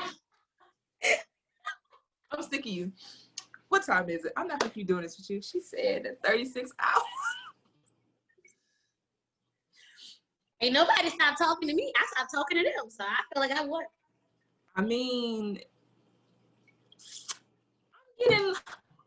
I'm 2.30 2.42
sick 2.42 2.60
of 2.60 2.66
you. 2.66 2.92
What 3.68 3.84
time 3.84 4.08
is 4.08 4.24
it? 4.24 4.32
I'm 4.36 4.48
not 4.48 4.60
gonna 4.60 4.72
keep 4.72 4.86
doing 4.86 5.02
this 5.02 5.16
with 5.18 5.28
you. 5.30 5.42
She 5.42 5.60
said 5.60 6.16
36 6.24 6.72
hours. 6.78 7.02
Ain't 10.60 10.74
nobody 10.74 11.10
stopped 11.10 11.38
talking 11.38 11.68
to 11.68 11.74
me. 11.74 11.92
I 11.96 12.06
stopped 12.14 12.32
talking 12.32 12.58
to 12.58 12.64
them. 12.64 12.88
So 12.88 13.02
I 13.02 13.20
feel 13.32 13.42
like 13.42 13.50
I 13.50 13.64
won. 13.64 13.84
I 14.76 14.82
mean, 14.82 15.58
I'm 17.94 18.30
getting 18.30 18.54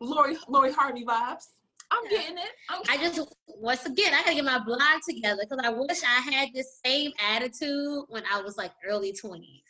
Lori 0.01 0.37
Lori 0.47 0.73
Harvey 0.73 1.05
vibes. 1.05 1.47
I'm 1.95 2.09
getting 2.09 2.37
it. 2.37 2.51
I'm 2.69 2.81
I 2.89 2.97
just 2.97 3.21
once 3.47 3.85
again 3.85 4.13
I 4.13 4.23
gotta 4.23 4.35
get 4.35 4.45
my 4.45 4.59
blog 4.59 5.01
together 5.07 5.43
because 5.47 5.63
I 5.63 5.69
wish 5.69 6.03
I 6.03 6.31
had 6.31 6.49
this 6.53 6.79
same 6.85 7.11
attitude 7.19 8.03
when 8.09 8.23
I 8.31 8.41
was 8.41 8.57
like 8.57 8.71
early 8.87 9.13
twenties. 9.13 9.61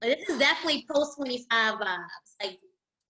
But 0.00 0.18
this 0.18 0.28
is 0.28 0.38
definitely 0.38 0.86
post 0.90 1.16
twenty 1.16 1.46
five 1.50 1.74
vibes. 1.74 2.36
Like 2.42 2.58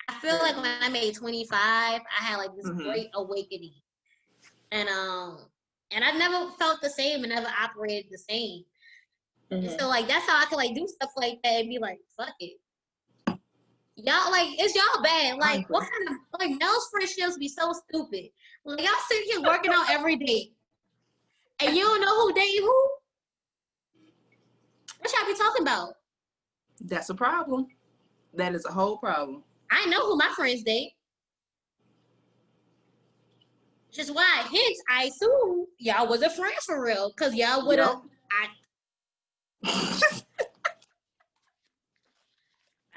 I 0.09 0.14
feel 0.14 0.36
like 0.36 0.57
when 0.57 0.66
I 0.80 0.88
made 0.88 1.14
twenty 1.14 1.47
five, 1.47 2.01
I 2.20 2.24
had 2.24 2.36
like 2.36 2.55
this 2.57 2.66
mm-hmm. 2.66 2.82
great 2.82 3.09
awakening, 3.14 3.80
and 4.70 4.88
um, 4.88 5.38
and 5.90 6.05
I've 6.05 6.18
never 6.18 6.51
felt 6.59 6.80
the 6.82 6.90
same 6.90 7.24
and 7.24 7.32
never 7.32 7.49
operated 7.62 8.07
the 8.11 8.18
same. 8.18 8.64
Mm-hmm. 9.51 9.78
So 9.78 9.88
like 9.88 10.09
that's 10.09 10.26
how 10.28 10.40
I 10.40 10.47
could 10.47 10.57
like 10.57 10.74
do 10.74 10.86
stuff 10.86 11.11
like 11.16 11.40
that 11.42 11.61
and 11.61 11.68
be 11.68 11.78
like, 11.78 11.99
fuck 12.16 12.34
it. 12.40 12.59
Y'all 13.97 14.30
like 14.30 14.49
it's 14.59 14.74
y'all 14.74 15.03
bad. 15.03 15.38
Like 15.38 15.68
what 15.70 15.82
kind 15.82 16.09
of 16.09 16.40
like 16.40 16.59
those 16.61 16.88
friendships 16.90 17.38
be 17.38 17.49
so 17.49 17.72
stupid. 17.72 18.30
Like 18.64 18.80
y'all 18.80 18.90
sitting 19.09 19.30
here 19.30 19.42
working 19.47 19.72
out 19.72 19.90
every 19.90 20.16
day. 20.16 20.51
And 21.61 21.76
you 21.76 21.84
don't 21.84 22.01
know 22.01 22.26
who 22.26 22.34
dating 22.34 22.62
who? 22.62 22.88
What 24.99 25.12
y'all 25.12 25.32
be 25.32 25.38
talking 25.38 25.62
about? 25.62 25.95
That's 26.80 27.11
a 27.11 27.14
problem. 27.14 27.68
That 28.34 28.55
is 28.55 28.64
a 28.64 28.72
whole 28.72 28.97
problem. 28.97 29.45
I 29.70 29.86
know 29.86 30.07
who 30.07 30.16
my 30.16 30.30
friends 30.34 30.64
date. 30.64 30.92
Which 33.88 34.01
is 34.01 34.11
why, 34.11 34.42
hence, 34.51 34.82
I 34.90 35.05
assume 35.05 35.66
y'all 35.78 36.09
was 36.09 36.22
a 36.22 36.30
friend 36.30 36.55
for 36.66 36.82
real, 36.84 37.12
cause 37.12 37.32
y'all 37.32 37.64
would 37.66 37.78
have. 37.78 38.01
Yep. 39.62 39.72
I. 39.72 40.20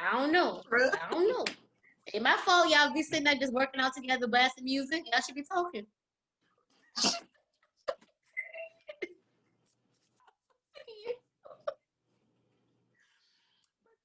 I 0.07 0.11
don't 0.19 0.31
know. 0.31 0.61
I 0.71 1.11
don't 1.11 1.27
know. 1.27 1.45
Ain't 2.13 2.23
my 2.23 2.37
fault. 2.45 2.69
Y'all 2.69 2.93
be 2.93 3.03
sitting 3.03 3.25
there 3.25 3.35
just 3.35 3.53
working 3.53 3.81
out 3.81 3.93
together, 3.93 4.27
blasting 4.27 4.63
music. 4.63 5.03
Y'all 5.11 5.21
should 5.21 5.35
be 5.35 5.43
talking. 5.43 5.85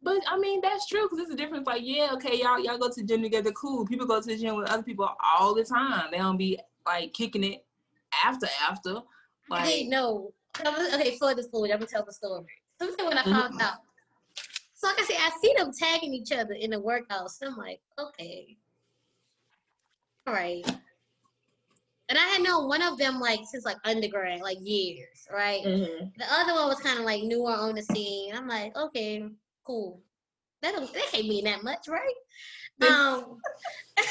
But 0.05 0.19
I 0.27 0.37
mean 0.37 0.61
that's 0.61 0.87
true 0.87 1.09
because 1.09 1.21
it's 1.21 1.33
a 1.33 1.37
difference. 1.37 1.67
Like 1.67 1.83
yeah, 1.85 2.11
okay, 2.15 2.41
y'all 2.41 2.59
y'all 2.59 2.77
go 2.77 2.89
to 2.89 3.01
the 3.01 3.07
gym 3.07 3.23
together, 3.23 3.53
cool. 3.53 3.87
People 3.87 4.07
go 4.07 4.21
to 4.21 4.27
the 4.27 4.37
gym 4.37 4.57
with 4.57 4.69
other 4.69 4.83
people 4.83 5.09
all 5.23 5.55
the 5.55 5.63
time. 5.65 6.09
They 6.11 6.19
don't 6.19 6.37
be 6.37 6.59
like 6.85 7.13
kicking 7.13 7.45
it 7.45 7.65
after 8.25 8.49
after. 8.69 8.97
Like, 9.49 9.65
hey, 9.65 9.85
no. 9.85 10.33
Okay, 10.61 11.17
for 11.19 11.35
the 11.35 11.43
story, 11.45 11.73
I'm 11.73 11.79
gonna 11.79 11.87
tell 11.87 12.05
the 12.05 12.13
story. 12.13 12.45
Something 12.81 13.07
when 13.07 13.17
I 13.19 13.23
mm-hmm. 13.23 13.33
found 13.33 13.63
out. 13.63 13.75
So 14.83 14.89
like 14.89 15.01
I 15.01 15.05
said, 15.05 15.17
I 15.21 15.31
see 15.41 15.55
them 15.57 15.71
tagging 15.73 16.13
each 16.13 16.33
other 16.33 16.55
in 16.55 16.71
the 16.71 16.81
workouts. 16.81 17.39
So 17.39 17.47
I'm 17.47 17.57
like, 17.57 17.81
okay, 18.01 18.57
all 20.27 20.35
right. 20.35 20.67
And 22.09 22.19
I 22.19 22.23
had 22.23 22.43
known 22.43 22.67
one 22.67 22.83
of 22.83 22.99
them 22.99 23.21
like 23.21 23.39
since 23.49 23.65
like 23.65 23.77
undergrad, 23.85 24.41
like 24.41 24.59
years, 24.61 25.29
right? 25.33 25.63
Mm-hmm. 25.63 26.07
The 26.19 26.25
other 26.33 26.55
one 26.55 26.67
was 26.67 26.81
kind 26.81 26.99
of 26.99 27.05
like 27.05 27.23
newer 27.23 27.53
on 27.53 27.77
the 27.77 27.83
scene. 27.83 28.35
I'm 28.35 28.49
like, 28.49 28.77
okay, 28.77 29.25
cool. 29.65 30.03
That 30.63 30.75
don't, 30.75 30.93
that 30.93 31.13
can't 31.13 31.29
mean 31.29 31.45
that 31.45 31.63
much, 31.63 31.87
right? 31.89 32.15
Um, 32.83 33.37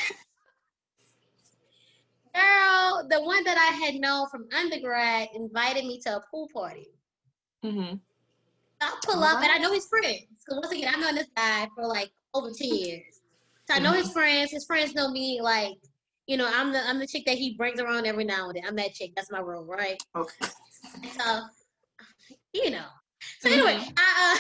girl, 2.33 3.05
the 3.09 3.21
one 3.21 3.43
that 3.43 3.57
I 3.57 3.75
had 3.85 3.95
known 3.95 4.29
from 4.29 4.47
undergrad 4.57 5.27
invited 5.35 5.83
me 5.83 5.99
to 6.05 6.17
a 6.17 6.23
pool 6.31 6.47
party. 6.53 6.87
Mm-hmm. 7.65 7.95
I 8.81 8.95
pull 9.05 9.23
up 9.23 9.41
and 9.43 9.51
I 9.51 9.57
know 9.57 9.71
his 9.71 9.87
friends. 9.87 10.25
Cause 10.47 10.59
once 10.61 10.71
again, 10.71 10.93
I've 10.93 10.99
known 10.99 11.15
this 11.15 11.29
guy 11.35 11.67
for 11.75 11.85
like 11.85 12.11
over 12.33 12.49
10 12.49 12.67
years. 12.67 13.21
So 13.69 13.75
I 13.75 13.79
know 13.79 13.91
his 13.91 14.07
mm-hmm. 14.07 14.13
friends. 14.13 14.51
His 14.51 14.65
friends 14.65 14.95
know 14.95 15.11
me 15.11 15.39
like, 15.41 15.77
you 16.27 16.37
know, 16.37 16.49
I'm 16.51 16.71
the 16.71 16.79
I'm 16.87 16.99
the 16.99 17.07
chick 17.07 17.23
that 17.25 17.37
he 17.37 17.55
brings 17.55 17.79
around 17.79 18.05
every 18.05 18.23
now 18.23 18.47
and 18.47 18.55
then. 18.55 18.63
I'm 18.67 18.75
that 18.77 18.93
chick. 18.93 19.11
That's 19.15 19.31
my 19.31 19.39
role, 19.39 19.65
right? 19.65 20.01
Okay. 20.15 20.47
So 21.17 21.41
you 22.53 22.71
know. 22.71 22.85
So 23.39 23.49
anyway, 23.49 23.75
mm-hmm. 23.75 23.91
I 23.97 24.37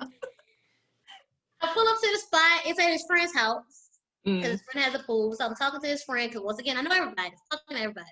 uh 0.00 0.06
I 1.62 1.72
pull 1.74 1.88
up 1.88 2.00
to 2.00 2.08
the 2.12 2.18
spot. 2.18 2.60
It's 2.66 2.80
at 2.80 2.90
his 2.90 3.04
friend's 3.06 3.34
house 3.34 3.90
because 4.24 4.44
mm. 4.44 4.50
his 4.52 4.62
friend 4.62 4.84
has 4.84 5.00
a 5.00 5.04
pool. 5.04 5.34
So 5.34 5.46
I'm 5.46 5.54
talking 5.54 5.80
to 5.80 5.86
his 5.86 6.02
friend 6.04 6.30
because 6.30 6.44
once 6.44 6.58
again, 6.58 6.76
I 6.76 6.82
know 6.82 6.94
everybody. 6.94 7.30
To 7.50 7.76
everybody. 7.76 8.06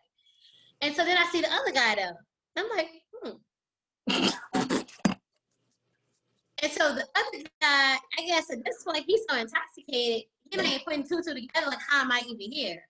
And 0.81 0.95
so 0.95 1.05
then 1.05 1.19
I 1.19 1.25
see 1.31 1.41
the 1.41 1.53
other 1.53 1.73
guy 1.73 1.95
though. 1.97 2.17
I'm 2.57 2.69
like, 2.77 2.89
hmm. 3.23 4.29
And 6.63 6.73
so 6.73 6.95
the 6.95 7.07
other 7.15 7.45
guy, 7.61 7.97
I 8.19 8.27
guess 8.27 8.51
at 8.51 8.65
this 8.65 8.83
point, 8.83 9.05
he's 9.07 9.21
so 9.29 9.37
intoxicated, 9.37 10.25
he 10.51 10.61
ain't 10.61 10.85
putting 10.85 11.05
two 11.05 11.23
two 11.23 11.35
together. 11.35 11.69
Like, 11.69 11.79
how 11.89 12.03
am 12.03 12.11
I 12.11 12.23
even 12.27 12.51
here? 12.51 12.83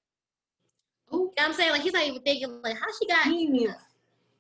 You 1.13 1.19
know 1.19 1.25
what 1.25 1.41
I'm 1.41 1.53
saying? 1.53 1.73
Like, 1.73 1.83
he's 1.83 1.93
not 1.93 2.07
even 2.07 2.23
thinking, 2.23 2.61
like, 2.63 2.77
how 2.77 2.87
she 2.99 3.07
got. 3.07 3.25
He 3.25 3.47
didn't, 3.47 3.61
even, 3.61 3.75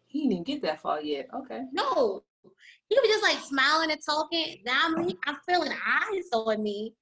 he 0.07 0.29
didn't 0.29 0.47
get 0.47 0.63
that 0.63 0.81
far 0.81 1.03
yet. 1.03 1.29
Okay. 1.35 1.63
No. 1.73 2.23
He 2.89 2.99
was 2.99 3.09
just 3.09 3.23
like 3.23 3.39
smiling 3.45 3.91
and 3.91 4.01
talking. 4.05 4.59
Now 4.65 4.87
I'm, 4.87 5.13
I'm 5.27 5.37
feeling 5.47 5.73
eyes 5.73 6.25
on 6.33 6.63
me. 6.63 6.95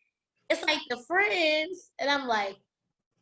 It's 0.50 0.62
like 0.62 0.80
the 0.88 0.96
friends, 0.96 1.90
and 2.00 2.10
I'm 2.10 2.26
like, 2.26 2.56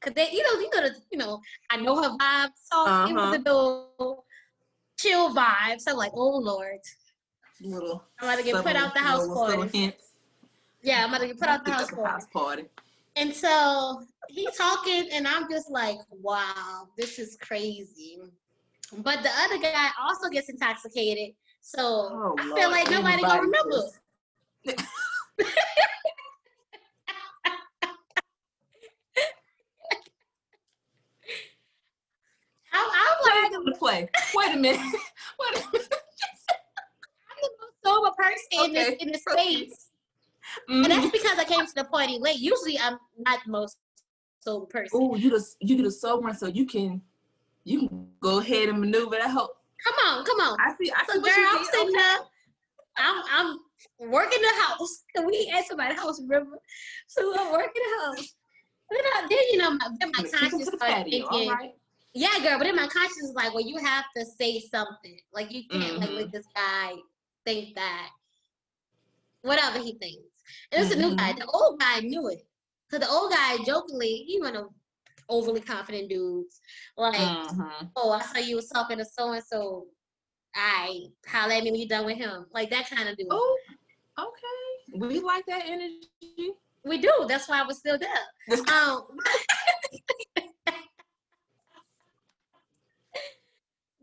cause 0.01 0.15
they, 0.15 0.31
you 0.31 0.43
know, 0.43 0.61
you 0.61 0.71
know, 0.71 0.89
you 1.13 1.19
know, 1.19 1.41
I 1.71 1.77
know 1.79 2.03
her 2.03 2.17
vibes, 2.17 2.53
so 2.73 2.87
uh-huh. 2.87 3.07
it 3.09 3.15
was 3.15 3.37
a 3.37 3.39
little 3.39 4.25
chill 4.99 5.35
vibes. 5.35 5.81
So 5.81 5.93
I'm 5.93 5.97
like, 5.97 6.13
oh 6.15 6.39
Lord 6.39 6.79
little. 7.61 8.05
I'm 8.21 8.29
about 8.29 8.39
to 8.39 8.45
get 8.45 8.63
put 8.63 8.77
out 8.77 8.95
the 8.95 9.01
house 9.01 9.27
party. 9.29 9.95
Yeah, 10.83 11.05
I'm 11.05 11.11
about 11.11 11.21
to 11.23 11.27
get 11.29 11.39
put 11.39 11.49
out 11.49 11.65
the 11.65 11.71
house 11.71 11.91
party. 11.91 12.11
house 12.11 12.27
party. 12.27 12.65
And 13.17 13.33
so 13.33 14.03
he's 14.29 14.57
talking, 14.57 15.09
and 15.13 15.27
I'm 15.27 15.49
just 15.49 15.71
like, 15.71 15.99
wow, 16.11 16.89
this 16.97 17.19
is 17.19 17.37
crazy. 17.41 18.19
But 18.99 19.23
the 19.23 19.31
other 19.39 19.59
guy 19.59 19.89
also 20.01 20.29
gets 20.29 20.49
intoxicated, 20.49 21.35
so 21.61 21.83
oh, 21.83 22.35
I 22.39 22.47
Lord, 22.47 22.59
feel 22.59 22.71
like 22.71 22.91
nobody 22.91 23.23
gonna 23.23 23.41
remember. 23.41 23.77
I'm, 24.67 24.75
I'm 32.73 33.65
like, 33.65 33.79
play. 33.79 34.09
Wait 34.35 34.55
a 34.55 34.57
minute. 34.57 34.81
Wait 35.41 35.57
a 35.57 35.67
minute. 35.73 35.95
In 37.85 38.61
okay. 38.61 38.73
this 38.73 38.95
in 39.01 39.13
the 39.13 39.19
space. 39.31 39.91
Mm-hmm. 40.71 40.85
And 40.85 40.91
that's 40.93 41.11
because 41.11 41.39
I 41.39 41.45
came 41.45 41.67
to 41.67 41.75
the 41.75 41.85
party 41.85 42.19
late. 42.19 42.39
Usually 42.39 42.79
I'm 42.79 42.99
not 43.19 43.41
the 43.45 43.51
most 43.51 43.79
sober 44.41 44.67
person. 44.67 44.91
Oh, 45.01 45.17
you 45.17 45.31
just 45.31 45.57
you 45.61 45.77
get 45.77 45.87
a 45.87 45.91
sober 45.91 46.23
one 46.23 46.37
so 46.37 46.47
you 46.47 46.67
can 46.67 47.01
you 47.65 47.89
can 47.89 48.09
go 48.21 48.41
ahead 48.41 48.69
and 48.69 48.79
maneuver 48.79 49.17
that 49.17 49.31
whole 49.31 49.57
Come 49.85 49.95
on, 50.07 50.25
come 50.25 50.41
on. 50.41 50.59
I 50.61 50.75
see 50.81 50.91
I 50.91 51.05
see 51.05 51.13
so, 51.13 51.21
girl, 51.21 51.33
I'm 51.37 51.65
sitting 51.65 51.89
okay. 51.89 52.05
up. 52.15 52.31
I'm 52.97 53.23
I'm 53.31 54.11
working 54.11 54.41
the 54.41 54.63
house. 54.63 55.05
Can 55.15 55.27
we 55.31 55.53
at 55.55 55.67
somebody's 55.67 55.99
house, 55.99 56.21
remember? 56.21 56.59
So 57.07 57.35
I'm 57.39 57.53
working 57.53 57.83
the 57.83 58.07
house. 58.07 58.35
Then, 58.91 59.01
I, 59.01 59.27
then 59.29 59.39
you 59.51 59.59
know, 59.59 59.71
my, 59.73 59.89
then 59.99 60.13
my 60.17 60.29
conscience 60.29 60.67
started 60.67 61.11
thinking, 61.11 61.73
yeah, 62.15 62.39
girl. 62.43 62.59
But 62.59 62.65
then 62.65 62.77
my 62.77 62.87
conscience 62.87 63.25
is 63.25 63.35
like, 63.35 63.53
well, 63.53 63.67
you 63.67 63.79
have 63.79 64.05
to 64.17 64.25
say 64.25 64.61
something. 64.61 65.19
Like 65.33 65.53
you 65.53 65.65
can't 65.69 65.83
mm-hmm. 65.83 66.01
like 66.01 66.11
let 66.11 66.33
this 66.33 66.47
guy 66.55 66.93
think 67.45 67.75
that 67.75 68.11
whatever 69.43 69.79
he 69.79 69.95
thinks. 69.95 70.23
And 70.73 70.85
it's 70.85 70.95
mm-hmm. 70.95 71.05
a 71.05 71.09
new 71.09 71.17
guy. 71.17 71.31
Mm-hmm. 71.31 71.41
The 71.41 71.47
old 71.47 71.81
guy 71.81 72.01
knew 72.01 72.29
it. 72.29 72.47
Cause 72.91 73.01
the 73.01 73.09
old 73.09 73.33
guy 73.33 73.57
jokingly, 73.65 74.25
he 74.27 74.41
went 74.41 74.57
a 74.57 74.67
overly 75.29 75.61
confident 75.61 76.09
dudes. 76.09 76.61
Like, 76.97 77.17
mm-hmm. 77.17 77.87
oh, 77.97 78.13
I 78.13 78.23
saw 78.23 78.39
you 78.39 78.57
was 78.57 78.69
talking 78.69 78.99
to 78.99 79.05
so 79.05 79.33
and 79.33 79.45
so. 79.45 79.87
I 80.57 81.07
holler 81.27 81.55
at 81.55 81.65
me 81.65 81.73
when 81.73 81.81
you 81.81 81.89
done 81.89 82.07
with 82.07 82.17
him. 82.17 82.47
Like 82.53 82.71
that 82.71 82.89
kind 82.89 83.09
of 83.09 83.17
dude. 83.17 83.27
Oh, 83.29 83.59
okay. 84.19 85.09
We 85.09 85.19
like 85.19 85.45
that 85.47 85.65
energy. 85.67 86.09
We 86.85 86.99
do. 86.99 87.11
That's 87.27 87.49
why 87.49 87.61
I 87.61 87.67
was 87.67 87.79
still 87.79 87.99
there. 87.99 88.11
um, 88.73 89.07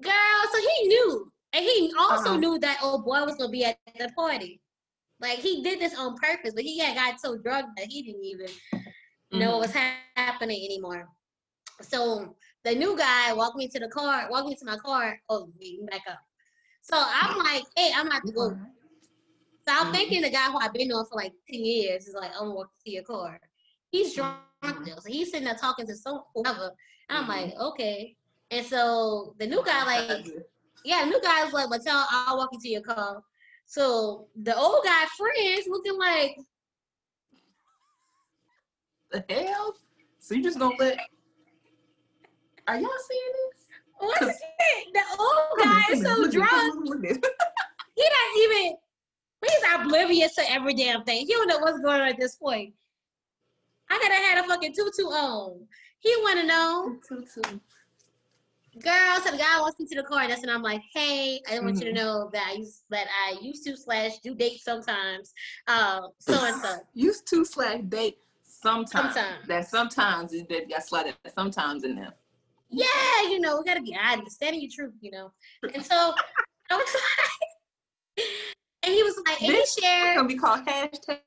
girl, 0.02 0.14
so 0.52 0.58
he 0.58 0.88
knew. 0.88 1.32
And 1.54 1.66
he 1.66 1.94
also 1.98 2.32
uh-huh. 2.32 2.38
knew 2.38 2.60
that 2.60 2.80
old 2.82 3.06
boy 3.06 3.24
was 3.26 3.36
gonna 3.36 3.50
be 3.50 3.66
at 3.66 3.78
the 3.98 4.10
party. 4.16 4.62
Like 5.20 5.40
he 5.40 5.62
did 5.62 5.80
this 5.80 5.98
on 5.98 6.16
purpose, 6.16 6.54
but 6.54 6.64
he 6.64 6.80
had 6.80 6.96
got 6.96 7.20
so 7.20 7.38
drugged 7.38 7.78
that 7.78 7.88
he 7.88 8.02
didn't 8.02 8.24
even 8.24 8.48
mm-hmm. 8.48 9.40
know 9.40 9.52
what 9.52 9.62
was 9.62 9.74
ha- 9.74 9.98
happening 10.16 10.64
anymore. 10.66 11.08
So 11.82 12.36
the 12.64 12.76
new 12.76 12.98
guy 12.98 13.34
walked 13.34 13.58
me 13.58 13.68
to 13.68 13.80
the 13.80 13.88
car, 13.88 14.28
walked 14.30 14.48
me 14.48 14.56
to 14.56 14.66
my 14.66 14.78
car. 14.78 15.20
Oh, 15.30 15.50
wait, 15.60 15.86
back 15.90 16.02
up. 16.10 16.20
So 16.82 16.96
I'm 16.98 17.38
like, 17.38 17.64
hey, 17.76 17.92
I'm 17.96 18.08
about 18.08 18.26
to 18.26 18.32
go. 18.32 18.50
So 18.50 18.58
I'm 19.68 19.86
mm-hmm. 19.86 19.94
thinking 19.94 20.22
the 20.22 20.30
guy 20.32 20.50
who 20.52 20.58
I've 20.58 20.74
been 20.74 20.92
on 20.92 21.06
for 21.06 21.16
like 21.16 21.34
10 21.52 21.64
years 21.64 22.08
is 22.08 22.16
like, 22.16 22.32
I'm 22.32 22.48
gonna 22.48 22.56
walk 22.56 22.72
to 22.86 22.92
your 22.92 23.04
car. 23.04 23.40
He's 23.92 24.16
drunk 24.16 24.38
mm-hmm. 24.64 24.86
So 24.86 25.12
he's 25.12 25.32
sitting 25.32 25.46
there 25.46 25.56
talking 25.56 25.86
to 25.88 25.96
some 25.96 26.22
whoever. 26.34 26.72
I'm 27.10 27.28
like, 27.28 27.54
mm-hmm. 27.54 27.62
okay. 27.62 28.16
And 28.50 28.66
so 28.66 29.36
the 29.40 29.48
new 29.48 29.64
guy, 29.64 29.86
like, 29.86 30.26
yeah, 30.84 31.04
new 31.06 31.22
guy's 31.22 31.54
like, 31.54 31.70
but 31.70 31.84
tell 31.84 32.06
I'll 32.10 32.38
walk 32.38 32.50
you 32.52 32.60
to 32.60 32.70
your 32.70 32.82
car. 32.82 33.22
So 33.66 34.28
the 34.42 34.56
old 34.58 34.84
guy 34.84 35.06
friends 35.18 35.68
looking 35.68 35.98
like 35.98 36.38
the 39.12 39.24
hell? 39.30 39.76
So 40.20 40.36
you 40.36 40.44
just 40.44 40.60
gonna 40.60 40.76
let 40.80 40.98
are 42.68 42.78
y'all 42.78 42.90
seeing 43.10 43.22
this? 43.34 43.66
What 43.98 44.22
is 44.24 44.30
it? 44.30 44.94
The 44.94 45.02
old 45.20 45.64
guy 45.64 45.84
is 45.92 46.02
so 46.02 46.30
drunk. 46.30 47.04
he 47.96 48.04
not 48.04 48.38
even 48.38 48.76
he's 49.42 49.64
oblivious 49.74 50.36
to 50.36 50.52
every 50.52 50.74
damn 50.74 51.04
thing. 51.04 51.26
He 51.26 51.34
don't 51.34 51.48
know 51.48 51.60
what's 51.60 51.80
going 51.80 52.02
on 52.02 52.08
at 52.08 52.20
this 52.20 52.36
point. 52.36 52.74
I 53.90 54.00
gotta 54.00 54.14
had 54.14 54.44
a 54.44 54.48
fucking 54.48 54.74
tutu 54.74 55.04
on. 55.04 55.68
He 56.00 56.16
wanna 56.24 56.46
know. 56.46 56.98
Tutu 57.08 57.60
girl, 58.80 59.16
so 59.24 59.32
the 59.32 59.38
guy 59.38 59.60
wants 59.60 59.80
me 59.80 59.86
to 59.88 59.96
the 59.96 60.04
car, 60.04 60.22
and 60.22 60.32
that's 60.32 60.42
when 60.42 60.50
I'm 60.50 60.62
like, 60.62 60.82
hey, 60.94 61.42
I 61.50 61.60
want 61.60 61.76
mm-hmm. 61.76 61.88
you 61.88 61.94
to 61.94 62.00
mm-hmm. 62.00 62.08
know 62.08 62.30
that 62.34 62.48
I 62.48 62.54
used 62.54 62.84
that 62.90 63.08
I 63.28 63.38
used 63.42 63.66
to 63.66 63.76
slash 63.76 64.20
do 64.24 64.34
date 64.36 64.62
sometimes. 64.62 65.34
Uh, 65.68 66.02
so 66.20 66.46
and 66.46 66.62
so. 66.62 66.78
used 66.94 67.28
to 67.30 67.44
slash 67.44 67.82
date 67.90 68.18
sometimes. 68.44 69.14
Sometimes. 69.14 69.48
That 69.48 69.68
sometimes 69.68 70.34
is 70.34 70.44
that 70.50 70.70
got 70.70 70.84
slotted 70.84 71.16
sometimes 71.34 71.84
in 71.84 71.96
there. 71.96 72.14
Yeah, 72.70 72.86
you 73.24 73.40
know, 73.40 73.60
we 73.60 73.66
gotta 73.66 73.82
be 73.82 73.98
honest, 74.02 74.38
standing 74.38 74.62
your 74.62 74.72
truth, 74.74 74.94
you 75.02 75.12
know. 75.12 75.32
And 75.74 75.86
so 75.86 75.96
I 76.72 76.76
was 76.76 76.96
like, 78.18 78.26
and 78.84 78.94
he 78.94 79.04
was 79.04 79.22
like, 79.28 79.40
this 79.40 79.76
he 79.76 79.82
shared. 79.82 80.16
gonna 80.16 80.28
be 80.28 80.38
called 80.38 80.66
hashtag 80.66 81.20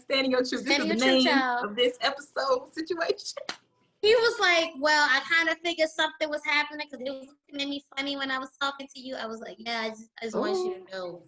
standing 0.00 0.30
your 0.30 0.44
truth. 0.44 0.66
Standing 0.66 0.88
this 0.88 0.96
is 0.96 1.02
the 1.02 1.06
name 1.06 1.24
child. 1.24 1.64
of 1.64 1.76
this 1.76 1.96
episode 2.02 2.72
situation 2.72 3.38
he 4.02 4.14
was 4.14 4.40
like, 4.40 4.70
"Well, 4.80 5.08
I 5.08 5.20
kind 5.20 5.48
of 5.48 5.58
figured 5.64 5.88
something 5.88 6.28
was 6.28 6.44
happening 6.44 6.88
because 6.90 7.06
it 7.06 7.10
was 7.10 7.28
looking 7.28 7.62
at 7.62 7.68
me 7.68 7.84
funny 7.96 8.16
when 8.16 8.30
I 8.30 8.38
was 8.38 8.50
talking 8.60 8.88
to 8.92 9.00
you." 9.00 9.14
I 9.14 9.26
was 9.26 9.40
like, 9.40 9.56
"Yeah, 9.58 9.80
I 9.80 9.88
just, 9.90 10.10
I 10.20 10.24
just 10.24 10.36
want 10.36 10.56
you 10.56 10.74
to 10.74 10.96
oh. 10.96 10.98
know, 10.98 11.22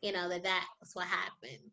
you 0.00 0.12
know, 0.12 0.28
that 0.30 0.42
that 0.42 0.66
was 0.80 0.90
what 0.94 1.06
happened." 1.06 1.70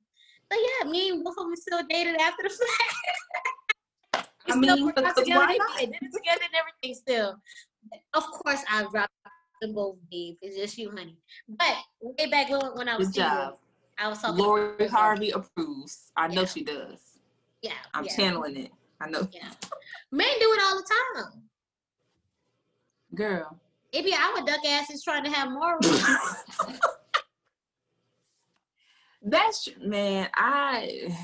But 0.50 0.60
yeah, 0.60 0.90
me 0.90 1.10
and 1.10 1.24
Wolf 1.24 1.36
we 1.48 1.56
still 1.56 1.82
dated 1.90 2.20
after 2.20 2.44
the 2.44 2.50
fact. 2.50 4.30
I 4.50 4.56
mean, 4.56 4.70
still 4.76 4.92
together, 4.94 5.48
did 5.78 5.90
it 5.90 6.14
together 6.14 6.42
and 6.44 6.56
everything 6.56 6.94
still. 6.94 7.36
Of 8.14 8.24
course, 8.24 8.64
I 8.70 8.86
dropped 8.92 9.14
them 9.62 9.74
both, 9.74 9.98
babe. 10.12 10.36
It's 10.42 10.58
just 10.58 10.78
you, 10.78 10.90
honey. 10.90 11.18
But 11.48 11.76
way 12.02 12.30
back 12.30 12.50
when 12.50 12.90
I 12.90 12.98
was 12.98 13.10
Good. 13.10 13.24
I 13.24 14.08
was 14.10 14.22
talking. 14.22 14.38
Lori 14.38 14.88
Harvey 14.88 15.32
approves. 15.32 16.12
I 16.16 16.28
know 16.28 16.46
she 16.46 16.64
does. 16.64 17.00
Yeah, 17.62 17.72
I'm 17.94 18.06
yeah. 18.06 18.16
channeling 18.16 18.58
it. 18.58 18.72
I 19.00 19.10
know. 19.10 19.28
Yeah. 19.32 19.50
Men 20.12 20.28
do 20.40 20.54
it 20.54 20.62
all 20.64 20.78
the 20.78 20.88
time. 21.16 21.44
Girl. 23.16 23.60
It 23.92 24.04
be 24.04 24.14
our 24.14 24.46
duck 24.46 24.66
asses 24.66 25.04
trying 25.04 25.24
to 25.24 25.30
have 25.30 25.52
more. 25.52 25.80
That's 29.22 29.70
man, 29.82 30.30
I 30.36 31.16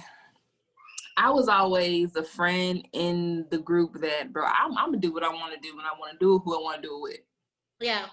I 1.16 1.30
was 1.30 1.48
always 1.48 2.16
a 2.16 2.24
friend 2.24 2.88
in 2.94 3.46
the 3.52 3.60
group 3.60 4.02
that, 4.02 4.34
bro, 4.34 4.46
I'm, 4.46 4.78
I'm 4.78 4.88
gonna 4.88 4.98
do 4.98 5.14
what 5.14 5.24
I 5.24 5.30
want 5.30 5.54
to 5.54 5.60
do 5.60 5.76
when 5.76 5.86
I 5.86 5.92
want 5.98 6.14
to 6.14 6.18
do 6.18 6.40
who 6.40 6.58
I 6.58 6.62
want 6.62 6.82
to 6.82 6.88
do 6.88 6.96
it 6.96 7.02
with. 7.02 7.20
Yeah. 7.80 8.06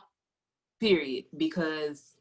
Period. 0.78 1.24
Because 1.37 2.12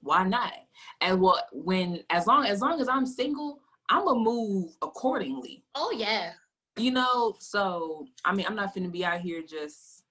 why 0.00 0.24
not? 0.24 0.54
And 1.00 1.20
what 1.20 1.44
when 1.52 2.02
as 2.10 2.26
long 2.26 2.46
as 2.46 2.60
long 2.60 2.80
as 2.80 2.88
I'm 2.88 3.06
single, 3.06 3.60
I'm 3.88 4.06
gonna 4.06 4.20
move 4.20 4.76
accordingly. 4.80 5.62
Oh 5.74 5.92
yeah 5.96 6.32
you 6.76 6.90
know, 6.90 7.36
so 7.38 8.06
I 8.24 8.34
mean, 8.34 8.46
I'm 8.46 8.56
not 8.56 8.74
gonna 8.74 8.88
be 8.88 9.04
out 9.04 9.20
here 9.20 9.42
just 9.42 10.02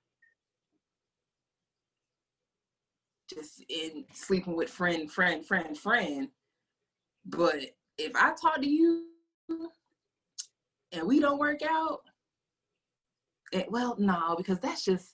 just 3.33 3.63
in 3.69 4.05
sleeping 4.13 4.55
with 4.55 4.69
friend, 4.69 5.11
friend, 5.11 5.45
friend, 5.45 5.77
friend. 5.77 6.29
But 7.25 7.57
if 7.97 8.15
I 8.15 8.33
talk 8.33 8.61
to 8.61 8.67
you 8.67 9.05
and 10.91 11.07
we 11.07 11.19
don't 11.19 11.39
work 11.39 11.61
out, 11.67 12.01
it, 13.51 13.71
well, 13.71 13.95
no, 13.99 14.35
because 14.37 14.59
that's 14.59 14.83
just. 14.83 15.13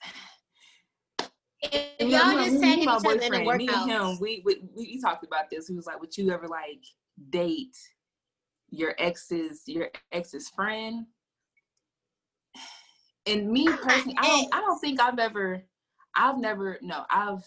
If 1.62 2.08
y'all 2.08 2.42
just 2.42 2.60
tagging 2.60 2.84
each 2.84 2.88
other 2.88 3.20
in 3.20 3.32
the 3.32 3.54
Me 3.56 3.68
and 3.68 3.90
him, 3.90 4.18
we, 4.18 4.42
we 4.46 4.62
we 4.74 5.00
talked 5.00 5.26
about 5.26 5.50
this. 5.50 5.68
He 5.68 5.74
was 5.74 5.86
like, 5.86 6.00
"Would 6.00 6.16
you 6.16 6.30
ever 6.30 6.48
like 6.48 6.82
date 7.28 7.76
your 8.70 8.94
ex's 8.98 9.64
your 9.66 9.90
ex's 10.10 10.48
friend?" 10.48 11.04
And 13.30 13.50
me 13.50 13.66
personally, 13.66 14.16
I 14.18 14.26
don't 14.26 14.54
I 14.54 14.60
don't 14.60 14.78
think 14.78 15.00
I've 15.00 15.18
ever 15.18 15.62
I've 16.14 16.38
never 16.38 16.78
no, 16.82 17.04
I've 17.10 17.44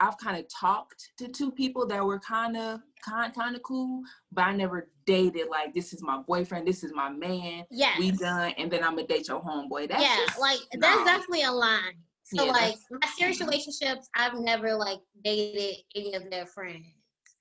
I've 0.00 0.18
kind 0.18 0.36
of 0.36 0.46
talked 0.48 1.10
to 1.18 1.28
two 1.28 1.52
people 1.52 1.86
that 1.86 2.04
were 2.04 2.18
kind 2.18 2.56
of 2.56 2.80
kind 3.04 3.32
kind 3.34 3.54
of 3.54 3.62
cool, 3.62 4.02
but 4.32 4.42
I 4.42 4.54
never 4.54 4.90
dated 5.06 5.48
like 5.48 5.74
this 5.74 5.92
is 5.92 6.02
my 6.02 6.18
boyfriend, 6.26 6.66
this 6.66 6.82
is 6.82 6.92
my 6.92 7.08
man. 7.08 7.64
Yeah, 7.70 7.92
we 7.98 8.10
done, 8.10 8.52
and 8.58 8.70
then 8.70 8.82
I'm 8.82 8.96
gonna 8.96 9.06
date 9.06 9.28
your 9.28 9.40
homeboy. 9.40 9.88
That's 9.88 10.02
yeah, 10.02 10.16
just, 10.26 10.40
like 10.40 10.58
that's 10.78 11.04
definitely 11.04 11.42
a 11.42 11.52
line. 11.52 11.94
So 12.24 12.44
yeah, 12.46 12.52
like 12.52 12.74
my 12.90 13.06
serious 13.16 13.38
mm-hmm. 13.38 13.48
relationships, 13.48 14.08
I've 14.16 14.38
never 14.38 14.74
like 14.74 14.98
dated 15.22 15.76
any 15.94 16.14
of 16.14 16.30
their 16.30 16.46
friends. 16.46 16.86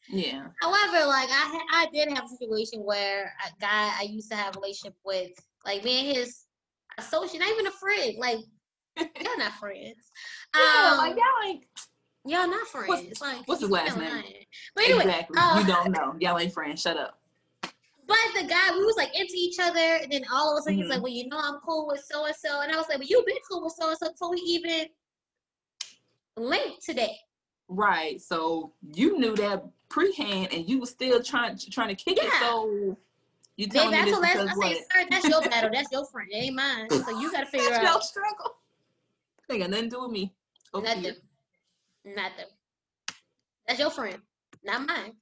Yeah. 0.10 0.48
However, 0.62 1.06
like 1.08 1.30
I 1.30 1.46
ha- 1.48 1.68
I 1.72 1.88
did 1.94 2.10
have 2.10 2.26
a 2.26 2.28
situation 2.28 2.82
where 2.82 3.34
a 3.46 3.62
guy 3.62 3.92
I 3.98 4.08
used 4.10 4.30
to 4.32 4.36
have 4.38 4.56
a 4.56 4.60
relationship 4.60 4.96
with, 5.06 5.32
like 5.66 5.84
me 5.84 6.10
and 6.10 6.18
his 6.18 6.46
associate, 6.98 7.40
not 7.40 7.50
even 7.50 7.68
a 7.68 7.72
friend. 7.72 8.16
Like 8.18 8.38
y'all 8.98 9.38
not 9.38 9.54
friends. 9.54 9.96
Um, 10.54 10.98
like 10.98 11.16
y'all 11.16 11.50
ain't. 11.50 11.66
Y'all 12.26 12.46
not 12.46 12.68
friends. 12.68 12.90
What's, 12.90 13.22
like 13.22 13.48
what's 13.48 13.62
his 13.62 13.70
last 13.70 13.98
name? 13.98 14.10
Lying. 14.10 14.46
But 14.76 14.84
anyway, 14.84 15.04
exactly. 15.04 15.38
Uh, 15.40 15.60
you 15.60 15.66
don't 15.66 15.92
know. 15.92 16.14
Y'all 16.20 16.38
ain't 16.38 16.52
friends. 16.52 16.82
Shut 16.82 16.98
up. 16.98 17.22
But 17.62 18.18
the 18.36 18.46
guy, 18.48 18.72
we 18.74 18.84
was 18.84 18.98
like 18.98 19.16
into 19.16 19.34
each 19.34 19.60
other, 19.62 19.80
and 19.80 20.12
then 20.12 20.24
all 20.30 20.54
of 20.54 20.60
a 20.60 20.64
sudden 20.64 20.74
mm-hmm. 20.74 20.82
he's 20.82 20.90
like, 20.90 21.02
"Well, 21.02 21.14
you 21.14 21.30
know, 21.30 21.40
I'm 21.42 21.60
cool 21.66 21.88
with 21.88 22.04
so 22.04 22.26
and 22.26 22.36
so," 22.36 22.60
and 22.60 22.70
I 22.70 22.76
was 22.76 22.88
like, 22.90 23.00
"Well, 23.00 23.08
you've 23.10 23.26
been 23.26 23.38
cool 23.50 23.64
with 23.64 23.74
so 23.80 23.88
and 23.88 23.98
so 23.98 24.12
before 24.12 24.32
we 24.32 24.40
even 24.40 24.88
linked 26.36 26.84
today." 26.86 27.16
Right. 27.70 28.20
So 28.20 28.74
you 28.94 29.18
knew 29.18 29.34
that 29.38 29.64
pre-hand, 29.88 30.50
and 30.52 30.68
you 30.68 30.80
was 30.80 30.90
still 30.90 31.24
trying 31.24 31.58
trying 31.72 31.96
to 31.96 31.96
kick 31.96 32.18
yeah. 32.22 32.28
it. 32.28 32.34
So 32.42 32.98
you 33.58 33.68
tell 33.68 33.92
me 33.92 34.02
this 34.04 34.18
because 34.18 34.48
I 34.48 34.54
what? 34.56 34.76
Say, 34.76 34.84
sir, 34.92 35.08
that's 35.10 35.28
your 35.28 35.42
battle. 35.42 35.70
That's 35.72 35.92
your 35.92 36.06
friend. 36.06 36.30
It 36.32 36.36
ain't 36.36 36.56
mine. 36.56 36.90
So 36.90 37.20
you 37.20 37.32
got 37.32 37.42
to 37.46 37.46
figure 37.46 37.70
that's 37.70 37.86
out. 37.86 37.94
Your 37.94 38.02
struggle. 38.02 38.56
Ain't 39.52 39.62
got 39.62 39.70
nothing 39.70 39.90
to 39.90 39.96
do 39.96 40.02
with 40.04 40.12
me. 40.12 40.34
Okay. 40.74 40.96
Nothing. 40.96 41.16
Nothing. 42.06 42.46
That's 43.68 43.80
your 43.80 43.90
friend. 43.90 44.18
not 44.64 44.88
mine. 44.88 45.14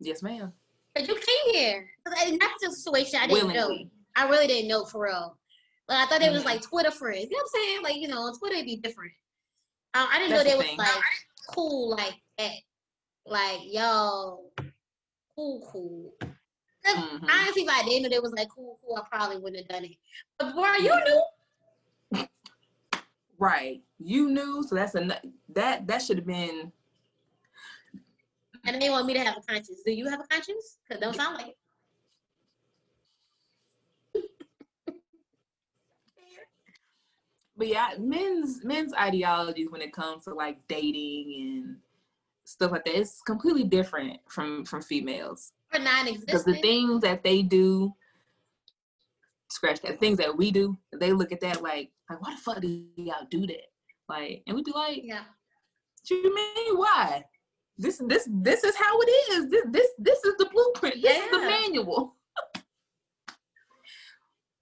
Yes, 0.00 0.22
ma'am. 0.22 0.52
But 0.94 1.08
you 1.08 1.14
came 1.14 1.54
here. 1.54 1.88
In 2.26 2.38
that 2.38 2.56
situation, 2.60 3.18
I 3.20 3.26
didn't 3.26 3.48
Willingly. 3.48 3.84
know. 3.84 3.90
I 4.16 4.28
really 4.28 4.46
didn't 4.46 4.68
know 4.68 4.84
for 4.84 5.04
real. 5.04 5.36
Like 5.88 5.98
I 5.98 6.06
thought 6.06 6.22
it 6.22 6.30
was 6.30 6.40
mm-hmm. 6.40 6.48
like 6.48 6.62
Twitter 6.62 6.90
friends. 6.90 7.26
You 7.30 7.36
know 7.36 7.42
what 7.42 7.60
I'm 7.60 7.62
saying? 7.62 7.82
Like 7.82 7.96
you 7.96 8.08
know, 8.08 8.22
on 8.22 8.38
Twitter 8.38 8.54
it'd 8.54 8.66
be 8.66 8.76
different. 8.76 9.12
Um, 9.94 10.06
I 10.10 10.18
didn't 10.18 10.30
That's 10.30 10.44
know 10.44 10.50
they 10.50 10.56
was 10.56 10.78
like 10.78 11.02
cool 11.48 11.90
like 11.90 12.14
that. 12.38 12.52
Like 13.26 13.60
yo, 13.64 14.50
cool, 15.36 15.68
cool. 15.70 16.14
Mm-hmm. 16.86 17.26
Honestly, 17.30 17.62
if 17.62 17.68
I 17.68 17.82
didn't 17.84 18.02
know 18.02 18.08
they 18.10 18.18
was 18.18 18.32
like 18.32 18.48
cool, 18.48 18.78
cool, 18.84 18.96
I 18.96 19.02
probably 19.08 19.38
wouldn't 19.38 19.62
have 19.62 19.68
done 19.68 19.84
it. 19.84 19.96
But 20.38 20.54
boy, 20.54 20.66
you 20.80 20.94
knew. 21.04 22.26
Right, 23.38 23.82
you 23.98 24.30
knew. 24.30 24.62
So 24.62 24.74
that's 24.74 24.94
a 24.94 25.20
that 25.50 25.86
that 25.86 26.02
should 26.02 26.18
have 26.18 26.26
been. 26.26 26.72
And 28.66 28.80
they 28.80 28.90
want 28.90 29.06
me 29.06 29.14
to 29.14 29.20
have 29.20 29.36
a 29.36 29.40
conscience. 29.40 29.82
Do 29.84 29.92
you 29.92 30.08
have 30.08 30.20
a 30.20 30.26
conscience? 30.26 30.78
Cause 30.88 30.98
don't 31.00 31.14
sound 31.14 31.36
like 31.36 31.48
it. 31.48 31.56
but 37.56 37.68
yeah, 37.68 37.90
men's 37.98 38.64
men's 38.64 38.94
ideologies 38.94 39.70
when 39.70 39.82
it 39.82 39.92
comes 39.92 40.24
to 40.24 40.34
like 40.34 40.58
dating 40.68 41.34
and 41.40 41.76
stuff 42.44 42.72
like 42.72 42.84
that, 42.84 42.98
it's 42.98 43.22
completely 43.22 43.64
different 43.64 44.20
from 44.28 44.64
from 44.64 44.82
females. 44.82 45.52
Non-existent. 45.82 46.26
Because 46.26 46.44
the 46.44 46.60
things 46.60 47.00
that 47.02 47.22
they 47.22 47.42
do, 47.42 47.92
scratch 49.50 49.80
that. 49.82 50.00
Things 50.00 50.18
that 50.18 50.36
we 50.36 50.50
do, 50.50 50.76
they 50.98 51.12
look 51.12 51.32
at 51.32 51.40
that 51.40 51.62
like, 51.62 51.90
like 52.08 52.20
why 52.20 52.34
the 52.34 52.40
fuck 52.40 52.60
do 52.60 52.84
y'all 52.96 53.26
do 53.30 53.46
that? 53.46 53.66
Like, 54.08 54.42
and 54.46 54.56
we'd 54.56 54.64
be 54.64 54.72
like, 54.72 55.00
yeah. 55.02 55.24
What 56.08 56.10
you 56.10 56.34
mean 56.34 56.76
why? 56.76 57.24
This 57.78 58.00
this 58.06 58.28
this 58.30 58.62
is 58.62 58.76
how 58.76 59.00
it 59.00 59.10
is. 59.32 59.50
This 59.50 59.64
this 59.70 59.88
this 59.98 60.24
is 60.24 60.34
the 60.38 60.46
blueprint. 60.52 60.96
This 61.02 61.16
yeah. 61.16 61.24
is 61.24 61.30
the 61.30 61.38
manual. 61.38 62.16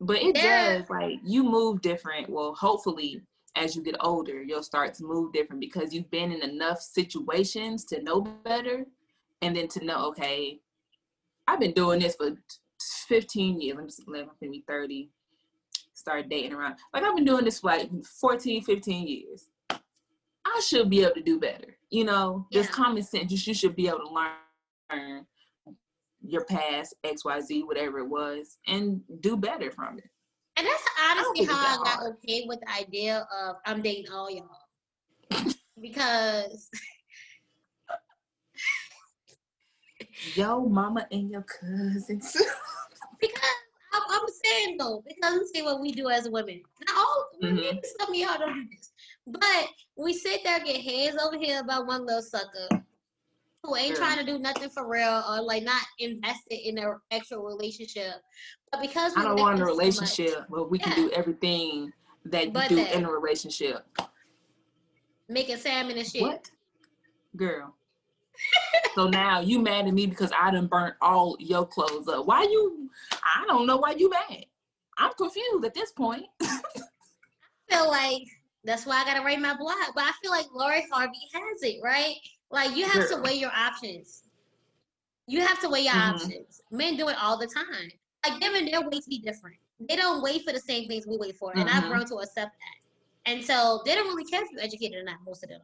But 0.05 0.17
it 0.17 0.37
yeah. 0.37 0.79
does 0.79 0.91
like 0.91 1.21
you 1.25 1.45
move 1.45 1.81
different. 1.81 2.29
Well, 2.29 2.55
hopefully 2.55 3.23
as 3.55 3.77
you 3.77 3.83
get 3.83 3.97
older, 4.01 4.43
you'll 4.43 4.63
start 4.63 4.95
to 4.95 5.05
move 5.05 5.33
different 5.33 5.61
because 5.61 5.93
you've 5.93 6.11
been 6.11 6.33
in 6.33 6.43
enough 6.43 6.81
situations 6.81 7.85
to 7.87 8.03
know 8.03 8.23
better 8.45 8.85
and 9.43 9.57
then 9.57 9.69
to 9.69 9.85
know, 9.85 10.07
okay, 10.07 10.61
I've 11.47 11.61
been 11.61 11.73
doing 11.73 12.01
this 12.01 12.17
for 12.17 12.31
15 13.09 13.61
years. 13.61 13.79
I'm 13.79 13.87
just 13.87 14.03
11, 14.07 14.31
maybe 14.41 14.65
30. 14.69 15.11
Start 15.95 16.29
dating 16.29 16.53
around. 16.53 16.77
Like 16.93 17.05
I've 17.05 17.15
been 17.15 17.25
doing 17.25 17.45
this 17.45 17.61
for 17.61 17.69
like 17.71 17.91
14, 18.21 18.63
15 18.63 19.07
years. 19.07 19.51
I 19.71 20.61
should 20.67 20.91
be 20.91 21.03
able 21.03 21.15
to 21.15 21.23
do 21.23 21.39
better. 21.39 21.77
You 21.91 22.05
know, 22.05 22.47
yeah. 22.51 22.63
just 22.63 22.73
common 22.73 23.03
sense. 23.03 23.31
You, 23.31 23.39
you 23.45 23.55
should 23.55 23.77
be 23.77 23.89
able 23.89 24.01
to 24.01 24.09
learn 24.09 25.27
your 26.25 26.45
past 26.45 26.95
XYZ, 27.05 27.67
whatever 27.67 27.99
it 27.99 28.09
was, 28.09 28.59
and 28.67 29.01
do 29.21 29.37
better 29.37 29.71
from 29.71 29.99
it. 29.99 30.05
And 30.57 30.67
that's 30.67 30.85
honestly 31.11 31.45
how 31.45 31.57
I 31.57 31.77
got 31.77 31.99
hard. 31.99 32.17
okay 32.25 32.45
with 32.47 32.61
the 32.61 32.73
idea 32.73 33.27
of 33.41 33.57
I'm 33.67 33.83
dating 33.83 34.13
all 34.13 34.31
y'all. 34.31 34.49
because 35.81 36.69
yo 40.35 40.65
mama 40.67 41.07
and 41.11 41.31
your 41.31 41.43
cousins. 41.43 42.33
because 43.21 43.41
I'm, 43.93 44.03
I'm, 44.11 44.29
saying 44.45 44.77
though, 44.79 45.03
because 45.07 45.19
I'm 45.23 45.47
saying 45.53 45.65
what 45.65 45.81
we 45.81 45.93
do 45.93 46.09
as 46.09 46.29
women. 46.29 46.63
Now, 46.87 46.95
all 46.97 47.29
mm-hmm. 47.43 47.79
some 47.99 48.11
of 48.11 48.15
y'all 48.15 48.39
don't 48.39 48.55
do 48.55 48.77
this, 48.77 48.93
but 49.27 49.69
we 49.97 50.13
sit 50.13 50.41
there 50.45 50.61
get 50.61 50.81
hands 50.81 51.17
over 51.23 51.39
here 51.39 51.61
about 51.61 51.87
one 51.87 52.07
little 52.07 52.23
sucker 52.23 52.83
who 53.63 53.77
ain't 53.77 53.97
trying 53.97 54.19
to 54.19 54.25
do 54.25 54.39
nothing 54.39 54.69
for 54.71 54.89
real 54.89 55.23
or 55.29 55.41
like 55.41 55.63
not 55.63 55.83
invested 55.99 56.69
in 56.69 56.75
their 56.75 57.01
actual 57.13 57.45
relationship. 57.45 58.15
But 58.71 58.81
because 58.81 59.13
I 59.17 59.23
don't 59.23 59.39
want 59.39 59.61
a 59.61 59.65
relationship 59.65 60.47
where 60.49 60.65
we 60.65 60.79
yeah. 60.79 60.85
can 60.85 60.97
do 60.97 61.11
everything 61.13 61.93
that 62.27 62.53
but 62.53 62.71
you 62.71 62.77
do 62.77 62.85
that. 62.85 62.95
in 62.95 63.05
a 63.05 63.11
relationship. 63.11 63.87
Making 65.29 65.57
salmon 65.59 65.97
and 65.97 66.07
shit. 66.07 66.23
What? 66.23 66.51
Girl. 67.37 67.75
so 68.95 69.09
now 69.09 69.41
you 69.41 69.61
mad 69.61 69.87
at 69.87 69.95
me 69.95 70.07
because 70.07 70.33
I 70.39 70.51
done 70.51 70.67
burnt 70.67 70.95
all 71.01 71.37
your 71.39 71.67
clothes 71.67 72.09
up. 72.09 72.27
Why 72.27 72.43
you 72.43 72.91
I 73.23 73.45
don't 73.47 73.67
know 73.67 73.77
why 73.77 73.93
you 73.93 74.11
mad. 74.11 74.45
I'm 74.99 75.13
confused 75.15 75.65
at 75.65 75.75
this 75.75 75.93
point. 75.93 76.27
I 76.43 76.61
feel 77.71 77.89
like 77.89 78.23
that's 78.65 78.87
why 78.87 79.03
I 79.03 79.05
gotta 79.05 79.25
write 79.25 79.41
my 79.41 79.57
blog. 79.57 79.77
But 79.95 80.05
I 80.05 80.13
feel 80.23 80.31
like 80.31 80.47
Lori 80.55 80.87
Harvey 80.91 81.29
has 81.33 81.63
it, 81.63 81.81
right? 81.83 82.15
Like 82.51 82.77
you 82.77 82.85
have 82.85 83.09
to 83.09 83.21
weigh 83.23 83.35
your 83.35 83.53
options. 83.57 84.25
You 85.27 85.41
have 85.41 85.61
to 85.61 85.69
weigh 85.69 85.81
your 85.81 85.95
mm-hmm. 85.95 86.15
options. 86.15 86.61
Men 86.71 86.97
do 86.97 87.09
it 87.09 87.17
all 87.21 87.39
the 87.39 87.47
time. 87.47 87.91
Like 88.27 88.41
them 88.41 88.55
and 88.55 88.69
their 88.69 88.83
ways 88.89 89.07
be 89.07 89.19
different. 89.19 89.57
They 89.89 89.97
don't 89.97 90.23
wait 90.23 90.45
for 90.45 90.53
the 90.53 90.61
same 90.61 90.87
things 90.87 91.07
we 91.07 91.17
wait 91.17 91.37
for, 91.37 91.53
and 91.53 91.67
mm-hmm. 91.67 91.77
I've 91.77 91.89
grown 91.89 92.07
to 92.07 92.17
accept 92.17 92.53
that. 92.53 93.31
And 93.31 93.43
so 93.43 93.83
they 93.85 93.95
don't 93.95 94.07
really 94.09 94.25
care 94.25 94.43
if 94.43 94.51
you're 94.53 94.61
educated 94.61 94.99
or 94.99 95.05
not. 95.05 95.17
Most 95.27 95.43
of 95.43 95.49
them. 95.49 95.61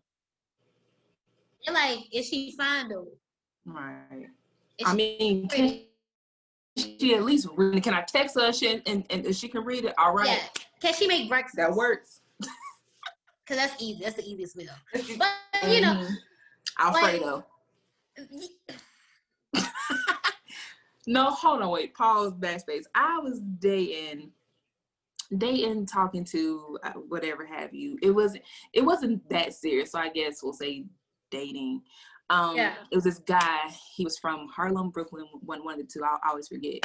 They're 1.65 1.75
like, 1.75 1.99
is 2.13 2.29
she 2.29 2.55
fine 2.57 2.89
though? 2.89 3.09
Right. 3.65 4.29
Is 4.79 4.87
I 4.89 4.95
mean, 4.95 5.49
can 5.49 5.81
she 6.77 7.15
at 7.15 7.25
least 7.25 7.49
read? 7.57 7.83
Can 7.83 7.95
I 7.95 8.03
text 8.03 8.37
her 8.39 8.53
and, 8.67 8.83
and, 8.87 9.05
and 9.11 9.37
she 9.37 9.49
can 9.49 9.65
read 9.65 9.85
it? 9.85 9.95
All 9.99 10.13
right. 10.13 10.29
Yeah. 10.29 10.63
Can 10.81 10.95
she 10.95 11.07
make 11.07 11.29
breakfast? 11.29 11.57
That 11.57 11.73
works. 11.73 12.21
Cause 13.47 13.57
that's 13.57 13.83
easy. 13.83 14.05
That's 14.05 14.17
the 14.17 14.25
easiest 14.25 14.57
meal. 14.57 14.69
But 14.93 15.29
you 15.69 15.81
know, 15.81 15.95
mm-hmm. 15.95 16.15
Alfredo. 16.79 17.45
Like, 19.55 19.65
no, 21.07 21.31
hold 21.31 21.63
on, 21.63 21.71
wait. 21.71 21.95
Pause. 21.95 22.35
Backspace. 22.35 22.85
I 22.95 23.19
was 23.19 23.41
dating, 23.41 24.31
dating, 25.37 25.87
talking 25.87 26.25
to 26.27 26.79
uh, 26.85 26.93
whatever 26.93 27.47
have 27.47 27.75
you. 27.75 27.99
It 28.03 28.11
was 28.11 28.37
it 28.73 28.83
wasn't 28.83 29.27
that 29.31 29.55
serious. 29.55 29.93
So 29.93 29.99
I 29.99 30.11
guess 30.11 30.43
we'll 30.43 30.53
say 30.53 30.85
dating. 31.31 31.83
Um, 32.31 32.57
yeah. 32.57 32.75
It 32.91 32.95
was 32.95 33.05
this 33.05 33.19
guy. 33.21 33.61
He 33.95 34.05
was 34.05 34.19
from 34.19 34.49
Harlem, 34.55 34.91
Brooklyn. 34.91 35.27
One, 35.41 35.65
one 35.65 35.75
of 35.75 35.81
the 35.81 35.93
two. 35.93 36.05
I'll 36.05 36.21
always 36.29 36.49
forget. 36.49 36.81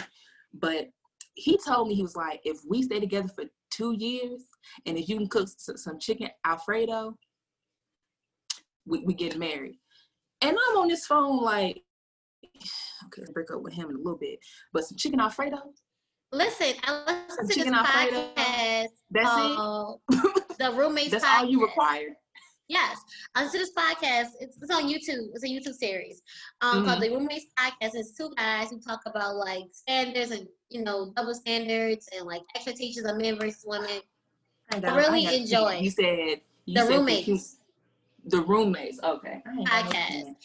But 0.54 0.90
he 1.36 1.58
told 1.58 1.88
me 1.88 1.96
he 1.96 2.04
was 2.04 2.16
like, 2.16 2.42
if 2.46 2.60
we 2.68 2.84
stay 2.84 3.00
together 3.00 3.28
for 3.28 3.46
two 3.72 3.96
years, 3.98 4.42
and 4.86 4.98
if 4.98 5.10
you 5.10 5.18
can 5.18 5.28
cook 5.28 5.50
some 5.58 6.00
chicken 6.00 6.30
Alfredo, 6.46 7.18
we, 8.86 9.00
we 9.00 9.14
get 9.14 9.38
married. 9.38 9.80
And 10.42 10.52
I'm 10.52 10.78
on 10.78 10.88
this 10.88 11.06
phone 11.06 11.42
like, 11.42 11.82
okay, 13.06 13.24
break 13.34 13.52
up 13.52 13.62
with 13.62 13.74
him 13.74 13.90
in 13.90 13.96
a 13.96 14.00
little 14.00 14.18
bit. 14.18 14.40
But 14.72 14.86
some 14.86 14.98
chicken 14.98 15.20
Alfredo. 15.20 15.58
Listen, 16.32 16.74
I 16.84 17.24
listen 17.28 17.48
to 17.48 17.54
chicken 17.54 17.74
this 17.74 17.82
Alfredo. 17.82 18.30
podcast. 18.36 18.88
That's 19.12 19.30
uh, 19.30 19.94
it. 20.12 20.58
the 20.60 20.72
roommates. 20.72 21.12
That's 21.12 21.26
podcast. 21.26 21.40
all 21.40 21.46
you 21.46 21.62
require. 21.62 22.18
Yes, 22.70 22.98
I 23.36 23.44
listen 23.44 23.60
to 23.60 23.66
this 23.66 23.74
podcast. 23.76 24.30
It's, 24.40 24.58
it's 24.62 24.72
on 24.72 24.84
YouTube. 24.84 25.30
It's 25.34 25.44
a 25.44 25.48
YouTube 25.48 25.76
series 25.76 26.22
um, 26.62 26.78
mm-hmm. 26.78 26.88
called 26.88 27.04
the 27.04 27.10
Roommates 27.10 27.46
Podcast. 27.58 27.92
It's 27.96 28.16
two 28.16 28.32
guys 28.38 28.70
who 28.70 28.80
talk 28.80 29.02
about 29.06 29.36
like 29.36 29.66
standards 29.72 30.32
and 30.32 30.48
you 30.70 30.84
know 30.84 31.12
double 31.16 31.34
standards 31.34 32.08
and 32.16 32.26
like 32.26 32.42
expectations 32.56 33.06
of 33.06 33.18
men 33.18 33.38
versus 33.38 33.66
women. 33.68 34.02
I, 34.72 34.78
I 34.78 34.96
really 34.96 35.28
I 35.28 35.32
enjoy. 35.32 35.80
You 35.80 35.92
said 35.92 36.42
you 36.66 36.76
the 36.76 36.82
said 36.82 36.90
roommates. 36.90 37.58
The 38.26 38.42
roommates, 38.42 39.00
okay. 39.04 39.44
Podcast. 39.66 40.36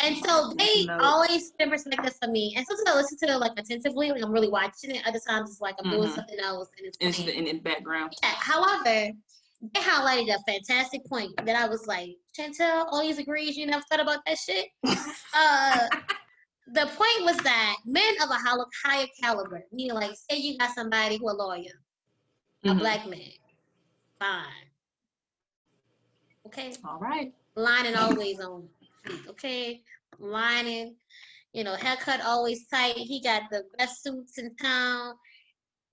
And 0.00 0.16
so 0.24 0.52
they 0.58 0.88
always 0.88 1.48
spend 1.48 1.70
perspectives 1.70 2.18
for 2.20 2.28
me. 2.28 2.54
And 2.56 2.66
sometimes 2.66 2.88
I 2.88 2.94
listen 2.96 3.18
to 3.18 3.34
it 3.34 3.38
like 3.38 3.52
attentively, 3.56 4.10
like 4.10 4.24
I'm 4.24 4.32
really 4.32 4.48
watching 4.48 4.90
it. 4.90 5.06
Other 5.06 5.20
times 5.20 5.50
it's 5.50 5.60
like 5.60 5.76
I'm 5.78 5.86
mm-hmm. 5.88 6.00
doing 6.00 6.12
something 6.12 6.38
else 6.40 6.68
and 6.76 6.86
it's 6.86 7.18
in, 7.20 7.44
the 7.44 7.52
background. 7.60 8.12
Yeah. 8.22 8.30
However, 8.30 9.12
they 9.60 9.80
highlighted 9.80 10.34
a 10.34 10.38
fantastic 10.50 11.04
point 11.06 11.32
that 11.44 11.56
I 11.56 11.68
was 11.68 11.86
like, 11.86 12.10
Chantel, 12.38 12.86
all 12.90 13.02
these 13.02 13.18
agrees, 13.18 13.56
you 13.56 13.66
never 13.66 13.82
thought 13.90 14.00
about 14.00 14.20
that 14.26 14.38
shit. 14.38 14.66
uh, 14.84 15.88
the 16.72 16.86
point 16.86 17.22
was 17.24 17.36
that 17.38 17.76
men 17.84 18.14
of 18.22 18.30
a 18.30 18.38
higher 18.84 19.06
caliber, 19.20 19.64
meaning 19.72 19.94
like 19.94 20.12
say 20.30 20.38
you 20.38 20.56
got 20.58 20.74
somebody 20.74 21.16
who 21.16 21.30
a 21.30 21.32
lawyer, 21.32 21.62
mm-hmm. 22.64 22.70
a 22.70 22.74
black 22.74 23.06
man, 23.08 23.32
fine 24.20 24.68
Okay. 26.48 26.72
All 26.82 26.98
right. 26.98 27.32
Lining 27.56 27.94
always 27.94 28.40
on. 28.40 28.66
Okay. 29.28 29.82
Lining. 30.18 30.94
You 31.52 31.64
know, 31.64 31.74
haircut 31.74 32.22
always 32.22 32.66
tight. 32.68 32.94
He 32.96 33.20
got 33.20 33.42
the 33.50 33.64
best 33.76 34.02
suits 34.02 34.38
in 34.38 34.54
town. 34.56 35.14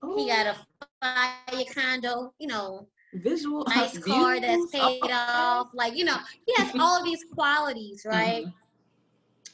Ooh. 0.02 0.16
He 0.16 0.28
got 0.28 0.46
a 0.46 0.56
fire 1.02 1.64
condo. 1.74 2.32
You 2.38 2.48
know, 2.48 2.88
visual 3.18 3.64
nice 3.68 3.98
car 3.98 4.40
that's 4.40 4.70
paid 4.70 5.00
oh. 5.02 5.10
off. 5.12 5.68
Like 5.74 5.96
you 5.96 6.04
know, 6.04 6.16
he 6.46 6.54
has 6.56 6.72
all 6.78 6.98
of 6.98 7.04
these 7.04 7.24
qualities, 7.32 8.04
right? 8.08 8.44
Mm-hmm. 8.44 8.50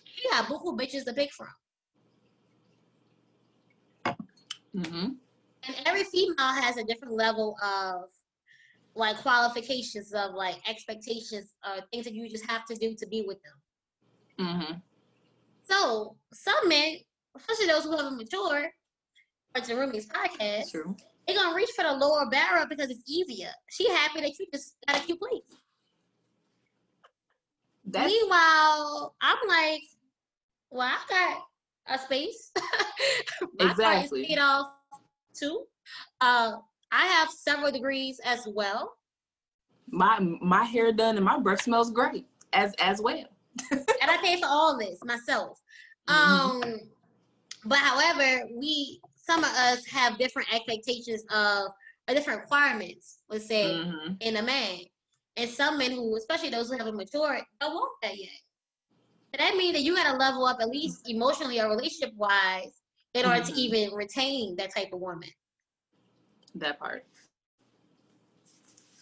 He 0.05 0.29
got 0.31 0.47
buku 0.47 0.79
bitches 0.79 1.05
to 1.05 1.13
pick 1.13 1.33
from. 1.33 1.49
Mm-hmm. 4.77 5.09
And 5.65 5.77
every 5.85 6.05
female 6.05 6.35
has 6.39 6.77
a 6.77 6.85
different 6.85 7.15
level 7.15 7.57
of 7.63 8.05
like 8.95 9.17
qualifications 9.19 10.13
of 10.13 10.35
like 10.35 10.57
expectations 10.69 11.55
uh 11.65 11.81
things 11.91 12.05
that 12.05 12.13
you 12.13 12.29
just 12.29 12.49
have 12.51 12.67
to 12.67 12.75
do 12.75 12.95
to 12.95 13.07
be 13.07 13.25
with 13.27 13.39
them 13.43 14.47
mm-hmm. 14.47 14.73
So 15.63 16.17
some 16.33 16.69
men, 16.69 16.97
especially 17.37 17.67
those 17.67 17.85
who 17.85 17.97
haven't 17.97 18.17
matured, 18.17 18.71
watch 19.55 19.67
the 19.67 19.77
Roommates 19.77 20.07
podcast, 20.07 20.71
True. 20.71 20.97
They're 21.27 21.37
gonna 21.37 21.55
reach 21.55 21.71
for 21.77 21.85
the 21.85 21.93
lower 21.93 22.29
barrel 22.31 22.67
because 22.69 22.91
it's 22.91 23.09
easier. 23.09 23.51
She 23.71 23.89
happy 23.89 24.21
that 24.21 24.39
you 24.39 24.47
just 24.53 24.77
got 24.87 25.01
a 25.01 25.05
cute 25.05 25.21
place. 25.21 25.43
That's... 27.85 28.11
Meanwhile, 28.11 29.15
I'm 29.21 29.37
like, 29.49 29.83
well, 30.71 30.89
I 30.89 30.99
got 31.09 31.95
a 31.95 31.99
space. 31.99 32.53
exactly. 33.61 34.27
Paid 34.27 34.39
off 34.39 34.69
too. 35.35 35.65
Uh, 36.21 36.57
I 36.91 37.07
have 37.07 37.29
several 37.31 37.73
degrees 37.73 38.21
as 38.25 38.47
well. 38.47 38.95
My 39.89 40.19
my 40.41 40.65
hair 40.65 40.93
done 40.93 41.17
and 41.17 41.25
my 41.25 41.39
breath 41.39 41.63
smells 41.63 41.91
great 41.91 42.27
as 42.53 42.75
as 42.79 43.01
well. 43.01 43.25
and 43.71 43.85
I 44.03 44.17
pay 44.23 44.41
for 44.41 44.47
all 44.47 44.79
this 44.79 44.99
myself. 45.05 45.61
Mm-hmm. 46.09 46.63
Um, 46.63 46.81
but 47.65 47.79
however, 47.79 48.49
we 48.57 49.01
some 49.23 49.45
of 49.45 49.51
us 49.51 49.87
have 49.87 50.19
different 50.19 50.53
expectations 50.53 51.25
of 51.31 51.69
or 52.09 52.15
different 52.15 52.41
requirements, 52.41 53.19
let's 53.29 53.47
say, 53.47 53.67
mm-hmm. 53.67 54.15
in 54.21 54.37
a 54.37 54.43
man. 54.43 54.81
And 55.37 55.49
some 55.49 55.79
men 55.79 55.93
who, 55.93 56.17
especially 56.17 56.51
those 56.51 56.71
who 56.71 56.77
haven't 56.77 56.97
matured, 56.97 57.43
don't 57.61 57.73
want 57.73 57.93
that 58.03 58.19
yet. 58.19 58.29
So 59.33 59.39
that 59.39 59.57
means 59.57 59.75
that 59.75 59.83
you 59.83 59.97
gotta 59.97 60.19
level 60.19 60.45
up 60.45 60.59
at 60.61 60.69
least 60.69 61.09
emotionally 61.09 61.61
or 61.61 61.69
relationship 61.69 62.15
wise 62.17 62.83
in 63.15 63.25
order 63.25 63.41
mm-hmm. 63.41 63.55
to 63.55 63.61
even 63.61 63.95
retain 63.95 64.57
that 64.57 64.75
type 64.75 64.93
of 64.93 65.01
woman. 65.01 65.29
That 66.57 66.79
part. 66.79 67.05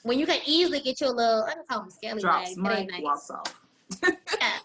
When 0.02 0.18
you 0.18 0.26
can 0.26 0.40
easily 0.46 0.80
get 0.80 1.00
you 1.00 1.08
a 1.08 1.10
little, 1.10 1.44
I 1.44 1.54
don't 1.54 1.68
call 1.68 1.80
them 1.80 1.90
scallywag. 1.90 2.20
Drops 2.20 2.56
mic, 2.56 2.90
nice. 2.90 3.02
walks 3.02 3.30
off. 3.30 3.60
yeah, 4.02 4.10
I 4.40 4.60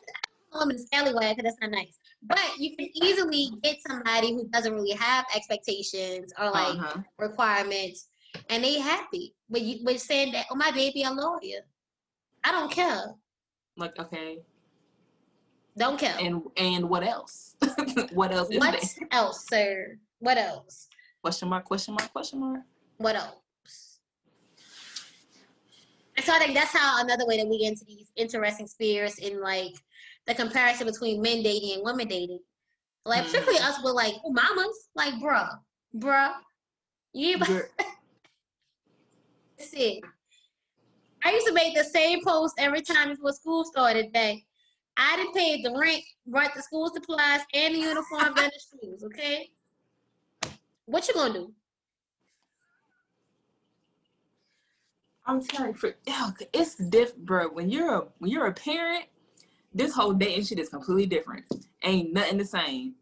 call 0.52 0.68
them 0.68 0.76
a 0.76 0.80
scallywag 0.80 1.36
because 1.36 1.52
that's 1.52 1.62
not 1.62 1.72
nice. 1.72 1.98
But 2.28 2.58
you 2.58 2.76
can 2.76 2.90
easily 3.04 3.50
get 3.62 3.78
somebody 3.88 4.34
who 4.34 4.48
doesn't 4.48 4.74
really 4.74 4.94
have 4.94 5.26
expectations 5.36 6.34
or 6.40 6.50
like 6.52 6.76
uh-huh. 6.76 7.02
requirements, 7.20 8.10
and 8.50 8.64
they 8.64 8.80
happy. 8.80 9.34
But 9.50 9.62
you, 9.62 9.80
but 9.84 10.00
saying 10.00 10.32
that, 10.34 10.46
oh 10.52 10.56
my 10.56 10.72
baby, 10.72 11.04
a 11.04 11.12
lawyer. 11.12 11.62
I 12.44 12.52
don't 12.52 12.72
care. 12.72 13.14
Like 13.78 13.98
okay. 14.00 14.40
Don't 15.78 16.00
care. 16.00 16.16
And 16.20 16.42
and 16.58 16.90
what 16.90 17.04
else? 17.04 17.56
what 18.14 18.32
else? 18.32 18.50
what 18.52 18.98
else, 19.12 19.46
sir? 19.48 19.98
What 20.20 20.38
else? 20.38 20.88
Question 21.22 21.50
mark? 21.50 21.66
Question 21.66 21.96
mark? 21.96 22.12
Question 22.12 22.40
mark? 22.40 22.62
What 22.98 23.16
else? 23.16 24.00
And 26.18 26.26
so 26.26 26.34
I 26.34 26.40
think 26.40 26.54
that's 26.54 26.72
how 26.72 27.04
another 27.04 27.26
way 27.28 27.38
that 27.38 27.48
we 27.48 27.60
get 27.60 27.74
into 27.74 27.84
these 27.86 28.10
interesting 28.16 28.68
spheres 28.68 29.18
in 29.20 29.42
like 29.42 29.74
the 30.28 30.36
comparison 30.36 30.88
between 30.88 31.22
men 31.22 31.44
dating 31.44 31.74
and 31.74 31.84
women 31.84 32.08
dating. 32.08 32.40
Like 33.06 33.24
mm. 33.24 33.26
particularly 33.28 33.60
us 33.60 33.78
with 33.84 33.94
like 33.94 34.16
mamas, 34.26 34.90
like 34.96 35.14
bruh, 35.16 35.58
bruh. 35.98 36.34
You 37.14 37.40
see. 39.60 40.02
I 41.24 41.32
used 41.32 41.48
to 41.48 41.54
make 41.54 41.76
the 41.76 41.84
same 41.84 42.24
post 42.24 42.54
every 42.60 42.82
time 42.82 43.10
before 43.10 43.34
school 43.34 43.66
started 43.66 44.14
that 44.14 44.36
I 44.96 45.16
didn't 45.16 45.34
pay 45.34 45.62
the 45.62 45.76
rent, 45.76 46.04
brought 46.28 46.54
the 46.56 46.62
school 46.62 46.90
supplies 46.94 47.42
and 47.54 47.74
the 47.74 47.80
uniform 47.80 48.38
and 48.38 48.52
the 48.52 48.60
shoes, 48.84 49.04
okay? 49.04 49.50
What 50.86 51.08
you 51.08 51.16
gonna 51.16 51.34
do? 51.34 51.54
I'm 55.26 55.44
telling 55.44 55.72
you, 55.72 55.78
for, 55.78 55.96
it's 56.54 56.76
different, 56.76 57.26
bro. 57.26 57.48
When 57.48 57.70
you're 57.72 57.96
a 57.96 58.02
when 58.20 58.30
you're 58.30 58.46
a 58.46 58.54
parent, 58.54 59.06
this 59.76 59.94
whole 59.94 60.14
dating 60.14 60.46
shit 60.46 60.58
is 60.58 60.70
completely 60.70 61.06
different. 61.06 61.44
Ain't 61.84 62.14
nothing 62.14 62.38
the 62.38 62.46
same. 62.46 62.96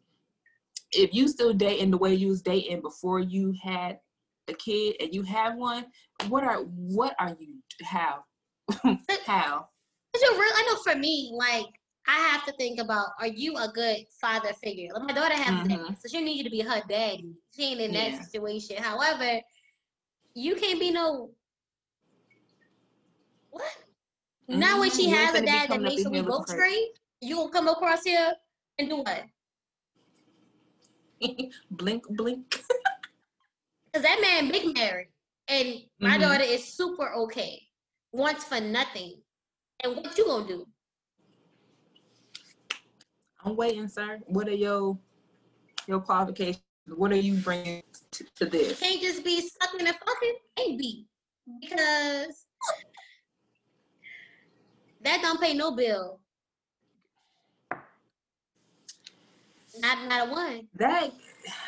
If 0.91 1.13
you 1.13 1.27
still 1.27 1.53
dating 1.53 1.91
the 1.91 1.97
way 1.97 2.15
you 2.15 2.29
was 2.29 2.41
dating 2.41 2.81
before 2.81 3.19
you 3.19 3.53
had 3.63 3.99
a 4.47 4.53
kid 4.53 4.95
and 4.99 5.13
you 5.13 5.21
have 5.21 5.55
one, 5.55 5.85
what 6.27 6.43
are 6.43 6.57
what 6.57 7.15
are 7.19 7.35
you 7.39 7.55
how 7.83 8.23
how? 9.25 9.67
Cause 10.13 10.21
you're 10.21 10.33
real. 10.33 10.51
I 10.55 10.69
know 10.69 10.93
for 10.93 10.99
me, 10.99 11.31
like 11.35 11.67
I 12.07 12.17
have 12.31 12.45
to 12.45 12.51
think 12.53 12.79
about: 12.79 13.09
Are 13.19 13.27
you 13.27 13.55
a 13.57 13.71
good 13.73 14.05
father 14.19 14.51
figure? 14.63 14.89
Like 14.93 15.03
my 15.03 15.13
daughter 15.13 15.35
has 15.35 15.67
mm-hmm. 15.67 15.83
that, 15.83 16.01
so 16.01 16.09
she 16.09 16.23
needs 16.23 16.39
you 16.39 16.43
to 16.43 16.49
be 16.49 16.61
her 16.61 16.81
daddy. 16.89 17.35
She 17.55 17.71
ain't 17.71 17.81
in 17.81 17.93
yeah. 17.93 18.11
that 18.11 18.25
situation. 18.25 18.77
However, 18.77 19.39
you 20.33 20.55
can't 20.55 20.79
be 20.79 20.91
no 20.91 21.29
what? 23.51 23.63
Mm-hmm. 24.49 24.59
Now 24.59 24.79
when 24.79 24.91
she 24.91 25.09
has 25.09 25.35
a 25.35 25.45
dad 25.45 25.69
that 25.69 25.81
makes 25.81 26.01
sure 26.01 26.11
we 26.11 26.21
both 26.21 26.49
straight, 26.49 26.89
you 27.21 27.37
gonna 27.37 27.51
come 27.51 27.67
across 27.69 28.03
here 28.03 28.33
and 28.77 28.89
do 28.89 28.97
what? 28.97 29.23
blink, 31.71 32.03
blink. 32.09 32.49
Cause 33.93 34.03
that 34.03 34.19
man 34.21 34.51
big 34.51 34.75
married, 34.75 35.09
and 35.47 35.83
my 35.99 36.11
mm-hmm. 36.11 36.21
daughter 36.21 36.43
is 36.43 36.65
super 36.65 37.13
okay, 37.13 37.61
wants 38.11 38.43
for 38.43 38.59
nothing. 38.59 39.21
And 39.83 39.95
what 39.95 40.17
you 40.17 40.25
gonna 40.25 40.47
do? 40.47 40.67
I'm 43.45 43.55
waiting, 43.55 43.87
sir. 43.87 44.19
What 44.25 44.47
are 44.47 44.55
your 44.55 44.97
your 45.87 45.99
qualifications? 46.01 46.63
What 46.87 47.11
are 47.11 47.17
you 47.17 47.35
bringing 47.35 47.83
to, 48.11 48.25
to 48.37 48.45
this? 48.45 48.81
You 48.81 48.87
can't 48.87 49.01
just 49.01 49.23
be 49.23 49.41
sucking 49.41 49.87
and 49.87 49.95
fucking. 49.95 50.35
Can't 50.57 50.77
be 50.77 51.05
because 51.61 52.45
that 55.03 55.21
don't 55.21 55.41
pay 55.41 55.53
no 55.53 55.75
bill. 55.75 56.19
Not 59.79 60.07
not 60.07 60.27
a 60.27 60.31
one. 60.31 60.67
That 60.75 61.11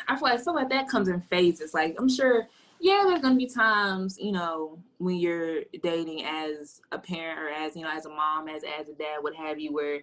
I 0.08 0.16
feel 0.16 0.28
like 0.28 0.40
some 0.40 0.56
of 0.56 0.68
that 0.68 0.88
comes 0.88 1.08
in 1.08 1.20
phases. 1.22 1.74
Like 1.74 1.96
I'm 1.98 2.08
sure, 2.08 2.46
yeah, 2.80 3.04
there's 3.06 3.20
gonna 3.20 3.36
be 3.36 3.46
times, 3.46 4.16
you 4.18 4.32
know, 4.32 4.78
when 4.98 5.16
you're 5.16 5.62
dating 5.82 6.24
as 6.24 6.80
a 6.92 6.98
parent 6.98 7.38
or 7.38 7.48
as 7.48 7.76
you 7.76 7.82
know, 7.82 7.90
as 7.90 8.06
a 8.06 8.10
mom, 8.10 8.48
as 8.48 8.62
as 8.62 8.88
a 8.88 8.94
dad, 8.94 9.18
what 9.20 9.34
have 9.34 9.58
you, 9.58 9.72
where 9.72 10.02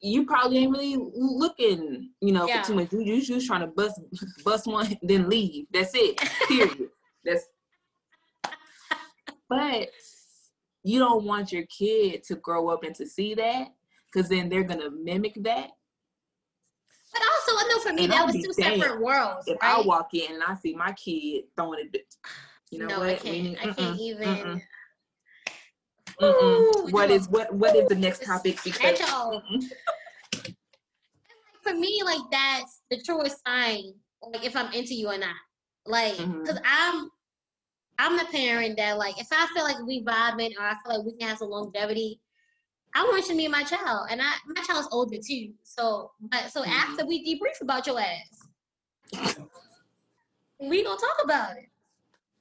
you 0.00 0.24
probably 0.24 0.58
ain't 0.58 0.72
really 0.72 0.96
looking, 1.14 2.10
you 2.20 2.32
know, 2.32 2.46
yeah. 2.46 2.62
for 2.62 2.68
too 2.68 2.74
much. 2.74 2.92
You, 2.92 3.00
you 3.00 3.20
just 3.22 3.46
trying 3.46 3.60
to 3.60 3.66
bust 3.66 4.00
bust 4.44 4.66
one, 4.66 4.96
then 5.02 5.28
leave. 5.28 5.66
That's 5.72 5.92
it. 5.94 6.18
Period. 6.48 6.88
That's. 7.24 7.46
But 9.48 9.88
you 10.82 10.98
don't 10.98 11.24
want 11.24 11.52
your 11.52 11.64
kid 11.66 12.24
to 12.24 12.36
grow 12.36 12.68
up 12.68 12.84
and 12.84 12.94
to 12.96 13.06
see 13.06 13.34
that, 13.34 13.68
because 14.12 14.28
then 14.28 14.48
they're 14.48 14.64
gonna 14.64 14.90
mimic 14.90 15.34
that. 15.42 15.70
But 17.12 17.22
also, 17.22 17.64
I 17.64 17.68
know 17.68 17.78
for 17.80 17.92
me 17.92 18.04
and 18.04 18.12
that 18.12 18.20
I'll 18.20 18.26
was 18.26 18.36
two 18.36 18.52
separate 18.52 19.00
worlds. 19.00 19.48
If 19.48 19.60
right? 19.60 19.78
I 19.78 19.80
walk 19.80 20.14
in 20.14 20.34
and 20.34 20.42
I 20.46 20.54
see 20.54 20.74
my 20.74 20.92
kid 20.92 21.44
throwing 21.56 21.90
it, 21.92 22.14
you 22.70 22.78
know 22.78 22.86
no, 22.86 23.00
what? 23.00 23.08
I 23.08 23.14
can't. 23.16 23.58
I 23.60 23.72
can't 23.72 23.98
even. 24.00 24.62
Mm-mm. 26.20 26.22
Ooh, 26.22 26.88
what 26.90 27.10
is 27.10 27.28
what? 27.28 27.52
What 27.52 27.74
is 27.74 27.88
the 27.88 27.94
next 27.94 28.24
topic? 28.24 28.58
Because 28.62 29.00
for 31.62 31.74
me, 31.74 32.02
like 32.04 32.20
that's 32.30 32.82
the 32.90 33.02
truest 33.02 33.38
sign, 33.46 33.94
like 34.22 34.44
if 34.44 34.54
I'm 34.56 34.72
into 34.72 34.94
you 34.94 35.08
or 35.08 35.18
not. 35.18 35.34
Like, 35.86 36.14
mm-hmm. 36.14 36.44
cause 36.44 36.58
I'm, 36.64 37.10
I'm 38.00 38.16
the 38.16 38.24
parent 38.32 38.78
that 38.78 38.96
like 38.96 39.20
if 39.20 39.28
I 39.30 39.46
feel 39.54 39.62
like 39.62 39.78
we 39.86 40.02
vibing 40.02 40.52
or 40.58 40.62
I 40.62 40.74
feel 40.82 40.96
like 40.96 41.04
we 41.04 41.12
can 41.18 41.28
have 41.28 41.38
some 41.38 41.50
longevity, 41.50 42.18
I 42.94 43.02
want 43.04 43.24
you 43.24 43.28
to 43.28 43.34
meet 43.34 43.50
my 43.50 43.62
child, 43.62 44.08
and 44.10 44.22
I 44.22 44.32
my 44.46 44.62
child's 44.62 44.88
older 44.90 45.18
too. 45.18 45.52
So, 45.64 46.12
but 46.30 46.50
so 46.50 46.62
mm-hmm. 46.62 46.70
after 46.70 47.04
we 47.04 47.22
debrief 47.22 47.60
about 47.60 47.86
your 47.86 48.00
ass, 48.00 48.48
we 50.58 50.82
gonna 50.82 50.98
talk 50.98 51.20
about 51.22 51.58
it. 51.58 51.66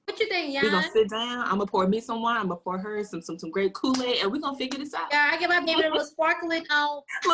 What 0.05 0.17
you 0.19 0.29
think, 0.29 0.53
Jan? 0.53 0.63
We 0.63 0.69
gonna 0.69 0.89
sit 0.91 1.09
down. 1.09 1.41
I'm 1.41 1.57
gonna 1.57 1.65
pour 1.65 1.87
me 1.87 1.99
some 1.99 2.21
wine. 2.21 2.37
I'm 2.37 2.47
gonna 2.47 2.61
pour 2.61 2.77
her 2.77 3.03
some 3.03 3.21
some 3.21 3.37
some 3.37 3.51
great 3.51 3.73
Kool 3.73 4.01
Aid, 4.01 4.23
and 4.23 4.31
we 4.31 4.39
gonna 4.39 4.57
figure 4.57 4.79
this 4.79 4.93
out. 4.93 5.07
Yeah, 5.11 5.29
I 5.33 5.37
get 5.37 5.49
my 5.49 5.59
baby 5.59 5.81
a 5.81 5.89
little 5.89 6.05
sparkling 6.05 6.65
out. 6.71 7.03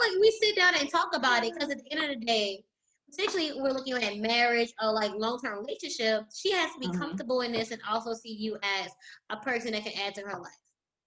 like 0.00 0.12
we 0.18 0.30
sit 0.40 0.56
down 0.56 0.74
and 0.80 0.90
talk 0.90 1.14
about 1.14 1.44
it 1.44 1.52
because 1.52 1.70
at 1.70 1.84
the 1.84 1.92
end 1.92 2.02
of 2.02 2.18
the 2.18 2.24
day, 2.24 2.64
essentially 3.10 3.52
we're 3.56 3.72
looking 3.72 3.94
at 3.94 4.18
marriage 4.18 4.72
or 4.82 4.92
like 4.92 5.12
long-term 5.14 5.58
relationship. 5.58 6.24
She 6.34 6.52
has 6.52 6.72
to 6.72 6.78
be 6.78 6.86
mm-hmm. 6.86 7.00
comfortable 7.00 7.40
in 7.42 7.52
this 7.52 7.70
and 7.70 7.80
also 7.88 8.14
see 8.14 8.32
you 8.32 8.56
as 8.62 8.90
a 9.30 9.36
person 9.36 9.72
that 9.72 9.84
can 9.84 9.92
add 10.06 10.14
to 10.14 10.22
her 10.22 10.38
life. 10.38 10.52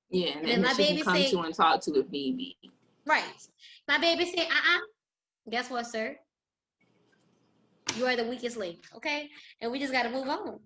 Yeah, 0.09 0.37
and, 0.37 0.39
and 0.41 0.47
then 0.47 0.61
my 0.61 0.73
baby 0.75 1.01
come 1.01 1.15
say, 1.17 1.31
to 1.31 1.39
and 1.39 1.55
talk 1.55 1.81
to 1.81 1.99
if 1.99 2.09
need 2.11 2.37
be. 2.37 2.57
Right. 3.05 3.23
My 3.87 3.97
baby 3.97 4.25
say, 4.25 4.43
uh-uh. 4.43 4.79
Guess 5.49 5.69
what, 5.69 5.87
sir? 5.87 6.15
You 7.97 8.05
are 8.05 8.15
the 8.15 8.25
weakest 8.25 8.57
link, 8.57 8.79
okay? 8.95 9.29
And 9.61 9.71
we 9.71 9.79
just 9.79 9.91
gotta 9.91 10.09
move 10.09 10.27
on. 10.27 10.59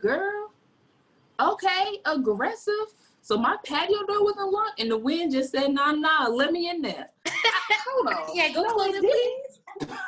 Girl, 0.00 0.52
okay, 1.40 1.98
aggressive. 2.04 2.74
So 3.26 3.36
my 3.36 3.56
patio 3.66 4.06
door 4.06 4.22
was 4.22 4.36
unlocked 4.38 4.80
and 4.80 4.88
the 4.88 4.96
wind 4.96 5.32
just 5.32 5.50
said, 5.50 5.72
nah, 5.72 5.90
nah, 5.90 6.28
let 6.28 6.52
me 6.52 6.70
in 6.70 6.80
there. 6.80 7.10
Hold 7.28 8.06
on. 8.06 8.36
Yeah, 8.36 8.52
go 8.52 8.62
close 8.72 8.94
it, 8.94 9.02
please. 9.02 9.88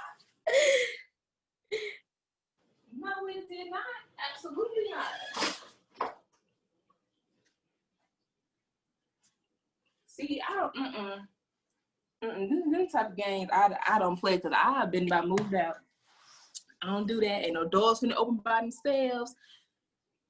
no, 2.97 3.11
it 3.27 3.49
did 3.49 3.73
not. 3.73 3.83
Absolutely 4.33 4.85
not. 4.93 6.13
See, 10.07 10.41
I 10.49 10.55
don't. 10.55 10.77
Mm-mm. 10.77 11.19
Mm-mm. 12.23 12.71
Them 12.71 12.87
type 12.89 13.11
of 13.11 13.17
games, 13.17 13.51
I, 13.53 13.75
I 13.89 13.99
don't 13.99 14.17
play 14.17 14.37
because 14.37 14.53
I 14.53 14.75
have 14.75 14.93
been 14.93 15.07
about 15.07 15.27
moved 15.27 15.57
out. 15.57 15.79
I 16.85 16.87
don't 16.87 17.09
do 17.09 17.19
that. 17.19 17.45
Ain't 17.47 17.55
no 17.55 17.65
doors 17.69 17.99
gonna 17.99 18.15
open 18.15 18.37
by 18.45 18.61
themselves. 18.61 19.35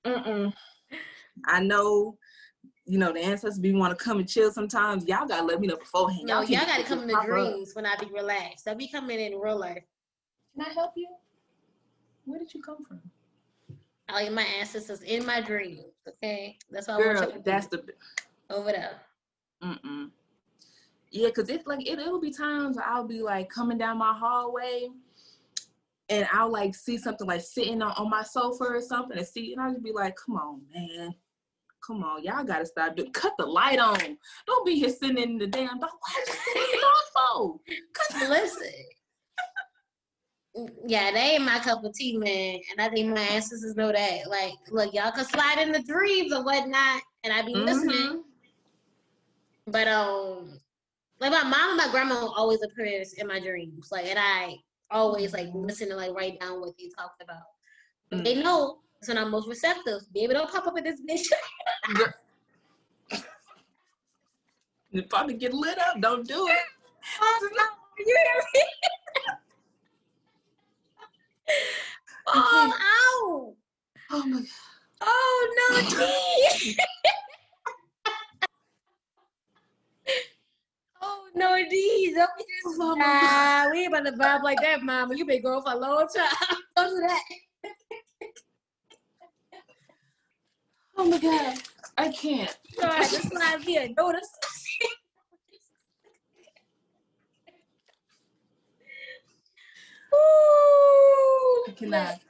Mm-mm. 0.06 0.54
I 1.44 1.60
know, 1.60 2.16
you 2.88 2.98
know, 2.98 3.12
the 3.12 3.20
ancestors 3.20 3.58
be 3.58 3.72
want 3.72 3.96
to 3.96 4.02
come 4.02 4.18
and 4.18 4.28
chill 4.28 4.50
sometimes. 4.50 5.06
Y'all 5.06 5.26
gotta 5.26 5.44
let 5.44 5.60
me 5.60 5.66
know 5.66 5.76
beforehand. 5.76 6.24
No, 6.24 6.40
y'all, 6.40 6.50
y'all 6.50 6.66
gotta 6.66 6.84
come 6.84 7.02
in 7.02 7.08
the 7.08 7.20
dreams 7.24 7.70
up. 7.70 7.76
when 7.76 7.86
I 7.86 7.94
be 7.96 8.06
relaxed. 8.06 8.66
I 8.66 8.74
be 8.74 8.88
coming 8.88 9.20
in 9.20 9.38
real 9.38 9.58
life. 9.58 9.84
Can 10.54 10.66
I 10.66 10.72
help 10.72 10.92
you? 10.96 11.08
Where 12.24 12.38
did 12.38 12.52
you 12.54 12.62
come 12.62 12.78
from? 12.82 13.00
I 14.08 14.24
like 14.24 14.32
my 14.32 14.42
ancestors 14.42 15.02
in 15.02 15.26
my 15.26 15.42
dreams. 15.42 15.84
Okay, 16.08 16.56
that's 16.70 16.88
why 16.88 16.96
Girl, 16.96 17.32
that's 17.44 17.66
the 17.66 17.84
over 18.48 18.72
there. 18.72 18.92
Mm-mm. 19.62 20.10
Yeah, 21.10 21.28
cause 21.30 21.50
it's 21.50 21.66
like 21.66 21.86
it, 21.86 21.98
it'll 21.98 22.20
be 22.20 22.32
times 22.32 22.78
I'll 22.82 23.06
be 23.06 23.22
like 23.22 23.50
coming 23.50 23.76
down 23.76 23.98
my 23.98 24.14
hallway 24.18 24.88
and 26.08 26.26
I'll 26.32 26.50
like 26.50 26.74
see 26.74 26.96
something 26.96 27.26
like 27.26 27.42
sitting 27.42 27.82
on, 27.82 27.92
on 27.92 28.08
my 28.08 28.22
sofa 28.22 28.64
or 28.64 28.80
something 28.80 29.18
and 29.18 29.26
see, 29.26 29.52
and 29.52 29.60
I'll 29.60 29.72
just 29.72 29.84
be 29.84 29.92
like, 29.92 30.16
come 30.16 30.36
on, 30.36 30.62
man. 30.74 31.14
Come 31.86 32.02
on, 32.04 32.22
y'all 32.22 32.44
gotta 32.44 32.66
stop 32.66 32.96
doing 32.96 33.12
cut 33.12 33.32
the 33.38 33.46
light 33.46 33.78
on. 33.78 33.98
Don't 34.46 34.66
be 34.66 34.78
here 34.78 34.88
sitting 34.90 35.18
in 35.18 35.38
the 35.38 35.46
damn 35.46 35.78
dog. 35.78 35.90
Why 35.90 36.24
you 36.26 36.32
sitting 36.54 36.80
on 36.84 37.60
for? 38.20 38.28
Listen. 38.28 38.72
Yeah, 40.86 41.12
they 41.12 41.34
ain't 41.34 41.44
my 41.44 41.60
cup 41.60 41.84
of 41.84 41.94
tea, 41.94 42.18
man. 42.18 42.58
And 42.72 42.80
I 42.80 42.88
think 42.88 43.14
my 43.14 43.20
ancestors 43.20 43.76
know 43.76 43.92
that. 43.92 44.28
Like, 44.28 44.54
look, 44.70 44.92
y'all 44.92 45.12
can 45.12 45.24
slide 45.24 45.58
in 45.60 45.70
the 45.70 45.82
dreams 45.82 46.32
or 46.32 46.44
whatnot, 46.44 47.02
and 47.22 47.32
I 47.32 47.42
be 47.42 47.54
mm-hmm. 47.54 47.64
listening. 47.64 48.24
But 49.68 49.86
um, 49.86 50.58
like 51.20 51.32
my 51.32 51.42
mom 51.44 51.70
and 51.70 51.76
my 51.76 51.88
grandma 51.90 52.28
always 52.36 52.60
appears 52.62 53.14
in 53.14 53.26
my 53.26 53.40
dreams. 53.40 53.88
Like, 53.92 54.06
and 54.06 54.18
I 54.18 54.56
always 54.90 55.32
like 55.32 55.48
listen 55.52 55.88
and 55.88 55.96
like 55.96 56.14
write 56.14 56.40
down 56.40 56.60
what 56.60 56.76
they 56.78 56.90
talked 56.96 57.22
about. 57.22 57.42
Mm. 58.12 58.24
They 58.24 58.42
know 58.42 58.78
it's 59.00 59.08
when 59.08 59.18
I'm 59.18 59.30
most 59.30 59.48
receptive. 59.48 60.02
Baby, 60.12 60.34
don't 60.34 60.50
pop 60.50 60.66
up 60.66 60.76
in 60.76 60.84
this 60.84 61.00
bitch. 61.00 61.26
you 64.90 65.02
probably 65.04 65.34
get 65.34 65.54
lit 65.54 65.78
up. 65.78 66.00
Don't 66.00 66.26
do 66.26 66.46
it. 66.48 66.58
Oh, 67.22 67.48
no. 67.56 67.64
You 67.98 68.04
hear 68.04 68.42
me? 68.54 68.62
oh, 72.26 72.72
ow. 72.78 73.54
Oh 74.10 74.26
my 74.26 74.40
god. 74.40 74.46
Oh 75.00 75.70
no, 75.70 75.80
D. 75.90 76.76
oh 81.02 81.28
no 81.34 81.56
D's. 81.70 82.14
Don't 82.14 82.30
be 82.36 82.44
oh, 82.66 82.70
just, 82.70 82.80
oh, 82.80 82.94
nah, 82.94 83.70
we 83.70 83.84
ain't 83.84 83.88
about 83.94 84.04
to 84.06 84.12
vibe 84.12 84.42
like 84.42 84.60
that, 84.60 84.82
mama. 84.82 85.16
You 85.16 85.24
been 85.24 85.40
going 85.42 85.62
for 85.62 85.72
a 85.72 85.76
long 85.78 86.06
time. 86.14 86.58
Don't 86.76 86.90
do 86.90 87.00
that. 87.06 87.22
Oh 90.98 91.08
my 91.08 91.18
god, 91.18 91.58
I 91.96 92.10
can't. 92.10 92.56
All 92.82 92.88
right, 92.90 93.00
this 93.10 93.32
might 93.32 93.64
be 93.64 93.76
a 93.76 93.88
notice. 93.96 94.28
Ooh, 100.12 101.64
I 101.68 101.72
cannot. 101.76 102.20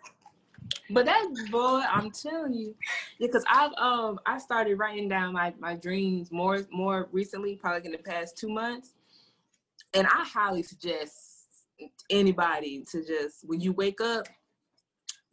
But 0.91 1.05
that 1.07 1.27
boy, 1.51 1.83
I'm 1.91 2.11
telling 2.11 2.55
you, 2.55 2.75
because 3.19 3.45
I've 3.49 3.73
um 3.75 4.21
I 4.27 4.39
started 4.39 4.79
writing 4.79 5.09
down 5.09 5.33
my 5.33 5.53
my 5.59 5.75
dreams 5.75 6.31
more 6.31 6.61
more 6.71 7.09
recently, 7.13 7.57
probably 7.57 7.87
in 7.87 7.93
the 7.93 7.99
past 7.99 8.39
two 8.39 8.49
months, 8.49 8.95
and 9.95 10.07
I 10.07 10.25
highly 10.25 10.63
suggest 10.63 11.47
anybody 12.11 12.85
to 12.91 13.05
just 13.05 13.47
when 13.47 13.61
you 13.61 13.73
wake 13.73 14.01
up, 14.01 14.27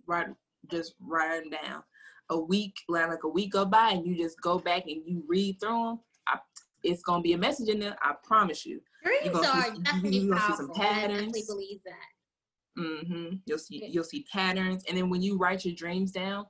write 0.07 0.28
just 0.70 0.95
write 0.99 1.44
them 1.44 1.52
down. 1.52 1.84
A 2.30 2.40
week, 2.40 2.76
like, 2.90 3.08
like 3.08 3.24
a 3.24 3.30
week 3.30 3.52
go 3.52 3.66
by, 3.66 3.92
and 3.92 4.06
you 4.06 4.18
just 4.18 4.42
go 4.42 4.58
back 4.58 4.84
and 4.88 5.02
you 5.06 5.24
read 5.28 5.60
through 5.60 5.86
them. 5.86 6.00
I, 6.28 6.40
it's 6.84 7.04
gonna 7.04 7.22
be 7.22 7.34
a 7.34 7.38
message 7.38 7.70
in 7.70 7.80
there. 7.80 7.96
I 8.02 8.14
promise 8.24 8.66
you. 8.66 8.82
Dreams 9.04 9.36
are 9.36 9.64
see, 9.64 9.82
definitely 9.82 10.18
you, 10.18 10.34
powerful. 10.34 10.56
See 10.56 10.58
some 10.58 10.74
patterns. 10.74 11.04
I 11.04 11.18
definitely 11.18 11.44
believe 11.48 11.80
that. 11.86 12.82
Mm-hmm. 12.82 13.36
You'll 13.46 13.60
see 13.60 13.88
you'll 13.92 14.04
see 14.04 14.26
patterns, 14.32 14.84
and 14.88 14.98
then 14.98 15.10
when 15.10 15.22
you 15.22 15.38
write 15.38 15.66
your 15.66 15.76
dreams 15.76 16.12
down, 16.12 16.46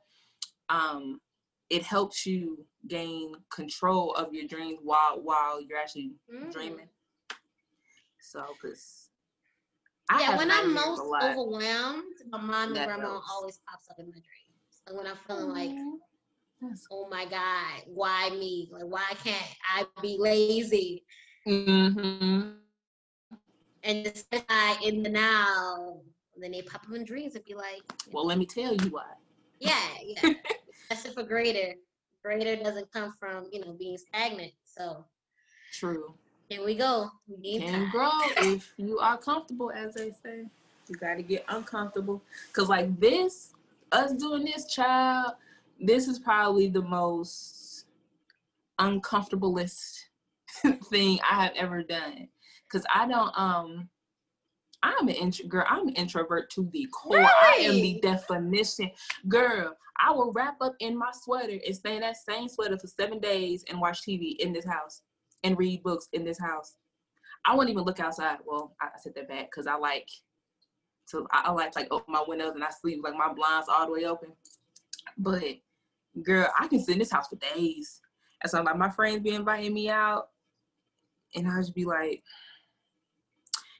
um, 0.69 1.19
it 1.69 1.83
helps 1.83 2.25
you 2.25 2.65
gain 2.87 3.33
control 3.51 4.13
of 4.13 4.33
your 4.33 4.47
dreams 4.47 4.79
while 4.81 5.21
while 5.21 5.61
you're 5.61 5.77
actually 5.77 6.13
mm. 6.33 6.51
dreaming. 6.51 6.87
So, 8.19 8.43
cause 8.61 9.09
yeah, 10.19 10.37
when 10.37 10.51
I'm 10.51 10.73
most 10.73 11.01
overwhelmed, 11.01 12.03
my 12.29 12.39
mom 12.39 12.75
and 12.75 12.85
grandma 12.85 13.19
always 13.31 13.59
pops 13.67 13.89
up 13.89 13.99
in 13.99 14.05
my 14.05 14.13
dreams. 14.13 14.44
When 14.91 15.07
I'm 15.07 15.17
feeling 15.27 15.49
like, 15.49 15.71
oh 16.91 17.07
my 17.09 17.25
god, 17.25 17.83
why 17.87 18.29
me? 18.31 18.69
Like 18.71 18.83
why 18.83 19.05
can't 19.23 19.55
I 19.75 19.85
be 20.01 20.17
lazy? 20.19 21.03
Mm-hmm. 21.47 22.51
And 23.83 24.05
just 24.05 24.27
I 24.49 24.77
in 24.83 25.03
the 25.03 25.09
now, 25.09 25.99
then 26.37 26.51
they 26.51 26.61
pop 26.61 26.83
up 26.87 26.95
in 26.95 27.03
dreams 27.03 27.35
and 27.35 27.45
be 27.45 27.53
like, 27.53 27.81
well, 28.11 28.25
let 28.25 28.37
me 28.37 28.45
tell 28.45 28.73
you 28.73 28.89
why. 28.89 29.05
Yeah, 29.59 29.79
yeah. 30.03 30.33
That's 30.89 31.05
it 31.05 31.13
for 31.13 31.23
greater. 31.23 31.75
Greater 32.23 32.55
doesn't 32.61 32.91
come 32.91 33.13
from 33.19 33.47
you 33.51 33.61
know 33.61 33.73
being 33.73 33.97
stagnant. 33.97 34.53
So 34.63 35.05
true. 35.71 36.13
Here 36.49 36.63
we 36.63 36.75
go. 36.75 37.09
We 37.27 37.59
can 37.59 37.89
grow 37.89 38.11
if 38.37 38.71
you 38.77 38.99
are 38.99 39.17
comfortable, 39.17 39.71
as 39.71 39.95
they 39.95 40.11
say. 40.23 40.45
You 40.87 40.95
got 40.97 41.15
to 41.15 41.23
get 41.23 41.43
uncomfortable. 41.49 42.21
Because, 42.47 42.69
like 42.69 42.99
this, 42.99 43.54
us 43.91 44.13
doing 44.13 44.45
this, 44.45 44.65
child, 44.65 45.33
this 45.79 46.07
is 46.07 46.19
probably 46.19 46.67
the 46.67 46.81
most 46.81 47.85
uncomfortablest 48.79 49.99
thing 50.89 51.19
I 51.29 51.43
have 51.43 51.53
ever 51.55 51.83
done. 51.83 52.27
Because 52.67 52.85
I 52.93 53.07
don't, 53.07 53.31
um, 53.37 53.89
I'm 54.83 55.07
an 55.07 55.15
intro 55.15 55.47
girl. 55.47 55.65
I'm 55.67 55.87
an 55.87 55.95
introvert 55.95 56.49
to 56.51 56.69
the 56.71 56.87
core. 56.87 57.23
I 57.23 57.57
am 57.61 57.75
the 57.75 57.99
definition, 58.01 58.91
girl. 59.27 59.75
I 59.99 60.11
will 60.11 60.31
wrap 60.33 60.57
up 60.61 60.75
in 60.79 60.97
my 60.97 61.11
sweater 61.13 61.59
and 61.65 61.75
stay 61.75 61.95
in 61.95 62.01
that 62.01 62.17
same 62.17 62.47
sweater 62.47 62.77
for 62.77 62.87
seven 62.87 63.19
days 63.19 63.63
and 63.69 63.79
watch 63.79 64.01
TV 64.01 64.35
in 64.37 64.53
this 64.53 64.65
house 64.65 65.01
and 65.43 65.57
read 65.57 65.81
books 65.83 66.07
in 66.13 66.23
this 66.23 66.39
house. 66.39 66.75
I 67.45 67.55
wouldn't 67.55 67.71
even 67.71 67.85
look 67.85 67.99
outside. 67.99 68.37
Well, 68.45 68.75
I 68.81 68.89
said 69.01 69.13
that 69.15 69.29
back 69.29 69.49
because 69.51 69.67
I 69.67 69.75
like 69.75 70.09
to 71.11 71.27
I 71.31 71.51
like 71.51 71.75
like 71.75 71.87
open 71.91 72.13
my 72.13 72.23
windows 72.27 72.53
and 72.55 72.63
I 72.63 72.69
sleep 72.69 73.01
like 73.03 73.15
my 73.15 73.33
blinds 73.33 73.67
all 73.69 73.85
the 73.85 73.91
way 73.91 74.05
open. 74.05 74.29
But 75.17 75.43
girl, 76.23 76.51
I 76.59 76.67
can 76.67 76.79
sit 76.79 76.93
in 76.93 76.99
this 76.99 77.11
house 77.11 77.27
for 77.27 77.35
days. 77.35 78.01
And 78.41 78.51
so 78.51 78.61
like 78.61 78.77
my 78.77 78.89
friends 78.89 79.23
be 79.23 79.33
inviting 79.33 79.73
me 79.73 79.89
out, 79.89 80.29
and 81.35 81.47
I 81.47 81.57
just 81.59 81.73
be 81.73 81.85
like, 81.85 82.23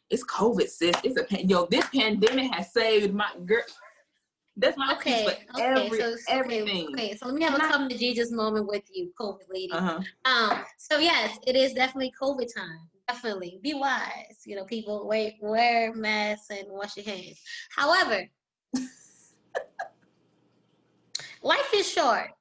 "It's 0.10 0.24
COVID, 0.24 0.68
sis. 0.68 0.96
It's 1.04 1.20
a 1.20 1.46
yo. 1.46 1.66
This 1.66 1.88
pandemic 1.90 2.54
has 2.54 2.72
saved 2.72 3.14
my 3.14 3.30
girl." 3.46 3.64
That's 4.58 4.78
my 4.78 4.94
okay. 4.94 5.26
okay. 5.26 5.46
Every, 5.60 6.00
so, 6.00 6.16
everything. 6.30 6.88
Okay, 6.94 7.18
so 7.18 7.26
let 7.26 7.36
me 7.36 7.44
have 7.44 7.56
a 7.56 7.60
come 7.60 7.90
to 7.90 7.98
Jesus 7.98 8.32
moment 8.32 8.68
with 8.68 8.84
you, 8.94 9.12
COVID 9.20 9.50
lady. 9.50 9.74
Uh-huh. 9.74 10.00
Um. 10.24 10.64
So 10.78 10.98
yes, 10.98 11.38
it 11.46 11.56
is 11.56 11.74
definitely 11.74 12.14
COVID 12.20 12.54
time. 12.54 12.88
Definitely 13.08 13.60
be 13.62 13.74
wise. 13.74 14.42
You 14.46 14.56
know, 14.56 14.66
people 14.66 15.08
wear 15.08 15.32
wear 15.42 15.94
masks 15.94 16.50
and 16.50 16.68
wash 16.70 16.98
your 16.98 17.06
hands. 17.06 17.40
However, 17.76 18.24
life 21.44 21.74
is 21.74 21.88
short. 21.92 22.32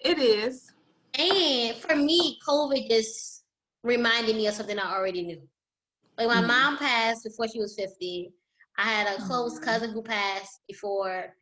It 0.00 0.18
is. 0.18 0.70
And 1.18 1.76
for 1.76 1.96
me, 1.96 2.38
COVID 2.46 2.88
just 2.88 3.44
reminded 3.82 4.36
me 4.36 4.46
of 4.46 4.54
something 4.54 4.78
I 4.78 4.94
already 4.94 5.22
knew. 5.22 5.42
Like 6.18 6.28
my 6.28 6.36
mm-hmm. 6.36 6.46
mom 6.46 6.78
passed 6.78 7.24
before 7.24 7.48
she 7.48 7.60
was 7.60 7.74
50. 7.76 8.30
I 8.78 8.82
had 8.82 9.18
a 9.18 9.22
close 9.22 9.58
cousin 9.58 9.90
who 9.90 10.02
passed 10.02 10.60
before 10.68 11.34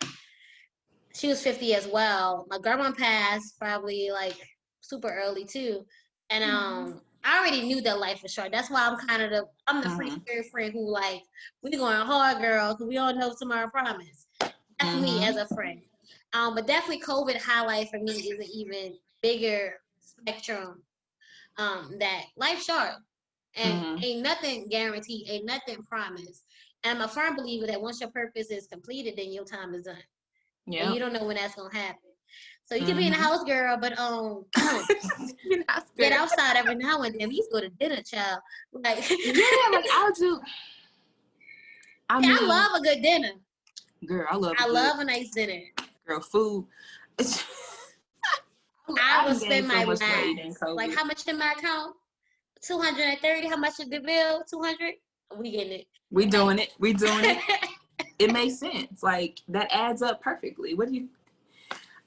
she 1.14 1.28
was 1.28 1.43
50 1.43 1.74
as 1.74 1.86
well. 1.86 2.47
My 2.48 2.59
grandma 2.59 2.93
passed 2.93 3.59
probably 3.59 4.10
like 4.12 4.36
super 4.81 5.10
early 5.10 5.44
too. 5.44 5.85
And 6.31 6.44
mm-hmm. 6.44 6.56
um 6.56 7.01
I 7.24 7.39
already 7.39 7.62
knew 7.62 7.81
that 7.82 8.01
life 8.01 8.23
was 8.23 8.32
short. 8.32 8.51
That's 8.53 8.70
why 8.70 8.86
I'm 8.86 8.97
kind 9.07 9.23
of 9.23 9.31
the 9.31 9.47
I'm 9.66 9.82
the 9.82 9.90
free 9.90 10.11
mm-hmm. 10.11 10.20
spirit 10.23 10.47
friend 10.51 10.73
who 10.73 10.90
like 10.90 11.23
we 11.62 11.70
going 11.70 11.97
hard, 11.97 12.43
girl, 12.43 12.74
because 12.74 12.89
we 12.89 12.99
all 12.99 13.15
know 13.15 13.35
tomorrow 13.39 13.69
promise. 13.69 14.27
That's 14.40 14.55
mm-hmm. 14.82 15.03
me 15.03 15.24
as 15.24 15.36
a 15.36 15.47
friend. 15.55 15.81
Um, 16.32 16.55
but 16.55 16.66
definitely 16.66 17.03
COVID 17.03 17.36
highlight 17.36 17.90
for 17.90 17.99
me 17.99 18.12
is 18.12 18.39
an 18.39 18.49
even 18.53 18.94
bigger 19.23 19.74
spectrum. 20.01 20.82
Um, 21.59 21.97
that 21.99 22.24
life 22.36 22.62
short, 22.62 22.94
and 23.57 23.85
mm-hmm. 23.85 24.05
ain't 24.05 24.23
nothing 24.23 24.69
guaranteed, 24.69 25.28
ain't 25.28 25.44
nothing 25.44 25.82
promised. 25.82 26.44
And 26.82 26.99
I'm 26.99 27.05
a 27.05 27.09
firm 27.09 27.36
believer 27.36 27.66
that 27.66 27.81
once 27.81 28.01
your 28.01 28.11
purpose 28.11 28.51
is 28.51 28.66
completed, 28.66 29.15
then 29.16 29.31
your 29.31 29.44
time 29.44 29.74
is 29.74 29.85
done. 29.85 29.97
Yeah. 30.66 30.86
And 30.86 30.94
you 30.94 31.01
don't 31.01 31.12
know 31.12 31.24
when 31.24 31.36
that's 31.36 31.55
gonna 31.55 31.74
happen. 31.74 32.11
So 32.73 32.78
you 32.78 32.86
can 32.86 32.97
mm-hmm. 32.97 33.01
be 33.01 33.07
in 33.09 33.12
the 33.12 33.19
mm-hmm. 33.19 33.27
house, 33.27 33.44
girl, 33.44 33.77
but 33.77 33.99
um, 33.99 34.47
get 35.99 36.12
outside 36.12 36.57
every 36.57 36.74
now 36.77 37.03
and 37.03 37.15
then. 37.20 37.28
We 37.28 37.35
used 37.35 37.51
to 37.51 37.57
go 37.57 37.61
to 37.61 37.69
dinner, 37.69 38.01
child. 38.01 38.40
Like 38.73 39.11
yeah, 39.11 39.43
like 39.73 39.85
I'll 39.93 40.11
do. 40.12 40.40
I, 42.09 42.19
mean, 42.19 42.31
I 42.31 42.40
love 42.40 42.81
a 42.81 42.82
good 42.82 43.03
dinner. 43.03 43.32
Girl, 44.07 44.27
I 44.31 44.36
love. 44.36 44.55
I 44.57 44.66
love 44.69 45.01
a 45.01 45.05
nice 45.05 45.32
dinner. 45.32 45.61
Girl, 46.07 46.20
food. 46.20 46.66
I 48.99 49.27
will 49.27 49.35
spend 49.35 49.69
my 49.69 49.85
life. 49.85 50.01
Like 50.69 50.94
how 50.94 51.05
much 51.05 51.28
in 51.28 51.39
my 51.39 51.53
account? 51.53 51.94
Two 52.62 52.78
hundred 52.78 53.03
and 53.03 53.19
thirty. 53.19 53.49
How 53.49 53.59
much 53.59 53.81
is 53.81 53.90
the 53.90 54.01
bill? 54.01 54.44
Two 54.51 54.62
hundred. 54.62 54.94
We 55.36 55.51
getting 55.51 55.73
it. 55.73 55.86
We 56.11 56.24
doing 56.24 56.59
it. 56.59 56.73
We 56.78 56.94
doing 56.94 57.23
it. 57.23 57.39
it 58.19 58.32
makes 58.32 58.59
sense. 58.59 59.03
Like 59.03 59.40
that 59.49 59.69
adds 59.70 60.01
up 60.01 60.23
perfectly. 60.23 60.73
What 60.73 60.89
do 60.89 60.94
you? 60.94 61.11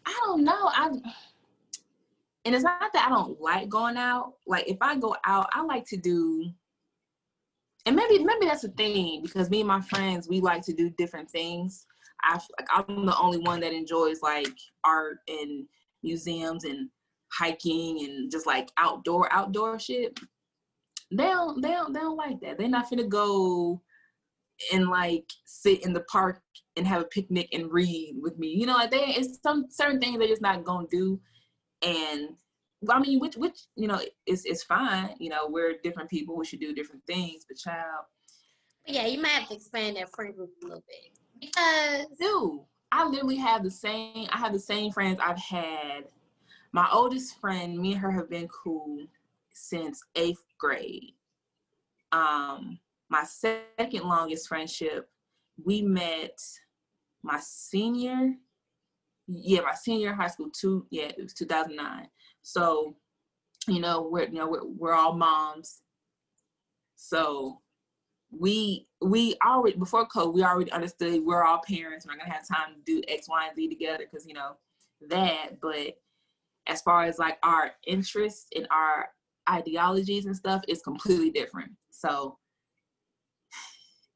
I 0.05 0.19
don't 0.25 0.43
know. 0.43 0.69
I 0.73 0.89
and 2.45 2.53
it's 2.53 2.63
not 2.63 2.93
that 2.93 3.07
I 3.07 3.09
don't 3.09 3.41
like 3.41 3.69
going 3.69 3.97
out. 3.97 4.33
Like 4.45 4.67
if 4.67 4.77
I 4.81 4.95
go 4.97 5.15
out, 5.25 5.49
I 5.53 5.63
like 5.63 5.85
to 5.87 5.97
do 5.97 6.51
and 7.85 7.95
maybe 7.95 8.23
maybe 8.23 8.45
that's 8.45 8.63
a 8.63 8.69
thing 8.69 9.21
because 9.21 9.49
me 9.49 9.61
and 9.61 9.67
my 9.67 9.81
friends 9.81 10.27
we 10.27 10.41
like 10.41 10.63
to 10.63 10.73
do 10.73 10.89
different 10.97 11.29
things. 11.29 11.85
I 12.23 12.33
like 12.33 12.67
I'm 12.69 13.05
the 13.05 13.17
only 13.17 13.37
one 13.39 13.59
that 13.59 13.73
enjoys 13.73 14.21
like 14.21 14.53
art 14.83 15.19
and 15.27 15.65
museums 16.01 16.63
and 16.63 16.89
hiking 17.31 18.03
and 18.05 18.31
just 18.31 18.47
like 18.47 18.69
outdoor 18.77 19.31
outdoor 19.31 19.79
shit. 19.79 20.19
They 21.11 21.25
don't 21.25 21.61
they 21.61 21.69
don't 21.69 21.93
they 21.93 21.99
don't 21.99 22.17
like 22.17 22.39
that. 22.41 22.57
They're 22.57 22.67
not 22.67 22.89
gonna 22.89 23.07
go 23.07 23.81
and 24.73 24.89
like 24.89 25.29
sit 25.45 25.85
in 25.85 25.93
the 25.93 26.01
park 26.01 26.41
and 26.77 26.87
have 26.87 27.01
a 27.01 27.05
picnic 27.05 27.49
and 27.53 27.71
read 27.71 28.15
with 28.21 28.37
me. 28.37 28.49
You 28.49 28.65
know, 28.65 28.73
like 28.73 28.91
they 28.91 28.97
it's 28.97 29.39
some 29.41 29.65
certain 29.69 29.99
things 29.99 30.17
they're 30.17 30.27
just 30.27 30.41
not 30.41 30.63
gonna 30.63 30.87
do. 30.89 31.19
And 31.81 32.29
I 32.89 32.99
mean, 32.99 33.19
which 33.19 33.35
which 33.35 33.59
you 33.75 33.87
know 33.87 33.99
is 34.25 34.45
is 34.45 34.63
fine. 34.63 35.15
You 35.19 35.29
know, 35.29 35.47
we're 35.47 35.75
different 35.83 36.09
people. 36.09 36.37
We 36.37 36.45
should 36.45 36.59
do 36.59 36.73
different 36.73 37.05
things. 37.07 37.45
But 37.47 37.57
child, 37.57 38.05
yeah, 38.85 39.05
you 39.05 39.21
might 39.21 39.29
have 39.29 39.49
to 39.49 39.55
expand 39.55 39.97
that 39.97 40.13
friend 40.13 40.35
group 40.35 40.51
a 40.61 40.65
little 40.65 40.83
bit 40.87 41.17
because 41.39 42.05
dude, 42.19 42.61
I 42.91 43.07
literally 43.07 43.37
have 43.37 43.63
the 43.63 43.71
same. 43.71 44.27
I 44.31 44.37
have 44.37 44.53
the 44.53 44.59
same 44.59 44.91
friends 44.91 45.19
I've 45.21 45.39
had. 45.39 46.05
My 46.71 46.87
oldest 46.91 47.39
friend, 47.39 47.77
me 47.77 47.93
and 47.93 48.01
her 48.01 48.11
have 48.11 48.29
been 48.29 48.49
cool 48.49 49.05
since 49.51 50.03
eighth 50.15 50.43
grade. 50.57 51.13
Um, 52.11 52.79
my 53.15 53.23
second 53.23 54.03
longest 54.03 54.47
friendship, 54.47 55.09
we 55.63 55.81
met 55.81 56.37
my 57.23 57.39
senior, 57.41 58.33
yeah, 59.27 59.61
my 59.61 59.73
senior 59.73 60.13
high 60.13 60.27
school. 60.27 60.49
Two, 60.51 60.85
yeah, 60.89 61.05
it 61.05 61.23
was 61.23 61.33
2009. 61.33 62.09
So, 62.41 62.97
you 63.69 63.79
know, 63.79 64.09
we're 64.11 64.27
you 64.27 64.37
know 64.37 64.49
we're, 64.49 64.65
we're 64.65 64.93
all 64.93 65.13
moms. 65.13 65.81
So 66.97 67.61
we 68.31 68.87
we 69.01 69.35
already 69.45 69.77
before 69.77 70.07
COVID, 70.09 70.33
we 70.33 70.43
already 70.43 70.71
understood 70.73 71.23
we're 71.23 71.45
all 71.45 71.61
parents. 71.65 72.05
We're 72.05 72.15
not 72.15 72.25
gonna 72.25 72.33
have 72.33 72.47
time 72.47 72.75
to 72.75 72.81
do 72.85 73.01
X, 73.07 73.29
Y, 73.29 73.47
and 73.47 73.55
Z 73.55 73.69
together 73.69 74.05
because 74.11 74.27
you 74.27 74.33
know 74.33 74.57
that. 75.07 75.61
But 75.61 75.97
as 76.67 76.81
far 76.81 77.05
as 77.05 77.17
like 77.17 77.37
our 77.43 77.71
interests 77.87 78.47
and 78.53 78.67
our 78.71 79.07
ideologies 79.49 80.25
and 80.25 80.35
stuff, 80.35 80.63
is 80.67 80.81
completely 80.81 81.29
different. 81.29 81.71
So 81.91 82.37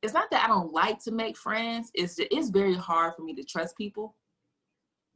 it's 0.01 0.13
not 0.13 0.31
that 0.31 0.45
I 0.45 0.47
don't 0.47 0.73
like 0.73 0.99
to 1.03 1.11
make 1.11 1.37
friends. 1.37 1.91
It's 1.93 2.15
just, 2.15 2.29
it's 2.31 2.49
very 2.49 2.75
hard 2.75 3.15
for 3.15 3.23
me 3.23 3.33
to 3.35 3.43
trust 3.43 3.77
people 3.77 4.15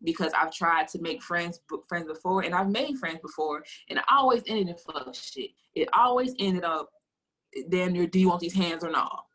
because 0.03 0.33
I've 0.33 0.51
tried 0.51 0.89
to 0.89 1.01
make 1.01 1.23
friends 1.23 1.61
friends 1.87 2.07
before 2.07 2.41
and 2.41 2.53
I've 2.53 2.69
made 2.69 2.97
friends 2.97 3.19
before 3.21 3.63
and 3.89 3.99
it 3.99 4.05
always 4.09 4.43
ended 4.47 4.67
in 4.67 4.75
fuck 4.75 5.13
shit. 5.15 5.51
It 5.75 5.87
always 5.93 6.35
ended 6.39 6.65
up 6.65 6.89
damn 7.69 7.93
near 7.93 8.07
do 8.07 8.19
you 8.19 8.27
want 8.27 8.41
these 8.41 8.53
hands 8.53 8.83
or 8.83 8.91
not? 8.91 9.25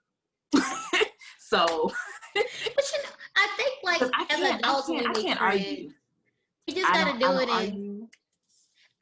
so 1.39 1.91
But 2.35 2.45
you 2.93 3.03
know, 3.03 3.11
I 3.37 3.49
think 3.57 3.75
like 3.83 4.03
as 4.31 4.59
adults 4.59 4.91
I 4.91 4.93
can't, 4.93 5.17
I 5.17 5.23
can't 5.23 5.41
argue. 5.41 5.91
You 6.67 6.75
just 6.75 6.93
gotta 6.93 7.19
do 7.19 7.39
it 7.39 7.49
in 7.49 7.88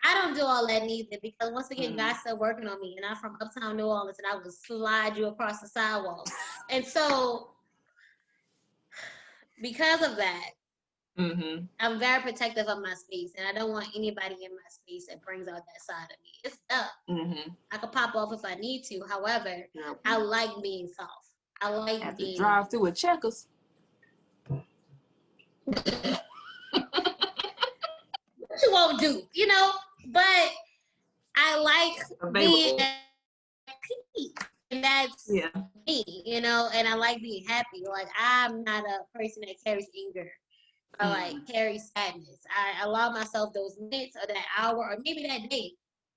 I 0.04 0.14
don't 0.14 0.34
do 0.34 0.42
all 0.42 0.66
that 0.66 0.82
neither 0.84 1.16
because 1.22 1.52
once 1.52 1.70
again, 1.70 1.94
mm. 1.94 1.96
God's 1.96 2.18
still 2.20 2.38
working 2.38 2.68
on 2.68 2.80
me, 2.80 2.94
and 2.96 3.04
I'm 3.04 3.16
from 3.16 3.36
uptown 3.40 3.76
New 3.76 3.86
Orleans, 3.86 4.18
and 4.18 4.26
I 4.26 4.36
will 4.36 4.50
slide 4.50 5.16
you 5.16 5.26
across 5.26 5.60
the 5.60 5.68
sidewalk. 5.68 6.28
and 6.70 6.84
so, 6.84 7.50
because 9.60 10.02
of 10.02 10.16
that, 10.16 10.50
mm-hmm. 11.18 11.64
I'm 11.80 11.98
very 11.98 12.22
protective 12.22 12.66
of 12.66 12.82
my 12.82 12.94
space, 12.94 13.32
and 13.36 13.48
I 13.48 13.52
don't 13.58 13.72
want 13.72 13.88
anybody 13.96 14.36
in 14.44 14.52
my 14.52 14.68
space 14.68 15.06
that 15.08 15.20
brings 15.22 15.48
out 15.48 15.56
that 15.56 15.82
side 15.82 16.04
of 16.04 16.22
me. 16.22 16.30
It's 16.44 16.58
up. 16.70 16.92
Mm-hmm. 17.10 17.50
I 17.72 17.78
could 17.78 17.90
pop 17.92 18.14
off 18.14 18.32
if 18.32 18.44
I 18.44 18.54
need 18.54 18.84
to. 18.84 19.02
However, 19.08 19.66
I 20.04 20.18
like 20.18 20.50
being 20.62 20.88
soft. 20.88 21.30
I 21.60 21.70
like 21.70 22.02
Have 22.02 22.18
being 22.18 22.36
to 22.36 22.38
drive 22.38 22.70
through 22.70 22.82
with 22.82 22.96
checkers. 22.96 23.48
what 25.64 26.22
you 28.62 28.72
won't 28.72 29.00
do, 29.00 29.22
you 29.32 29.46
know? 29.46 29.72
But 30.12 30.50
I 31.36 31.58
like 31.58 32.32
being 32.34 32.78
happy. 32.78 34.34
And 34.70 34.82
that's 34.82 35.28
yeah. 35.28 35.48
me, 35.86 36.22
you 36.26 36.40
know, 36.40 36.68
and 36.74 36.88
I 36.88 36.94
like 36.94 37.22
being 37.22 37.44
happy. 37.46 37.84
Like 37.88 38.08
I'm 38.18 38.64
not 38.64 38.84
a 38.84 39.18
person 39.18 39.42
that 39.46 39.62
carries 39.64 39.86
anger 40.06 40.30
or 41.00 41.06
mm. 41.06 41.10
like 41.10 41.46
carries 41.46 41.92
sadness. 41.96 42.40
I 42.50 42.84
allow 42.84 43.10
myself 43.10 43.52
those 43.54 43.76
minutes 43.78 44.16
or 44.16 44.26
that 44.26 44.44
hour 44.58 44.78
or 44.78 44.96
maybe 45.04 45.26
that 45.26 45.48
day. 45.48 45.72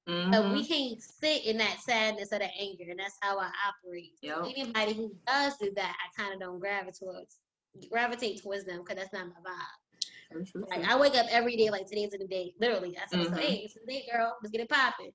Mm-hmm. 0.08 0.32
But 0.32 0.52
we 0.52 0.66
can't 0.66 1.00
sit 1.00 1.46
in 1.46 1.58
that 1.58 1.80
sadness 1.82 2.30
or 2.32 2.40
that 2.40 2.50
anger, 2.60 2.86
and 2.90 3.00
that's 3.00 3.18
how 3.22 3.38
I 3.38 3.52
operate. 3.68 4.14
Yep. 4.24 4.38
Anybody 4.58 4.94
who 4.94 5.14
does 5.28 5.54
do 5.62 5.72
that, 5.76 5.96
I 5.96 6.22
kind 6.22 6.34
of 6.34 6.40
don't 6.40 6.60
gravitate 6.60 6.98
towards 6.98 7.38
gravitate 7.92 8.42
towards 8.42 8.66
them 8.66 8.80
because 8.80 8.96
that's 8.96 9.14
not 9.14 9.28
my 9.28 9.52
vibe. 9.52 9.79
Like 10.70 10.88
I 10.88 11.00
wake 11.00 11.16
up 11.16 11.26
every 11.30 11.58
day 11.58 11.70
like 11.70 11.88
today's 11.88 12.12
the 12.12 12.28
day. 12.28 12.54
Literally, 12.60 12.96
I 12.98 13.08
said, 13.10 13.28
mm-hmm. 13.28 13.36
"Hey, 13.36 13.62
it's 13.66 13.74
the 13.74 13.92
day, 13.92 14.06
girl. 14.12 14.38
Let's 14.42 14.52
get 14.52 14.62
it 14.62 14.70
popping." 14.70 15.12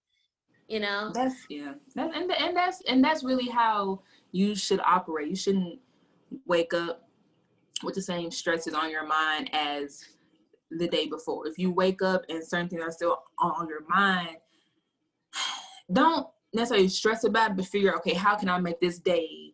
You 0.68 0.80
know. 0.80 1.10
That's 1.14 1.36
yeah. 1.48 1.74
That, 1.94 2.14
and 2.14 2.30
and 2.32 2.56
that's 2.56 2.82
and 2.88 3.02
that's 3.02 3.22
really 3.22 3.48
how 3.48 4.02
you 4.32 4.54
should 4.54 4.80
operate. 4.80 5.28
You 5.28 5.36
shouldn't 5.36 5.78
wake 6.46 6.74
up 6.74 7.08
with 7.82 7.94
the 7.94 8.02
same 8.02 8.30
stresses 8.30 8.74
on 8.74 8.90
your 8.90 9.06
mind 9.06 9.50
as 9.52 10.04
the 10.70 10.88
day 10.88 11.06
before. 11.06 11.46
If 11.46 11.58
you 11.58 11.70
wake 11.70 12.02
up 12.02 12.22
and 12.28 12.44
certain 12.44 12.68
things 12.68 12.82
are 12.82 12.90
still 12.90 13.22
on 13.38 13.68
your 13.68 13.86
mind, 13.88 14.36
don't 15.92 16.26
necessarily 16.52 16.88
stress 16.88 17.24
about 17.24 17.52
it, 17.52 17.56
but 17.56 17.66
figure, 17.66 17.96
okay, 17.96 18.14
how 18.14 18.36
can 18.36 18.48
I 18.48 18.58
make 18.58 18.80
this 18.80 18.98
day 18.98 19.52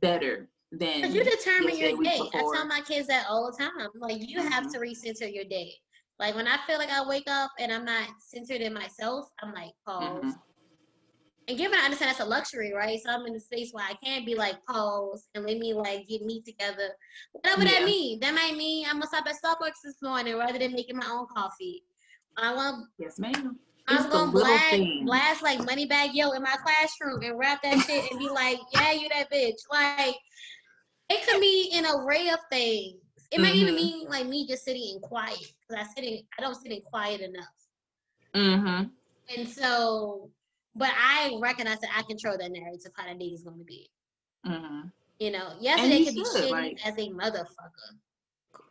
better 0.00 0.48
then 0.78 1.12
you 1.12 1.24
determine 1.24 1.76
your 1.76 1.96
day. 2.02 2.20
I 2.34 2.38
tell 2.38 2.66
my 2.66 2.80
kids 2.86 3.08
that 3.08 3.26
all 3.28 3.50
the 3.50 3.56
time. 3.56 3.88
Like 3.94 4.28
you 4.28 4.38
mm-hmm. 4.38 4.48
have 4.48 4.72
to 4.72 4.78
recenter 4.78 5.32
your 5.32 5.44
day. 5.44 5.72
Like 6.18 6.34
when 6.34 6.46
I 6.46 6.58
feel 6.66 6.78
like 6.78 6.90
I 6.90 7.06
wake 7.06 7.28
up 7.28 7.50
and 7.58 7.72
I'm 7.72 7.84
not 7.84 8.08
centered 8.18 8.60
in 8.60 8.72
myself, 8.72 9.28
I'm 9.42 9.52
like 9.52 9.72
pause. 9.86 10.24
Mm-hmm. 10.24 10.30
And 11.46 11.58
given 11.58 11.78
I 11.78 11.84
understand 11.84 12.10
that's 12.10 12.20
a 12.20 12.24
luxury, 12.24 12.72
right? 12.72 12.98
So 13.04 13.10
I'm 13.10 13.26
in 13.26 13.34
a 13.34 13.40
space 13.40 13.70
where 13.72 13.84
I 13.84 13.94
can't 14.02 14.24
be 14.24 14.34
like 14.34 14.64
pause 14.64 15.28
and 15.34 15.44
let 15.44 15.58
me 15.58 15.74
like 15.74 16.08
get 16.08 16.22
me 16.22 16.40
together. 16.40 16.90
Whatever 17.32 17.64
yeah. 17.64 17.80
that 17.80 17.84
means. 17.84 18.20
That 18.20 18.34
might 18.34 18.56
mean 18.56 18.86
I'm 18.86 18.94
gonna 18.94 19.08
stop 19.08 19.26
at 19.26 19.34
Starbucks 19.34 19.82
this 19.84 20.00
morning 20.02 20.38
rather 20.38 20.58
than 20.58 20.72
making 20.72 20.96
my 20.96 21.06
own 21.10 21.26
coffee. 21.26 21.82
I 22.36 22.54
want 22.54 22.86
Yes, 22.98 23.18
ma'am. 23.18 23.58
I'm 23.86 24.08
gonna 24.08 24.32
blast, 24.32 24.82
blast 25.04 25.42
like 25.42 25.58
Moneybagg 25.58 26.10
Yo 26.14 26.30
in 26.30 26.42
my 26.42 26.56
classroom 26.64 27.22
and 27.22 27.38
rap 27.38 27.62
that 27.62 27.78
shit 27.80 28.10
and 28.10 28.18
be 28.18 28.30
like, 28.30 28.58
yeah, 28.72 28.92
you 28.92 29.08
that 29.10 29.30
bitch. 29.30 29.60
Like 29.70 30.16
it 31.08 31.26
could 31.26 31.40
be 31.40 31.70
an 31.74 31.84
array 31.86 32.28
of 32.28 32.38
things. 32.50 32.96
It 33.30 33.36
mm-hmm. 33.36 33.42
might 33.42 33.54
even 33.54 33.74
mm-hmm. 33.74 33.84
mean 33.84 34.08
like 34.08 34.26
me 34.26 34.46
just 34.46 34.64
sitting 34.64 34.82
in 34.94 35.00
quiet 35.00 35.38
because 35.68 35.84
I 35.84 35.94
sit 35.94 36.04
in, 36.04 36.20
I 36.38 36.42
don't 36.42 36.54
sit 36.54 36.72
in 36.72 36.80
quiet 36.82 37.20
enough. 37.20 37.44
Mm-hmm. 38.34 38.84
And 39.36 39.48
so, 39.48 40.30
but 40.74 40.90
I 40.96 41.38
recognize 41.40 41.80
that 41.80 41.90
I 41.96 42.02
control 42.02 42.36
that 42.38 42.50
narrative 42.50 42.92
how 42.96 43.08
the 43.12 43.18
day 43.18 43.26
is 43.26 43.42
going 43.42 43.58
to 43.58 43.64
be. 43.64 43.88
Mm-hmm. 44.46 44.88
You 45.20 45.30
know, 45.30 45.52
yesterday 45.60 46.04
could 46.04 46.14
be 46.14 46.22
shitty 46.22 46.50
like, 46.50 46.86
as 46.86 46.94
a 46.94 47.08
motherfucker, 47.10 47.96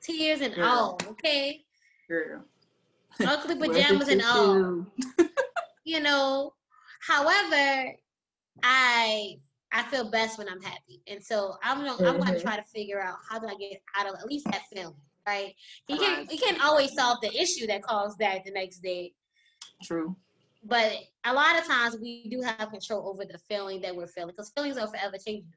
tears 0.02 0.42
and 0.42 0.54
girl. 0.54 0.66
all. 0.66 1.00
Okay, 1.08 1.62
girl, 2.10 2.44
ugly 3.26 3.56
pajamas 3.68 4.10
and 4.10 4.22
all. 4.22 4.86
you 5.86 6.02
know, 6.02 6.54
however, 7.08 7.94
I 8.62 9.38
I 9.74 9.82
feel 9.84 10.10
best 10.10 10.38
when 10.38 10.48
I'm 10.48 10.62
happy. 10.62 11.02
And 11.08 11.22
so 11.22 11.56
I'm 11.64 11.80
gonna 11.80 11.94
mm-hmm. 11.94 12.06
I'm 12.06 12.20
gonna 12.20 12.40
try 12.40 12.56
to 12.56 12.64
figure 12.64 13.02
out 13.02 13.18
how 13.28 13.40
do 13.40 13.48
I 13.48 13.56
get 13.56 13.82
out 13.98 14.08
of 14.08 14.20
at 14.20 14.28
least 14.28 14.46
that 14.46 14.62
feeling, 14.72 14.96
right? 15.28 15.54
You 15.90 15.98
can't 15.98 16.32
you 16.32 16.38
can't 16.38 16.64
always 16.64 16.94
solve 16.94 17.18
the 17.22 17.36
issue 17.36 17.66
that 17.68 17.82
caused 17.82 18.20
that 18.20 18.46
the 18.46 18.52
next 18.52 18.80
day. 18.80 19.14
True. 19.84 20.16
But 20.64 20.94
a 21.26 21.34
lot 21.34 21.58
of 21.58 21.66
times 21.66 21.98
we 22.00 22.30
do 22.30 22.42
have 22.42 22.70
control 22.70 23.10
over 23.10 23.26
the 23.26 23.38
feeling 23.38 23.82
that 23.82 23.94
we're 23.94 24.08
feeling 24.08 24.30
because 24.30 24.50
feelings 24.50 24.78
are 24.78 24.88
forever 24.88 25.18
changing. 25.18 25.52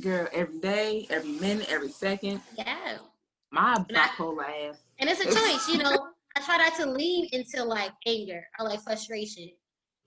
Girl, 0.00 0.26
every 0.32 0.58
day, 0.58 1.06
every 1.10 1.32
minute, 1.32 1.66
every 1.68 1.90
second. 1.90 2.40
Yeah. 2.56 2.98
My 3.50 3.76
bipolar 3.90 4.44
ass. 4.70 4.78
And 4.98 5.10
it's 5.10 5.20
a 5.20 5.26
choice, 5.26 5.68
you 5.68 5.78
know. 5.78 6.08
I 6.36 6.40
try 6.40 6.56
not 6.56 6.74
to 6.76 6.86
lean 6.86 7.28
into 7.32 7.62
like 7.62 7.92
anger 8.06 8.44
or 8.58 8.68
like 8.68 8.80
frustration. 8.80 9.50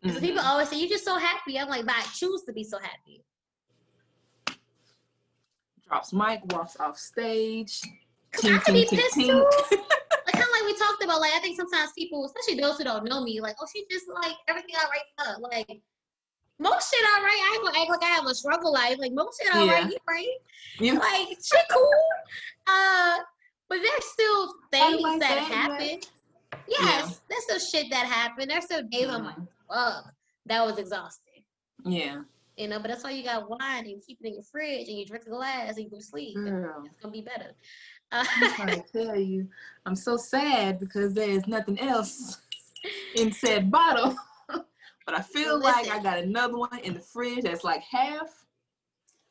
Mm-hmm. 0.05 0.15
So 0.15 0.21
people 0.21 0.41
always 0.43 0.69
say, 0.69 0.79
You're 0.79 0.89
just 0.89 1.05
so 1.05 1.17
happy. 1.17 1.59
I'm 1.59 1.69
like, 1.69 1.85
but 1.85 1.95
I 1.95 2.03
choose 2.15 2.43
to 2.43 2.53
be 2.53 2.63
so 2.63 2.77
happy. 2.79 3.23
Drops 5.87 6.13
mic, 6.13 6.41
walks 6.53 6.77
off 6.79 6.97
stage. 6.97 7.81
Tink, 8.35 8.55
I 8.55 8.59
can 8.59 8.73
be 8.73 8.87
pissed 8.89 9.15
too. 9.15 9.27
like 9.71 10.33
kind 10.33 10.43
of 10.43 10.49
like 10.51 10.65
we 10.65 10.77
talked 10.77 11.03
about, 11.03 11.21
like 11.21 11.33
I 11.33 11.39
think 11.39 11.55
sometimes 11.55 11.91
people, 11.97 12.25
especially 12.25 12.61
those 12.61 12.77
who 12.77 12.83
don't 12.83 13.05
know 13.05 13.23
me, 13.23 13.39
like, 13.39 13.55
oh, 13.61 13.67
she 13.73 13.85
just 13.89 14.05
like 14.09 14.35
everything 14.47 14.75
all 14.75 14.89
right 14.89 15.35
her. 15.35 15.39
Like 15.39 15.81
most 16.59 16.93
shit 16.93 17.05
all 17.15 17.23
right. 17.23 17.29
I 17.29 17.55
ain't 17.55 17.65
gonna 17.65 17.79
act 17.79 17.89
like 17.89 18.03
I 18.03 18.15
have 18.15 18.25
a 18.25 18.35
struggle 18.35 18.73
life. 18.73 18.97
Like 18.99 19.13
most 19.13 19.41
shit 19.41 19.55
all 19.55 19.65
yeah. 19.65 19.73
right, 19.73 19.89
you 19.89 19.97
right? 20.07 20.27
Yeah. 20.79 20.93
Like 20.93 21.29
shit 21.29 21.65
cool. 21.71 21.89
Uh, 22.67 23.17
but 23.69 23.79
there's 23.81 24.05
still 24.05 24.53
things 24.71 25.01
like 25.01 25.19
that, 25.19 25.35
that, 25.35 25.43
happen. 25.43 25.99
Yes, 26.67 26.81
yeah. 26.81 27.11
there's 27.29 27.43
still 27.43 27.59
shit 27.59 27.91
that 27.91 28.05
happened. 28.05 28.49
There's 28.49 28.65
still 28.65 28.83
days 28.83 29.05
mm-hmm. 29.05 29.15
I'm 29.15 29.25
like, 29.25 29.35
fuck, 29.69 30.13
that 30.45 30.65
was 30.65 30.77
exhausting. 30.77 31.43
Yeah. 31.85 32.21
You 32.57 32.67
know, 32.67 32.79
but 32.79 32.87
that's 32.87 33.03
why 33.03 33.11
you 33.11 33.23
got 33.23 33.47
wine 33.49 33.85
and 33.85 34.01
keep 34.05 34.17
it 34.21 34.27
in 34.27 34.33
your 34.33 34.43
fridge 34.43 34.87
and 34.87 34.97
you 34.97 35.05
drink 35.05 35.25
a 35.27 35.29
glass 35.29 35.75
and 35.75 35.85
you 35.85 35.89
go 35.91 35.97
to 35.97 36.03
sleep. 36.03 36.35
It's 36.37 37.01
gonna 37.01 37.11
be 37.11 37.21
better. 37.21 37.51
Uh, 38.11 38.25
I'm 38.37 38.53
trying 38.53 38.81
to 38.81 38.83
tell 38.93 39.15
you, 39.15 39.47
I'm 39.85 39.95
so 39.95 40.17
sad 40.17 40.79
because 40.79 41.13
there's 41.13 41.47
nothing 41.47 41.79
else 41.79 42.41
in 43.15 43.31
said 43.31 43.71
bottle. 43.71 44.15
but 44.47 45.15
I 45.15 45.21
feel 45.21 45.59
like 45.59 45.87
I 45.89 46.01
got 46.01 46.17
another 46.17 46.57
one 46.57 46.79
in 46.83 46.95
the 46.95 46.99
fridge 46.99 47.43
that's 47.43 47.63
like 47.63 47.83
half. 47.83 48.45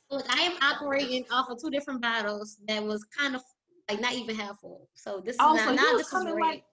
Look, 0.09 0.25
I 0.29 0.43
am 0.43 0.57
operating 0.63 1.25
off 1.33 1.51
of 1.51 1.61
two 1.61 1.71
different 1.71 2.01
bottles 2.01 2.59
that 2.69 2.83
was 2.83 3.03
kind 3.05 3.35
of 3.35 3.43
like 3.89 4.01
not 4.01 4.13
even 4.13 4.37
half 4.37 4.61
full. 4.61 4.89
So 4.95 5.21
this 5.25 5.35
is 5.35 5.41
oh, 5.41 5.55
not, 5.55 5.65
so 5.65 5.75
not 5.75 5.99
this 5.99 6.13
is 6.13 6.25
like, 6.41 6.65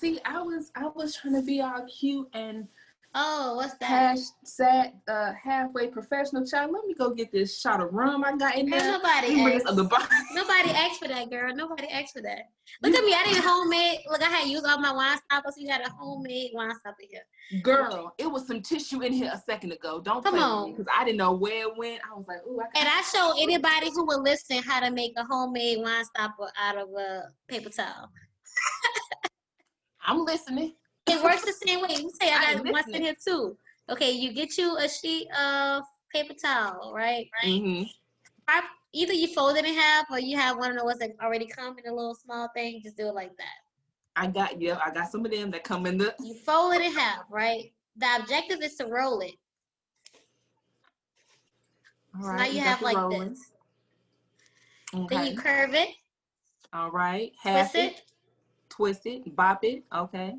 see, 0.00 0.20
I 0.24 0.40
was 0.42 0.70
I 0.74 0.88
was 0.88 1.16
trying 1.16 1.34
to 1.34 1.42
be 1.42 1.60
all 1.60 1.86
cute 1.86 2.28
and 2.32 2.68
Oh, 3.16 3.54
what's 3.54 3.74
that? 3.74 4.18
Hash 4.58 4.88
uh, 5.06 5.32
halfway 5.40 5.86
professional 5.86 6.44
child. 6.44 6.72
Let 6.72 6.84
me 6.84 6.94
go 6.94 7.10
get 7.10 7.30
this 7.30 7.60
shot 7.60 7.80
of 7.80 7.92
rum 7.92 8.24
I 8.24 8.36
got 8.36 8.56
in 8.56 8.68
there. 8.68 8.80
nobody 8.80 9.40
asked. 9.40 9.66
The 9.66 10.08
nobody 10.32 10.70
asked 10.70 11.00
for 11.00 11.06
that, 11.08 11.30
girl. 11.30 11.54
Nobody 11.54 11.86
asked 11.88 12.12
for 12.12 12.22
that. 12.22 12.50
Look 12.82 12.94
at 12.94 13.04
me. 13.04 13.14
I 13.14 13.22
didn't 13.24 13.44
homemade. 13.44 14.00
Look, 14.10 14.20
I 14.20 14.28
had 14.28 14.48
used 14.48 14.66
all 14.66 14.80
my 14.80 14.92
wine 14.92 15.18
stoppers. 15.30 15.54
You 15.56 15.68
had 15.70 15.82
a 15.82 15.90
homemade 15.90 16.50
wine 16.54 16.74
stopper 16.74 16.96
here. 17.08 17.62
Girl, 17.62 18.12
it 18.18 18.26
was 18.26 18.48
some 18.48 18.62
tissue 18.62 19.02
in 19.02 19.12
here 19.12 19.30
a 19.32 19.38
second 19.38 19.70
ago. 19.70 20.00
Don't 20.00 20.24
come 20.24 20.34
on, 20.36 20.72
because 20.72 20.86
I 20.92 21.04
didn't 21.04 21.18
know 21.18 21.32
where 21.34 21.68
it 21.68 21.76
went. 21.76 22.00
I 22.10 22.16
was 22.16 22.26
like, 22.26 22.38
ooh. 22.48 22.60
I 22.60 22.80
and 22.80 22.88
I 22.88 23.02
show 23.02 23.34
anybody 23.38 23.90
who 23.90 24.04
will 24.04 24.22
listen 24.22 24.60
how 24.62 24.80
to 24.80 24.90
make 24.90 25.12
a 25.16 25.24
homemade 25.24 25.78
wine 25.78 26.04
stopper 26.04 26.50
out 26.60 26.78
of 26.78 26.88
a 26.88 27.28
paper 27.48 27.70
towel. 27.70 28.10
I'm 30.04 30.24
listening. 30.24 30.74
It 31.06 31.22
works 31.22 31.44
the 31.44 31.52
same 31.66 31.80
way. 31.82 31.88
You 31.90 32.10
say 32.20 32.32
I 32.32 32.54
got 32.54 32.72
one 32.72 32.94
in 32.94 33.02
here 33.02 33.14
too. 33.22 33.56
Okay, 33.90 34.12
you 34.12 34.32
get 34.32 34.56
you 34.56 34.76
a 34.78 34.88
sheet 34.88 35.28
of 35.38 35.84
paper 36.12 36.34
towel, 36.34 36.92
right? 36.94 37.28
Right. 37.42 37.62
Mm-hmm. 37.62 37.82
Either 38.96 39.12
you 39.12 39.26
fold 39.26 39.56
it 39.56 39.64
in 39.64 39.74
half 39.74 40.06
or 40.10 40.20
you 40.20 40.38
have 40.38 40.56
one 40.56 40.70
of 40.70 40.78
those 40.78 40.98
that 40.98 41.10
already 41.20 41.46
come 41.46 41.76
in 41.78 41.90
a 41.90 41.94
little 41.94 42.14
small 42.14 42.48
thing. 42.54 42.80
Just 42.82 42.96
do 42.96 43.08
it 43.08 43.14
like 43.14 43.36
that. 43.36 43.56
I 44.16 44.28
got 44.28 44.60
yeah, 44.60 44.78
I 44.84 44.90
got 44.92 45.10
some 45.10 45.24
of 45.24 45.32
them 45.32 45.50
that 45.50 45.64
come 45.64 45.86
in 45.86 45.98
the. 45.98 46.14
You 46.20 46.34
fold 46.34 46.74
it 46.74 46.82
in 46.82 46.92
half, 46.92 47.24
right? 47.28 47.72
The 47.96 48.06
objective 48.20 48.62
is 48.62 48.76
to 48.76 48.86
roll 48.86 49.20
it. 49.20 49.34
All 52.16 52.22
so 52.22 52.28
right, 52.28 52.38
now 52.38 52.44
you, 52.46 52.52
you 52.52 52.60
have 52.60 52.82
like 52.82 52.96
rolling. 52.96 53.30
this. 53.30 53.50
Okay. 54.94 55.16
Then 55.16 55.26
you 55.26 55.36
curve 55.36 55.74
it. 55.74 55.88
All 56.72 56.92
right. 56.92 57.32
Half 57.42 57.72
twist 57.72 57.74
it, 57.74 57.92
it. 57.94 58.02
Twist 58.76 59.02
it. 59.06 59.36
Bop 59.36 59.64
it. 59.64 59.84
Okay. 59.94 60.34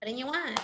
Put 0.00 0.10
in 0.10 0.18
your 0.18 0.28
wine. 0.28 0.56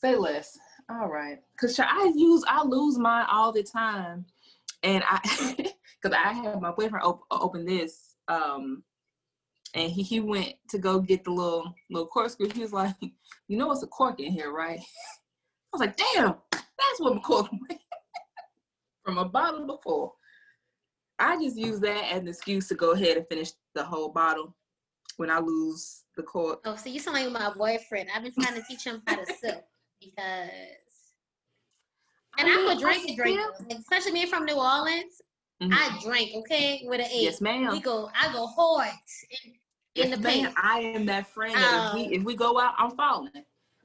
Say 0.00 0.16
less. 0.16 0.56
All 0.88 1.08
right. 1.08 1.38
Cause 1.60 1.78
I 1.80 2.12
use 2.14 2.44
I 2.46 2.62
lose 2.62 2.96
mine 2.96 3.26
all 3.30 3.52
the 3.52 3.62
time. 3.62 4.26
And 4.82 5.02
I 5.06 5.18
cause 6.02 6.12
I 6.12 6.32
had 6.32 6.60
my 6.60 6.70
boyfriend 6.70 7.04
op- 7.04 7.26
open 7.30 7.64
this. 7.64 8.14
Um 8.28 8.84
and 9.74 9.90
he, 9.90 10.02
he 10.02 10.20
went 10.20 10.54
to 10.70 10.78
go 10.78 11.00
get 11.00 11.24
the 11.24 11.32
little 11.32 11.74
little 11.90 12.06
corkscrew. 12.06 12.50
He 12.50 12.60
was 12.60 12.72
like, 12.72 12.94
you 13.48 13.56
know 13.56 13.72
it's 13.72 13.82
a 13.82 13.88
cork 13.88 14.20
in 14.20 14.32
here, 14.32 14.52
right? 14.52 14.78
I 15.74 15.76
was 15.76 15.80
like, 15.80 15.96
damn, 15.96 16.36
that's 16.52 17.00
what 17.00 17.14
we 17.14 17.20
cork 17.20 17.48
from 19.04 19.18
a 19.18 19.24
bottle 19.24 19.66
before. 19.66 20.12
I 21.18 21.42
just 21.42 21.56
use 21.56 21.80
that 21.80 22.12
as 22.12 22.20
an 22.20 22.28
excuse 22.28 22.68
to 22.68 22.74
go 22.74 22.92
ahead 22.92 23.16
and 23.16 23.26
finish 23.28 23.50
the 23.74 23.82
whole 23.82 24.10
bottle 24.10 24.54
when 25.16 25.30
I 25.30 25.38
lose 25.38 26.02
the 26.16 26.22
court. 26.22 26.60
Oh, 26.64 26.76
so 26.76 26.90
you 26.90 26.98
sound 26.98 27.16
like 27.16 27.30
my 27.30 27.52
boyfriend. 27.54 28.08
I've 28.14 28.22
been 28.22 28.32
trying 28.38 28.54
to 28.54 28.62
teach 28.68 28.84
him 28.84 29.02
how 29.06 29.16
to 29.16 29.26
sip 29.26 29.66
because, 30.00 30.50
and 32.38 32.48
I 32.48 32.52
am 32.52 32.76
a 32.76 32.80
drink 32.80 33.10
a 33.10 33.16
drink, 33.16 33.40
especially 33.70 34.12
me 34.12 34.26
from 34.26 34.44
New 34.44 34.56
Orleans. 34.56 35.22
Mm-hmm. 35.62 35.72
I 35.72 35.98
drink, 36.02 36.32
okay, 36.36 36.82
with 36.84 37.00
an 37.00 37.06
eight. 37.06 37.22
Yes, 37.22 37.40
ma'am. 37.40 37.70
We 37.72 37.80
go, 37.80 38.10
I 38.14 38.30
go 38.30 38.46
hard 38.46 38.90
in, 39.30 39.52
yes, 39.94 40.04
in 40.04 40.10
the 40.10 40.28
paint. 40.28 40.52
I 40.62 40.80
am 40.80 41.06
that 41.06 41.28
friend 41.28 41.54
that 41.54 41.92
um, 41.94 41.98
if, 41.98 42.08
we, 42.10 42.16
if 42.16 42.24
we 42.24 42.36
go 42.36 42.60
out, 42.60 42.74
I'm 42.76 42.90
falling. 42.90 43.32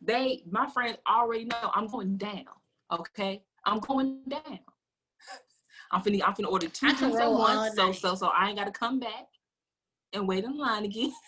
They, 0.01 0.43
my 0.49 0.67
friends 0.69 0.97
already 1.07 1.45
know 1.45 1.71
I'm 1.73 1.87
going 1.87 2.17
down. 2.17 2.43
Okay, 2.91 3.43
I'm 3.63 3.79
going 3.79 4.19
down. 4.27 4.59
I'm 5.91 6.01
finna, 6.01 6.21
I'm 6.25 6.33
finna 6.33 6.51
order 6.51 6.67
two 6.67 6.93
drinks 6.95 7.17
at 7.17 7.31
once, 7.31 7.75
so 7.75 7.91
so 7.91 8.15
so 8.15 8.27
I 8.27 8.47
ain't 8.49 8.57
gotta 8.57 8.71
come 8.71 8.99
back 8.99 9.27
and 10.13 10.27
wait 10.27 10.43
in 10.43 10.57
line 10.57 10.85
again. 10.85 11.11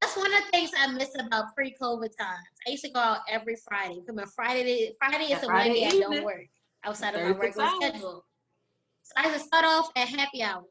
That's 0.00 0.16
one 0.16 0.32
of 0.32 0.44
the 0.44 0.50
things 0.52 0.70
I 0.78 0.86
miss 0.92 1.10
about 1.18 1.52
pre-COVID 1.56 2.16
times. 2.16 2.46
I 2.66 2.70
used 2.70 2.84
to 2.84 2.90
go 2.90 3.00
out 3.00 3.18
every 3.28 3.56
Friday. 3.56 4.00
Come 4.06 4.20
on, 4.20 4.26
Friday. 4.28 4.94
Friday 5.00 5.32
is 5.32 5.40
the 5.40 5.48
one 5.48 5.64
day 5.64 5.84
I 5.84 5.90
don't 5.90 6.24
work 6.24 6.46
outside 6.84 7.16
of 7.16 7.22
my 7.22 7.30
regular 7.30 7.66
hours. 7.66 7.74
schedule. 7.82 8.24
So 9.02 9.12
I 9.16 9.24
just 9.32 9.46
start 9.46 9.64
off 9.64 9.90
at 9.96 10.06
happy 10.08 10.44
hour. 10.44 10.62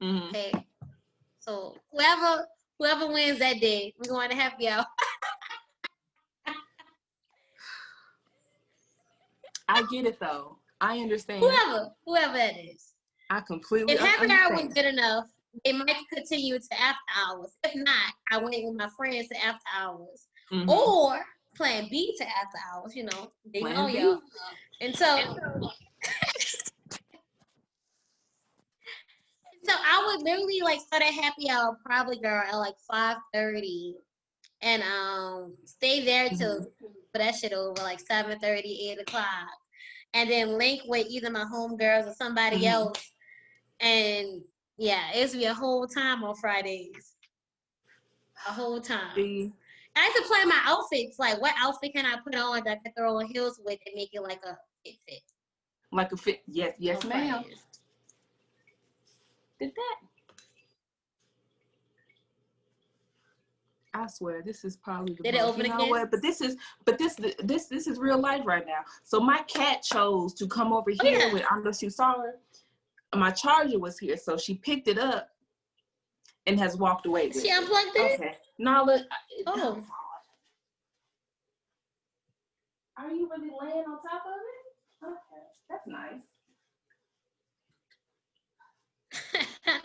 Mm-hmm. 0.00 0.28
Okay. 0.28 0.52
So 1.40 1.74
whoever 1.90 2.46
whoever 2.78 3.08
wins 3.08 3.40
that 3.40 3.60
day, 3.60 3.92
we're 3.98 4.08
going 4.08 4.30
to 4.30 4.36
happy 4.36 4.68
hour. 4.68 4.86
I 9.68 9.82
get 9.90 10.06
it 10.06 10.20
though. 10.20 10.58
I 10.82 10.98
understand. 10.98 11.40
Whoever, 11.40 11.90
whoever 12.04 12.32
that 12.34 12.58
is. 12.58 12.94
I 13.30 13.40
completely. 13.40 13.94
If 13.94 14.00
happy 14.00 14.30
hour 14.30 14.52
was 14.52 14.74
good 14.74 14.84
enough, 14.84 15.26
they 15.64 15.72
might 15.72 15.96
continue 16.12 16.58
to 16.58 16.80
after 16.80 16.98
hours. 17.16 17.56
If 17.62 17.76
not, 17.76 18.12
I 18.30 18.38
went 18.38 18.56
with 18.64 18.74
my 18.74 18.88
friends 18.96 19.28
to 19.28 19.36
after 19.42 19.64
hours. 19.78 20.26
Mm-hmm. 20.52 20.68
Or 20.68 21.20
plan 21.56 21.86
B 21.88 22.14
to 22.18 22.24
after 22.24 22.58
hours, 22.74 22.96
you 22.96 23.04
know. 23.04 23.32
They 23.54 23.60
plan 23.60 23.74
know 23.74 23.86
y'all. 23.86 24.20
And 24.80 24.94
so 24.94 25.06
So 29.64 29.72
I 29.72 30.04
would 30.06 30.24
literally 30.24 30.60
like 30.62 30.80
start 30.80 31.02
a 31.02 31.12
happy 31.12 31.48
hour, 31.48 31.78
probably 31.84 32.18
girl 32.18 32.42
at 32.42 32.56
like 32.56 32.74
five 32.90 33.18
thirty, 33.32 33.94
and 34.60 34.82
um 34.82 35.54
stay 35.64 36.04
there 36.04 36.28
till 36.30 36.60
mm-hmm. 36.60 36.86
for 37.12 37.18
that 37.18 37.36
shit 37.36 37.52
over 37.52 37.80
like 37.82 38.00
7 38.00 38.40
30, 38.40 38.90
8 38.90 39.00
o'clock, 39.02 39.48
and 40.14 40.30
then 40.30 40.58
link 40.58 40.82
with 40.86 41.06
either 41.08 41.30
my 41.30 41.44
homegirls 41.44 42.06
or 42.06 42.14
somebody 42.14 42.56
mm-hmm. 42.56 42.74
else, 42.74 43.12
and 43.80 44.42
yeah, 44.76 45.10
it's 45.14 45.34
be 45.34 45.44
a 45.44 45.54
whole 45.54 45.86
time 45.86 46.24
on 46.24 46.34
Fridays. 46.36 47.14
A 48.48 48.52
whole 48.52 48.80
time. 48.80 49.14
See? 49.14 49.52
I 49.94 50.00
had 50.00 50.12
to 50.14 50.26
plan 50.26 50.48
my 50.48 50.60
outfits. 50.64 51.18
Like, 51.18 51.40
what 51.40 51.54
outfit 51.58 51.92
can 51.94 52.06
I 52.06 52.16
put 52.24 52.34
on 52.34 52.64
that 52.64 52.78
I 52.78 52.80
can 52.82 52.92
throw 52.96 53.18
on 53.18 53.26
heels 53.26 53.60
with 53.64 53.78
and 53.86 53.94
make 53.94 54.10
it 54.12 54.22
like 54.22 54.40
a 54.44 54.56
fit 54.84 54.96
fit? 55.06 55.20
Like 55.92 56.12
a 56.12 56.16
fit? 56.16 56.42
Yes, 56.46 56.74
yes, 56.78 57.04
on 57.04 57.10
ma'am. 57.10 57.42
Fridays. 57.42 57.58
Did 59.60 59.72
that? 59.76 59.96
I 63.94 64.06
swear, 64.06 64.42
this 64.42 64.64
is 64.64 64.76
probably 64.76 65.14
the 65.14 65.22
Did 65.22 65.34
it 65.34 65.42
open 65.42 65.66
you 65.66 65.76
know 65.76 65.86
what? 65.86 66.10
But 66.10 66.22
this 66.22 66.40
is, 66.40 66.56
but 66.86 66.98
this, 66.98 67.16
this, 67.42 67.66
this 67.66 67.86
is 67.86 67.98
real 67.98 68.18
life 68.18 68.42
right 68.46 68.66
now. 68.66 68.80
So 69.02 69.20
my 69.20 69.42
cat 69.42 69.82
chose 69.82 70.32
to 70.34 70.46
come 70.46 70.72
over 70.72 70.90
oh, 70.90 71.04
here 71.04 71.18
yeah. 71.18 71.32
with. 71.32 71.44
Unless 71.50 71.82
you 71.82 71.90
saw 71.90 72.14
her, 72.18 72.36
my 73.14 73.30
charger 73.30 73.78
was 73.78 73.98
here, 73.98 74.16
so 74.16 74.38
she 74.38 74.54
picked 74.54 74.88
it 74.88 74.98
up 74.98 75.28
and 76.46 76.58
has 76.58 76.76
walked 76.76 77.06
away. 77.06 77.28
With 77.28 77.42
she 77.42 77.48
it. 77.48 77.58
unplugged 77.58 77.96
it. 77.96 78.20
Okay. 78.20 78.34
Now 78.58 78.84
look. 78.84 79.02
Oh. 79.46 79.52
oh. 79.56 79.84
Are 82.96 83.10
you 83.10 83.28
really 83.30 83.50
laying 83.60 83.84
on 83.84 83.98
top 84.02 84.22
of 84.26 84.34
it? 84.38 84.62
Okay, 85.04 85.42
that's 85.68 85.86
nice. 85.86 86.22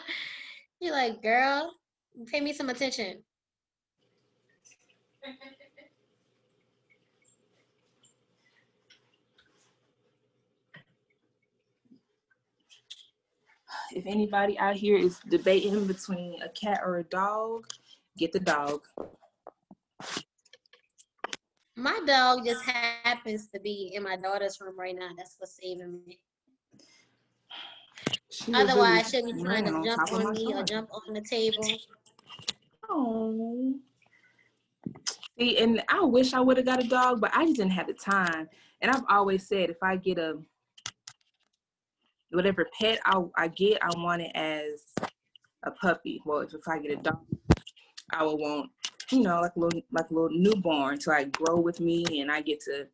You're 0.79 0.93
like, 0.93 1.21
girl, 1.21 1.73
pay 2.27 2.39
me 2.39 2.53
some 2.53 2.69
attention. 2.69 3.23
If 13.93 14.05
anybody 14.05 14.57
out 14.59 14.75
here 14.75 14.97
is 14.97 15.19
debating 15.29 15.87
between 15.87 16.41
a 16.41 16.49
cat 16.49 16.81
or 16.85 16.99
a 16.99 17.03
dog, 17.03 17.65
get 18.17 18.31
the 18.31 18.39
dog. 18.39 18.81
My 21.75 21.99
dog 22.05 22.45
just 22.45 22.63
happens 22.63 23.49
to 23.53 23.59
be 23.59 23.91
in 23.93 24.03
my 24.03 24.15
daughter's 24.15 24.59
room 24.59 24.77
right 24.77 24.95
now. 24.95 25.09
That's 25.15 25.35
what's 25.37 25.57
saving 25.61 26.01
me. 26.05 26.19
She 28.31 28.53
Otherwise, 28.53 29.09
she'll 29.09 29.25
be 29.25 29.41
trying 29.41 29.65
to 29.65 29.83
jump 29.83 30.13
on 30.13 30.33
me 30.33 30.53
or 30.53 30.63
jump 30.63 30.89
on 30.93 31.13
the 31.13 31.21
table. 31.21 31.67
Oh. 32.89 33.75
See, 35.39 35.57
and 35.59 35.83
I 35.89 36.01
wish 36.01 36.33
I 36.33 36.39
would 36.39 36.57
have 36.57 36.65
got 36.65 36.83
a 36.83 36.87
dog, 36.87 37.21
but 37.21 37.31
I 37.33 37.45
just 37.45 37.57
didn't 37.57 37.73
have 37.73 37.87
the 37.87 37.93
time. 37.93 38.47
And 38.81 38.91
I've 38.91 39.03
always 39.09 39.47
said 39.47 39.69
if 39.69 39.77
I 39.83 39.95
get 39.95 40.17
a 40.17 40.39
whatever 42.31 42.67
pet 42.79 42.99
I, 43.05 43.21
I 43.37 43.47
get, 43.47 43.79
I 43.81 43.89
want 43.97 44.21
it 44.21 44.31
as 44.35 44.83
a 45.63 45.71
puppy. 45.71 46.21
Well, 46.25 46.39
if, 46.39 46.53
if 46.53 46.67
I 46.67 46.79
get 46.79 46.99
a 46.99 47.01
dog, 47.01 47.25
I 48.11 48.23
would 48.23 48.35
want, 48.35 48.71
you 49.11 49.21
know, 49.21 49.41
like 49.41 49.55
a 49.55 49.59
little 49.59 49.81
like 49.91 50.09
a 50.09 50.13
little 50.13 50.29
newborn 50.31 50.97
to 50.99 51.09
like 51.09 51.31
grow 51.31 51.59
with 51.59 51.79
me 51.79 52.05
and 52.19 52.31
I 52.31 52.41
get 52.41 52.61
to, 52.61 52.87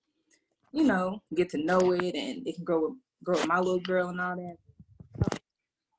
you 0.71 0.84
know, 0.84 1.21
get 1.35 1.49
to 1.51 1.57
know 1.63 1.91
it 1.93 2.15
and 2.15 2.47
it 2.47 2.55
can 2.55 2.63
grow 2.63 2.89
with 2.89 2.97
grow 3.23 3.35
with 3.35 3.47
my 3.47 3.59
little 3.59 3.80
girl 3.80 4.09
and 4.09 4.19
all 4.19 4.35
that. 4.35 5.39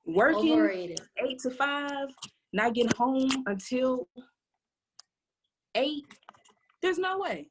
Working 0.06 0.52
Overrated. 0.52 1.00
eight 1.26 1.38
to 1.40 1.50
five, 1.50 2.08
not 2.52 2.74
getting 2.74 2.94
home 2.96 3.44
until 3.46 4.06
eight, 5.74 6.06
there's 6.82 6.98
no 6.98 7.18
way. 7.18 7.48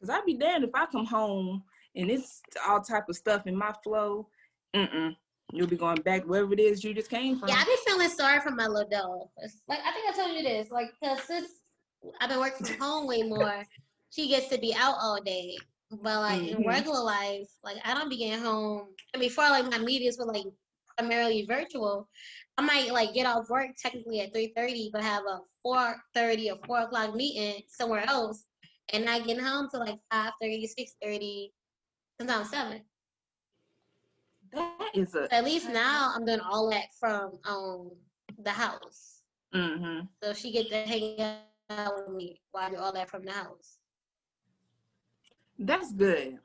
Cause 0.00 0.10
I'd 0.10 0.26
be 0.26 0.34
damned 0.34 0.64
if 0.64 0.70
I 0.74 0.86
come 0.86 1.06
home 1.06 1.62
and 1.94 2.10
it's 2.10 2.42
all 2.66 2.80
type 2.80 3.08
of 3.08 3.16
stuff 3.16 3.46
in 3.46 3.56
my 3.56 3.72
flow. 3.84 4.26
Mm-mm. 4.74 5.14
You'll 5.52 5.68
be 5.68 5.76
going 5.76 6.02
back 6.02 6.24
wherever 6.24 6.52
it 6.52 6.60
is 6.60 6.82
you 6.82 6.94
just 6.94 7.10
came 7.10 7.38
from. 7.38 7.48
Yeah, 7.48 7.56
I 7.58 7.64
be 7.64 7.76
feeling 7.86 8.08
sorry 8.08 8.40
for 8.40 8.50
my 8.50 8.66
little 8.66 8.88
dog. 8.88 9.28
Like 9.68 9.80
I 9.84 9.92
think 9.92 10.08
I 10.08 10.16
told 10.16 10.36
you 10.36 10.42
this. 10.42 10.70
Like, 10.70 10.92
cause 11.02 11.22
since 11.24 11.48
I've 12.20 12.30
been 12.30 12.40
working 12.40 12.66
from 12.66 12.80
home 12.80 13.06
way 13.06 13.22
more, 13.22 13.64
she 14.10 14.28
gets 14.28 14.48
to 14.48 14.58
be 14.58 14.74
out 14.74 14.96
all 15.00 15.20
day. 15.22 15.56
But 15.90 16.20
like 16.20 16.40
mm-hmm. 16.40 16.62
in 16.62 16.66
regular 16.66 17.02
life, 17.02 17.48
like 17.62 17.76
I 17.84 17.94
don't 17.94 18.08
be 18.08 18.16
getting 18.16 18.42
home. 18.42 18.88
I 19.14 19.18
mean, 19.18 19.28
before 19.28 19.50
like 19.50 19.70
my 19.70 19.78
meetings 19.78 20.16
were 20.18 20.24
like 20.24 20.46
primarily 20.96 21.46
virtual, 21.46 22.08
I 22.58 22.62
might 22.62 22.92
like 22.92 23.14
get 23.14 23.26
off 23.26 23.48
work 23.48 23.70
technically 23.80 24.20
at 24.20 24.32
three 24.32 24.52
thirty, 24.56 24.90
but 24.92 25.02
have 25.02 25.24
a 25.28 25.40
four 25.62 25.96
thirty 26.14 26.50
or 26.50 26.58
four 26.66 26.80
o'clock 26.80 27.14
meeting 27.14 27.62
somewhere 27.68 28.04
else, 28.06 28.44
and 28.92 29.04
not 29.04 29.26
getting 29.26 29.44
home 29.44 29.68
till 29.70 29.80
like 29.80 29.98
5:30, 30.12 30.68
6:30, 31.02 31.48
sometimes 32.20 32.50
seven. 32.50 32.82
That 34.52 34.90
is 34.94 35.14
a. 35.14 35.32
At 35.32 35.44
least 35.44 35.68
now 35.70 36.12
I'm 36.14 36.24
doing 36.24 36.40
all 36.40 36.70
that 36.70 36.86
from 36.98 37.38
um 37.44 37.90
the 38.38 38.50
house. 38.50 39.22
Mm-hmm. 39.54 40.06
So 40.22 40.32
she 40.32 40.52
get 40.52 40.68
to 40.70 40.82
hang 40.82 41.20
out 41.70 41.94
with 41.96 42.14
me 42.14 42.40
while 42.50 42.66
I 42.66 42.70
do 42.70 42.76
all 42.76 42.92
that 42.92 43.10
from 43.10 43.24
the 43.24 43.32
house. 43.32 43.78
That's 45.58 45.92
good. 45.92 46.38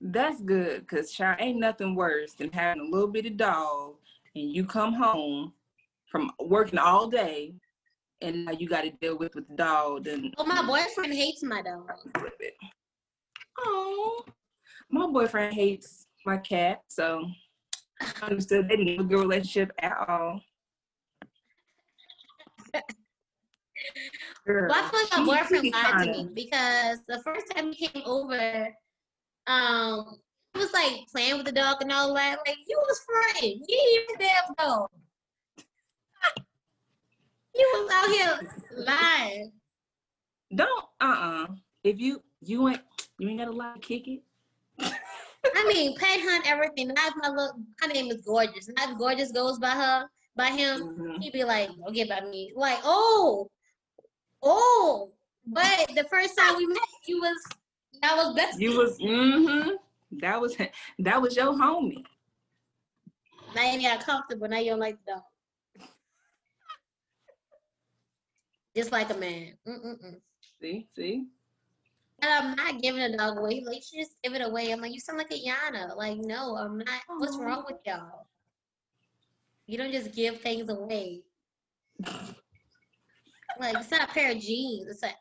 That's 0.00 0.40
good, 0.42 0.86
cause 0.86 1.12
child 1.12 1.38
ain't 1.40 1.58
nothing 1.58 1.94
worse 1.94 2.34
than 2.34 2.52
having 2.52 2.82
a 2.82 2.84
little 2.84 3.08
bitty 3.08 3.30
dog 3.30 3.94
and 4.34 4.52
you 4.52 4.64
come 4.64 4.92
home 4.92 5.54
from 6.10 6.30
working 6.38 6.78
all 6.78 7.08
day 7.08 7.54
and 8.20 8.44
now 8.44 8.52
you 8.52 8.68
got 8.68 8.82
to 8.82 8.90
deal 8.90 9.18
with 9.18 9.34
with 9.34 9.48
the 9.48 9.54
dog. 9.54 10.06
And 10.06 10.34
well, 10.36 10.46
my 10.46 10.62
boyfriend 10.62 11.12
hates 11.14 11.42
my 11.42 11.62
dog. 11.62 11.90
Oh, 13.58 14.24
my 14.90 15.06
boyfriend 15.06 15.54
hates 15.54 16.06
my 16.24 16.36
cat, 16.36 16.82
so 16.88 17.24
I 18.00 18.26
understood 18.26 18.68
they 18.68 18.76
didn't 18.76 18.96
have 18.96 19.06
a 19.06 19.08
good 19.08 19.20
relationship 19.20 19.72
at 19.78 19.96
all. 20.08 20.40
Girl, 24.46 24.68
well, 24.68 24.84
I 24.84 24.90
feel 24.90 25.00
like 25.00 25.26
my 25.26 25.42
boyfriend 25.42 25.72
lied 25.72 26.06
to 26.06 26.12
me 26.12 26.28
because 26.34 26.98
the 27.08 27.20
first 27.22 27.46
time 27.54 27.72
he 27.72 27.88
came 27.88 28.02
over, 28.06 28.74
um, 29.46 30.18
he 30.54 30.60
was 30.60 30.72
like 30.72 31.06
playing 31.12 31.36
with 31.36 31.46
the 31.46 31.52
dog 31.52 31.76
and 31.80 31.92
all 31.92 32.14
that. 32.14 32.38
Like 32.46 32.58
you 32.66 32.78
was 32.88 33.00
fronting. 33.06 33.62
You 33.68 34.04
even 34.08 34.26
damn 34.26 34.54
dog. 34.58 34.88
you 37.54 37.70
was 37.74 37.90
out 37.92 38.10
here 38.10 38.84
lying. 38.84 39.52
Don't 40.54 40.84
uh 41.00 41.04
uh-uh. 41.04 41.44
uh. 41.44 41.46
If 41.84 42.00
you 42.00 42.22
you 42.40 42.68
ain't 42.68 42.80
you 43.18 43.28
ain't 43.28 43.38
gotta 43.38 43.52
lie, 43.52 43.76
kick 43.80 44.08
it. 44.08 44.22
I 44.80 45.64
mean, 45.72 45.96
pet 45.96 46.20
hunt 46.20 46.50
everything. 46.50 46.88
Not 46.88 47.14
my 47.22 47.28
look. 47.28 47.54
Her 47.80 47.88
name 47.88 48.10
is 48.10 48.22
gorgeous. 48.22 48.68
Not 48.76 48.98
gorgeous 48.98 49.32
goes 49.32 49.58
by 49.58 49.70
her 49.70 50.08
by 50.36 50.50
him. 50.50 50.80
Mm-hmm. 50.80 51.20
He'd 51.20 51.32
be 51.32 51.44
like, 51.44 51.68
"Don't 51.68 51.94
get 51.94 52.08
by 52.08 52.20
me." 52.20 52.52
Like, 52.54 52.78
oh, 52.84 53.50
oh. 54.42 55.10
But 55.46 55.90
the 55.94 56.04
first 56.10 56.36
time 56.36 56.56
we 56.56 56.66
met, 56.66 56.78
you 57.06 57.20
was 57.20 57.40
that 58.02 58.16
was 58.16 58.34
best. 58.34 58.60
You 58.60 58.78
was 58.78 58.98
mm-hmm. 58.98 59.70
That 60.20 60.40
was 60.40 60.56
that 60.98 61.20
was 61.20 61.36
your 61.36 61.52
homie. 61.54 62.04
Now 63.54 63.72
you 63.72 63.82
got 63.82 64.04
comfortable. 64.04 64.48
Now 64.48 64.58
you 64.58 64.70
don't 64.70 64.80
like 64.80 64.98
the 65.06 65.12
dog. 65.12 65.22
Just 68.76 68.92
like 68.92 69.10
a 69.10 69.16
man. 69.16 69.54
Mm-mm-mm. 69.66 70.16
See, 70.60 70.86
see. 70.94 71.26
And 72.20 72.30
I'm 72.30 72.54
not 72.56 72.82
giving 72.82 73.00
a 73.00 73.16
dog 73.16 73.38
away. 73.38 73.62
Like, 73.66 73.82
you 73.92 74.02
just 74.02 74.16
give 74.22 74.34
it 74.34 74.42
away. 74.42 74.70
I'm 74.70 74.80
like, 74.80 74.92
you 74.92 75.00
sound 75.00 75.18
like 75.18 75.32
a 75.32 75.34
Yana. 75.34 75.96
Like, 75.96 76.18
no, 76.18 76.56
I'm 76.56 76.78
not. 76.78 76.88
Aww. 76.88 77.18
What's 77.18 77.38
wrong 77.38 77.64
with 77.66 77.78
y'all? 77.86 78.26
You 79.66 79.78
don't 79.78 79.92
just 79.92 80.14
give 80.14 80.40
things 80.40 80.68
away. 80.68 81.22
like, 83.58 83.76
it's 83.76 83.90
not 83.90 84.10
a 84.10 84.12
pair 84.12 84.32
of 84.32 84.38
jeans. 84.38 84.88
It's 84.88 85.02
like. 85.02 85.16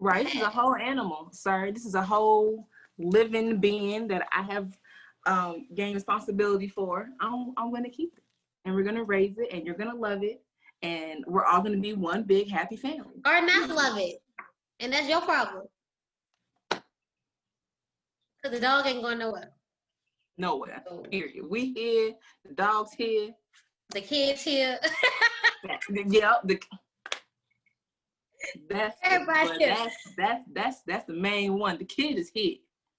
Right. 0.00 0.24
This 0.24 0.36
is 0.36 0.42
a 0.42 0.50
whole 0.50 0.76
animal, 0.76 1.28
sir. 1.32 1.72
This 1.72 1.84
is 1.84 1.94
a 1.94 2.02
whole 2.02 2.68
living 2.98 3.58
being 3.58 4.06
that 4.08 4.28
I 4.32 4.42
have 4.42 4.76
um, 5.26 5.66
gained 5.74 5.94
responsibility 5.94 6.68
for, 6.68 7.08
I'm, 7.20 7.52
I'm 7.56 7.70
going 7.70 7.84
to 7.84 7.90
keep 7.90 8.12
it. 8.16 8.22
And 8.64 8.74
we're 8.74 8.82
going 8.82 8.96
to 8.96 9.04
raise 9.04 9.38
it 9.38 9.48
and 9.52 9.64
you're 9.64 9.76
going 9.76 9.90
to 9.90 9.96
love 9.96 10.22
it. 10.22 10.42
And 10.82 11.24
we're 11.26 11.44
all 11.44 11.60
going 11.60 11.74
to 11.74 11.80
be 11.80 11.94
one 11.94 12.22
big 12.22 12.48
happy 12.50 12.76
family. 12.76 13.20
Or 13.26 13.40
not 13.40 13.68
love 13.70 13.98
it. 13.98 14.22
And 14.80 14.92
that's 14.92 15.08
your 15.08 15.20
problem. 15.20 15.64
Because 16.70 18.58
the 18.58 18.60
dog 18.60 18.86
ain't 18.86 19.02
going 19.02 19.18
nowhere. 19.18 19.50
Nowhere. 20.36 20.84
Period. 21.10 21.44
We 21.48 21.72
here. 21.72 22.12
The 22.44 22.54
dog's 22.54 22.92
here. 22.92 23.30
The 23.90 24.00
kids 24.00 24.42
here. 24.42 24.78
yeah. 26.06 26.34
The, 26.44 26.60
that's, 28.68 28.96
Everybody 29.02 29.66
that's 29.66 29.96
that's 30.16 30.44
that's 30.52 30.82
that's 30.86 31.04
the 31.06 31.14
main 31.14 31.58
one. 31.58 31.78
The 31.78 31.84
kid 31.84 32.18
is 32.18 32.30
here. 32.32 32.56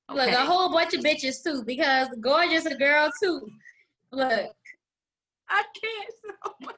Okay. 0.09 0.25
Look, 0.25 0.29
a 0.31 0.45
whole 0.45 0.71
bunch 0.71 0.93
of 0.93 1.01
bitches 1.01 1.43
too, 1.43 1.63
because 1.63 2.07
gorgeous 2.19 2.65
a 2.65 2.75
girl 2.75 3.11
too. 3.21 3.47
Look. 4.11 4.51
I 5.51 5.63
can't 5.81 6.13
so 6.43 6.53
much. 6.61 6.75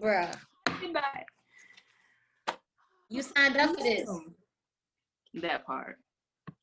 Bruh. 0.00 0.36
You 3.08 3.22
signed 3.22 3.56
up 3.56 3.76
for 3.76 3.82
this. 3.82 4.08
That 5.34 5.64
part. 5.64 5.98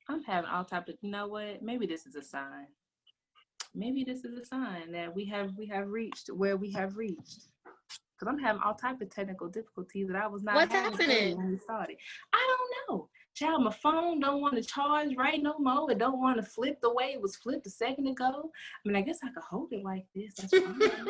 I'm 0.10 0.24
having 0.24 0.50
all 0.50 0.66
type 0.66 0.88
of 0.90 0.96
you 1.02 1.10
know 1.10 1.28
what? 1.28 1.62
Maybe 1.62 1.86
this 1.86 2.06
is 2.06 2.16
a 2.16 2.24
sign. 2.24 2.68
Maybe 3.74 4.04
this 4.04 4.26
is 4.26 4.38
a 4.38 4.46
sign 4.46 4.92
that 4.92 5.16
we 5.16 5.26
have 5.26 5.52
we 5.58 5.66
have 5.68 5.88
reached 5.88 6.30
where 6.34 6.58
we 6.58 6.72
have 6.74 6.98
reached. 6.98 7.46
Cause 8.22 8.30
I'm 8.32 8.38
having 8.38 8.62
all 8.62 8.76
type 8.76 9.02
of 9.02 9.10
technical 9.10 9.48
difficulties 9.48 10.08
that 10.08 10.16
I 10.16 10.28
was 10.28 10.44
not. 10.44 10.54
What's 10.54 10.72
happening 10.72 11.38
when 11.38 11.50
we 11.50 11.58
started? 11.58 11.98
I 12.32 12.58
don't 12.88 12.98
know 12.98 13.10
child, 13.36 13.64
my 13.64 13.72
phone 13.72 14.20
don't 14.20 14.42
want 14.42 14.56
to 14.56 14.64
charge 14.64 15.16
right 15.16 15.42
no 15.42 15.58
more. 15.60 15.92
It 15.92 15.98
don't 15.98 16.20
want 16.20 16.38
to 16.38 16.44
flip 16.44 16.80
the 16.82 16.94
way 16.94 17.12
it 17.14 17.22
was 17.22 17.36
flipped 17.36 17.68
a 17.68 17.70
second 17.70 18.08
ago. 18.08 18.52
I 18.54 18.88
mean, 18.88 18.96
I 18.98 19.02
guess 19.02 19.20
I 19.24 19.30
could 19.30 19.44
hold 19.44 19.72
it 19.72 19.84
like 19.84 20.06
this. 20.16 20.34
That's 20.36 20.58
fine. 20.58 20.80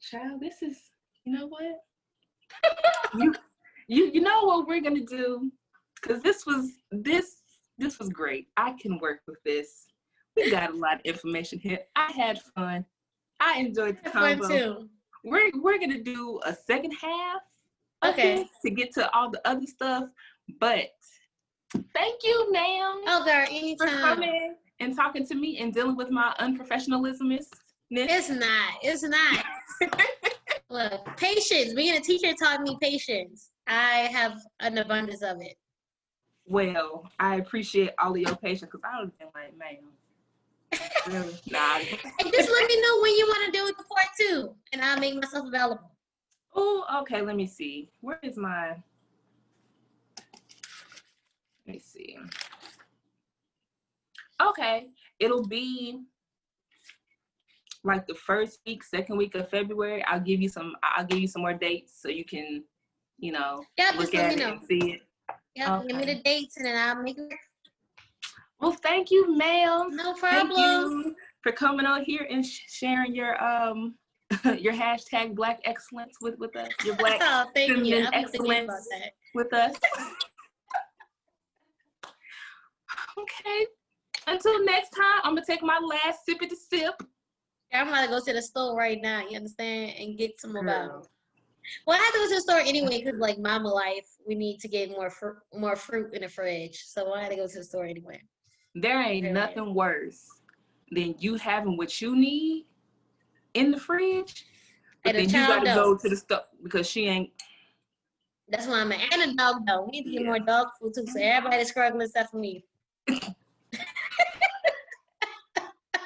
child, 0.00 0.40
this 0.40 0.62
is, 0.62 0.78
you 1.24 1.32
know 1.32 1.46
what? 1.48 1.80
you, 3.18 3.34
you, 3.88 4.10
you 4.14 4.20
know 4.20 4.44
what 4.44 4.66
we're 4.66 4.80
gonna 4.80 5.00
do? 5.00 5.50
Cause 6.02 6.22
this 6.22 6.46
was 6.46 6.70
this 6.92 7.42
this 7.78 7.98
was 7.98 8.08
great. 8.08 8.48
I 8.56 8.74
can 8.80 8.98
work 8.98 9.20
with 9.26 9.42
this. 9.44 9.86
We 10.36 10.50
got 10.50 10.70
a 10.70 10.76
lot 10.76 10.94
of 10.94 11.00
information 11.02 11.58
here. 11.58 11.80
I 11.96 12.12
had 12.12 12.40
fun. 12.54 12.84
I 13.40 13.58
enjoyed 13.58 13.98
the 14.02 14.10
combo. 14.10 14.88
We're 15.24 15.50
we're 15.54 15.78
gonna 15.78 16.02
do 16.02 16.40
a 16.44 16.54
second 16.54 16.92
half 16.92 17.40
okay 18.04 18.46
to 18.64 18.70
get 18.70 18.92
to 18.94 19.10
all 19.12 19.30
the 19.30 19.40
other 19.46 19.66
stuff. 19.66 20.04
But 20.60 20.90
thank 21.94 22.22
you, 22.22 22.52
ma'am. 22.52 23.02
Oh, 23.06 23.24
girl, 23.24 23.46
anytime. 23.50 23.88
For 23.88 24.00
coming 24.00 24.54
and 24.80 24.94
talking 24.94 25.26
to 25.26 25.34
me 25.34 25.58
and 25.58 25.72
dealing 25.72 25.96
with 25.96 26.10
my 26.10 26.34
unprofessionalism. 26.38 27.38
It's 27.90 28.28
not. 28.28 28.74
It's 28.82 29.02
not. 29.02 29.44
Look, 30.70 31.16
patience. 31.16 31.74
Being 31.74 31.96
a 31.96 32.00
teacher 32.00 32.32
taught 32.34 32.60
me 32.60 32.76
patience. 32.80 33.50
I 33.66 34.08
have 34.12 34.38
an 34.60 34.78
abundance 34.78 35.22
of 35.22 35.40
it. 35.40 35.56
Well, 36.46 37.08
I 37.18 37.36
appreciate 37.36 37.90
all 37.98 38.12
of 38.12 38.18
your 38.18 38.36
patience 38.36 38.70
because 38.72 38.82
I 38.84 39.00
would 39.00 39.10
have 39.10 39.18
been 39.18 39.28
like, 39.34 39.56
ma'am. 39.56 39.90
Nah. 41.50 41.78
And 41.78 42.32
just 42.32 42.50
let 42.50 42.68
me 42.68 42.80
know 42.80 43.00
when 43.02 43.14
you 43.16 43.26
want 43.26 43.52
to 43.52 43.58
do 43.58 43.66
it 43.66 43.76
before 43.76 43.98
two, 44.18 44.54
and 44.72 44.82
I'll 44.82 44.98
make 44.98 45.14
myself 45.14 45.46
available. 45.46 45.90
Oh, 46.54 46.84
okay. 47.02 47.20
Let 47.20 47.36
me 47.36 47.46
see. 47.46 47.90
Where 48.00 48.18
is 48.22 48.36
my? 48.36 48.76
Let 51.66 51.74
me 51.74 51.78
see. 51.78 52.16
Okay, 54.40 54.88
it'll 55.18 55.46
be 55.46 56.00
like 57.84 58.06
the 58.06 58.14
first 58.14 58.60
week, 58.66 58.84
second 58.84 59.16
week 59.16 59.34
of 59.34 59.48
February. 59.48 60.04
I'll 60.04 60.20
give 60.20 60.40
you 60.40 60.48
some. 60.48 60.76
I'll 60.82 61.06
give 61.06 61.18
you 61.18 61.28
some 61.28 61.42
more 61.42 61.54
dates 61.54 62.00
so 62.00 62.08
you 62.08 62.24
can, 62.24 62.64
you 63.18 63.32
know, 63.32 63.64
yeah, 63.78 63.92
look 63.96 64.14
at 64.14 64.32
it 64.32 64.38
know. 64.38 64.52
and 64.52 64.62
see 64.62 64.92
it. 64.92 65.02
Yeah, 65.54 65.78
okay. 65.78 65.88
give 65.88 65.96
me 65.96 66.04
the 66.04 66.22
dates 66.22 66.58
and 66.58 66.66
then 66.66 66.76
I'll 66.76 67.02
make 67.02 67.16
it. 67.16 67.32
Well, 68.60 68.72
thank 68.72 69.10
you, 69.10 69.36
Mel. 69.36 69.90
No 69.90 70.14
problem. 70.14 70.56
Thank 70.56 70.58
you 70.58 71.14
for 71.42 71.52
coming 71.52 71.86
on 71.86 72.02
here 72.04 72.26
and 72.28 72.44
sh- 72.44 72.62
sharing 72.68 73.14
your 73.14 73.42
um 73.42 73.94
your 74.58 74.72
hashtag 74.72 75.34
Black 75.34 75.60
Excellence 75.64 76.16
with 76.20 76.38
with 76.38 76.56
us. 76.56 76.70
Your 76.84 76.96
Black 76.96 77.20
oh, 77.22 77.46
thank 77.54 77.84
you. 77.84 78.06
Excellence 78.12 78.72
with 79.34 79.52
us. 79.52 79.76
okay. 83.18 83.66
Until 84.26 84.64
next 84.64 84.90
time, 84.90 85.20
I'm 85.22 85.34
gonna 85.34 85.46
take 85.46 85.62
my 85.62 85.78
last 85.78 86.24
sip 86.26 86.42
of 86.42 86.48
the 86.48 86.56
sip. 86.56 86.94
I'm 87.72 87.88
gonna 87.88 88.08
go 88.08 88.24
to 88.24 88.32
the 88.32 88.42
store 88.42 88.76
right 88.76 89.00
now. 89.00 89.20
You 89.28 89.36
understand? 89.36 89.92
And 89.98 90.18
get 90.18 90.40
some 90.40 90.54
more 90.54 90.64
bottles. 90.64 91.08
Well, 91.86 91.98
I 91.98 92.02
have 92.02 92.12
to 92.12 92.18
go 92.18 92.28
to 92.28 92.34
the 92.36 92.40
store 92.40 92.60
anyway 92.60 93.02
because, 93.02 93.18
like, 93.18 93.38
mama 93.38 93.68
life, 93.68 94.06
we 94.26 94.34
need 94.34 94.60
to 94.60 94.68
get 94.68 94.90
more 94.90 95.10
fr- 95.10 95.42
more 95.54 95.76
fruit 95.76 96.14
in 96.14 96.22
the 96.22 96.28
fridge. 96.28 96.84
So 96.86 97.12
I 97.12 97.22
had 97.22 97.30
to 97.30 97.36
go 97.36 97.46
to 97.46 97.58
the 97.58 97.64
store 97.64 97.84
anyway. 97.84 98.22
There 98.78 99.02
ain't 99.02 99.32
nothing 99.32 99.72
worse 99.72 100.22
than 100.90 101.14
you 101.18 101.36
having 101.36 101.78
what 101.78 102.02
you 102.02 102.14
need 102.14 102.66
in 103.54 103.70
the 103.70 103.78
fridge, 103.80 104.44
but 105.02 105.16
and 105.16 105.30
then 105.30 105.34
you 105.34 105.46
gotta 105.46 105.74
go 105.74 105.96
to 105.96 106.08
the 106.10 106.16
store 106.16 106.42
because 106.62 106.86
she 106.86 107.06
ain't. 107.06 107.30
That's 108.50 108.66
why 108.66 108.80
I'm 108.80 108.92
an 108.92 109.00
And 109.12 109.32
a 109.32 109.34
dog 109.34 109.62
though. 109.66 109.84
We 109.84 109.92
need 109.92 110.04
to 110.04 110.10
get 110.10 110.20
yeah. 110.20 110.26
more 110.26 110.38
dog 110.40 110.66
food 110.78 110.92
too. 110.94 111.06
So 111.06 111.18
everybody's 111.18 111.70
struggling 111.70 112.02
except 112.02 112.32
for 112.32 112.36
me. 112.36 112.66
it's 113.06 113.30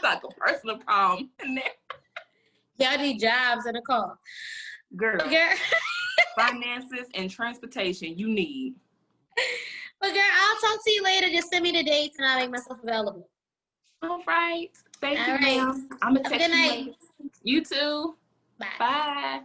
like 0.05 0.23
a 0.23 0.29
personal 0.39 0.79
problem 0.79 1.29
in 1.45 1.57
there. 1.57 1.65
Y'all 2.79 2.99
need 2.99 3.19
jobs 3.19 3.67
and 3.67 3.79
a 3.79 3.83
car. 3.83 4.17
Girl. 4.95 5.19
Girl. 5.29 5.57
finances 6.39 7.09
and 7.15 7.29
transportation 7.29 8.17
you 8.17 8.29
need. 8.29 8.77
But 10.01 10.15
girl, 10.15 10.23
I'll 10.23 10.61
talk 10.61 10.85
to 10.85 10.91
you 10.91 11.03
later. 11.03 11.29
Just 11.29 11.51
send 11.51 11.63
me 11.63 11.73
the 11.73 11.83
dates 11.83 12.17
and 12.19 12.27
I'll 12.27 12.39
make 12.39 12.51
myself 12.51 12.79
available. 12.83 13.29
All 14.03 14.23
right. 14.27 14.71
Thank 15.01 15.19
All 15.21 15.27
you, 15.27 15.33
right. 15.35 15.43
ma'am. 15.43 15.89
I'm 16.03 16.15
gonna 16.15 16.29
text 16.29 16.49
you. 16.49 16.55
Night. 16.55 16.97
You 17.43 17.65
too. 17.65 18.17
Bye. 18.59 18.67
Bye. 18.79 19.41